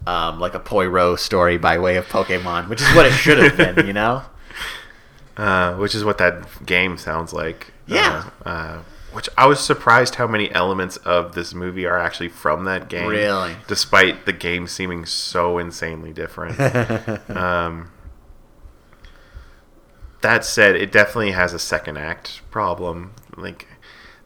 um, 0.06 0.40
like 0.40 0.54
a 0.54 0.60
Poirot 0.60 1.20
story 1.20 1.58
by 1.58 1.78
way 1.78 1.96
of 1.96 2.06
Pokemon, 2.06 2.68
which 2.68 2.80
is 2.80 2.88
what 2.94 3.06
it 3.06 3.12
should 3.12 3.38
have 3.38 3.56
been, 3.56 3.86
you 3.86 3.92
know? 3.92 4.22
Uh, 5.36 5.74
which 5.76 5.94
is 5.94 6.04
what 6.04 6.18
that 6.18 6.66
game 6.66 6.98
sounds 6.98 7.32
like. 7.32 7.69
Yeah. 7.90 8.30
Uh, 8.44 8.48
uh, 8.48 8.82
which 9.12 9.28
I 9.36 9.46
was 9.46 9.58
surprised 9.58 10.14
how 10.16 10.28
many 10.28 10.52
elements 10.52 10.96
of 10.98 11.34
this 11.34 11.52
movie 11.52 11.84
are 11.84 11.98
actually 11.98 12.28
from 12.28 12.64
that 12.66 12.88
game. 12.88 13.08
Really? 13.08 13.56
Despite 13.66 14.24
the 14.24 14.32
game 14.32 14.68
seeming 14.68 15.04
so 15.04 15.58
insanely 15.58 16.12
different. 16.12 16.60
um, 17.30 17.90
that 20.20 20.44
said, 20.44 20.76
it 20.76 20.92
definitely 20.92 21.32
has 21.32 21.52
a 21.52 21.58
second 21.58 21.96
act 21.96 22.42
problem. 22.52 23.14
Like, 23.36 23.66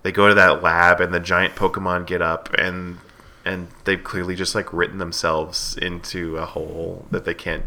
they 0.03 0.12
go 0.12 0.28
to 0.28 0.35
that 0.35 0.62
lab 0.62 1.01
and 1.01 1.15
the 1.15 1.20
giant 1.20 1.55
Pokemon 1.55 2.07
get 2.07 2.20
up 2.23 2.53
and 2.59 2.99
and 3.45 3.69
they've 3.85 4.03
clearly 4.03 4.35
just 4.35 4.55
like 4.55 4.73
written 4.73 4.99
themselves 4.99 5.77
into 5.77 6.36
a 6.39 6.47
hole 6.47 7.07
that 7.11 7.24
they 7.24 7.35
can't 7.35 7.65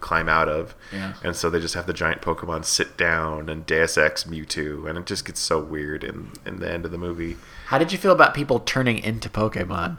climb 0.00 0.28
out 0.28 0.48
of. 0.48 0.74
Yeah. 0.92 1.14
And 1.22 1.34
so 1.36 1.50
they 1.50 1.60
just 1.60 1.74
have 1.74 1.86
the 1.86 1.92
giant 1.92 2.22
Pokemon 2.22 2.64
sit 2.64 2.96
down 2.96 3.48
and 3.48 3.66
Deus 3.66 3.98
Ex 3.98 4.24
Mewtwo, 4.24 4.88
and 4.88 4.98
it 4.98 5.06
just 5.06 5.24
gets 5.24 5.40
so 5.40 5.60
weird 5.60 6.04
in, 6.04 6.32
in 6.46 6.60
the 6.60 6.70
end 6.70 6.84
of 6.84 6.90
the 6.90 6.98
movie. 6.98 7.36
How 7.66 7.78
did 7.78 7.92
you 7.92 7.98
feel 7.98 8.12
about 8.12 8.34
people 8.34 8.60
turning 8.60 8.98
into 8.98 9.28
Pokemon? 9.28 9.98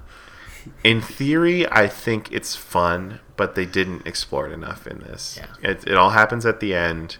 In 0.83 1.01
theory, 1.01 1.69
I 1.71 1.87
think 1.87 2.31
it's 2.31 2.55
fun, 2.55 3.19
but 3.37 3.55
they 3.55 3.65
didn't 3.65 4.05
explore 4.05 4.47
it 4.47 4.51
enough 4.51 4.85
in 4.85 4.99
this. 4.99 5.39
Yeah. 5.39 5.71
It, 5.71 5.87
it 5.87 5.95
all 5.95 6.11
happens 6.11 6.45
at 6.45 6.59
the 6.59 6.73
end, 6.73 7.17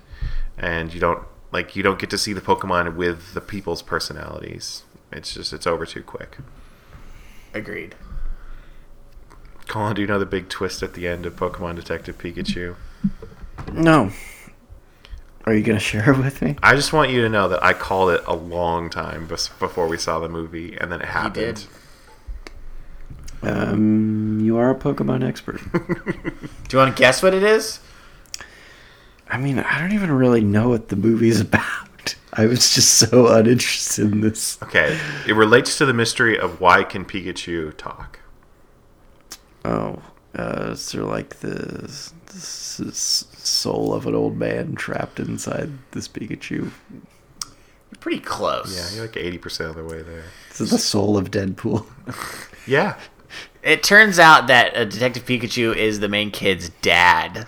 and 0.58 0.94
you 0.94 1.00
don't 1.00 1.24
like 1.52 1.76
you 1.76 1.82
don't 1.82 2.00
get 2.00 2.10
to 2.12 2.18
see 2.18 2.34
the 2.34 2.42
Pokemon 2.42 2.96
with 2.96 3.34
the 3.34 3.42
people's 3.42 3.82
personalities. 3.82 4.84
It's 5.12 5.34
just 5.34 5.54
it's 5.54 5.66
over 5.66 5.86
too 5.86 6.04
quick. 6.04 6.38
Agreed. 7.54 7.96
Colin, 9.70 9.96
do 9.96 10.02
you 10.02 10.08
know 10.08 10.18
the 10.18 10.26
big 10.26 10.50
twist 10.50 10.82
at 10.82 10.96
the 10.96 11.08
end 11.08 11.28
of 11.28 11.36
Pokemon 11.36 11.76
Detective 11.76 12.18
Pikachu? 12.18 12.76
No. 13.72 14.12
Are 15.46 15.54
you 15.54 15.62
gonna 15.62 15.80
share 15.80 16.12
it 16.12 16.18
with 16.18 16.42
me? 16.42 16.56
I 16.64 16.76
just 16.76 16.92
want 16.92 17.12
you 17.12 17.22
to 17.22 17.30
know 17.30 17.48
that 17.48 17.64
I 17.64 17.74
called 17.74 18.10
it 18.10 18.22
a 18.26 18.36
long 18.36 18.90
time 18.90 19.28
before 19.28 19.88
we 19.88 19.96
saw 19.96 20.20
the 20.20 20.28
movie, 20.28 20.76
and 20.76 20.92
then 20.92 21.02
it 21.02 21.08
happened. 21.08 21.68
did. 23.42 23.48
Um, 23.48 24.40
you 24.42 24.58
are 24.58 24.72
a 24.72 24.76
Pokemon 24.76 25.24
expert. 25.24 25.62
Do 25.72 26.72
you 26.72 26.78
want 26.80 26.96
to 26.96 27.00
guess 27.00 27.22
what 27.22 27.36
it 27.36 27.44
is? 27.44 27.80
I 29.30 29.38
mean, 29.38 29.60
I 29.60 29.80
don't 29.80 29.94
even 29.94 30.12
really 30.12 30.42
know 30.42 30.70
what 30.70 30.90
the 30.90 30.96
movie's 30.96 31.40
about. 31.40 32.16
I 32.34 32.48
was 32.48 32.74
just 32.74 32.96
so 32.96 33.28
uninterested 33.28 34.12
in 34.12 34.22
this. 34.22 34.58
Okay, 34.64 34.98
it 35.28 35.34
relates 35.34 35.78
to 35.78 35.86
the 35.86 35.94
mystery 35.94 36.40
of 36.40 36.60
why 36.60 36.84
can 36.84 37.06
Pikachu 37.06 37.78
talk. 37.78 38.20
Oh, 39.66 40.02
uh, 40.38 40.70
is 40.72 40.92
there 40.92 41.04
like 41.04 41.38
the, 41.40 41.50
the 41.50 41.84
s- 42.36 42.80
s- 42.86 43.26
soul 43.38 43.94
of 43.94 44.06
an 44.06 44.16
old 44.16 44.38
man 44.38 44.76
trapped 44.76 45.20
inside 45.20 45.72
this 45.92 46.08
Pikachu? 46.08 46.72
Pretty 48.00 48.20
close. 48.20 48.76
Yeah, 48.76 48.96
you're 48.96 49.06
like 49.08 49.18
eighty 49.18 49.38
percent 49.38 49.72
of 49.72 49.76
the 49.76 49.84
way 49.84 50.02
there. 50.02 50.24
This 50.50 50.62
is 50.62 50.72
the 50.72 50.78
soul 50.78 51.18
of 51.18 51.32
Deadpool? 51.32 51.86
Yeah, 52.68 52.98
It 53.64 53.82
turns 53.82 54.20
out 54.20 54.46
that 54.48 54.76
uh, 54.78 54.86
Detective 54.86 55.26
Pikachu 55.26 55.76
is 55.76 56.00
the 56.02 56.08
main 56.10 56.30
kid's 56.30 56.70
dad, 56.82 57.48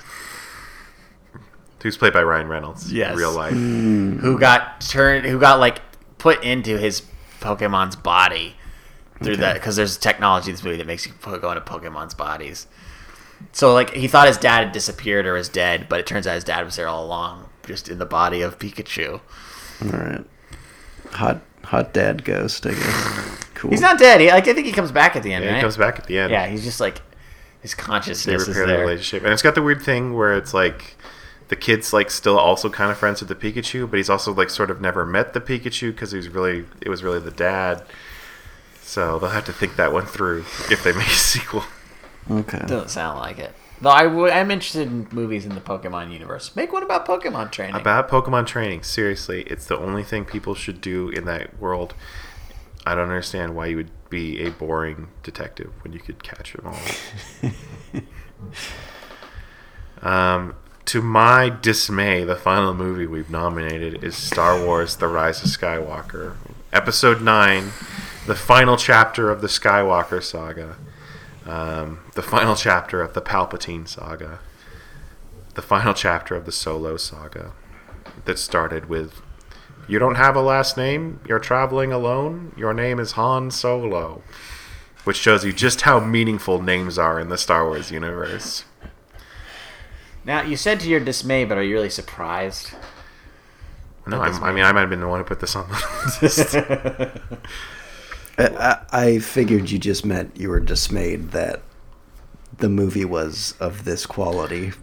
who's 1.84 1.96
played 1.96 2.14
by 2.14 2.24
Ryan 2.24 2.48
Reynolds. 2.48 2.92
Yes. 2.92 3.12
in 3.12 3.18
real 3.18 3.32
life. 3.34 3.54
who 3.54 4.40
got 4.40 4.82
turned, 4.82 5.26
who 5.28 5.40
got 5.40 5.60
like 5.60 5.82
put 6.18 6.44
into 6.44 6.78
his 6.80 7.04
Pokemon's 7.40 7.96
body 7.96 8.56
through 9.24 9.38
that 9.38 9.54
because 9.56 9.76
there's 9.76 9.98
technology 9.98 10.50
in 10.50 10.56
this 10.56 10.64
movie 10.64 10.78
that 10.78 10.88
makes 10.88 11.06
you 11.06 11.14
go 11.24 11.52
into 11.52 11.62
Pokemon's 11.62 12.14
bodies. 12.14 12.68
So 13.52 13.74
like 13.74 13.94
he 13.94 14.08
thought 14.08 14.28
his 14.28 14.38
dad 14.38 14.66
had 14.66 14.72
disappeared 14.72 15.26
or 15.26 15.34
was 15.34 15.50
dead, 15.50 15.88
but 15.90 16.00
it 16.00 16.06
turns 16.08 16.28
out 16.28 16.36
his 16.36 16.44
dad 16.44 16.64
was 16.66 16.76
there 16.76 16.88
all 16.88 17.06
along, 17.06 17.50
just 17.66 17.90
in 17.90 17.98
the 18.00 18.06
body 18.06 18.42
of 18.42 18.60
Pikachu. 18.60 19.20
All 19.84 19.90
right. 20.00 20.24
Hot, 21.14 21.42
hot 21.64 21.94
dad 21.94 22.24
ghost. 22.24 22.66
I 22.66 22.72
guess. 22.72 23.38
Cool. 23.62 23.70
He's 23.70 23.82
not 23.82 24.00
dead. 24.00 24.20
He, 24.22 24.28
like, 24.32 24.48
I 24.48 24.54
think 24.56 24.66
he 24.66 24.72
comes 24.72 24.92
back 24.92 25.16
at 25.16 25.22
the 25.22 25.32
end, 25.32 25.44
Yeah, 25.46 25.52
right? 25.52 25.58
he 25.58 25.62
comes 25.62 25.78
back 25.78 26.00
at 26.00 26.08
the 26.08 26.18
end. 26.18 26.32
Yeah, 26.32 26.48
he's 26.48 26.64
just 26.64 26.80
like 26.80 27.00
his 27.62 27.76
they 27.76 27.82
consciousness 27.84 28.42
is 28.42 28.48
repair 28.48 28.66
the 28.66 28.72
there. 28.74 28.80
relationship, 28.82 29.24
and 29.24 29.32
it's 29.32 29.44
got 29.44 29.54
the 29.54 29.62
weird 29.62 29.84
thing 29.84 30.16
where 30.16 30.36
it's 30.36 30.52
like 30.52 30.96
the 31.50 31.56
kid's 31.56 31.94
like 31.94 32.10
still 32.10 32.40
also 32.40 32.72
kind 32.72 32.90
of 32.92 32.98
friends 32.98 33.22
with 33.22 33.30
the 33.30 33.36
Pikachu, 33.36 33.88
but 33.88 33.98
he's 33.98 34.10
also 34.10 34.34
like 34.34 34.50
sort 34.50 34.72
of 34.72 34.82
never 34.82 35.06
met 35.06 35.34
the 35.34 35.40
Pikachu 35.40 35.92
because 35.92 36.10
he 36.10 36.18
was 36.18 36.30
really 36.30 36.66
it 36.82 36.90
was 36.90 37.04
really 37.04 37.20
the 37.20 37.30
dad. 37.30 37.84
So 38.92 39.18
they'll 39.20 39.30
have 39.30 39.46
to 39.46 39.54
think 39.54 39.78
that 39.78 39.94
one 39.94 40.06
through 40.06 40.42
if 40.70 40.84
they 40.84 40.92
make 40.92 41.08
a 41.08 41.12
sequel. 41.12 41.64
Okay. 42.30 42.60
Doesn't 42.68 42.90
sound 42.90 43.20
like 43.20 43.40
it. 43.40 43.54
Though 43.80 43.90
I 43.90 44.04
w- 44.04 44.30
I'm 44.30 44.52
interested 44.52 44.86
in 44.86 45.08
movies 45.14 45.46
in 45.46 45.56
the 45.56 45.62
Pokemon 45.62 46.12
universe. 46.12 46.54
Make 46.58 46.74
one 46.74 46.84
about 46.84 47.08
Pokemon 47.08 47.54
training. 47.54 47.76
About 47.76 48.10
Pokemon 48.10 48.48
training, 48.48 48.84
seriously, 48.84 49.44
it's 49.44 49.66
the 49.66 49.78
only 49.78 50.04
thing 50.04 50.26
people 50.26 50.56
should 50.56 50.82
do 50.82 51.08
in 51.08 51.24
that 51.24 51.58
world. 51.58 51.94
I 52.86 52.94
don't 52.94 53.08
understand 53.08 53.56
why 53.56 53.68
you 53.68 53.78
would 53.78 53.92
be 54.10 54.42
a 54.44 54.52
boring 54.52 55.08
detective 55.24 55.72
when 55.86 55.94
you 55.94 56.00
could 56.02 56.22
catch 56.22 56.52
them 56.52 56.76
all. 60.04 60.04
um, 60.12 60.56
to 60.84 61.02
my 61.02 61.48
dismay, 61.48 62.26
the 62.26 62.36
final 62.36 62.74
movie 62.74 63.08
we've 63.08 63.30
nominated 63.30 64.04
is 64.04 64.18
Star 64.18 64.62
Wars: 64.62 64.98
The 64.98 65.08
Rise 65.08 65.42
of 65.42 65.48
Skywalker, 65.48 66.36
Episode 66.74 67.22
Nine, 67.22 67.72
the 68.28 68.36
final 68.36 68.78
chapter 68.78 69.30
of 69.30 69.42
the 69.42 69.48
Skywalker 69.48 70.24
saga, 70.24 70.78
um, 71.46 72.00
the 72.14 72.22
final 72.22 72.56
chapter 72.56 73.02
of 73.02 73.14
the 73.14 73.22
Palpatine 73.22 73.88
saga 73.88 74.40
the 75.54 75.62
final 75.62 75.94
chapter 75.94 76.36
of 76.36 76.46
the 76.46 76.52
Solo 76.52 76.98
saga 76.98 77.52
that 78.26 78.40
started 78.40 78.88
with 78.88 79.22
You 79.88 80.00
don't 80.00 80.16
have 80.16 80.36
a 80.36 80.42
last 80.42 80.78
name, 80.78 81.20
you're 81.28 81.40
traveling 81.40 81.92
alone, 81.92 82.54
your 82.56 82.74
name 82.74 83.00
is 83.00 83.14
Han 83.14 83.52
Solo. 83.52 84.22
Which 85.04 85.18
shows 85.18 85.44
you 85.44 85.52
just 85.52 85.82
how 85.82 86.00
meaningful 86.00 86.62
names 86.62 86.98
are 86.98 87.20
in 87.20 87.30
the 87.30 87.38
Star 87.38 87.66
Wars 87.66 87.92
universe. 87.92 88.66
now 90.24 90.44
you 90.44 90.56
said 90.56 90.80
to 90.82 90.90
your 90.90 91.00
dismay, 91.00 91.44
but 91.44 91.58
are 91.58 91.64
you 91.64 91.74
really 91.74 91.90
surprised? 91.90 92.72
No, 94.08 94.20
I'm, 94.20 94.44
I 94.44 94.52
mean, 94.52 94.64
I 94.64 94.72
might 94.72 94.82
have 94.82 94.90
been 94.90 95.02
the 95.02 95.08
one 95.08 95.20
who 95.20 95.26
put 95.26 95.40
this 95.40 95.56
on 95.56 95.70
the 95.70 96.18
list. 96.22 96.56
I, 98.38 98.80
I, 98.92 99.06
I 99.08 99.20
figured 99.20 99.70
you 99.70 99.78
just 99.78 100.06
meant 100.06 100.36
you 100.38 100.50
were 100.50 100.60
dismayed 100.60 101.32
that 101.32 101.62
the 102.58 102.70
movie 102.70 103.06
was 103.06 103.56
of 103.60 103.86
this 103.86 104.06
quality 104.06 104.74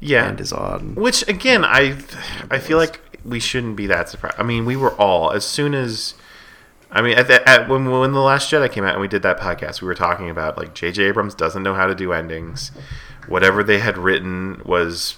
yeah. 0.00 0.28
and 0.28 0.40
is 0.40 0.52
on. 0.52 0.94
Which 0.94 1.26
again, 1.28 1.64
I 1.64 1.98
I 2.50 2.58
feel 2.58 2.78
like 2.78 3.00
we 3.24 3.40
shouldn't 3.40 3.76
be 3.76 3.86
that 3.88 4.08
surprised. 4.08 4.36
I 4.38 4.42
mean, 4.42 4.64
we 4.64 4.76
were 4.76 4.94
all 4.94 5.30
as 5.32 5.44
soon 5.44 5.74
as 5.74 6.14
I 6.90 7.02
mean, 7.02 7.18
at, 7.18 7.26
the, 7.26 7.46
at 7.48 7.68
when 7.68 7.90
when 7.90 8.12
the 8.12 8.20
Last 8.20 8.50
Jedi 8.50 8.70
came 8.70 8.84
out 8.84 8.92
and 8.92 9.00
we 9.00 9.08
did 9.08 9.22
that 9.22 9.38
podcast, 9.38 9.82
we 9.82 9.88
were 9.88 9.94
talking 9.94 10.30
about 10.30 10.56
like 10.56 10.74
J.J. 10.74 11.04
Abrams 11.04 11.34
doesn't 11.34 11.62
know 11.62 11.74
how 11.74 11.86
to 11.86 11.94
do 11.94 12.12
endings. 12.12 12.70
Whatever 13.28 13.64
they 13.64 13.80
had 13.80 13.98
written 13.98 14.62
was 14.64 15.16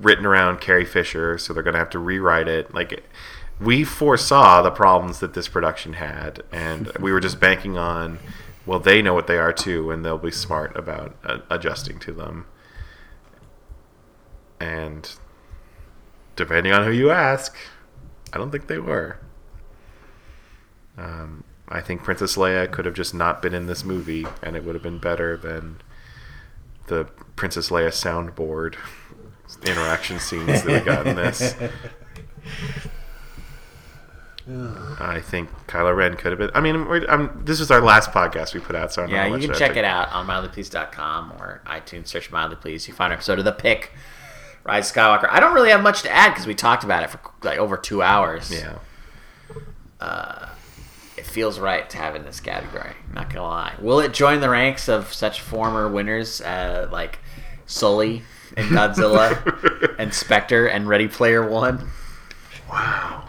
written 0.00 0.26
around 0.26 0.60
Carrie 0.60 0.84
Fisher, 0.84 1.38
so 1.38 1.52
they're 1.52 1.62
gonna 1.62 1.78
have 1.78 1.90
to 1.90 1.98
rewrite 1.98 2.48
it. 2.48 2.74
Like 2.74 3.04
we 3.60 3.84
foresaw 3.84 4.62
the 4.62 4.70
problems 4.70 5.20
that 5.20 5.34
this 5.34 5.48
production 5.48 5.94
had, 5.94 6.42
and 6.52 6.90
we 7.00 7.12
were 7.12 7.20
just 7.20 7.40
banking 7.40 7.76
on. 7.76 8.18
Well, 8.64 8.80
they 8.80 9.00
know 9.00 9.14
what 9.14 9.28
they 9.28 9.38
are 9.38 9.52
too, 9.52 9.90
and 9.90 10.04
they'll 10.04 10.18
be 10.18 10.32
smart 10.32 10.76
about 10.76 11.14
uh, 11.24 11.38
adjusting 11.50 11.98
to 12.00 12.12
them. 12.12 12.46
And 14.58 15.08
depending 16.34 16.72
on 16.72 16.84
who 16.84 16.90
you 16.90 17.10
ask, 17.10 17.56
I 18.32 18.38
don't 18.38 18.50
think 18.50 18.66
they 18.66 18.78
were. 18.78 19.18
Um, 20.98 21.44
I 21.68 21.80
think 21.80 22.02
Princess 22.02 22.36
Leia 22.36 22.70
could 22.70 22.86
have 22.86 22.94
just 22.94 23.14
not 23.14 23.42
been 23.42 23.54
in 23.54 23.66
this 23.66 23.84
movie, 23.84 24.26
and 24.42 24.56
it 24.56 24.64
would 24.64 24.74
have 24.74 24.82
been 24.82 24.98
better 24.98 25.36
than 25.36 25.80
the 26.86 27.04
Princess 27.34 27.70
Leia 27.70 27.88
soundboard 27.88 28.76
interaction 29.64 30.18
scenes 30.18 30.62
that 30.62 30.66
we 30.66 30.80
got 30.80 31.06
in 31.06 31.16
this. 31.16 31.54
I 34.48 35.20
think 35.20 35.50
Kylo 35.66 35.94
Ren 35.96 36.14
could 36.16 36.30
have 36.30 36.38
been. 36.38 36.50
I 36.54 36.60
mean, 36.60 36.86
we're, 36.86 37.04
I'm, 37.08 37.44
this 37.44 37.58
is 37.58 37.72
our 37.72 37.80
last 37.80 38.12
podcast 38.12 38.54
we 38.54 38.60
put 38.60 38.76
out, 38.76 38.92
so 38.92 39.02
I'm 39.02 39.08
Yeah, 39.08 39.26
you 39.26 39.48
can 39.48 39.56
check 39.56 39.76
it 39.76 39.84
out 39.84 40.12
on 40.12 40.26
mildlypleased.com 40.26 41.32
or 41.32 41.62
iTunes. 41.66 42.06
Search 42.06 42.30
Mildly 42.30 42.56
Pleased. 42.56 42.86
You 42.86 42.94
find 42.94 43.12
our 43.12 43.14
episode 43.14 43.40
of 43.40 43.44
The 43.44 43.50
Pick, 43.52 43.92
Rise 44.62 44.90
Skywalker. 44.92 45.28
I 45.28 45.40
don't 45.40 45.52
really 45.52 45.70
have 45.70 45.82
much 45.82 46.02
to 46.02 46.10
add 46.10 46.30
because 46.30 46.46
we 46.46 46.54
talked 46.54 46.84
about 46.84 47.02
it 47.02 47.10
for 47.10 47.18
like 47.42 47.58
over 47.58 47.76
two 47.76 48.02
hours. 48.02 48.52
Yeah, 48.52 50.48
It 51.18 51.26
feels 51.26 51.58
right 51.58 51.90
to 51.90 51.96
have 51.96 52.14
it 52.14 52.18
in 52.18 52.24
this 52.24 52.38
category. 52.38 52.92
Not 53.12 53.30
gonna 53.30 53.48
lie. 53.48 53.74
Will 53.80 53.98
it 53.98 54.12
join 54.14 54.40
the 54.40 54.48
ranks 54.50 54.88
of 54.88 55.12
such 55.12 55.40
former 55.40 55.88
winners 55.88 56.40
uh, 56.40 56.88
like 56.92 57.18
Sully 57.66 58.22
and 58.56 58.70
Godzilla 58.70 59.94
and 59.98 60.12
Spectre 60.12 60.66
and 60.66 60.88
Ready 60.88 61.08
Player 61.08 61.48
One? 61.48 61.90
wow. 62.68 63.24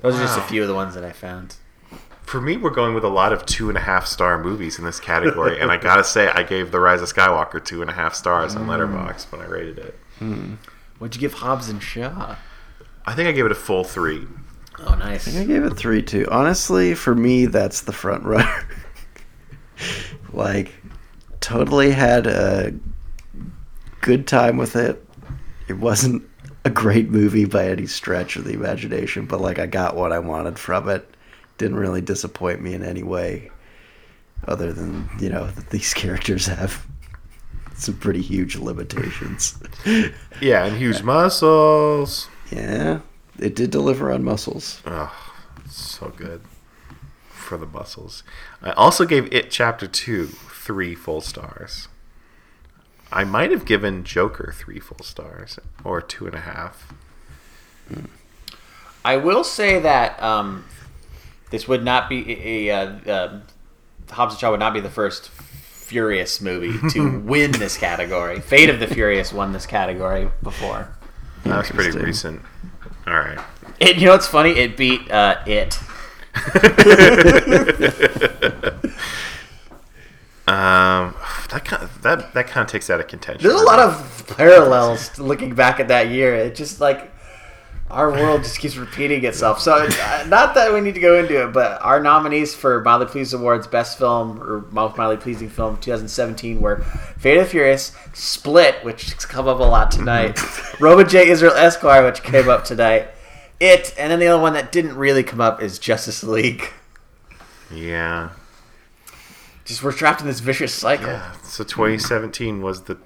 Those 0.00 0.16
are 0.16 0.22
just 0.22 0.38
a 0.38 0.42
few 0.42 0.62
of 0.62 0.68
the 0.68 0.74
ones 0.74 0.94
that 0.94 1.04
I 1.04 1.12
found. 1.12 1.56
For 2.22 2.40
me, 2.40 2.56
we're 2.56 2.70
going 2.70 2.94
with 2.94 3.04
a 3.04 3.08
lot 3.08 3.32
of 3.32 3.46
two 3.46 3.68
and 3.68 3.78
a 3.78 3.80
half 3.80 4.06
star 4.06 4.42
movies 4.42 4.78
in 4.78 4.84
this 4.84 4.98
category, 4.98 5.60
and 5.60 5.70
I 5.70 5.76
gotta 5.76 6.02
say, 6.02 6.28
I 6.28 6.42
gave 6.42 6.72
The 6.72 6.80
Rise 6.80 7.02
of 7.02 7.12
Skywalker 7.12 7.64
two 7.64 7.82
and 7.82 7.90
a 7.90 7.92
half 7.92 8.14
stars 8.14 8.56
on 8.56 8.66
Letterboxd 8.66 9.30
when 9.30 9.40
I 9.40 9.46
rated 9.46 9.78
it. 9.78 9.98
Hmm. 10.18 10.54
What'd 10.98 11.14
you 11.14 11.20
give 11.20 11.34
Hobbs 11.34 11.68
and 11.68 11.82
Shaw? 11.82 12.36
I 13.04 13.14
think 13.14 13.28
I 13.28 13.32
gave 13.32 13.46
it 13.46 13.52
a 13.52 13.56
full 13.56 13.84
three. 13.84 14.26
Oh, 14.78 14.94
nice. 14.94 15.36
I 15.36 15.44
gave 15.44 15.64
it 15.64 15.76
three 15.76 16.02
too. 16.02 16.26
Honestly, 16.30 16.94
for 16.94 17.14
me, 17.14 17.46
that's 17.46 17.82
the 17.82 17.92
front 17.92 18.24
runner. 18.24 18.66
like, 20.32 20.72
totally 21.40 21.90
had 21.90 22.26
a 22.26 22.72
good 24.02 24.26
time 24.26 24.58
with 24.58 24.76
it. 24.76 25.02
It 25.68 25.78
wasn't 25.78 26.28
a 26.64 26.70
great 26.70 27.08
movie 27.10 27.44
by 27.46 27.66
any 27.68 27.86
stretch 27.86 28.36
of 28.36 28.44
the 28.44 28.52
imagination, 28.52 29.24
but 29.26 29.40
like 29.40 29.58
I 29.58 29.66
got 29.66 29.96
what 29.96 30.12
I 30.12 30.18
wanted 30.18 30.58
from 30.58 30.88
it. 30.88 31.08
Didn't 31.58 31.76
really 31.76 32.00
disappoint 32.00 32.60
me 32.60 32.74
in 32.74 32.82
any 32.84 33.02
way, 33.02 33.50
other 34.46 34.72
than 34.72 35.08
you 35.20 35.28
know 35.28 35.46
that 35.46 35.70
these 35.70 35.94
characters 36.02 36.46
have 36.46 36.86
some 37.74 37.96
pretty 37.96 38.20
huge 38.22 38.56
limitations. 38.56 39.58
Yeah, 40.40 40.64
and 40.64 40.76
huge 40.76 41.02
muscles. 41.02 42.28
yeah, 42.50 43.00
it 43.38 43.54
did 43.54 43.70
deliver 43.70 44.10
on 44.10 44.24
muscles. 44.24 44.82
Oh, 44.86 45.14
so 45.68 46.08
good 46.16 46.40
for 47.30 47.56
the 47.56 47.66
muscles. 47.66 48.24
I 48.60 48.72
also 48.72 49.04
gave 49.04 49.32
it 49.32 49.50
chapter 49.52 49.86
two 49.86 50.26
three 50.26 50.94
full 50.96 51.20
stars. 51.20 51.86
I 53.12 53.24
might 53.24 53.50
have 53.50 53.64
given 53.64 54.04
Joker 54.04 54.54
three 54.56 54.80
full 54.80 55.04
stars 55.04 55.58
or 55.84 56.00
two 56.00 56.26
and 56.26 56.34
a 56.34 56.40
half. 56.40 56.92
I 59.04 59.16
will 59.16 59.44
say 59.44 59.78
that 59.80 60.20
um, 60.22 60.64
this 61.50 61.68
would 61.68 61.84
not 61.84 62.08
be 62.08 62.32
a, 62.32 62.68
a, 62.68 62.74
uh 62.74 63.10
uh, 63.10 63.40
Hobbs 64.10 64.34
and 64.34 64.40
Shaw 64.40 64.50
would 64.50 64.60
not 64.60 64.72
be 64.72 64.80
the 64.80 64.90
first 64.90 65.30
Furious 65.30 66.40
movie 66.40 66.78
to 66.90 67.20
win 67.24 67.52
this 67.52 67.76
category. 67.76 68.40
Fate 68.40 68.70
of 68.70 68.80
the 68.80 68.86
Furious 68.86 69.32
won 69.32 69.52
this 69.52 69.66
category 69.66 70.30
before. 70.42 70.88
That 71.44 71.58
was 71.58 71.70
pretty 71.70 71.98
recent. 71.98 72.40
All 73.06 73.14
right. 73.14 73.38
It, 73.80 73.96
you 73.96 74.06
know 74.06 74.12
what's 74.12 74.26
funny? 74.26 74.50
It 74.50 74.76
beat 74.76 75.10
uh, 75.10 75.42
it. 75.46 75.78
Um, 80.46 81.14
that 81.50 81.64
kind 81.64 81.82
of, 81.84 82.02
that 82.02 82.34
that 82.34 82.48
kind 82.48 82.64
of 82.64 82.70
takes 82.70 82.90
out 82.90 82.98
of 83.00 83.06
contention. 83.06 83.48
There's 83.48 83.60
a 83.60 83.64
lot 83.64 83.78
of 83.78 84.34
parallels 84.36 85.18
looking 85.18 85.54
back 85.54 85.78
at 85.78 85.88
that 85.88 86.08
year. 86.08 86.34
It 86.34 86.56
just 86.56 86.80
like 86.80 87.10
our 87.90 88.10
world 88.10 88.42
just 88.42 88.58
keeps 88.58 88.76
repeating 88.76 89.24
itself. 89.24 89.60
So 89.60 89.74
uh, 89.88 90.24
not 90.26 90.54
that 90.54 90.72
we 90.72 90.80
need 90.80 90.94
to 90.94 91.00
go 91.00 91.18
into 91.18 91.42
it, 91.44 91.52
but 91.52 91.80
our 91.82 92.00
nominees 92.00 92.54
for 92.54 92.80
Mildly 92.82 93.06
Pleased 93.06 93.34
Awards 93.34 93.66
Best 93.66 93.98
Film 93.98 94.42
or 94.42 94.62
Most 94.72 94.96
Mildly 94.96 95.18
Pleasing 95.18 95.50
Film 95.50 95.76
2017 95.76 96.60
were 96.60 96.78
Fate 97.18 97.36
of 97.36 97.44
the 97.44 97.50
Furious, 97.50 97.94
Split, 98.14 98.82
which 98.82 99.12
has 99.12 99.26
come 99.26 99.46
up 99.46 99.60
a 99.60 99.62
lot 99.62 99.90
tonight, 99.90 100.40
Roman 100.80 101.06
J. 101.08 101.28
Israel 101.28 101.52
Esquire, 101.52 102.04
which 102.06 102.22
came 102.22 102.48
up 102.48 102.64
tonight, 102.64 103.08
It, 103.60 103.94
and 103.98 104.10
then 104.10 104.18
the 104.20 104.26
other 104.28 104.42
one 104.42 104.54
that 104.54 104.72
didn't 104.72 104.96
really 104.96 105.22
come 105.22 105.40
up 105.42 105.62
is 105.62 105.78
Justice 105.78 106.24
League. 106.24 106.64
yeah. 107.70 108.30
Just 109.72 109.82
we're 109.82 109.92
trapped 109.92 110.20
in 110.20 110.26
this 110.26 110.40
vicious 110.40 110.74
cycle. 110.74 111.06
Yeah. 111.06 111.32
So 111.44 111.64
2017 111.64 112.60
was 112.60 112.82
the 112.82 112.98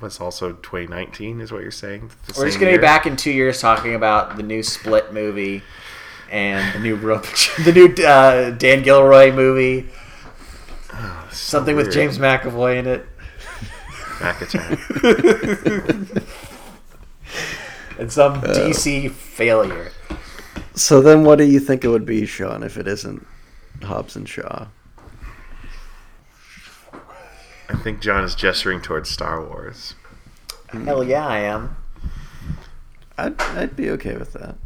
was 0.00 0.20
also 0.20 0.52
2019 0.52 1.40
is 1.40 1.50
what 1.50 1.62
you're 1.62 1.72
saying. 1.72 2.12
We're 2.36 2.44
just 2.44 2.52
same 2.52 2.60
gonna 2.60 2.70
year? 2.70 2.78
be 2.78 2.82
back 2.82 3.04
in 3.06 3.16
two 3.16 3.32
years 3.32 3.60
talking 3.60 3.96
about 3.96 4.36
the 4.36 4.44
new 4.44 4.62
Split 4.62 5.12
movie 5.12 5.62
and 6.30 6.72
the 6.72 6.78
new 6.78 6.94
Ro- 6.94 7.18
the 7.64 7.72
new 7.72 7.92
uh, 8.04 8.50
Dan 8.50 8.82
Gilroy 8.82 9.32
movie, 9.32 9.88
So 10.92 11.26
something 11.30 11.74
with. 11.74 11.92
James 11.92 12.18
McAvoy 12.18 12.78
in 12.78 12.86
it, 12.86 13.06
Mac 14.20 14.40
and 17.98 18.12
some 18.12 18.40
DC 18.40 19.10
failure. 19.10 19.90
So 20.76 21.00
then, 21.00 21.24
what 21.24 21.38
do 21.38 21.44
you 21.44 21.58
think 21.58 21.84
it 21.84 21.88
would 21.88 22.06
be, 22.06 22.24
Sean, 22.24 22.62
if 22.62 22.76
it 22.76 22.86
isn't 22.86 23.26
Hobbs 23.82 24.14
and 24.16 24.28
Shaw? 24.28 24.66
I 27.68 27.76
think 27.76 28.00
John 28.00 28.24
is 28.24 28.34
gesturing 28.34 28.80
towards 28.80 29.08
Star 29.10 29.44
Wars. 29.44 29.94
Hell 30.68 31.04
yeah, 31.04 31.26
I 31.26 31.38
am. 31.38 31.76
I'd 33.16 33.40
I'd 33.40 33.76
be 33.76 33.90
okay 33.90 34.16
with 34.16 34.32
that. 34.34 34.56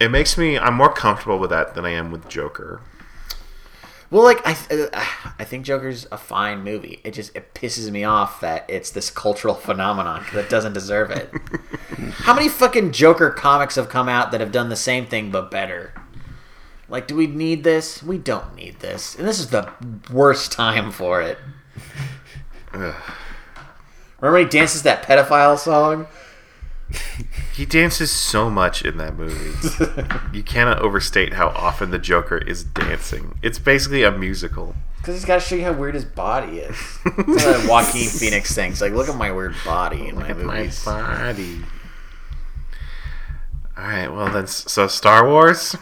It 0.00 0.10
makes 0.10 0.38
me 0.38 0.58
I'm 0.58 0.74
more 0.74 0.92
comfortable 0.92 1.38
with 1.38 1.50
that 1.50 1.74
than 1.74 1.84
I 1.84 1.90
am 1.90 2.10
with 2.10 2.28
Joker. 2.28 2.80
Well, 4.10 4.22
like 4.22 4.46
I, 4.46 4.54
th- 4.54 4.88
uh, 4.92 5.04
I 5.38 5.44
think 5.44 5.66
Joker's 5.66 6.06
a 6.10 6.16
fine 6.16 6.62
movie. 6.64 7.00
It 7.04 7.12
just 7.12 7.34
it 7.36 7.52
pisses 7.52 7.90
me 7.90 8.04
off 8.04 8.40
that 8.40 8.64
it's 8.68 8.90
this 8.90 9.10
cultural 9.10 9.54
phenomenon 9.54 10.24
that 10.32 10.48
doesn't 10.48 10.72
deserve 10.72 11.10
it. 11.10 11.30
How 12.12 12.34
many 12.34 12.48
fucking 12.48 12.92
Joker 12.92 13.30
comics 13.30 13.74
have 13.74 13.90
come 13.90 14.08
out 14.08 14.32
that 14.32 14.40
have 14.40 14.52
done 14.52 14.70
the 14.70 14.76
same 14.76 15.04
thing 15.04 15.30
but 15.30 15.50
better? 15.50 15.92
Like, 16.88 17.06
do 17.06 17.14
we 17.16 17.26
need 17.26 17.64
this? 17.64 18.02
We 18.02 18.16
don't 18.16 18.54
need 18.56 18.80
this, 18.80 19.14
and 19.14 19.28
this 19.28 19.38
is 19.38 19.48
the 19.48 19.70
worst 20.10 20.52
time 20.52 20.90
for 20.90 21.20
it. 21.20 21.36
Remember 22.72 22.94
when 24.20 24.44
he 24.44 24.48
dances 24.48 24.82
that 24.82 25.02
pedophile 25.02 25.58
song? 25.58 26.06
He 27.54 27.66
dances 27.66 28.10
so 28.10 28.48
much 28.48 28.82
in 28.82 28.96
that 28.98 29.16
movie. 29.16 29.52
you 30.36 30.42
cannot 30.42 30.80
overstate 30.80 31.34
how 31.34 31.48
often 31.48 31.90
the 31.90 31.98
Joker 31.98 32.38
is 32.38 32.64
dancing. 32.64 33.36
It's 33.42 33.58
basically 33.58 34.04
a 34.04 34.10
musical. 34.10 34.74
Because 34.98 35.14
he's 35.14 35.24
got 35.24 35.34
to 35.36 35.40
show 35.40 35.54
you 35.56 35.64
how 35.64 35.72
weird 35.72 35.94
his 35.94 36.04
body 36.04 36.58
is. 36.58 36.98
That's 37.04 37.44
what 37.44 37.68
Joaquin 37.68 38.08
Phoenix 38.08 38.54
thinks. 38.54 38.80
Like, 38.80 38.92
look 38.92 39.08
at 39.08 39.16
my 39.16 39.30
weird 39.30 39.54
body 39.64 40.08
in 40.08 40.16
my 40.16 40.32
movies. 40.32 40.84
my 40.86 41.32
body. 41.32 41.58
All 43.76 43.84
right, 43.84 44.08
well 44.08 44.32
then, 44.32 44.46
so 44.46 44.88
Star 44.88 45.28
Wars. 45.28 45.76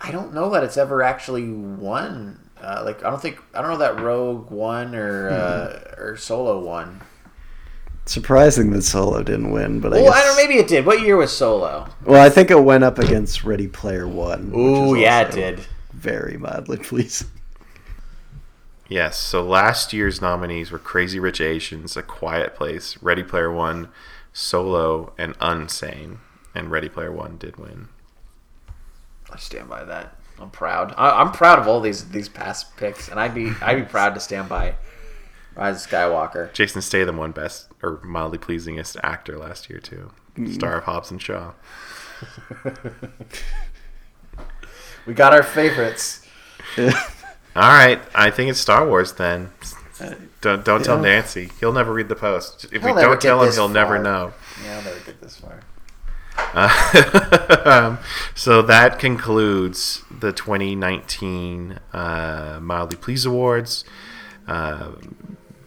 I 0.00 0.10
don't 0.10 0.32
know 0.32 0.50
that 0.50 0.64
it's 0.64 0.76
ever 0.76 1.02
actually 1.02 1.50
won. 1.50 2.45
Uh, 2.66 2.82
like 2.84 3.04
I 3.04 3.10
don't 3.10 3.22
think 3.22 3.38
I 3.54 3.62
don't 3.62 3.70
know 3.70 3.76
that 3.78 4.00
Rogue 4.00 4.50
won 4.50 4.94
or 4.96 5.28
uh, 5.28 5.94
or 5.98 6.16
Solo 6.16 6.58
won. 6.58 7.00
Surprising 8.06 8.70
that 8.70 8.82
Solo 8.82 9.22
didn't 9.22 9.52
win, 9.52 9.78
but 9.80 9.92
I 9.92 9.96
Well, 9.96 10.12
guess. 10.12 10.16
I 10.16 10.26
don't. 10.26 10.36
Maybe 10.36 10.58
it 10.60 10.66
did. 10.66 10.84
What 10.84 11.00
year 11.00 11.16
was 11.16 11.32
Solo? 11.36 11.88
Well, 12.04 12.20
I 12.20 12.28
think 12.28 12.50
it 12.50 12.60
went 12.62 12.82
up 12.82 12.98
against 12.98 13.44
Ready 13.44 13.68
Player 13.68 14.08
One. 14.08 14.50
which 14.50 14.56
Ooh, 14.58 14.94
is 14.96 15.00
yeah, 15.02 15.20
it 15.22 15.32
did. 15.32 15.60
Very 15.92 16.36
mildly 16.38 16.76
pleasing. 16.82 17.28
Yes, 18.88 19.16
so 19.18 19.42
last 19.42 19.92
year's 19.92 20.20
nominees 20.20 20.70
were 20.72 20.78
Crazy 20.78 21.18
Rich 21.20 21.40
Asians, 21.40 21.96
A 21.96 22.02
Quiet 22.02 22.54
Place, 22.54 22.96
Ready 23.02 23.22
Player 23.24 23.50
One, 23.52 23.88
Solo, 24.32 25.12
and 25.18 25.36
Unsane. 25.38 26.18
And 26.54 26.70
Ready 26.70 26.88
Player 26.88 27.12
One 27.12 27.36
did 27.36 27.56
win. 27.58 27.88
I 29.30 29.36
stand 29.38 29.68
by 29.68 29.84
that. 29.84 30.15
I'm 30.40 30.50
proud. 30.50 30.94
I, 30.96 31.20
I'm 31.20 31.32
proud 31.32 31.58
of 31.58 31.66
all 31.68 31.80
these 31.80 32.08
these 32.10 32.28
past 32.28 32.76
picks, 32.76 33.08
and 33.08 33.18
I'd 33.18 33.34
be 33.34 33.52
I'd 33.62 33.76
be 33.76 33.82
proud 33.90 34.14
to 34.14 34.20
stand 34.20 34.48
by 34.48 34.74
Rise 35.54 35.84
of 35.84 35.90
Skywalker. 35.90 36.52
Jason 36.52 36.82
Statham 36.82 37.16
won 37.16 37.32
Best 37.32 37.68
or 37.82 38.00
Mildly 38.04 38.38
Pleasingest 38.38 38.96
Actor 39.02 39.38
last 39.38 39.70
year 39.70 39.78
too. 39.80 40.10
Mm-hmm. 40.36 40.52
Star 40.52 40.78
of 40.78 40.84
Hobbs 40.84 41.10
and 41.10 41.20
Shaw. 41.22 41.52
We 45.06 45.14
got 45.14 45.32
our 45.32 45.42
favorites. 45.44 46.26
All 46.78 46.92
right, 47.54 48.00
I 48.14 48.30
think 48.30 48.50
it's 48.50 48.58
Star 48.60 48.86
Wars 48.86 49.12
then. 49.12 49.50
Uh, 50.00 50.14
don't 50.40 50.64
don't 50.64 50.84
tell 50.84 50.96
Yeah. 50.96 51.02
Nancy. 51.02 51.50
He'll 51.60 51.72
never 51.72 51.92
read 51.92 52.08
the 52.08 52.16
post. 52.16 52.64
If 52.66 52.72
we 52.72 52.78
He'll 52.80 52.94
never 52.96 53.10
don't 53.12 53.20
tell 53.20 53.42
him, 53.42 53.52
he'll 53.52 53.68
never 53.68 53.98
know. 53.98 54.32
Yeah, 54.64 54.76
I'll 54.78 54.82
never 54.82 54.98
get 55.00 55.20
this 55.20 55.36
far. 55.38 55.60
Um, 56.54 57.98
so 58.34 58.62
that 58.62 58.98
concludes 58.98 60.02
the 60.10 60.32
2019 60.32 61.78
uh, 61.92 62.58
Mildly 62.62 62.96
Please 62.96 63.24
Awards. 63.26 63.84
Uh, 64.46 64.92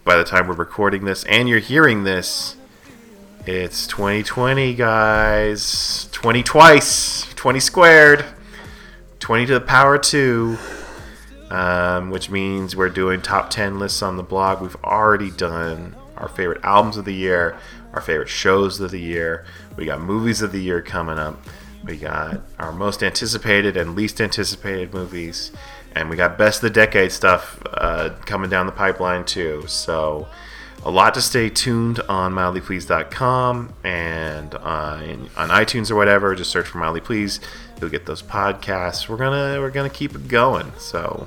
by 0.04 0.16
the 0.16 0.24
time 0.24 0.48
we're 0.48 0.56
recording 0.56 1.06
this 1.06 1.24
and 1.26 1.48
you're 1.50 1.60
hearing 1.60 2.04
this, 2.04 2.56
It's 3.46 3.88
2020, 3.88 4.74
guys. 4.76 6.08
20 6.12 6.44
twice. 6.44 7.26
20 7.36 7.60
squared. 7.60 8.26
20 9.20 9.46
to 9.48 9.54
the 9.54 9.62
power 9.62 9.98
2. 9.98 10.58
Um, 11.50 12.12
which 12.12 12.30
means 12.30 12.76
we're 12.76 12.90
doing 12.90 13.22
top 13.24 13.50
10 13.50 13.80
lists 13.80 14.04
on 14.04 14.18
the 14.18 14.24
blog. 14.24 14.62
We've 14.62 14.76
already 14.84 15.32
done 15.32 15.96
our 16.16 16.28
favorite 16.28 16.64
albums 16.64 16.96
of 16.98 17.06
the 17.06 17.14
year, 17.14 17.58
our 17.94 18.02
favorite 18.02 18.30
shows 18.30 18.80
of 18.80 18.92
the 18.92 19.00
year. 19.00 19.46
We 19.80 19.86
got 19.86 20.02
movies 20.02 20.42
of 20.42 20.52
the 20.52 20.60
year 20.60 20.82
coming 20.82 21.18
up. 21.18 21.42
We 21.86 21.96
got 21.96 22.42
our 22.60 22.74
most 22.74 23.02
anticipated 23.02 23.78
and 23.78 23.96
least 23.96 24.20
anticipated 24.20 24.94
movies. 24.94 25.54
And 25.96 26.10
we 26.10 26.18
got 26.18 26.38
best 26.38 26.58
of 26.58 26.64
the 26.64 26.70
decade 26.72 27.14
stuff 27.14 27.62
uh, 27.66 28.10
coming 28.26 28.50
down 28.50 28.66
the 28.66 28.74
pipeline, 28.74 29.24
too. 29.24 29.64
So 29.68 30.28
a 30.84 30.92
lot 30.92 31.14
to 31.14 31.22
stay 31.22 31.50
tuned 31.50 32.02
on 32.10 32.34
mildlyplease.com 32.34 33.74
and 33.86 34.54
in, 34.54 34.60
on 35.38 35.50
iTunes 35.50 35.90
or 35.90 35.96
whatever. 35.96 36.36
Just 36.36 36.52
search 36.52 36.68
for 36.68 36.78
Mildly 36.78 37.00
Please. 37.00 37.40
You'll 37.80 37.90
get 37.90 38.06
those 38.06 38.22
podcasts. 38.22 39.08
We're 39.08 39.16
gonna 39.16 39.62
we're 39.62 39.72
gonna 39.72 39.90
keep 39.90 40.14
it 40.14 40.28
going. 40.28 40.74
So 40.78 41.26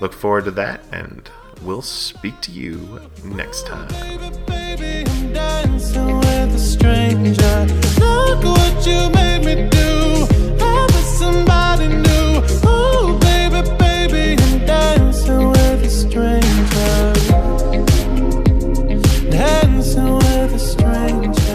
look 0.00 0.14
forward 0.14 0.46
to 0.46 0.50
that, 0.52 0.80
and 0.92 1.28
we'll 1.60 1.82
speak 1.82 2.40
to 2.40 2.52
you 2.52 3.02
next 3.22 3.66
time 3.66 4.65
dancing 5.92 6.18
with 6.18 6.54
a 6.54 6.58
stranger. 6.58 7.66
Look 8.00 8.44
what 8.44 8.86
you 8.86 9.10
made 9.10 9.44
me 9.44 9.68
do. 9.68 10.26
I'm 10.60 10.90
somebody. 11.18 11.86
Oh, 12.64 13.18
baby, 13.20 13.62
baby, 13.78 14.42
I'm 14.42 14.66
dancing 14.66 15.48
with 15.50 15.84
a 15.84 15.90
stranger. 15.90 17.12
Dancing 19.30 20.14
with 20.14 20.54
a 20.54 20.58
stranger. 20.58 21.45